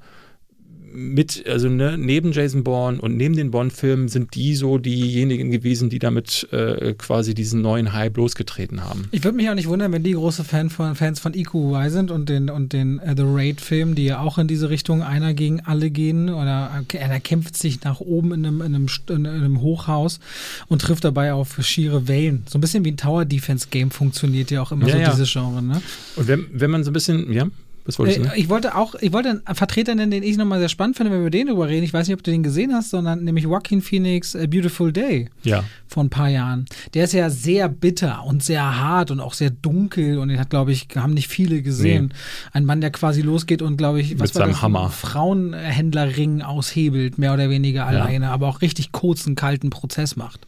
mit, 0.93 1.45
also 1.47 1.69
ne, 1.69 1.97
neben 1.99 2.33
Jason 2.33 2.65
Bourne 2.65 3.01
und 3.01 3.17
neben 3.17 3.37
den 3.37 3.51
Bond-Filmen 3.51 4.09
sind 4.09 4.35
die 4.35 4.55
so 4.55 4.79
diejenigen 4.79 5.51
gewesen, 5.51 5.91
die 5.91 5.99
damit 5.99 6.49
äh, 6.53 6.95
quasi 6.95 7.35
diesen 7.35 7.63
neuen 7.63 7.93
Hype 7.93 8.17
losgetreten 8.17 8.85
haben. 8.85 9.09
Ich 9.11 9.25
würde 9.25 9.37
mich 9.37 9.49
auch 9.49 9.55
nicht 9.55 9.69
wundern, 9.69 9.93
wenn 9.93 10.03
die 10.03 10.13
große 10.13 10.45
Fan 10.45 10.71
von, 10.71 10.95
Fans 10.95 11.21
von 11.21 11.35
EQY 11.35 11.91
sind 11.91 12.11
und 12.11 12.29
den, 12.29 12.51
und 12.51 12.73
den 12.73 12.99
äh, 12.99 13.15
The 13.17 13.25
Raid-Film, 13.25 13.95
die 13.95 14.05
ja 14.07 14.21
auch 14.21 14.39
in 14.39 14.49
diese 14.49 14.71
Richtung 14.71 15.03
einer 15.03 15.35
gegen 15.35 15.61
alle 15.61 15.91
gehen 15.91 16.29
oder 16.29 16.85
äh, 16.93 16.99
einer 16.99 17.21
kämpft 17.21 17.57
sich 17.57 17.83
nach 17.85 18.01
oben 18.01 18.33
in 18.33 18.47
einem, 18.47 18.61
in 18.61 18.75
einem, 18.75 18.87
in 19.09 19.27
einem 19.27 19.61
Hochhaus 19.61 20.21
und 20.69 20.83
trifft 20.83 21.05
dabei 21.05 21.33
auf 21.33 21.57
schiere 21.61 22.09
Wellen. 22.09 22.45
So 22.49 22.59
ein 22.59 22.61
bisschen 22.61 22.85
wie 22.85 22.93
ein 22.93 22.97
Tower-Defense-Game 22.97 23.91
funktioniert 23.91 24.51
ja 24.51 24.63
auch 24.63 24.73
immer 24.73 24.87
Ja, 24.87 24.95
so 24.95 25.01
ja. 25.01 25.11
dieses 25.11 25.33
Genre, 25.33 25.63
ne? 25.63 25.83
Und 26.17 26.29
wenn, 26.29 26.47
wenn 26.53 26.71
man 26.71 26.85
so 26.85 26.91
ein 26.91 26.95
bisschen, 26.95 27.33
ja, 27.33 27.47
was 27.91 27.99
wolltest 27.99 28.19
du? 28.19 28.23
Äh, 28.23 28.27
Ne? 28.29 28.33
Ich 28.37 28.49
wollte 28.49 28.75
auch, 28.77 28.95
ich 29.01 29.13
wollte 29.13 29.43
einen 29.45 29.57
Vertreter 29.57 29.95
nennen, 29.95 30.11
den 30.11 30.23
ich 30.23 30.37
nochmal 30.37 30.59
sehr 30.61 30.69
spannend 30.69 30.97
finde, 30.97 31.11
wenn 31.13 31.19
wir 31.19 31.23
über 31.27 31.31
den 31.31 31.47
drüber 31.49 31.69
reden. 31.69 31.85
Ich 31.85 31.93
weiß 31.93 32.07
nicht, 32.09 32.15
ob 32.17 32.23
du 32.23 32.31
den 32.31 32.43
gesehen 32.43 32.73
hast, 32.75 32.91
sondern 32.91 33.25
nämlich 33.25 33.45
Joaquin 33.45 33.83
Phoenix 33.83 34.35
A 34.37 34.47
Beautiful 34.47 34.93
Day 34.93 35.29
Ja. 35.43 35.65
vor 35.89 36.05
ein 36.05 36.11
paar 36.11 36.29
Jahren. 36.29 36.67
Der 36.95 37.05
ist 37.05 37.13
ja 37.13 37.31
sehr 37.31 37.69
bitter 37.69 38.25
und 38.25 38.43
sehr 38.43 38.79
hart 38.81 39.11
und 39.11 39.21
auch 39.21 39.35
sehr 39.35 39.51
dunkel 39.51 40.19
und 40.19 40.29
den 40.29 40.39
hat, 40.39 40.51
glaube 40.51 40.73
ich, 40.73 40.89
haben 40.97 41.15
nicht 41.15 41.29
viele 41.29 41.63
gesehen. 41.63 42.15
Ein 42.53 42.65
Mann, 42.65 42.81
der 42.81 42.91
quasi 42.91 43.23
losgeht 43.23 43.63
und, 43.63 43.77
glaube 43.77 44.01
ich, 44.01 44.19
was 44.19 44.35
Mit 44.35 44.41
war 44.41 44.49
das? 44.49 44.63
Hammer. 44.63 44.91
Frauenhändlerring 44.91 46.43
aushebelt, 46.43 47.19
mehr 47.19 47.33
oder 47.35 47.51
weniger 47.51 47.87
alleine, 47.87 48.31
aber 48.31 48.49
auch 48.49 48.61
richtig 48.63 48.93
kurzen, 48.93 49.35
kalten 49.35 49.71
Prozess 49.71 50.17
macht. 50.17 50.47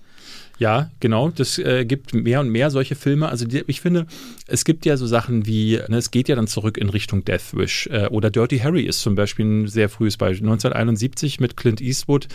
Ja, 0.62 0.92
genau. 1.00 1.28
Das 1.28 1.58
äh, 1.58 1.84
gibt 1.84 2.14
mehr 2.14 2.38
und 2.38 2.48
mehr 2.48 2.70
solche 2.70 2.94
Filme. 2.94 3.28
Also 3.28 3.46
die, 3.46 3.64
ich 3.66 3.80
finde, 3.80 4.06
es 4.46 4.64
gibt 4.64 4.86
ja 4.86 4.96
so 4.96 5.08
Sachen 5.08 5.44
wie, 5.44 5.80
ne, 5.88 5.96
es 5.96 6.12
geht 6.12 6.28
ja 6.28 6.36
dann 6.36 6.46
zurück 6.46 6.78
in 6.78 6.88
Richtung 6.88 7.24
Death 7.24 7.52
Wish. 7.52 7.88
Äh, 7.88 8.06
oder 8.12 8.30
Dirty 8.30 8.60
Harry 8.60 8.84
ist 8.84 9.00
zum 9.00 9.16
Beispiel 9.16 9.44
ein 9.44 9.66
sehr 9.66 9.88
frühes 9.88 10.16
Beispiel. 10.16 10.46
1971 10.46 11.40
mit 11.40 11.56
Clint 11.56 11.80
Eastwood. 11.80 12.28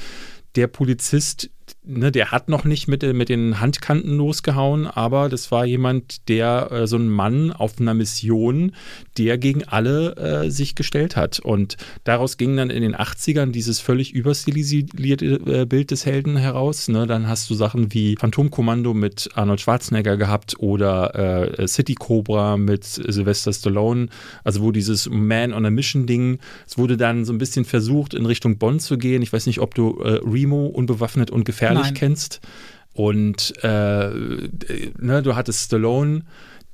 Der 0.58 0.68
Polizist, 0.68 1.50
ne, 1.88 2.12
der 2.12 2.32
hat 2.32 2.50
noch 2.50 2.66
nicht 2.66 2.88
mit, 2.88 3.04
äh, 3.04 3.14
mit 3.14 3.30
den 3.30 3.60
Handkanten 3.60 4.18
losgehauen, 4.18 4.88
aber 4.88 5.30
das 5.30 5.52
war 5.52 5.66
jemand, 5.66 6.28
der, 6.28 6.72
äh, 6.72 6.88
so 6.88 6.98
ein 6.98 7.08
Mann 7.08 7.52
auf 7.52 7.80
einer 7.80 7.94
Mission, 7.94 8.74
der 9.18 9.38
gegen 9.38 9.64
alle 9.64 10.16
äh, 10.16 10.50
sich 10.52 10.76
gestellt 10.76 11.16
hat. 11.16 11.40
Und 11.40 11.78
daraus 12.04 12.38
ging 12.38 12.56
dann 12.58 12.70
in 12.70 12.82
den 12.82 12.96
80ern 12.96 13.52
dieses 13.52 13.80
völlig 13.80 14.14
überstilisierte 14.14 15.26
äh, 15.26 15.66
Bild 15.66 15.92
des 15.92 16.06
Helden 16.06 16.38
heraus. 16.38 16.88
Ne? 16.88 17.08
Dann 17.08 17.28
hast 17.28 17.50
du 17.50 17.56
Sachen 17.56 17.94
wie 17.94 18.16
Phantomkommando 18.18 18.94
mit 18.94 19.30
Arnold 19.36 19.62
Schwarzenegger 19.62 20.18
gehabt 20.18 20.56
oder 20.60 21.58
äh, 21.60 21.68
City 21.68 21.96
Cobra 21.96 22.58
mit 22.58 22.84
Sylvester 22.84 23.54
Stallone. 23.54 24.08
Also 24.44 24.62
wo 24.62 24.72
dieses 24.72 25.10
Man 25.10 25.54
on 25.54 25.66
a 25.66 25.70
Mission 25.70 26.06
Ding, 26.06 26.40
es 26.68 26.78
wurde 26.78 26.98
dann 26.98 27.26
so 27.26 27.34
ein 27.34 27.38
bisschen 27.38 27.66
versucht, 27.66 28.14
in 28.14 28.26
Richtung 28.26 28.58
Bond 28.58 28.82
zu 28.82 28.98
gehen. 28.98 29.22
Ich 29.22 29.34
weiß 29.34 29.46
nicht, 29.46 29.60
ob 29.60 29.74
du 29.74 30.00
äh, 30.02 30.20
Remo 30.26 30.68
unbewaffnet 30.68 31.32
und 31.32 31.46
gefährlich 31.46 31.77
Nein. 31.84 31.94
kennst. 31.94 32.42
Und 32.94 33.54
äh, 33.64 34.10
ne, 34.10 35.22
du 35.24 35.36
hattest 35.36 35.66
Stallone, 35.66 36.24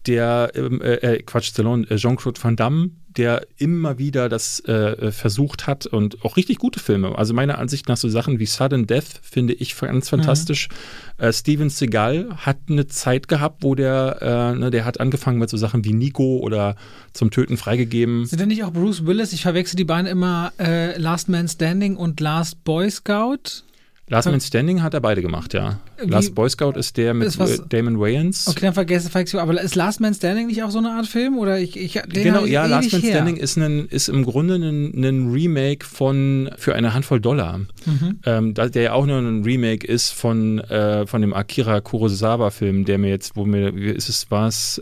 der, 0.08 0.52
ähm, 0.56 0.82
äh, 0.82 0.96
äh, 0.96 1.24
Quatsch, 1.24 1.50
Stallone, 1.50 1.90
äh, 1.90 1.98
Jean-Claude 1.98 2.42
Van 2.42 2.56
Damme, 2.56 2.92
der 3.18 3.46
immer 3.58 4.00
wieder 4.00 4.28
das 4.28 4.60
äh, 4.62 5.12
versucht 5.12 5.68
hat 5.68 5.86
und 5.86 6.24
auch 6.26 6.36
richtig 6.36 6.58
gute 6.58 6.80
Filme. 6.80 7.18
Also 7.18 7.34
meiner 7.34 7.60
Ansicht 7.60 7.88
nach 7.88 7.98
so 7.98 8.10
Sachen 8.10 8.40
wie 8.40 8.46
Sudden 8.46 8.88
Death 8.88 9.20
finde 9.22 9.54
ich 9.54 9.78
ganz 9.78 10.10
fantastisch. 10.10 10.70
Äh, 11.18 11.32
Steven 11.32 11.70
Seagal 11.70 12.30
hat 12.38 12.58
eine 12.70 12.88
Zeit 12.88 13.28
gehabt, 13.28 13.64
wo 13.64 13.76
der, 13.76 14.54
äh, 14.56 14.58
ne, 14.58 14.72
der 14.72 14.86
hat 14.86 15.00
angefangen 15.00 15.40
mit 15.40 15.50
so 15.50 15.58
Sachen 15.58 15.86
wie 15.86 15.94
Nico 15.94 16.40
oder 16.40 16.76
zum 17.14 17.30
Töten 17.30 17.58
freigegeben. 17.58 18.26
Sind 18.26 18.40
denn 18.40 18.48
nicht 18.48 18.64
auch 18.64 18.74
Bruce 18.74 19.06
Willis? 19.06 19.32
Ich 19.34 19.44
verwechsel 19.44 19.76
die 19.76 19.86
beiden 19.86 20.08
immer 20.08 20.52
äh, 20.60 20.98
Last 20.98 21.30
Man 21.30 21.48
Standing 21.48 21.96
und 21.96 22.20
Last 22.20 22.64
Boy 22.64 22.90
Scout. 22.90 23.64
Last 24.10 24.28
Man 24.30 24.42
Standing 24.42 24.84
hat 24.84 24.94
er 24.94 25.00
beide 25.00 25.22
gemacht, 25.22 25.54
ja. 25.54 25.80
Wie- 25.98 26.10
Last 26.10 26.36
Boy 26.36 26.50
Scout 26.50 26.74
ist 26.78 26.98
der 26.98 27.14
mit 27.14 27.28
Ist 27.28 27.40
was- 27.40 27.64
Damon 27.70 28.00
Wayans. 28.00 28.48
Okay, 28.50 28.60
dann 28.62 28.74
vergesse 28.74 29.10
ich. 29.18 29.36
Aber 29.40 29.60
ist 29.62 29.76
Last 29.76 30.02
Man 30.02 30.14
Standing 30.14 30.48
nicht 30.48 30.62
auch 30.62 30.72
so 30.72 30.80
eine 30.80 30.92
Art 30.92 31.08
Film? 31.08 31.38
Oder 31.38 31.58
ich, 31.60 31.78
ich 31.78 31.94
Genau, 32.10 32.46
ja, 32.46 32.66
Last 32.66 32.92
Man 32.92 33.02
her. 33.02 33.12
Standing 33.12 33.38
ist, 33.38 33.58
ein, 33.58 33.86
ist 33.88 34.10
im 34.10 34.26
Grunde 34.26 34.56
ein, 34.56 34.92
ein 35.04 35.32
Remake 35.32 35.86
von 35.86 36.50
für 36.58 36.76
eine 36.76 36.94
Handvoll 36.94 37.22
Dollar. 37.22 37.60
Mhm. 37.86 38.20
Ähm, 38.26 38.54
der 38.54 38.82
ja 38.82 38.92
auch 38.94 39.06
nur 39.06 39.20
ein 39.20 39.44
Remake 39.44 39.88
ist 39.88 40.12
von, 40.12 40.60
äh, 40.60 41.08
von 41.08 41.22
dem 41.22 41.34
Akira 41.34 41.80
Kurosawa-Film, 41.80 42.84
der 42.86 42.98
mir 42.98 43.10
jetzt, 43.10 43.36
wo 43.38 43.46
mir, 43.46 43.74
wie 43.74 43.90
ist 43.90 44.10
es, 44.10 44.30
war 44.30 44.48
es, 44.48 44.82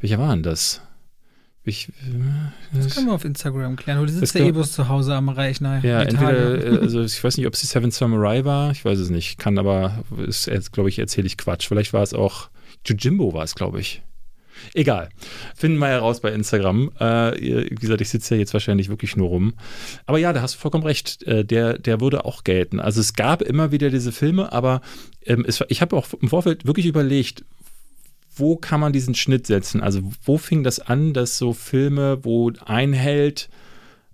welcher 0.00 0.18
war 0.18 0.34
denn 0.34 0.42
das? 0.42 0.82
Ich, 1.64 1.92
Das 2.72 2.94
können 2.94 3.08
wir 3.08 3.12
auf 3.12 3.24
Instagram 3.24 3.76
klären. 3.76 3.98
Du 4.00 4.06
Das 4.06 4.14
sitzt 4.14 4.34
ja 4.34 4.40
kann- 4.40 4.48
eh 4.48 4.52
bloß 4.52 4.72
zu 4.72 4.88
Hause 4.88 5.14
am 5.14 5.28
Rechner. 5.28 5.84
ja, 5.84 6.00
entweder, 6.02 6.64
äh, 6.64 6.78
also 6.78 7.02
ich 7.02 7.22
weiß 7.22 7.36
nicht, 7.36 7.46
ob 7.46 7.52
es 7.54 7.60
die 7.60 7.66
Seven 7.66 7.90
Samurai 7.90 8.44
war, 8.46 8.70
ich 8.70 8.84
weiß 8.84 8.98
es 8.98 9.10
nicht, 9.10 9.38
kann 9.38 9.58
aber, 9.58 10.02
ist 10.26 10.46
jetzt, 10.46 10.72
glaube 10.72 10.88
ich, 10.88 10.98
erzähle 10.98 11.26
ich 11.26 11.36
Quatsch. 11.36 11.68
Vielleicht 11.68 11.92
war 11.92 12.02
es 12.02 12.14
auch, 12.14 12.48
Jujimbo 12.86 13.34
war 13.34 13.44
es, 13.44 13.54
glaube 13.54 13.78
ich. 13.80 14.02
Egal. 14.74 15.08
Finden 15.54 15.78
wir 15.78 15.86
heraus 15.88 16.20
bei 16.20 16.32
Instagram. 16.32 16.90
Äh, 16.98 17.70
wie 17.70 17.74
gesagt, 17.74 18.00
ich 18.02 18.10
sitze 18.10 18.34
ja 18.34 18.40
jetzt 18.40 18.52
wahrscheinlich 18.52 18.88
wirklich 18.90 19.16
nur 19.16 19.28
rum. 19.28 19.54
Aber 20.06 20.18
ja, 20.18 20.32
da 20.34 20.42
hast 20.42 20.54
du 20.54 20.58
vollkommen 20.58 20.84
recht. 20.84 21.22
Äh, 21.22 21.44
der, 21.46 21.78
der 21.78 22.00
würde 22.02 22.26
auch 22.26 22.44
gelten. 22.44 22.78
Also 22.78 23.00
es 23.00 23.14
gab 23.14 23.40
immer 23.40 23.72
wieder 23.72 23.88
diese 23.88 24.12
Filme, 24.12 24.52
aber 24.52 24.82
ähm, 25.24 25.44
es, 25.48 25.62
ich 25.68 25.80
habe 25.80 25.96
auch 25.96 26.08
im 26.20 26.28
Vorfeld 26.28 26.66
wirklich 26.66 26.84
überlegt, 26.86 27.42
wo 28.40 28.56
kann 28.56 28.80
man 28.80 28.92
diesen 28.92 29.14
Schnitt 29.14 29.46
setzen? 29.46 29.80
Also 29.80 30.00
wo 30.24 30.38
fing 30.38 30.64
das 30.64 30.80
an, 30.80 31.12
dass 31.12 31.38
so 31.38 31.52
Filme, 31.52 32.24
wo 32.24 32.50
ein 32.66 32.92
Held 32.92 33.48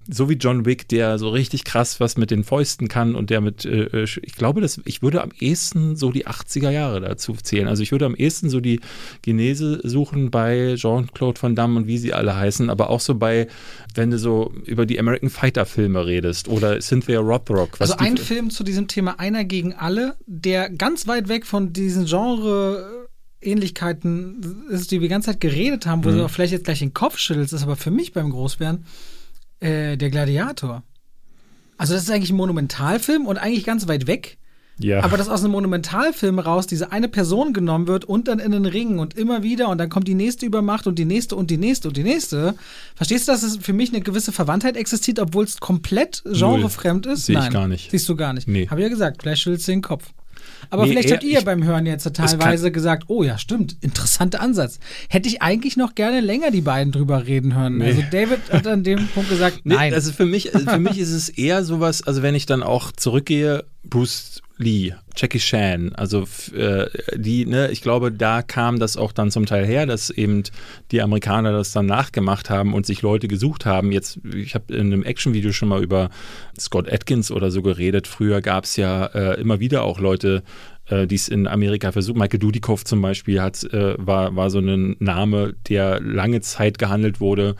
so 0.08 0.28
wie 0.28 0.34
John 0.34 0.64
Wick, 0.64 0.88
der 0.88 1.18
so 1.18 1.28
richtig 1.28 1.64
krass 1.64 2.00
was 2.00 2.16
mit 2.16 2.30
den 2.30 2.44
Fäusten 2.44 2.88
kann 2.88 3.14
und 3.14 3.30
der 3.30 3.40
mit, 3.40 3.64
äh, 3.64 3.84
äh, 3.84 4.04
ich 4.22 4.34
glaube, 4.34 4.60
dass 4.60 4.80
ich 4.84 5.02
würde 5.02 5.22
am 5.22 5.30
ehesten 5.38 5.96
so 5.96 6.10
die 6.10 6.26
80er 6.26 6.70
Jahre 6.70 7.00
dazu 7.00 7.32
zählen. 7.34 7.68
Also 7.68 7.82
ich 7.82 7.92
würde 7.92 8.06
am 8.06 8.14
ehesten 8.14 8.48
so 8.48 8.60
die 8.60 8.80
Genese 9.22 9.80
suchen 9.82 10.30
bei 10.30 10.74
Jean-Claude 10.76 11.42
Van 11.42 11.54
Damme 11.54 11.78
und 11.78 11.86
wie 11.86 11.98
sie 11.98 12.12
alle 12.12 12.36
heißen, 12.36 12.70
aber 12.70 12.90
auch 12.90 13.00
so 13.00 13.16
bei, 13.16 13.48
wenn 13.94 14.10
du 14.10 14.18
so 14.18 14.52
über 14.64 14.86
die 14.86 14.98
American 14.98 15.30
Fighter 15.30 15.66
Filme 15.66 16.06
redest 16.06 16.48
oder 16.48 16.80
Cynthia 16.80 17.20
Rothrock. 17.20 17.80
Also 17.80 17.96
ein 17.96 18.16
Film 18.16 18.50
zu 18.50 18.62
diesem 18.62 18.88
Thema 18.88 19.18
Einer 19.18 19.44
gegen 19.44 19.74
alle, 19.74 20.14
der 20.26 20.70
ganz 20.70 21.06
weit 21.08 21.28
weg 21.28 21.46
von 21.46 21.72
diesen 21.72 22.06
Genre 22.06 22.95
Ähnlichkeiten 23.42 24.64
ist, 24.70 24.90
die 24.90 24.96
wir 25.00 25.08
die 25.08 25.12
ganze 25.12 25.30
Zeit 25.30 25.40
geredet 25.40 25.86
haben, 25.86 26.04
wo 26.04 26.10
Mhm. 26.10 26.18
du 26.18 26.24
auch 26.24 26.30
vielleicht 26.30 26.52
jetzt 26.52 26.64
gleich 26.64 26.78
den 26.80 26.94
Kopf 26.94 27.18
schüttelst, 27.18 27.52
ist 27.52 27.62
aber 27.62 27.76
für 27.76 27.90
mich 27.90 28.12
beim 28.12 28.30
Großbären 28.30 28.84
äh, 29.60 29.96
der 29.96 30.10
Gladiator. 30.10 30.82
Also 31.78 31.94
das 31.94 32.04
ist 32.04 32.10
eigentlich 32.10 32.30
ein 32.30 32.36
Monumentalfilm 32.36 33.26
und 33.26 33.36
eigentlich 33.38 33.64
ganz 33.64 33.86
weit 33.88 34.06
weg. 34.06 34.38
Ja. 34.78 35.02
Aber 35.02 35.16
dass 35.16 35.30
aus 35.30 35.40
einem 35.42 35.52
Monumentalfilm 35.52 36.38
raus 36.38 36.66
diese 36.66 36.92
eine 36.92 37.08
Person 37.08 37.54
genommen 37.54 37.86
wird 37.86 38.04
und 38.04 38.28
dann 38.28 38.38
in 38.38 38.52
den 38.52 38.66
Ring 38.66 38.98
und 38.98 39.14
immer 39.14 39.42
wieder 39.42 39.70
und 39.70 39.78
dann 39.78 39.88
kommt 39.88 40.06
die 40.06 40.14
nächste 40.14 40.44
Übermacht 40.44 40.86
und 40.86 40.98
die 40.98 41.06
nächste 41.06 41.34
und 41.34 41.50
die 41.50 41.56
nächste 41.56 41.88
und 41.88 41.96
die 41.96 42.02
nächste. 42.02 42.54
Verstehst 42.94 43.26
du, 43.26 43.32
dass 43.32 43.42
es 43.42 43.56
für 43.56 43.72
mich 43.72 43.90
eine 43.94 44.02
gewisse 44.02 44.32
Verwandtheit 44.32 44.76
existiert, 44.76 45.18
obwohl 45.18 45.44
es 45.44 45.60
komplett 45.60 46.22
genrefremd 46.26 47.06
ist? 47.06 47.24
Sehe 47.24 47.36
ich 47.36 47.42
Nein. 47.44 47.52
gar 47.54 47.68
nicht. 47.68 47.90
Siehst 47.90 48.06
du 48.08 48.16
gar 48.16 48.34
nicht. 48.34 48.48
Nee. 48.48 48.68
Habe 48.68 48.80
ich 48.80 48.84
ja 48.84 48.90
gesagt, 48.90 49.22
vielleicht 49.22 49.40
schüttelst 49.42 49.66
du 49.66 49.72
den 49.72 49.80
Kopf. 49.82 50.10
Aber 50.70 50.84
Nee, 50.84 50.90
vielleicht 50.90 51.08
eher- 51.08 51.14
habt 51.16 51.24
ihr 51.24 51.38
ich- 51.38 51.44
beim 51.44 51.64
Hören 51.64 51.86
jetzt 51.86 52.12
teilweise 52.14 52.70
gesagt, 52.72 53.04
oh 53.08 53.22
ja, 53.22 53.38
stimmt, 53.38 53.76
interessanter 53.80 54.40
Ansatz. 54.40 54.78
Hätte 55.08 55.28
ich 55.28 55.42
eigentlich 55.42 55.76
noch 55.76 55.94
gerne 55.94 56.20
länger 56.20 56.50
die 56.50 56.60
beiden 56.60 56.92
drüber 56.92 57.26
reden 57.26 57.54
hören. 57.54 57.80
Also 57.82 58.02
David 58.10 58.40
hat 58.50 58.66
an 58.66 58.82
dem 58.82 59.06
Punkt 59.14 59.28
gesagt, 59.30 59.60
Nee, 59.64 59.74
nein. 59.74 59.94
Also 59.94 60.12
für 60.12 60.26
mich, 60.26 60.50
für 60.50 60.78
mich 60.78 60.98
ist 60.98 61.12
es 61.12 61.28
eher 61.28 61.64
sowas, 61.64 62.02
also 62.02 62.22
wenn 62.22 62.34
ich 62.34 62.46
dann 62.46 62.62
auch 62.62 62.92
zurückgehe, 62.92 63.64
Bruce 63.84 64.40
Lee, 64.58 64.94
Jackie 65.14 65.38
Chan, 65.38 65.94
also 65.94 66.26
äh, 66.54 66.86
die, 67.14 67.44
ne, 67.44 67.70
ich 67.70 67.82
glaube, 67.82 68.10
da 68.10 68.40
kam 68.40 68.78
das 68.78 68.96
auch 68.96 69.12
dann 69.12 69.30
zum 69.30 69.44
Teil 69.44 69.66
her, 69.66 69.84
dass 69.84 70.08
eben 70.08 70.44
die 70.92 71.02
Amerikaner 71.02 71.52
das 71.52 71.72
dann 71.72 71.84
nachgemacht 71.84 72.48
haben 72.48 72.72
und 72.72 72.86
sich 72.86 73.02
Leute 73.02 73.28
gesucht 73.28 73.66
haben. 73.66 73.92
Jetzt, 73.92 74.18
ich 74.34 74.54
habe 74.54 74.74
in 74.74 74.92
einem 74.92 75.02
Actionvideo 75.02 75.52
schon 75.52 75.68
mal 75.68 75.82
über 75.82 76.08
Scott 76.58 76.90
Atkins 76.90 77.30
oder 77.30 77.50
so 77.50 77.60
geredet. 77.60 78.06
Früher 78.06 78.40
gab 78.40 78.64
es 78.64 78.76
ja 78.76 79.06
äh, 79.06 79.38
immer 79.38 79.60
wieder 79.60 79.82
auch 79.82 80.00
Leute, 80.00 80.42
äh, 80.86 81.06
die 81.06 81.16
es 81.16 81.28
in 81.28 81.46
Amerika 81.46 81.92
versucht. 81.92 82.16
Michael 82.16 82.38
Dudikoff 82.38 82.84
zum 82.84 83.02
Beispiel 83.02 83.42
hat, 83.42 83.62
äh, 83.64 83.94
war, 83.98 84.36
war 84.36 84.48
so 84.48 84.60
ein 84.60 84.96
Name, 85.00 85.54
der 85.68 86.00
lange 86.00 86.40
Zeit 86.40 86.78
gehandelt 86.78 87.20
wurde 87.20 87.56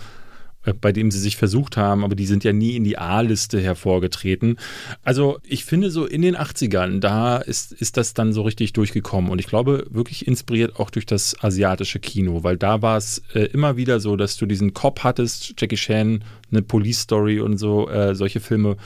bei 0.72 0.92
dem 0.92 1.10
sie 1.10 1.18
sich 1.18 1.36
versucht 1.36 1.76
haben, 1.76 2.04
aber 2.04 2.14
die 2.14 2.26
sind 2.26 2.44
ja 2.44 2.52
nie 2.52 2.76
in 2.76 2.84
die 2.84 2.98
A-Liste 2.98 3.60
hervorgetreten. 3.60 4.58
Also 5.02 5.38
ich 5.42 5.64
finde 5.64 5.90
so 5.90 6.06
in 6.06 6.22
den 6.22 6.36
80ern, 6.36 7.00
da 7.00 7.38
ist, 7.38 7.72
ist 7.72 7.96
das 7.96 8.14
dann 8.14 8.32
so 8.32 8.42
richtig 8.42 8.72
durchgekommen 8.72 9.30
und 9.30 9.38
ich 9.38 9.46
glaube 9.46 9.86
wirklich 9.90 10.26
inspiriert 10.26 10.78
auch 10.78 10.90
durch 10.90 11.06
das 11.06 11.36
asiatische 11.42 11.98
Kino, 11.98 12.42
weil 12.42 12.56
da 12.56 12.82
war 12.82 12.96
es 12.96 13.22
äh, 13.34 13.44
immer 13.46 13.76
wieder 13.76 14.00
so, 14.00 14.16
dass 14.16 14.36
du 14.36 14.46
diesen 14.46 14.74
Cop 14.74 15.04
hattest, 15.04 15.54
Jackie 15.58 15.76
Chan, 15.76 16.24
eine 16.50 16.62
Police 16.62 17.00
Story 17.00 17.40
und 17.40 17.58
so, 17.58 17.88
äh, 17.88 18.14
solche 18.14 18.40
Filme, 18.40 18.76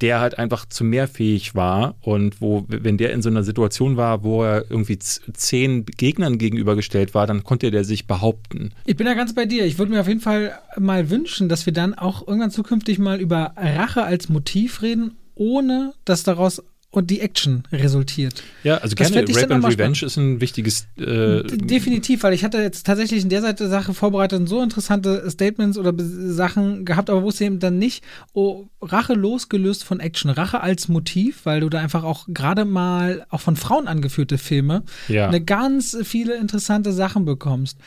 der 0.00 0.20
halt 0.20 0.38
einfach 0.38 0.66
zu 0.66 0.84
mehr 0.84 1.08
fähig 1.08 1.54
war 1.54 1.96
und 2.00 2.40
wo, 2.40 2.64
wenn 2.68 2.98
der 2.98 3.12
in 3.12 3.22
so 3.22 3.28
einer 3.28 3.42
Situation 3.42 3.96
war, 3.96 4.22
wo 4.22 4.44
er 4.44 4.70
irgendwie 4.70 4.98
zehn 4.98 5.84
Gegnern 5.86 6.38
gegenübergestellt 6.38 7.14
war, 7.14 7.26
dann 7.26 7.44
konnte 7.44 7.70
der 7.70 7.84
sich 7.84 8.06
behaupten. 8.06 8.70
Ich 8.84 8.96
bin 8.96 9.06
da 9.06 9.14
ganz 9.14 9.34
bei 9.34 9.44
dir. 9.44 9.64
Ich 9.66 9.78
würde 9.78 9.92
mir 9.92 10.00
auf 10.00 10.08
jeden 10.08 10.20
Fall 10.20 10.58
mal 10.78 11.10
wünschen, 11.10 11.48
dass 11.48 11.66
wir 11.66 11.72
dann 11.72 11.94
auch 11.94 12.26
irgendwann 12.26 12.50
zukünftig 12.50 12.98
mal 12.98 13.20
über 13.20 13.52
Rache 13.56 14.04
als 14.04 14.28
Motiv 14.28 14.82
reden, 14.82 15.16
ohne 15.34 15.94
dass 16.04 16.22
daraus 16.22 16.62
und 16.90 17.10
die 17.10 17.20
Action 17.20 17.64
resultiert. 17.70 18.42
Ja, 18.64 18.78
also 18.78 18.96
Das 18.96 19.12
gerne 19.12 19.28
Rape 19.28 19.54
and 19.54 19.64
Revenge 19.64 19.98
ist 20.02 20.16
ein 20.16 20.40
wichtiges 20.40 20.86
äh, 20.96 21.42
Definitiv, 21.42 22.22
weil 22.22 22.32
ich 22.32 22.44
hatte 22.44 22.58
jetzt 22.58 22.86
tatsächlich 22.86 23.22
in 23.22 23.28
der 23.28 23.42
Seite 23.42 23.68
Sache 23.68 23.92
vorbereitet 23.92 24.40
und 24.40 24.46
so 24.46 24.62
interessante 24.62 25.30
Statements 25.30 25.76
oder 25.76 25.92
Sachen 25.98 26.86
gehabt, 26.86 27.10
aber 27.10 27.22
wusste 27.22 27.44
eben 27.44 27.58
dann 27.58 27.78
nicht, 27.78 28.02
oh, 28.32 28.68
Rache 28.80 29.12
losgelöst 29.12 29.84
von 29.84 30.00
Action, 30.00 30.30
Rache 30.30 30.62
als 30.62 30.88
Motiv, 30.88 31.40
weil 31.44 31.60
du 31.60 31.68
da 31.68 31.78
einfach 31.78 32.04
auch 32.04 32.26
gerade 32.28 32.64
mal 32.64 33.26
auch 33.28 33.40
von 33.42 33.56
Frauen 33.56 33.86
angeführte 33.86 34.38
Filme 34.38 34.82
Ja. 35.08 35.28
eine 35.28 35.42
ganz 35.42 35.96
viele 36.04 36.36
interessante 36.36 36.92
Sachen 36.92 37.26
bekommst. 37.26 37.78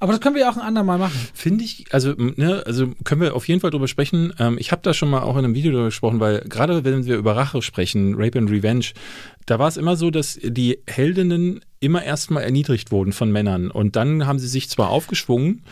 Aber 0.00 0.12
das 0.12 0.20
können 0.22 0.34
wir 0.34 0.48
auch 0.48 0.56
ein 0.56 0.62
andermal 0.62 0.98
machen. 0.98 1.12
Finde 1.34 1.62
ich, 1.62 1.84
also, 1.92 2.14
ne, 2.16 2.62
also 2.66 2.88
können 3.04 3.20
wir 3.20 3.36
auf 3.36 3.46
jeden 3.46 3.60
Fall 3.60 3.70
drüber 3.70 3.86
sprechen. 3.86 4.32
Ähm, 4.38 4.56
ich 4.58 4.72
habe 4.72 4.80
da 4.82 4.94
schon 4.94 5.10
mal 5.10 5.20
auch 5.20 5.36
in 5.36 5.44
einem 5.44 5.54
Video 5.54 5.70
drüber 5.72 5.84
gesprochen, 5.84 6.20
weil 6.20 6.40
gerade 6.48 6.84
wenn 6.84 7.04
wir 7.04 7.16
über 7.16 7.36
Rache 7.36 7.60
sprechen, 7.60 8.14
Rape 8.16 8.38
and 8.38 8.50
Revenge, 8.50 8.86
da 9.46 9.58
war 9.58 9.68
es 9.68 9.76
immer 9.76 9.96
so, 9.96 10.10
dass 10.10 10.38
die 10.42 10.78
Heldinnen 10.86 11.60
immer 11.80 12.02
erstmal 12.02 12.42
erniedrigt 12.42 12.90
wurden 12.90 13.12
von 13.12 13.30
Männern 13.30 13.70
und 13.70 13.94
dann 13.94 14.26
haben 14.26 14.38
sie 14.38 14.48
sich 14.48 14.68
zwar 14.70 14.88
aufgeschwungen, 14.88 15.62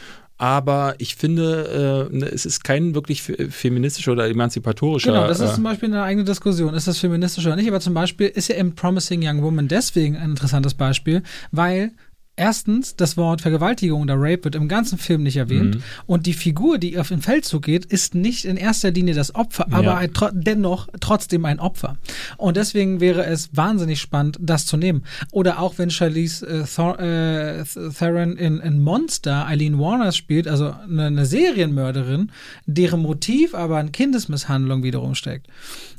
aber 0.41 0.95
ich 0.99 1.17
finde, 1.17 2.09
äh, 2.13 2.17
ne, 2.17 2.27
es 2.27 2.47
ist 2.47 2.63
kein 2.63 2.95
wirklich 2.95 3.23
fe- 3.23 3.51
feministischer 3.51 4.13
oder 4.13 4.29
emanzipatorischer. 4.29 5.11
Genau, 5.11 5.27
das 5.27 5.41
ist 5.41 5.51
äh, 5.51 5.55
zum 5.55 5.65
Beispiel 5.65 5.89
eine 5.89 6.03
eigene 6.05 6.25
Diskussion. 6.25 6.75
Ist 6.75 6.87
das 6.87 6.99
feministisch 6.99 7.45
oder 7.47 7.57
nicht? 7.57 7.67
Aber 7.69 7.81
zum 7.81 7.93
Beispiel 7.95 8.29
ist 8.29 8.49
ja 8.49 8.55
im 8.55 8.75
Promising 8.77 9.21
Young 9.27 9.43
Woman 9.43 9.67
deswegen 9.67 10.17
ein 10.17 10.31
interessantes 10.31 10.75
Beispiel, 10.75 11.25
weil 11.51 11.91
erstens 12.39 12.97
das 12.97 13.17
Wort 13.17 13.41
Vergewaltigung 13.43 14.03
oder 14.03 14.15
Rape 14.17 14.45
wird 14.45 14.55
im 14.55 14.69
ganzen 14.69 14.97
Film 14.99 15.23
nicht 15.23 15.37
erwähnt 15.37 15.75
Mhm. 15.77 15.83
und 16.07 16.27
die 16.27 16.33
Figur, 16.33 16.79
die 16.79 16.99
auf 16.99 17.09
den 17.09 17.21
Feldzug 17.21 17.63
geht, 17.65 17.85
ist 17.85 18.15
nicht 18.15 18.45
in 18.45 18.57
erster 18.57 18.91
Linie 18.91 19.15
das 19.15 19.35
Opfer, 19.35 19.67
aber 19.71 19.83
Ja. 19.85 19.97
ein, 19.97 20.13
tro 20.15 20.29
dennoch 20.33 20.89
trotzdem 21.01 21.45
ein 21.45 21.59
Opfer. 21.61 21.97
Und 22.37 22.57
deswegen 22.57 23.01
wäre 23.01 23.25
es 23.27 23.51
wahnsinnig 23.53 24.01
spannend, 24.01 24.39
das 24.41 24.67
zu 24.67 24.77
nehmen. 24.77 25.03
Oder 25.33 25.59
auch 25.61 25.79
wenn 25.79 25.91
Charlize 25.91 26.47
äh, 26.47 26.65
Thor 26.65 26.99
äh, 27.01 27.65
Theron 27.99 28.37
in, 28.37 28.59
in 28.61 28.81
Monster 28.83 29.47
Eileen 29.47 29.79
Warner 29.79 30.13
spielt, 30.13 30.47
also 30.47 30.73
eine, 30.89 31.07
eine 31.07 31.27
Serienmörderin, 31.27 32.31
deren 32.67 33.01
Motiv 33.01 33.55
aber 33.55 33.79
an 33.79 33.91
Kindesmisshandlung 33.93 34.83
wiederum 34.83 35.15
steckt. 35.15 35.47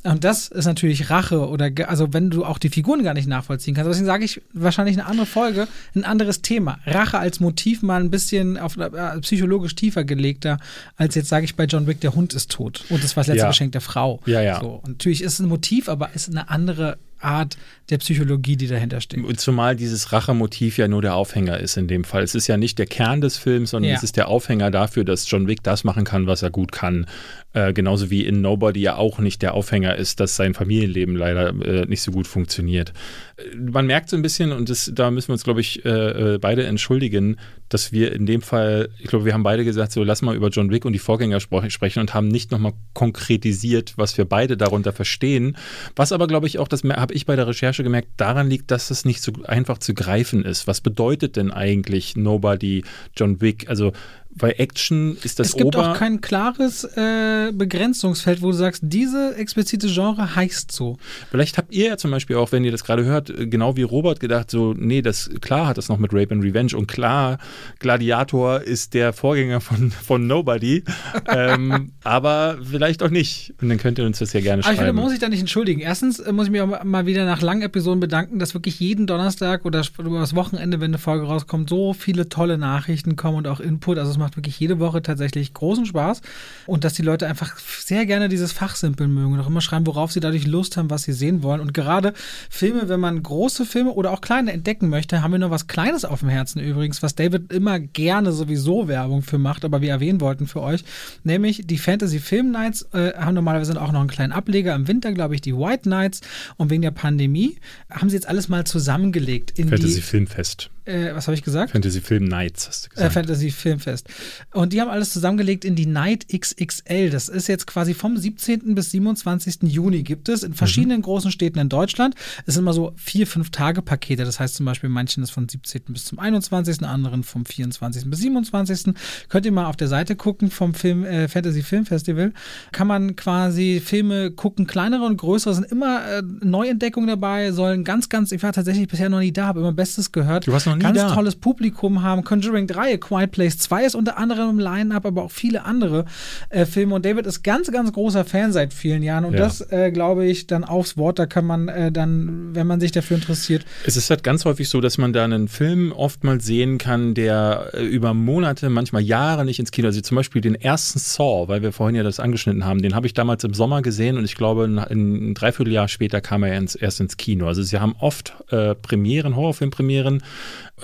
Und 0.04 0.24
das 0.24 0.48
ist 0.48 0.66
natürlich 0.66 1.10
Rache 1.10 1.48
oder 1.50 1.70
also 1.88 2.14
wenn 2.14 2.30
du 2.30 2.46
auch 2.46 2.58
die 2.58 2.70
Figuren 2.70 3.04
gar 3.04 3.14
nicht 3.14 3.28
nachvollziehen 3.28 3.74
kannst. 3.76 3.90
Deswegen 3.90 4.06
sage 4.06 4.24
ich 4.24 4.42
wahrscheinlich 4.54 4.98
eine 4.98 5.06
andere 5.08 5.26
Folge, 5.26 5.68
ein 5.96 6.06
anderes 6.06 6.29
Thema. 6.42 6.80
Rache 6.86 7.18
als 7.18 7.40
Motiv 7.40 7.82
mal 7.82 8.02
ein 8.02 8.10
bisschen 8.10 8.58
auf 8.58 8.78
äh, 8.78 8.90
psychologisch 9.22 9.76
tiefer 9.76 10.04
gelegter, 10.04 10.60
als 10.96 11.16
jetzt 11.16 11.30
sage 11.30 11.46
ich 11.46 11.56
bei 11.56 11.66
John 11.66 11.88
Wick, 11.88 12.00
der 12.02 12.16
Hund 12.16 12.34
ist 12.34 12.52
tot. 12.52 12.86
Und 12.90 13.04
das 13.04 13.16
war 13.16 13.22
das 13.22 13.28
letzte 13.28 13.44
Ja. 13.44 13.48
Geschenk 13.50 13.72
der 13.74 13.82
Frau. 13.82 14.20
Ja, 14.26 14.42
ja. 14.42 14.60
So. 14.60 14.82
Natürlich 14.88 15.24
ist 15.24 15.34
es 15.34 15.40
ein 15.40 15.48
Motiv, 15.48 15.90
aber 15.90 16.10
ist 16.14 16.30
eine 16.30 16.50
andere 16.50 16.98
Art 17.20 17.58
der 17.90 17.98
Psychologie, 17.98 18.56
die 18.56 18.68
dahinter 18.68 19.02
steht. 19.02 19.24
Und 19.24 19.40
Zumal 19.40 19.76
dieses 19.76 20.12
Rachemotiv 20.12 20.78
ja 20.78 20.88
nur 20.88 21.02
der 21.02 21.16
Aufhänger 21.16 21.60
ist 21.60 21.78
in 21.78 21.88
dem 21.88 22.04
Fall. 22.04 22.24
Es 22.24 22.36
ist 22.36 22.48
ja 22.48 22.58
nicht 22.58 22.78
der 22.80 22.86
Kern 22.86 23.22
des 23.22 23.38
Films, 23.38 23.72
sondern 23.72 23.90
Ja. 23.92 23.98
es 23.98 24.04
ist 24.04 24.18
der 24.18 24.28
Aufhänger 24.28 24.72
dafür, 24.72 25.04
dass 25.04 25.30
John 25.30 25.48
Wick 25.48 25.64
das 25.64 25.84
machen 25.84 26.04
kann, 26.04 26.28
was 26.28 26.42
er 26.44 26.50
gut 26.52 26.72
kann. 26.72 27.08
Äh, 27.54 27.74
genauso 27.74 28.10
wie 28.12 28.26
in 28.26 28.42
Nobody 28.42 28.82
ja 28.82 28.96
auch 28.96 29.20
nicht 29.20 29.42
der 29.42 29.54
Aufhänger 29.56 29.96
ist, 29.96 30.20
dass 30.20 30.36
sein 30.36 30.54
Familienleben 30.54 31.16
leider 31.16 31.50
äh, 31.66 31.86
nicht 31.88 32.02
so 32.02 32.12
gut 32.12 32.28
funktioniert. 32.28 32.94
Äh, 33.38 33.56
Man 33.58 33.88
merkt 33.88 34.10
so 34.10 34.16
ein 34.16 34.22
bisschen, 34.22 34.52
und 34.52 34.70
das, 34.70 34.92
da 34.94 35.10
müssen 35.10 35.30
wir 35.30 35.34
uns, 35.34 35.44
glaube 35.44 35.62
ich, 35.62 35.84
äh, 35.86 36.36
äh, 36.36 36.38
beide 36.38 36.66
entschuldigen, 36.66 37.38
dass 37.70 37.92
wir 37.92 38.12
in 38.14 38.26
dem 38.26 38.42
Fall, 38.42 38.90
ich 39.00 39.08
glaube, 39.08 39.26
wir 39.26 39.34
haben 39.34 39.44
beide 39.44 39.64
gesagt, 39.64 39.92
so 39.92 40.04
lass 40.04 40.22
mal 40.22 40.36
über 40.36 40.50
John 40.50 40.72
Wick 40.72 40.86
und 40.86 40.94
die 40.94 41.00
Vorgänger 41.00 41.40
sprechen 41.40 42.00
und 42.00 42.14
haben 42.14 42.28
nicht 42.28 42.52
nochmal 42.52 42.74
konkretisiert, 42.94 43.94
was 43.96 44.18
wir 44.18 44.26
beide 44.26 44.58
darunter 44.58 44.92
verstehen. 44.92 45.56
Was 45.96 46.12
aber, 46.12 46.28
glaube 46.28 46.48
ich, 46.48 46.60
auch, 46.60 46.68
das 46.68 46.84
habe 46.84 47.14
ich 47.14 47.26
bei 47.26 47.36
der 47.36 47.48
Recherche 47.48 47.84
gemerkt, 47.84 48.10
daran 48.18 48.50
liegt, 48.50 48.72
dass 48.72 48.92
es 48.92 49.06
nicht 49.06 49.22
so 49.22 49.32
einfach 49.46 49.78
zu 49.78 49.94
greifen 49.94 50.44
ist. 50.44 50.68
Was 50.68 50.82
bedeutet 50.82 51.36
denn 51.36 51.52
eigentlich 51.52 52.16
Nobody, 52.16 52.84
John 53.16 53.40
Wick? 53.40 53.70
Also 53.70 53.94
bei 54.40 54.52
Action 54.54 55.18
ist 55.24 55.40
das 55.40 55.50
es 55.50 55.56
gibt 55.56 55.76
Ober 55.76 55.92
auch 55.92 55.98
kein 55.98 56.22
klares 56.22 56.84
äh, 56.84 57.52
Begrenzungsfeld, 57.54 58.42
wo 58.42 58.48
du 58.48 58.54
sagst, 58.54 58.82
diese 58.86 59.36
explizite 59.36 59.88
Genre 59.88 60.36
heißt 60.36 60.72
so. 60.72 60.98
Vielleicht 61.30 61.58
habt 61.58 61.72
ihr 61.74 61.88
ja 61.88 61.98
zum 61.98 62.12
Beispiel 62.12 62.38
auch, 62.38 62.52
wenn 62.52 62.64
ihr 62.64 62.72
das 62.72 62.84
gerade 62.84 63.06
hört, 63.06 63.32
genau 63.52 63.76
wie 63.78 63.84
Robert 63.84 64.20
gedacht, 64.20 64.50
so, 64.50 64.74
nee, 64.76 65.02
das 65.02 65.30
klar 65.42 65.68
hat 65.68 65.78
das 65.78 65.90
noch 65.90 66.00
mit 66.00 66.14
Rape 66.14 66.34
and 66.34 66.44
Revenge 66.44 66.76
und 66.76 66.88
klar, 66.88 67.38
Gladiator 67.80 68.62
ist 68.62 68.94
der 68.94 69.14
Vorgänger 69.14 69.62
von, 69.62 69.92
von 69.92 70.26
Nobody, 70.26 70.84
ähm, 71.28 71.92
aber 72.04 72.58
vielleicht 72.64 73.04
auch 73.04 73.10
nicht. 73.10 73.54
Und 73.62 73.70
dann 73.70 73.78
könnt 73.78 74.00
ihr 74.00 74.06
uns 74.06 74.20
das 74.20 74.34
ja 74.34 74.40
gerne 74.40 74.64
Aber 74.64 74.72
ich 74.72 74.78
finde, 74.78 74.88
schreiben. 74.88 74.96
man 74.96 75.04
muss 75.04 75.12
sich 75.12 75.20
da 75.20 75.30
nicht 75.30 75.40
entschuldigen. 75.40 75.82
Erstens 75.82 76.20
äh, 76.20 76.32
muss 76.32 76.46
ich 76.46 76.52
mich 76.52 76.62
auch 76.62 76.84
mal 76.84 77.06
wieder 77.06 77.26
nach 77.26 77.42
langen 77.42 77.62
Episoden 77.62 78.00
bedanken, 78.00 78.40
dass 78.40 78.54
wirklich 78.54 78.80
jeden 78.80 79.08
Donnerstag 79.08 79.66
oder 79.66 79.84
über 79.98 80.20
das 80.20 80.36
Wochenende, 80.36 80.80
wenn 80.80 80.92
eine 80.92 80.98
Folge 80.98 81.26
rauskommt, 81.26 81.70
so 81.70 81.94
viele 81.94 82.30
tolle 82.30 82.58
Nachrichten 82.58 83.16
kommen 83.16 83.38
und 83.38 83.48
auch 83.48 83.60
Input. 83.60 83.98
Also 83.98 84.12
es 84.12 84.18
macht 84.18 84.29
wirklich 84.36 84.60
jede 84.60 84.80
Woche 84.80 85.02
tatsächlich 85.02 85.54
großen 85.54 85.86
Spaß. 85.86 86.22
Und 86.66 86.84
dass 86.84 86.94
die 86.94 87.02
Leute 87.02 87.28
einfach 87.28 87.58
sehr 87.58 88.06
gerne 88.06 88.30
dieses 88.30 88.52
Fachsimpeln 88.52 89.14
mögen 89.14 89.34
und 89.34 89.40
auch 89.40 89.48
immer 89.48 89.62
schreiben, 89.62 89.88
worauf 89.88 90.12
sie 90.12 90.20
dadurch 90.20 90.48
Lust 90.48 90.78
haben, 90.78 90.90
was 90.90 91.04
sie 91.04 91.14
sehen 91.14 91.44
wollen. 91.44 91.62
Und 91.62 91.74
gerade 91.74 92.14
Filme, 92.50 92.90
wenn 92.90 93.00
man 93.00 93.22
große 93.22 93.66
Filme 93.66 93.92
oder 93.92 94.12
auch 94.12 94.22
kleine 94.22 94.52
entdecken 94.52 94.90
möchte, 94.90 95.22
haben 95.22 95.32
wir 95.32 95.40
noch 95.40 95.52
was 95.52 95.68
Kleines 95.68 96.06
auf 96.06 96.20
dem 96.20 96.30
Herzen 96.30 96.60
übrigens, 96.60 97.02
was 97.04 97.16
David 97.16 97.52
immer 97.52 97.80
gerne 97.80 98.32
sowieso 98.32 98.88
Werbung 98.88 99.22
für 99.22 99.38
macht, 99.38 99.66
aber 99.66 99.82
wir 99.82 99.90
erwähnen 99.90 100.22
wollten 100.22 100.48
für 100.48 100.62
euch. 100.62 100.84
Nämlich 101.24 101.64
die 101.66 101.78
Fantasy 101.78 102.20
Film 102.20 102.52
Nights 102.52 102.88
äh, 102.94 103.14
haben 103.14 103.36
normalerweise 103.36 103.80
auch 103.82 103.92
noch 103.92 104.00
einen 104.00 104.10
kleinen 104.10 104.32
Ableger. 104.32 104.76
Im 104.76 104.88
Winter, 104.88 105.12
glaube 105.12 105.36
ich, 105.36 105.42
die 105.42 105.56
White 105.56 105.88
Nights. 105.90 106.22
Und 106.58 106.70
wegen 106.70 106.82
der 106.82 106.92
Pandemie 106.92 107.58
haben 107.90 108.10
sie 108.10 108.16
jetzt 108.16 108.28
alles 108.28 108.50
mal 108.50 108.66
zusammengelegt 108.66 109.58
in 109.58 109.70
Fantasy 109.70 110.02
Filmfest. 110.02 110.70
Äh, 110.90 111.16
was 111.16 111.28
habe 111.28 111.36
ich 111.36 111.44
gesagt? 111.44 111.72
Fantasy 111.72 112.02
Film 112.02 112.26
Nights, 112.26 112.68
hast 112.68 112.86
du 112.86 112.90
gesagt. 112.90 113.10
Äh, 113.10 113.14
Fantasy 113.14 113.52
Filmfest. 113.52 114.08
Und 114.54 114.74
die 114.74 114.82
haben 114.82 114.90
alles 114.90 115.14
zusammengelegt 115.14 115.64
in 115.64 115.76
die 115.76 115.86
Night 115.86 116.28
XXL. 116.28 117.10
Das 117.10 117.30
ist 117.30 117.48
jetzt 117.48 117.68
quasi 117.68 117.94
vom 117.94 118.18
17. 118.18 118.76
bis 118.76 118.92
27. 118.92 119.60
Juni 119.64 120.04
gibt 120.04 120.30
es 120.30 120.44
in 120.44 120.54
verschiedenen 120.54 120.98
mhm. 120.98 121.04
großen 121.04 121.32
Städten 121.32 121.60
in 121.60 121.70
Deutschland. 121.70 122.16
Es 122.46 122.56
sind 122.56 122.64
immer 122.64 122.74
so 122.74 122.94
vier, 122.96 123.28
fünf 123.28 123.52
Tage 123.52 123.82
Pakete. 123.82 124.26
Das 124.26 124.40
heißt 124.40 124.56
zum 124.56 124.66
Beispiel, 124.66 124.90
manchen 124.90 125.24
ist 125.24 125.32
von 125.32 125.48
17. 125.48 125.82
bis 125.90 126.06
zum 126.06 126.20
21., 126.20 126.84
anderen 126.84 127.24
vom 127.24 127.46
24. 127.46 128.10
bis 128.10 128.20
27. 128.20 128.94
Könnt 129.30 129.46
ihr 129.46 129.52
mal 129.52 129.66
auf 129.66 129.78
der 129.78 129.88
Seite 129.88 130.16
gucken 130.16 130.50
vom 130.52 130.74
Film, 130.74 131.06
äh, 131.06 131.28
Fantasy 131.28 131.62
Film 131.62 131.86
Festival. 131.86 132.34
Kann 132.72 132.88
man 132.88 133.16
quasi 133.16 133.82
Filme 133.84 134.32
gucken, 134.32 134.68
kleinere 134.68 135.06
und 135.06 135.18
größere, 135.18 135.54
sind 135.54 135.72
immer 135.72 136.06
äh, 136.06 136.22
Neuentdeckungen 136.22 137.08
dabei, 137.08 137.52
sollen 137.52 137.84
ganz, 137.84 138.10
ganz, 138.10 138.32
ich 138.32 138.42
war 138.44 138.54
tatsächlich 138.54 138.88
bisher 138.88 139.10
noch 139.10 139.20
nie 139.20 139.32
da, 139.32 139.48
habe 139.48 139.60
immer 139.60 139.74
Bestes 139.74 140.12
gehört. 140.12 140.48
Du 140.48 140.52
warst 140.52 140.66
noch 140.66 140.79
nie 140.80 140.84
ganz 140.84 141.00
da. 141.00 141.14
tolles 141.14 141.36
Publikum 141.36 142.04
haben. 142.04 142.24
Conjuring 142.24 142.68
3, 142.68 142.98
Quiet 142.98 143.32
Place 143.32 143.58
2 143.60 143.86
ist 143.86 143.96
unter 143.96 144.18
anderem 144.18 144.50
im 144.50 144.60
Line-Up, 144.60 145.06
aber 145.06 145.24
auch 145.24 145.32
viele 145.32 145.66
andere 145.66 146.06
äh, 146.50 146.66
Filme. 146.66 146.96
Und 146.96 147.06
David 147.06 147.26
ist 147.26 147.44
ganz, 147.44 147.72
ganz 147.72 147.94
großer 147.94 148.26
Fan 148.26 148.52
seit 148.52 148.74
vielen 148.74 149.04
Jahren. 149.04 149.26
Und 149.26 149.34
ja. 149.34 149.40
das, 149.40 149.62
äh, 149.72 149.92
glaube 149.92 150.26
ich, 150.26 150.48
dann 150.48 150.64
aufs 150.64 150.98
Wort, 150.98 151.20
da 151.20 151.26
kann 151.26 151.46
man 151.46 151.68
äh, 151.68 151.92
dann, 151.92 152.56
wenn 152.56 152.68
man 152.68 152.80
sich 152.80 152.92
dafür 152.92 153.18
interessiert. 153.18 153.66
Es 153.86 153.98
ist 153.98 154.10
halt 154.10 154.24
ganz 154.24 154.46
häufig 154.46 154.70
so, 154.70 154.82
dass 154.82 154.98
man 154.98 155.14
da 155.14 155.24
einen 155.24 155.48
Film 155.48 155.92
oftmals 155.92 156.46
sehen 156.46 156.78
kann, 156.78 157.14
der 157.14 157.70
äh, 157.74 157.84
über 157.84 158.14
Monate, 158.14 158.70
manchmal 158.70 159.02
Jahre 159.02 159.46
nicht 159.46 159.60
ins 159.60 159.72
Kino, 159.72 159.88
also 159.88 160.02
zum 160.02 160.16
Beispiel 160.16 160.42
den 160.42 160.56
ersten 160.56 161.00
Saw, 161.00 161.48
weil 161.48 161.62
wir 161.62 161.72
vorhin 161.72 161.96
ja 161.96 162.04
das 162.04 162.20
angeschnitten 162.20 162.66
haben, 162.66 162.82
den 162.82 162.96
habe 162.96 163.08
ich 163.08 163.14
damals 163.14 163.44
im 163.44 163.54
Sommer 163.54 163.82
gesehen 163.82 164.18
und 164.18 164.26
ich 164.26 164.36
glaube, 164.36 164.66
ein, 164.66 164.80
ein 164.80 165.34
Dreivierteljahr 165.34 165.88
später 165.88 166.22
kam 166.22 166.44
er 166.44 166.58
ins, 166.58 166.76
erst 166.76 167.00
ins 167.00 167.18
Kino. 167.18 167.48
Also 167.48 167.64
sie 167.64 167.80
haben 167.80 167.96
oft 168.00 168.34
äh, 168.50 168.76
Premieren, 168.76 169.36
Horrorfilmpremieren, 169.36 170.24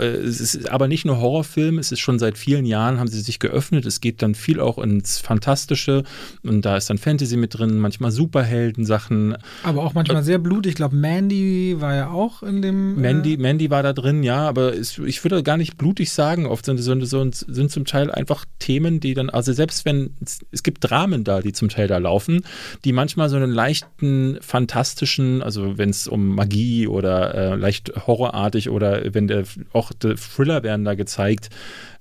es 0.04 0.42
ist 0.42 0.70
aber 0.70 0.88
nicht 0.88 1.06
nur 1.06 1.20
Horrorfilm, 1.20 1.80
es 1.80 1.92
ist 1.92 2.00
schon 2.00 2.20
seit 2.20 2.38
vielen 2.38 2.66
Jahren 2.66 3.00
haben 3.00 3.08
sie 3.08 3.22
sich 3.22 3.40
geöffnet. 3.40 3.86
Es 3.86 4.02
geht 4.02 4.22
dann 4.22 4.36
viel 4.36 4.60
auch 4.60 4.78
ins 4.78 5.20
Fantastische 5.20 6.04
und 6.44 6.64
da 6.64 6.78
ist 6.78 6.90
dann 6.90 6.98
Fantasy 6.98 7.38
mit 7.38 7.58
drin, 7.58 7.78
manchmal 7.78 8.12
Superhelden-Sachen. 8.12 9.38
Aber 9.64 9.84
auch 9.84 9.94
manchmal 9.94 10.24
sehr 10.24 10.38
blutig. 10.38 10.72
Ich 10.72 10.76
glaube, 10.76 10.96
Mandy 10.96 11.76
war 11.80 11.96
ja 11.96 12.10
auch 12.10 12.44
in 12.44 12.62
dem. 12.62 12.98
Äh, 12.98 13.02
Mandy, 13.02 13.34
äh 13.34 13.38
Mandy 13.38 13.70
war 13.70 13.84
da 13.84 13.94
drin, 13.94 14.24
ja, 14.24 14.48
aber 14.48 14.74
es, 14.74 14.98
ich 14.98 15.24
würde 15.24 15.44
gar 15.44 15.58
nicht 15.58 15.78
blutig 15.78 16.12
sagen. 16.12 16.46
Oft 16.46 16.66
sind, 16.66 16.78
sind, 16.78 17.06
sind 17.36 17.72
zum 17.72 17.86
Teil 17.86 18.12
einfach 18.12 18.46
Themen, 18.60 19.00
die 19.00 19.14
dann, 19.14 19.30
also 19.30 19.54
selbst 19.54 19.86
wenn 19.86 20.16
es 20.52 20.64
gibt 20.64 20.90
Dramen 20.90 21.24
da, 21.24 21.42
die 21.42 21.54
zum 21.54 21.70
Teil 21.70 21.88
da 21.88 21.98
laufen, 21.98 22.44
die 22.84 22.94
manchmal 22.94 23.30
so 23.30 23.36
einen 23.36 23.52
leichten, 23.52 24.38
fantastischen, 24.42 25.42
also 25.42 25.78
wenn 25.78 25.90
es 25.90 26.08
um 26.08 26.36
Magie 26.36 26.88
oder 26.88 27.34
äh, 27.36 27.56
leicht 27.56 27.92
horrorartig 28.08 28.70
oder 28.70 29.14
wenn 29.14 29.28
der 29.28 29.44
auch 29.74 29.85
auch 29.86 29.92
Thriller 29.94 30.64
werden 30.64 30.86
da 30.86 30.96
gezeigt. 30.96 31.50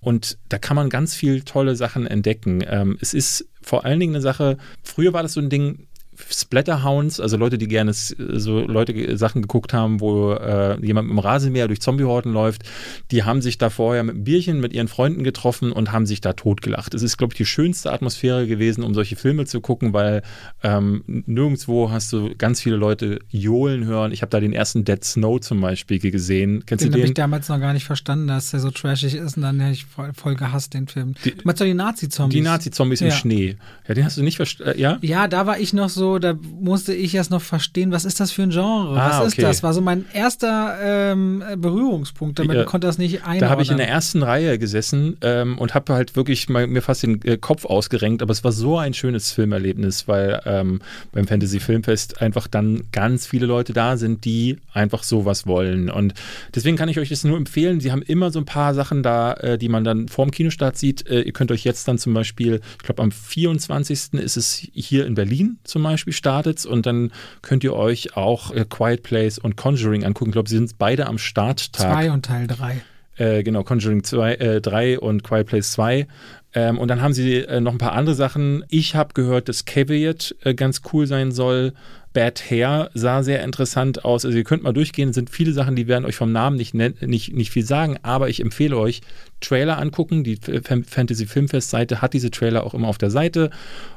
Und 0.01 0.39
da 0.49 0.59
kann 0.59 0.76
man 0.76 0.91
ganz 0.91 1.14
viel 1.14 1.43
tolle 1.43 1.76
Sachen 1.76 2.07
entdecken. 2.07 2.62
Ähm, 2.66 2.99
es 3.01 3.14
ist 3.14 3.47
vor 3.62 3.85
allen 3.85 4.01
Dingen 4.01 4.14
eine 4.14 4.22
Sache, 4.22 4.59
früher 4.82 5.12
war 5.12 5.22
das 5.22 5.35
so 5.35 5.41
ein 5.41 5.49
Ding, 5.49 5.87
Splatterhounds, 6.31 7.21
also 7.21 7.37
Leute, 7.37 7.59
die 7.59 7.69
gerne 7.69 7.93
so 7.93 8.61
Leute 8.61 9.17
Sachen 9.17 9.43
geguckt 9.43 9.73
haben, 9.73 10.01
wo 10.01 10.33
äh, 10.33 10.79
jemand 10.85 11.09
mit 11.09 11.17
dem 11.17 11.19
Rasenmäher 11.19 11.69
durch 11.69 11.81
Zombiehorden 11.81 12.33
läuft, 12.33 12.62
die 13.11 13.25
haben 13.25 13.43
sich 13.43 13.59
da 13.59 13.71
vorher 13.71 14.03
mit 14.03 14.15
einem 14.15 14.25
Bierchen 14.25 14.61
mit 14.61 14.73
ihren 14.73 14.89
Freunden 14.89 15.25
getroffen 15.25 15.73
und 15.73 15.93
haben 15.93 16.07
sich 16.07 16.21
da 16.21 16.33
totgelacht. 16.33 16.95
Es 16.95 17.03
ist, 17.03 17.17
glaube 17.17 17.33
ich, 17.33 17.39
die 17.39 17.47
schönste 17.47 17.93
Atmosphäre 17.93 18.47
gewesen, 18.47 18.85
um 18.85 18.95
solche 18.95 19.17
Filme 19.17 19.47
zu 19.47 19.61
gucken, 19.61 19.93
weil 19.93 20.23
ähm, 20.62 21.03
nirgendwo 21.07 21.91
hast 21.91 22.12
du 22.12 22.35
ganz 22.37 22.61
viele 22.61 22.77
Leute 22.77 23.19
johlen 23.29 23.85
hören. 23.85 24.12
Ich 24.12 24.23
habe 24.23 24.31
da 24.31 24.41
den 24.41 24.53
ersten 24.53 24.85
Dead 24.85 25.03
Snow 25.05 25.41
zum 25.41 25.61
Beispiel 25.61 25.99
gesehen. 25.99 26.65
Kennst 26.67 26.85
den 26.85 26.93
du 26.93 26.99
den? 26.99 27.01
Den 27.01 27.03
habe 27.03 27.09
ich 27.09 27.15
damals 27.15 27.49
noch 27.49 27.61
gar 27.61 27.73
nicht 27.73 27.85
verstanden, 27.85 28.27
dass 28.27 28.51
der 28.51 28.61
so 28.61 28.71
trashig 28.71 29.15
ist 29.15 29.37
und 29.37 29.43
dann 29.43 29.61
hätte 29.61 29.73
ich 29.73 29.85
voll, 29.87 30.12
voll 30.15 30.35
gehasst, 30.35 30.75
den 30.75 30.89
Film. 30.89 31.15
Die, 31.25 31.35
du 31.35 31.43
meinst 31.45 31.61
doch 31.61 31.67
die 31.67 31.75
Nazi-Zombies? 31.75 32.35
Die 32.35 32.43
Nazi-Zombies 32.43 33.01
ja. 33.01 33.07
im 33.07 33.12
Schnee. 33.12 33.57
Ja, 33.89 33.95
den 33.95 34.05
hast 34.05 34.17
du 34.17 34.23
nicht 34.23 34.37
verstanden, 34.37 34.79
äh, 34.79 34.81
ja? 34.81 34.99
Ja, 35.01 35.29
da 35.29 35.47
war 35.47 35.59
ich 35.59 35.73
noch 35.73 35.89
so 35.89 36.03
so, 36.05 36.18
da 36.18 36.34
musste 36.61 36.92
ich 36.92 37.14
erst 37.14 37.30
noch 37.30 37.40
verstehen, 37.40 37.90
was 37.90 38.05
ist 38.05 38.20
das 38.20 38.30
für 38.30 38.42
ein 38.42 38.50
Genre? 38.50 39.00
Ah, 39.00 39.20
was 39.20 39.28
ist 39.28 39.42
das? 39.42 39.62
War 39.62 39.72
so 39.72 39.80
mein 39.80 40.05
erster 40.12 40.76
ähm, 40.82 41.42
Berührungspunkt. 41.57 42.38
Damit 42.38 42.57
ja, 42.59 42.64
konnte 42.64 42.86
das 42.86 42.98
nicht 42.98 43.22
einordnen. 43.22 43.40
Da 43.40 43.48
habe 43.48 43.62
ich 43.62 43.70
in 43.70 43.78
der 43.78 43.88
ersten 43.88 44.22
Reihe 44.22 44.59
gesessen 44.59 45.16
ähm, 45.22 45.57
und 45.57 45.72
habe 45.74 45.94
halt 45.94 46.14
wirklich 46.14 46.50
mal, 46.50 46.66
mir 46.66 46.82
fast 46.82 47.05
den 47.05 47.22
äh, 47.22 47.38
Kopf 47.38 47.64
ausgerenkt. 47.64 48.20
Aber 48.20 48.32
es 48.32 48.44
war 48.44 48.52
so 48.52 48.76
ein 48.76 48.92
schönes 48.92 49.32
Filmerlebnis, 49.32 50.07
weil 50.07 50.42
ähm, 50.44 50.82
beim 51.12 51.26
Fantasy 51.26 51.59
Filmfest 51.59 52.20
einfach 52.20 52.48
dann 52.48 52.82
ganz 52.92 53.26
viele 53.26 53.46
Leute 53.46 53.72
da 53.72 53.96
sind, 53.96 54.26
die 54.26 54.59
einfach 54.74 55.05
sowas 55.05 55.46
wollen. 55.46 55.88
Und 55.88 56.12
deswegen 56.55 56.76
kann 56.76 56.90
ich 56.90 56.98
euch 56.98 57.09
das 57.09 57.24
nur 57.24 57.38
empfehlen. 57.38 57.80
Sie 57.80 57.92
haben 57.92 58.02
immer 58.02 58.30
so 58.30 58.40
ein 58.40 58.44
paar 58.44 58.74
Sachen 58.74 59.02
da, 59.02 59.32
äh, 59.34 59.57
die 59.57 59.70
man 59.70 59.84
dann 59.84 60.09
vorm 60.09 60.30
Kinostart 60.30 60.76
sieht. 60.76 61.09
Äh, 61.09 61.22
ihr 61.22 61.32
könnt 61.32 61.50
euch 61.50 61.64
jetzt 61.64 61.88
dann 61.88 61.96
zum 61.96 62.12
Beispiel, 62.12 62.61
ich 62.72 62.84
glaube 62.84 63.02
am 63.02 63.11
24. 63.11 64.12
ist 64.20 64.36
es 64.36 64.68
hier 64.74 65.07
in 65.07 65.14
Berlin 65.14 65.57
zum 65.64 65.82
Beispiel 65.82 65.93
Beispiel 65.95 66.12
startet 66.12 66.64
und 66.66 66.86
dann 66.86 67.12
könnt 67.42 67.64
ihr 67.64 67.74
euch 67.74 68.16
auch 68.16 68.53
äh, 68.53 68.64
Quiet 68.68 69.03
Place 69.03 69.38
und 69.38 69.57
Conjuring 69.57 70.05
angucken. 70.05 70.30
Ich 70.30 70.34
glaube, 70.34 70.49
sie 70.49 70.57
sind 70.57 70.78
beide 70.78 71.07
am 71.07 71.18
Starttag. 71.18 71.92
Zwei 71.92 72.11
und 72.11 72.24
Teil 72.24 72.47
drei. 72.47 72.82
Äh, 73.16 73.42
genau, 73.42 73.62
Conjuring 73.62 74.03
2, 74.03 74.34
äh, 74.34 74.61
3 74.61 74.99
und 74.99 75.22
Quiet 75.22 75.47
Place 75.47 75.72
2. 75.72 76.07
Ähm, 76.55 76.78
und 76.78 76.88
dann 76.88 77.01
haben 77.01 77.12
sie 77.12 77.38
äh, 77.38 77.61
noch 77.61 77.72
ein 77.72 77.78
paar 77.78 77.92
andere 77.92 78.14
Sachen. 78.14 78.64
Ich 78.68 78.95
habe 78.95 79.14
gehört, 79.14 79.49
dass 79.49 79.64
Caveat 79.64 80.34
äh, 80.42 80.55
ganz 80.55 80.82
cool 80.92 81.07
sein 81.07 81.30
soll. 81.32 81.74
Bad 82.12 82.49
Hair 82.49 82.90
sah 82.95 83.22
sehr 83.22 83.42
interessant 83.42 84.05
aus. 84.05 84.24
Also 84.24 84.36
ihr 84.36 84.45
könnt 84.45 84.62
mal 84.62 84.72
durchgehen, 84.72 85.09
es 85.09 85.16
sind 85.16 85.30
viele 85.30 85.53
Sachen, 85.53 85.74
die 85.74 85.88
werden 85.88 86.05
euch 86.05 86.14
vom 86.14 86.30
Namen 86.30 86.57
nicht, 86.57 86.72
nicht, 86.74 87.32
nicht 87.32 87.51
viel 87.51 87.64
sagen, 87.64 87.99
aber 88.03 88.28
ich 88.28 88.40
empfehle 88.40 88.76
euch, 88.78 89.01
Trailer 89.40 89.78
angucken. 89.78 90.22
Die 90.22 90.36
Fantasy 90.36 91.26
Filmfest 91.26 91.70
Seite 91.70 92.03
hat 92.03 92.14
diese 92.14 92.30
Trailer 92.30 92.64
auch 92.64 92.72
immer 92.72 92.86
auf 92.86 92.99
der 92.99 93.11
Seite 93.11 93.51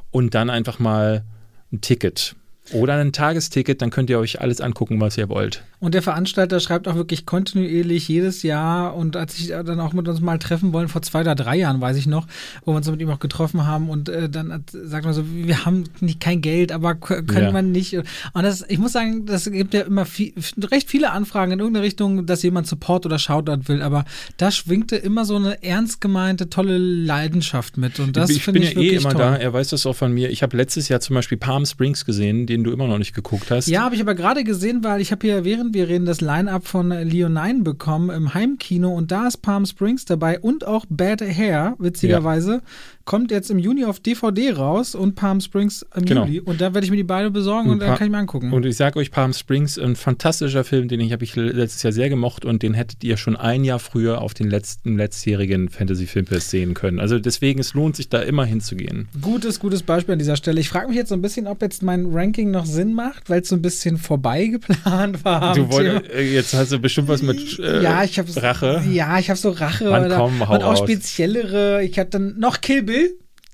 und 0.09 0.33
dann 0.33 0.49
einfach 0.49 0.79
mal 0.79 1.23
ein 1.71 1.81
Ticket 1.81 2.36
oder 2.73 2.95
ein 2.95 3.13
Tagesticket, 3.13 3.81
dann 3.81 3.89
könnt 3.89 4.09
ihr 4.09 4.19
euch 4.19 4.41
alles 4.41 4.61
angucken, 4.61 4.99
was 4.99 5.17
ihr 5.17 5.29
wollt. 5.29 5.63
Und 5.79 5.93
der 5.93 6.01
Veranstalter 6.01 6.59
schreibt 6.59 6.87
auch 6.87 6.95
wirklich 6.95 7.27
kontinuierlich 7.27 8.07
jedes 8.07 8.41
Jahr 8.41 8.95
und 8.95 9.15
als 9.15 9.37
ich 9.37 9.49
dann 9.49 9.79
auch 9.79 9.93
mit 9.93 10.07
uns 10.07 10.21
mal 10.21 10.39
treffen 10.39 10.73
wollen, 10.73 10.87
vor 10.87 11.03
zwei 11.03 11.21
oder 11.21 11.35
drei 11.35 11.55
Jahren, 11.55 11.79
weiß 11.79 11.97
ich 11.97 12.07
noch, 12.07 12.25
wo 12.65 12.71
wir 12.71 12.77
uns 12.77 12.89
mit 12.89 12.99
ihm 12.99 13.11
auch 13.11 13.19
getroffen 13.19 13.67
haben 13.67 13.89
und 13.89 14.09
äh, 14.09 14.27
dann 14.27 14.63
sagt 14.71 15.05
man 15.05 15.13
so, 15.13 15.23
wir 15.31 15.65
haben 15.65 15.83
nicht 15.99 16.19
kein 16.19 16.41
Geld, 16.41 16.71
aber 16.71 16.95
können 16.95 17.27
ja. 17.31 17.51
man 17.51 17.71
nicht. 17.71 17.93
Und 17.95 18.07
das, 18.33 18.65
ich 18.67 18.79
muss 18.79 18.91
sagen, 18.91 19.27
das 19.27 19.49
gibt 19.51 19.75
ja 19.75 19.81
immer 19.81 20.05
viel, 20.05 20.33
recht 20.71 20.89
viele 20.89 21.11
Anfragen 21.11 21.51
in 21.51 21.59
irgendeine 21.59 21.85
Richtung, 21.85 22.25
dass 22.25 22.41
jemand 22.41 22.65
Support 22.65 23.05
oder 23.05 23.19
Shoutout 23.19 23.67
will, 23.67 23.83
aber 23.83 24.03
da 24.37 24.49
schwingte 24.49 24.95
immer 24.95 25.25
so 25.25 25.35
eine 25.35 25.61
ernst 25.63 26.01
gemeinte, 26.01 26.49
tolle 26.49 26.79
Leidenschaft 26.79 27.77
mit 27.77 27.99
und 27.99 28.17
das 28.17 28.35
finde 28.37 28.59
ich, 28.59 28.71
find 28.71 28.79
ich 28.79 28.91
ja 28.91 28.93
eh 28.93 28.95
immer 28.95 29.11
toll. 29.11 29.21
da, 29.21 29.35
er 29.35 29.53
weiß 29.53 29.69
das 29.69 29.85
auch 29.85 29.95
von 29.95 30.11
mir. 30.11 30.31
Ich 30.31 30.41
habe 30.41 30.57
letztes 30.57 30.89
Jahr 30.89 31.01
zum 31.01 31.13
Beispiel 31.13 31.37
Palm 31.37 31.65
Springs 31.67 32.03
gesehen, 32.03 32.47
die 32.47 32.56
den 32.57 32.63
du 32.63 32.71
immer 32.71 32.87
noch 32.87 32.97
nicht 32.97 33.13
geguckt 33.13 33.51
hast. 33.51 33.67
Ja, 33.67 33.81
habe 33.81 33.95
ich 33.95 34.01
aber 34.01 34.15
gerade 34.15 34.43
gesehen, 34.43 34.83
weil 34.83 34.99
ich 35.01 35.11
habe 35.11 35.25
hier, 35.25 35.45
während 35.45 35.73
wir 35.73 35.87
reden, 35.87 36.05
das 36.05 36.21
Line-Up 36.21 36.67
von 36.67 36.89
Leonine 36.89 37.61
bekommen 37.61 38.09
im 38.09 38.33
Heimkino 38.33 38.93
und 38.93 39.11
da 39.11 39.27
ist 39.27 39.37
Palm 39.37 39.65
Springs 39.65 40.05
dabei 40.05 40.39
und 40.39 40.65
auch 40.65 40.85
Bad 40.89 41.21
Hair, 41.21 41.75
witzigerweise. 41.79 42.61
Kommt 43.07 43.31
jetzt 43.31 43.49
im 43.49 43.57
Juni 43.57 43.85
auf 43.85 44.01
DVD 44.01 44.51
raus 44.51 44.93
und 44.93 45.15
Palm 45.15 45.39
Springs 45.39 45.85
im 45.95 46.03
genau. 46.03 46.25
Juli. 46.25 46.41
Und 46.41 46.59
da 46.59 46.73
werde 46.73 46.83
ich 46.83 46.91
mir 46.91 46.97
die 46.97 47.05
beide 47.05 47.31
besorgen 47.31 47.69
und, 47.69 47.75
und 47.75 47.79
dann 47.79 47.97
kann 47.97 48.07
ich 48.07 48.11
mir 48.11 48.17
angucken. 48.17 48.51
Und 48.51 48.65
ich 48.65 48.75
sage 48.75 48.99
euch, 48.99 49.11
Palm 49.11 49.31
Springs, 49.31 49.79
ein 49.79 49.95
fantastischer 49.95 50.65
Film, 50.65 50.89
den 50.89 50.99
ich 50.99 51.13
habe 51.13 51.23
ich 51.23 51.33
letztes 51.37 51.83
Jahr 51.83 51.93
sehr 51.93 52.09
gemocht 52.09 52.43
und 52.43 52.63
den 52.63 52.73
hättet 52.73 53.05
ihr 53.05 53.15
schon 53.15 53.37
ein 53.37 53.63
Jahr 53.63 53.79
früher 53.79 54.19
auf 54.21 54.33
den 54.33 54.49
letzten 54.49 54.97
letztjährigen 54.97 55.69
Fantasy 55.69 56.05
Filmfest 56.05 56.49
sehen 56.49 56.73
können. 56.73 56.99
Also 56.99 57.17
deswegen, 57.17 57.61
es 57.61 57.73
lohnt 57.73 57.95
sich 57.95 58.09
da 58.09 58.19
immer 58.19 58.43
hinzugehen. 58.43 59.07
Gutes, 59.21 59.61
gutes 59.61 59.83
Beispiel 59.83 60.11
an 60.11 60.19
dieser 60.19 60.35
Stelle. 60.35 60.59
Ich 60.59 60.67
frage 60.67 60.89
mich 60.89 60.97
jetzt 60.97 61.07
so 61.07 61.15
ein 61.15 61.21
bisschen, 61.21 61.47
ob 61.47 61.61
jetzt 61.61 61.83
mein 61.83 62.07
Ranking 62.11 62.51
noch 62.51 62.65
Sinn 62.65 62.91
macht, 62.91 63.29
weil 63.29 63.39
es 63.39 63.47
so 63.47 63.55
ein 63.55 63.61
bisschen 63.61 63.97
vorbei 63.97 64.47
geplant 64.47 65.23
war. 65.23 65.55
Du 65.55 65.71
wolltest, 65.71 66.11
äh, 66.11 66.23
jetzt 66.23 66.53
hast 66.53 66.73
du 66.73 66.79
bestimmt 66.79 67.07
was 67.07 67.21
mit 67.21 67.57
äh, 67.57 67.81
ja, 67.81 68.03
ich 68.03 68.19
Rache. 68.35 68.83
Ja, 68.91 69.17
ich 69.17 69.29
habe 69.29 69.39
so 69.39 69.51
Rache 69.51 69.89
Mann, 69.89 70.07
oder, 70.07 70.17
komm, 70.17 70.41
und 70.41 70.61
auch 70.61 70.75
speziellere. 70.75 71.85
Ich 71.85 71.97
hatte 71.97 72.09
dann 72.09 72.37
noch 72.37 72.59
Kill 72.59 72.83
Bill 72.83 72.96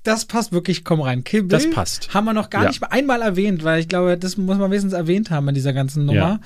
das 0.04 0.26
passt 0.26 0.52
wirklich, 0.52 0.84
komm 0.84 1.00
rein. 1.00 1.24
Kill 1.24 1.42
Bill 1.42 1.58
das 1.58 1.70
passt. 1.70 2.12
Haben 2.12 2.26
wir 2.26 2.34
noch 2.34 2.50
gar 2.50 2.62
ja. 2.62 2.68
nicht 2.68 2.82
einmal 2.82 3.22
erwähnt, 3.22 3.64
weil 3.64 3.80
ich 3.80 3.88
glaube, 3.88 4.18
das 4.18 4.36
muss 4.36 4.58
man 4.58 4.70
wenigstens 4.70 4.92
erwähnt 4.92 5.30
haben 5.30 5.48
in 5.48 5.54
dieser 5.54 5.72
ganzen 5.72 6.04
Nummer. 6.04 6.40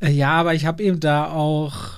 Ja, 0.00 0.06
äh, 0.06 0.12
ja 0.12 0.30
aber 0.32 0.54
ich 0.54 0.66
habe 0.66 0.82
eben 0.82 1.00
da 1.00 1.30
auch 1.30 1.97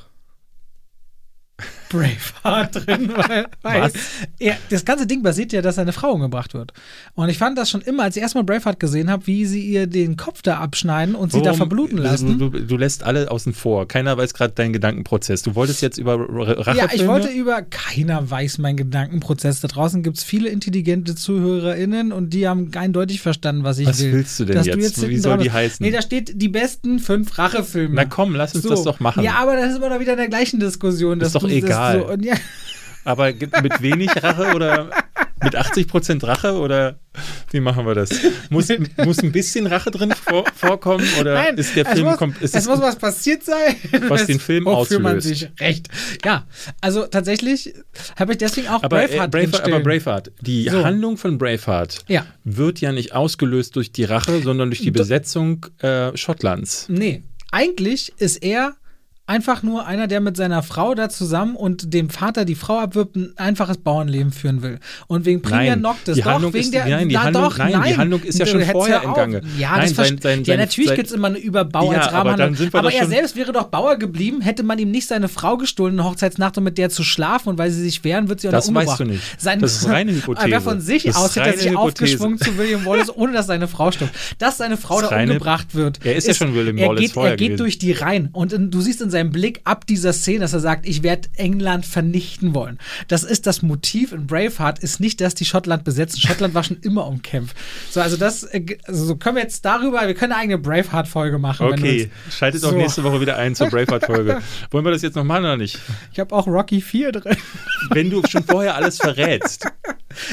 Braveheart 1.91 2.87
drin, 2.87 3.13
weil, 3.17 3.47
weil 3.63 3.93
er, 4.39 4.57
das 4.71 4.85
ganze 4.85 5.07
Ding 5.07 5.23
basiert 5.23 5.53
ja, 5.53 5.61
dass 5.61 5.75
seine 5.75 5.93
Frau 5.93 6.13
umgebracht 6.13 6.55
wird. 6.55 6.73
Und 7.15 7.29
ich 7.29 7.37
fand 7.37 7.59
das 7.59 7.69
schon 7.69 7.83
immer, 7.83 8.05
als 8.05 8.17
ich 8.17 8.23
erstmal 8.23 8.45
Braveheart 8.45 8.81
gesehen 8.81 9.11
habe, 9.11 9.27
wie 9.27 9.45
sie 9.45 9.61
ihr 9.63 9.87
den 9.87 10.17
Kopf 10.17 10.41
da 10.41 10.59
abschneiden 10.59 11.15
und 11.15 11.33
sie 11.33 11.43
da 11.43 11.53
verbluten 11.53 11.99
lassen. 11.99 12.39
Du, 12.39 12.49
du, 12.49 12.61
du 12.61 12.77
lässt 12.77 13.03
alle 13.03 13.31
außen 13.31 13.53
vor. 13.53 13.89
Keiner 13.89 14.17
weiß 14.17 14.35
gerade 14.35 14.55
deinen 14.55 14.73
Gedankenprozess. 14.73 15.43
Du 15.43 15.55
wolltest 15.57 15.83
jetzt 15.83 15.99
über 15.99 16.15
Rachefilme? 16.19 16.79
Ja, 16.79 16.89
ich 16.93 17.07
wollte 17.07 17.29
über, 17.29 17.61
keiner 17.63 18.31
weiß 18.31 18.59
meinen 18.59 18.77
Gedankenprozess. 18.77 19.61
Da 19.61 19.69
draußen 19.69 20.03
gibt 20.03 20.19
es 20.19 20.25
viele 20.25 20.49
intelligente 20.49 21.17
ZuhörerInnen 21.17 22.13
und 22.13 22.33
die 22.33 22.47
haben 22.47 22.71
eindeutig 22.77 23.21
verstanden, 23.21 23.65
was 23.65 23.79
ich 23.79 23.89
was 23.89 24.01
will. 24.01 24.09
Was 24.09 24.15
willst 24.15 24.41
du 24.41 24.45
denn 24.45 24.57
jetzt? 24.63 24.77
Du 24.77 24.81
jetzt 24.81 25.09
wie 25.09 25.19
soll 25.19 25.39
die 25.39 25.51
heißen? 25.51 25.85
Nee, 25.85 25.91
da 25.91 26.03
steht 26.03 26.41
die 26.41 26.49
besten 26.49 27.01
fünf 27.01 27.37
Rachefilme. 27.37 27.95
Na 27.97 28.05
komm, 28.05 28.37
lass 28.37 28.55
uns 28.55 28.63
so. 28.63 28.71
das 28.71 28.85
doch 28.85 29.01
machen. 29.01 29.25
Ja, 29.25 29.35
aber 29.35 29.57
das 29.57 29.73
ist 29.73 29.79
immer 29.79 29.89
noch 29.89 29.99
wieder 29.99 30.13
in 30.13 30.19
der 30.19 30.29
gleichen 30.29 30.61
Diskussion. 30.61 31.21
Ist 31.21 31.35
doch 31.35 31.49
egal. 31.49 31.80
So, 31.93 32.17
ja. 32.21 32.35
Aber 33.05 33.33
mit 33.33 33.81
wenig 33.81 34.11
Rache 34.23 34.55
oder 34.55 34.91
mit 35.43 35.57
80% 35.57 36.27
Rache 36.27 36.59
oder 36.59 36.99
wie 37.51 37.61
machen 37.61 37.87
wir 37.87 37.95
das? 37.95 38.11
Muss, 38.51 38.69
muss 38.99 39.23
ein 39.23 39.33
bisschen 39.33 39.67
Rache 39.67 39.91
drin 39.91 40.13
vor, 40.13 40.45
vorkommen 40.55 41.07
oder 41.19 41.35
Nein, 41.35 41.57
ist 41.57 41.75
der 41.75 41.87
Film 41.87 42.07
es 42.09 42.21
muss, 42.21 42.37
ist 42.41 42.55
es, 42.55 42.63
es 42.63 42.69
muss 42.69 42.81
was 42.81 42.97
passiert 42.97 43.43
sein, 43.43 43.75
was 44.09 44.27
den 44.27 44.39
Film 44.39 44.69
auslöst? 44.69 45.03
man 45.03 45.21
sich 45.21 45.49
recht. 45.59 45.89
Ja, 46.25 46.47
also 46.81 47.07
tatsächlich 47.07 47.75
habe 48.17 48.33
ich 48.33 48.39
deswegen 48.39 48.69
auch 48.69 48.83
aber, 48.83 49.01
Braveheart, 49.01 49.35
äh, 49.35 49.47
Braveheart 49.47 49.65
Aber 49.65 49.81
Braveheart, 49.81 50.33
die 50.41 50.69
so. 50.69 50.85
Handlung 50.85 51.17
von 51.17 51.39
Braveheart 51.39 52.05
ja. 52.09 52.27
wird 52.45 52.81
ja 52.81 52.93
nicht 52.93 53.15
ausgelöst 53.15 53.77
durch 53.77 53.93
die 53.93 54.05
Rache, 54.05 54.43
sondern 54.43 54.71
durch 54.71 54.83
die 54.83 54.91
Besetzung 54.91 55.67
äh, 55.81 56.17
Schottlands. 56.17 56.87
Nee, 56.89 57.23
eigentlich 57.51 58.13
ist 58.19 58.37
er 58.43 58.77
einfach 59.31 59.63
nur 59.63 59.87
einer, 59.87 60.09
der 60.09 60.21
mit 60.21 60.37
seiner 60.37 60.65
Frau 60.65 60.95
da 60.97 61.09
zusammen 61.09 61.55
und 61.55 61.95
dem 61.95 62.11
Vater 62.11 62.45
die 62.45 62.57
Frau 62.57 62.81
abwirbt, 62.81 63.15
ein 63.15 63.33
einfaches 63.37 63.79
Bauernleben 63.79 64.33
führen 64.33 64.61
will. 64.63 64.81
Und 65.07 65.25
wegen 65.25 65.41
nein, 65.49 65.81
Noctis, 65.81 66.17
die 66.17 66.25
Handlung 66.25 66.51
doch, 66.51 66.55
wegen 66.55 66.65
ist, 66.65 66.75
der, 66.75 66.89
nein, 66.89 67.09
die 67.09 67.15
na, 67.15 67.23
Handlung, 67.23 67.45
doch, 67.45 67.59
nein, 67.59 67.73
nein, 67.73 67.83
die 67.85 67.97
Handlung 67.97 68.23
ist 68.23 68.39
ja 68.41 68.47
schon 68.47 68.65
vorher 68.65 69.05
im 69.05 69.15
Gange. 69.15 69.41
Ja, 69.57 69.77
nein, 69.77 69.95
das 69.95 70.09
sein, 70.09 70.19
sein, 70.21 70.43
ja 70.43 70.57
natürlich 70.57 70.95
gibt 70.97 71.07
es 71.07 71.13
immer 71.13 71.29
eine 71.29 71.39
Überbau 71.39 71.93
ja, 71.93 72.01
als 72.01 72.13
Rahmenhandlung. 72.13 72.69
Aber, 72.71 72.79
aber 72.81 72.93
er 72.93 73.07
selbst 73.07 73.37
wäre 73.37 73.53
doch 73.53 73.69
Bauer 73.69 73.97
geblieben, 73.97 74.41
hätte 74.41 74.65
man 74.65 74.81
ihm 74.81 74.91
nicht 74.91 75.07
seine 75.07 75.29
Frau 75.29 75.57
gestohlen 75.57 75.95
in 75.95 76.05
Hochzeitsnacht, 76.05 76.59
um 76.59 76.65
mit 76.65 76.77
der 76.77 76.91
zu 76.91 77.05
schlafen 77.05 77.51
und 77.51 77.59
weil 77.59 77.71
sie 77.71 77.83
sich 77.83 78.03
wehren, 78.03 78.29
wird 78.29 78.41
sie 78.41 78.49
auch 78.49 78.53
das 78.53 78.67
umgebracht. 78.67 78.89
Das 78.89 78.99
weißt 78.99 79.09
du 79.09 79.13
nicht. 79.13 79.23
Sein, 79.39 79.61
das 79.61 79.77
ist 79.77 79.89
reine 79.89 80.13
Hypothese. 80.17 80.57
Aber 80.57 80.61
von 80.61 80.81
sich 80.81 81.05
das 81.05 81.15
aus 81.15 81.37
hätte 81.37 81.51
er 81.51 81.57
sich 81.57 81.77
aufgeschwungen 81.77 82.39
zu 82.39 82.59
William 82.59 82.85
Wallace, 82.85 83.15
ohne 83.15 83.33
dass 83.33 83.47
seine 83.47 83.69
Frau 83.69 83.93
stirbt. 83.93 84.13
Dass 84.39 84.59
seine 84.59 84.77
Frau 84.77 85.01
da 85.01 85.09
umgebracht 85.09 85.77
wird. 85.77 86.05
Er 86.05 86.17
ist 86.17 86.27
ja 86.27 86.35
schon 86.35 86.53
William 86.53 86.77
Wallace 86.77 87.13
vorher 87.13 87.35
Er 87.35 87.37
geht 87.37 87.61
durch 87.61 87.79
die 87.79 87.93
Reihen 87.93 88.31
und 88.33 88.53
du 88.53 88.81
siehst 88.81 89.01
in 89.01 89.11
seinem 89.11 89.20
Blick 89.29 89.61
ab 89.65 89.87
dieser 89.87 90.13
Szene, 90.13 90.41
dass 90.41 90.55
er 90.55 90.61
sagt, 90.61 90.87
ich 90.87 91.03
werde 91.03 91.29
England 91.37 91.85
vernichten 91.85 92.55
wollen. 92.55 92.79
Das 93.09 93.23
ist 93.23 93.47
das 93.47 93.61
Motiv 93.61 94.13
in 94.13 94.27
Braveheart, 94.27 94.79
ist 94.79 95.01
nicht, 95.01 95.21
dass 95.21 95.35
die 95.35 95.45
Schottland 95.45 95.85
besetzen. 95.85 96.21
Schottland 96.21 96.55
war 96.55 96.65
schon 96.65 96.79
immer 96.81 97.07
umkämpft. 97.07 97.57
So, 97.91 98.01
also 98.01 98.17
das, 98.17 98.45
äh, 98.45 98.65
also 98.87 99.05
so 99.05 99.17
können 99.17 99.37
wir 99.37 99.43
jetzt 99.43 99.65
darüber, 99.65 100.07
wir 100.07 100.15
können 100.15 100.33
eine 100.33 100.43
eigene 100.43 100.59
Braveheart-Folge 100.59 101.39
machen. 101.39 101.67
Okay, 101.67 102.11
schaltet 102.31 102.63
so. 102.63 102.69
auch 102.69 102.73
nächste 102.73 103.05
Woche 103.05 103.21
wieder 103.21 103.37
ein 103.37 103.55
zur 103.55 103.69
Braveheart-Folge. 103.69 104.41
Wollen 104.71 104.85
wir 104.85 104.93
das 104.93 105.03
jetzt 105.03 105.17
noch 105.17 105.25
machen 105.25 105.45
oder 105.45 105.57
nicht? 105.57 105.79
Ich 106.13 106.19
habe 106.19 106.35
auch 106.35 106.47
Rocky 106.47 106.81
4 106.81 107.13
drin. 107.13 107.37
Wenn 107.91 108.11
du 108.11 108.23
schon 108.29 108.45
vorher 108.45 108.75
alles 108.77 108.97
verrätst. 108.99 109.67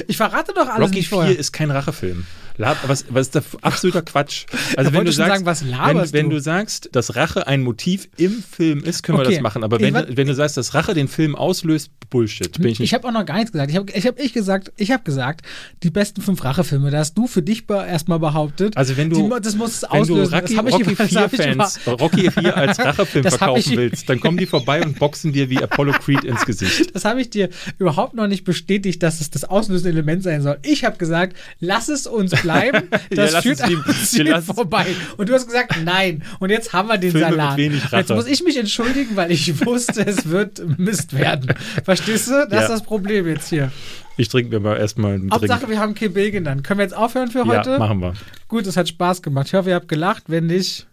Ich 0.08 0.18
verrate 0.18 0.54
doch 0.54 0.68
alles 0.68 0.88
Rocky 0.88 1.00
nicht 1.00 1.10
vorher. 1.10 1.32
4 1.32 1.40
ist 1.40 1.52
kein 1.52 1.72
Rachefilm. 1.72 2.26
Lab, 2.58 2.78
was, 2.88 3.05
was 3.10 3.28
ist 3.28 3.36
da 3.36 3.41
absoluter 3.62 4.01
Quatsch? 4.01 4.45
Also 4.76 4.91
wenn 4.91 5.05
du 5.05 5.12
sagst, 5.12 5.32
sagen, 5.32 5.45
was 5.45 5.64
wenn, 5.66 6.14
wenn, 6.14 6.30
du 6.30 6.39
sagst, 6.39 6.89
dass 6.93 7.16
Rache 7.16 7.47
ein 7.47 7.62
Motiv 7.62 8.10
im 8.18 8.43
Film 8.43 8.84
ist, 8.84 9.03
können 9.03 9.20
okay. 9.20 9.30
wir 9.30 9.36
das 9.36 9.41
machen. 9.41 9.64
Aber 9.64 9.80
wenn, 9.80 9.95
ich, 9.95 10.18
wenn 10.18 10.28
du 10.28 10.34
sagst, 10.34 10.58
dass 10.58 10.74
Rache 10.74 10.93
den 10.93 11.08
Film 11.08 11.36
auslöst, 11.36 11.91
Bullshit. 12.10 12.51
Bin 12.53 12.68
ich 12.68 12.80
ich 12.80 12.93
habe 12.93 13.08
auch 13.08 13.12
noch 13.12 13.26
gar 13.26 13.36
nichts 13.36 13.51
gesagt. 13.51 13.70
Ich 13.70 13.78
habe 13.78 13.91
ich 13.91 14.08
hab 14.08 14.20
ich 14.20 14.34
gesagt, 14.34 14.72
ich 14.78 14.91
habe 14.91 15.03
gesagt, 15.03 15.45
die 15.84 15.89
besten 15.89 16.22
fünf 16.22 16.43
Rachefilme, 16.43 16.89
da 16.89 16.99
hast 16.99 17.16
du 17.16 17.28
für 17.28 17.41
dich 17.41 17.66
erstmal 17.70 18.20
behauptet. 18.20 18.78
Also 18.78 18.97
wenn 18.97 19.10
du, 19.10 19.30
die, 19.30 19.41
das 19.41 19.55
muss 19.55 19.84
wenn 19.84 20.01
auslösen. 20.01 20.32
du 20.32 20.38
Rocky, 20.38 20.55
Rocky 20.55 20.95
4 20.95 21.30
Fans, 21.30 21.80
Rocky 21.86 22.32
4 22.32 22.55
als 22.55 22.80
Rachefilm 22.86 23.26
verkaufen 23.26 23.76
willst, 23.76 24.10
dann 24.10 24.20
kommen 24.20 24.38
die 24.38 24.45
vorbei 24.45 24.84
und 24.84 24.97
boxen 24.99 25.34
dir 25.34 25.49
wie 25.49 25.62
Apollo 25.62 25.93
Creed 25.93 26.24
ins 26.24 26.45
Gesicht. 26.45 26.95
Das 26.95 27.05
habe 27.05 27.22
ich 27.22 27.30
dir 27.30 27.49
überhaupt 27.78 28.14
noch 28.14 28.28
nicht 28.28 28.45
bestätigt, 28.45 29.03
dass 29.03 29.20
es 29.20 29.30
das 29.30 29.43
auslösende 29.43 29.89
Element 29.89 30.24
sein 30.24 30.41
soll. 30.41 30.60
Ich 30.64 30.86
habe 30.86 30.97
gesagt, 30.97 31.36
lass 31.60 31.89
es 31.89 32.08
uns 32.08 32.32
bleiben. 32.48 32.89
Das 33.10 33.34
ja, 33.34 33.41
führt 33.41 33.62
an 33.62 33.84
Ziel 34.04 34.41
vorbei. 34.41 34.86
Und 35.18 35.30
du 35.30 35.34
hast 35.34 35.48
gesagt, 35.48 35.78
nein. 35.84 36.24
Und 36.39 36.50
jetzt 36.50 36.74
haben 36.74 36.88
wir 36.88 36.98
den 36.98 37.12
Filme 37.12 37.30
Salat. 37.30 37.58
Jetzt 37.58 38.10
muss 38.10 38.28
ich 38.28 38.43
mich 38.43 38.58
entschuldigen, 38.58 39.16
weil 39.16 39.32
ich 39.32 39.66
wusste, 39.66 40.06
es 40.06 40.30
wird 40.30 40.62
Mist 40.78 41.18
werden. 41.18 41.54
Verstehst 41.84 42.28
du? 42.28 42.48
Das 42.50 42.52
ja. 42.52 42.62
ist 42.64 42.70
das 42.70 42.84
Problem 42.84 43.28
jetzt 43.28 43.50
hier. 43.50 43.72
Ich 44.18 44.30
trinke 44.30 44.50
mir 44.50 44.60
mal 44.60 44.78
erstmal 44.78 45.14
einen 45.14 45.32
Hauptsache, 45.32 45.60
Drink. 45.60 45.72
wir 45.72 45.80
haben 45.80 45.95
KB 45.95 46.32
genannt. 46.32 46.64
Können 46.64 46.80
wir 46.80 46.84
jetzt 46.84 46.95
aufhören 46.95 47.30
für 47.30 47.45
heute? 47.45 47.72
Ja, 47.72 47.80
machen 47.80 48.00
wir. 48.02 48.14
Gut, 48.48 48.68
es 48.68 48.76
hat 48.76 48.88
Spaß 48.88 49.22
gemacht. 49.22 49.48
Ich 49.48 49.54
hoffe, 49.54 49.70
ihr 49.70 49.76
habt 49.76 49.88
gelacht. 49.88 50.24
Wenn 50.28 50.48
nicht, 50.48 50.88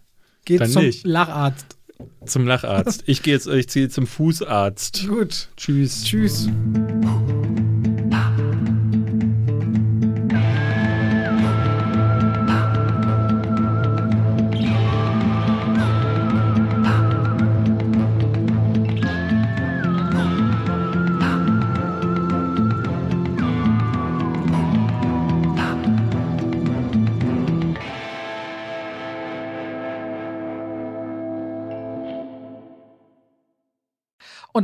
geht 0.45 0.61
Dann 0.61 0.69
zum 0.69 0.85
nicht. 0.85 1.05
Lacharzt. 1.05 1.77
Zum 2.25 2.47
Lacharzt. 2.47 3.03
Ich 3.07 3.23
gehe 3.23 3.33
jetzt, 3.33 3.47
ich 3.47 3.69
ziehe 3.69 3.89
zum 3.89 4.07
Fußarzt. 4.07 5.07
Gut. 5.07 5.49
Tschüss. 5.57 6.03
Tschüss. 6.03 6.49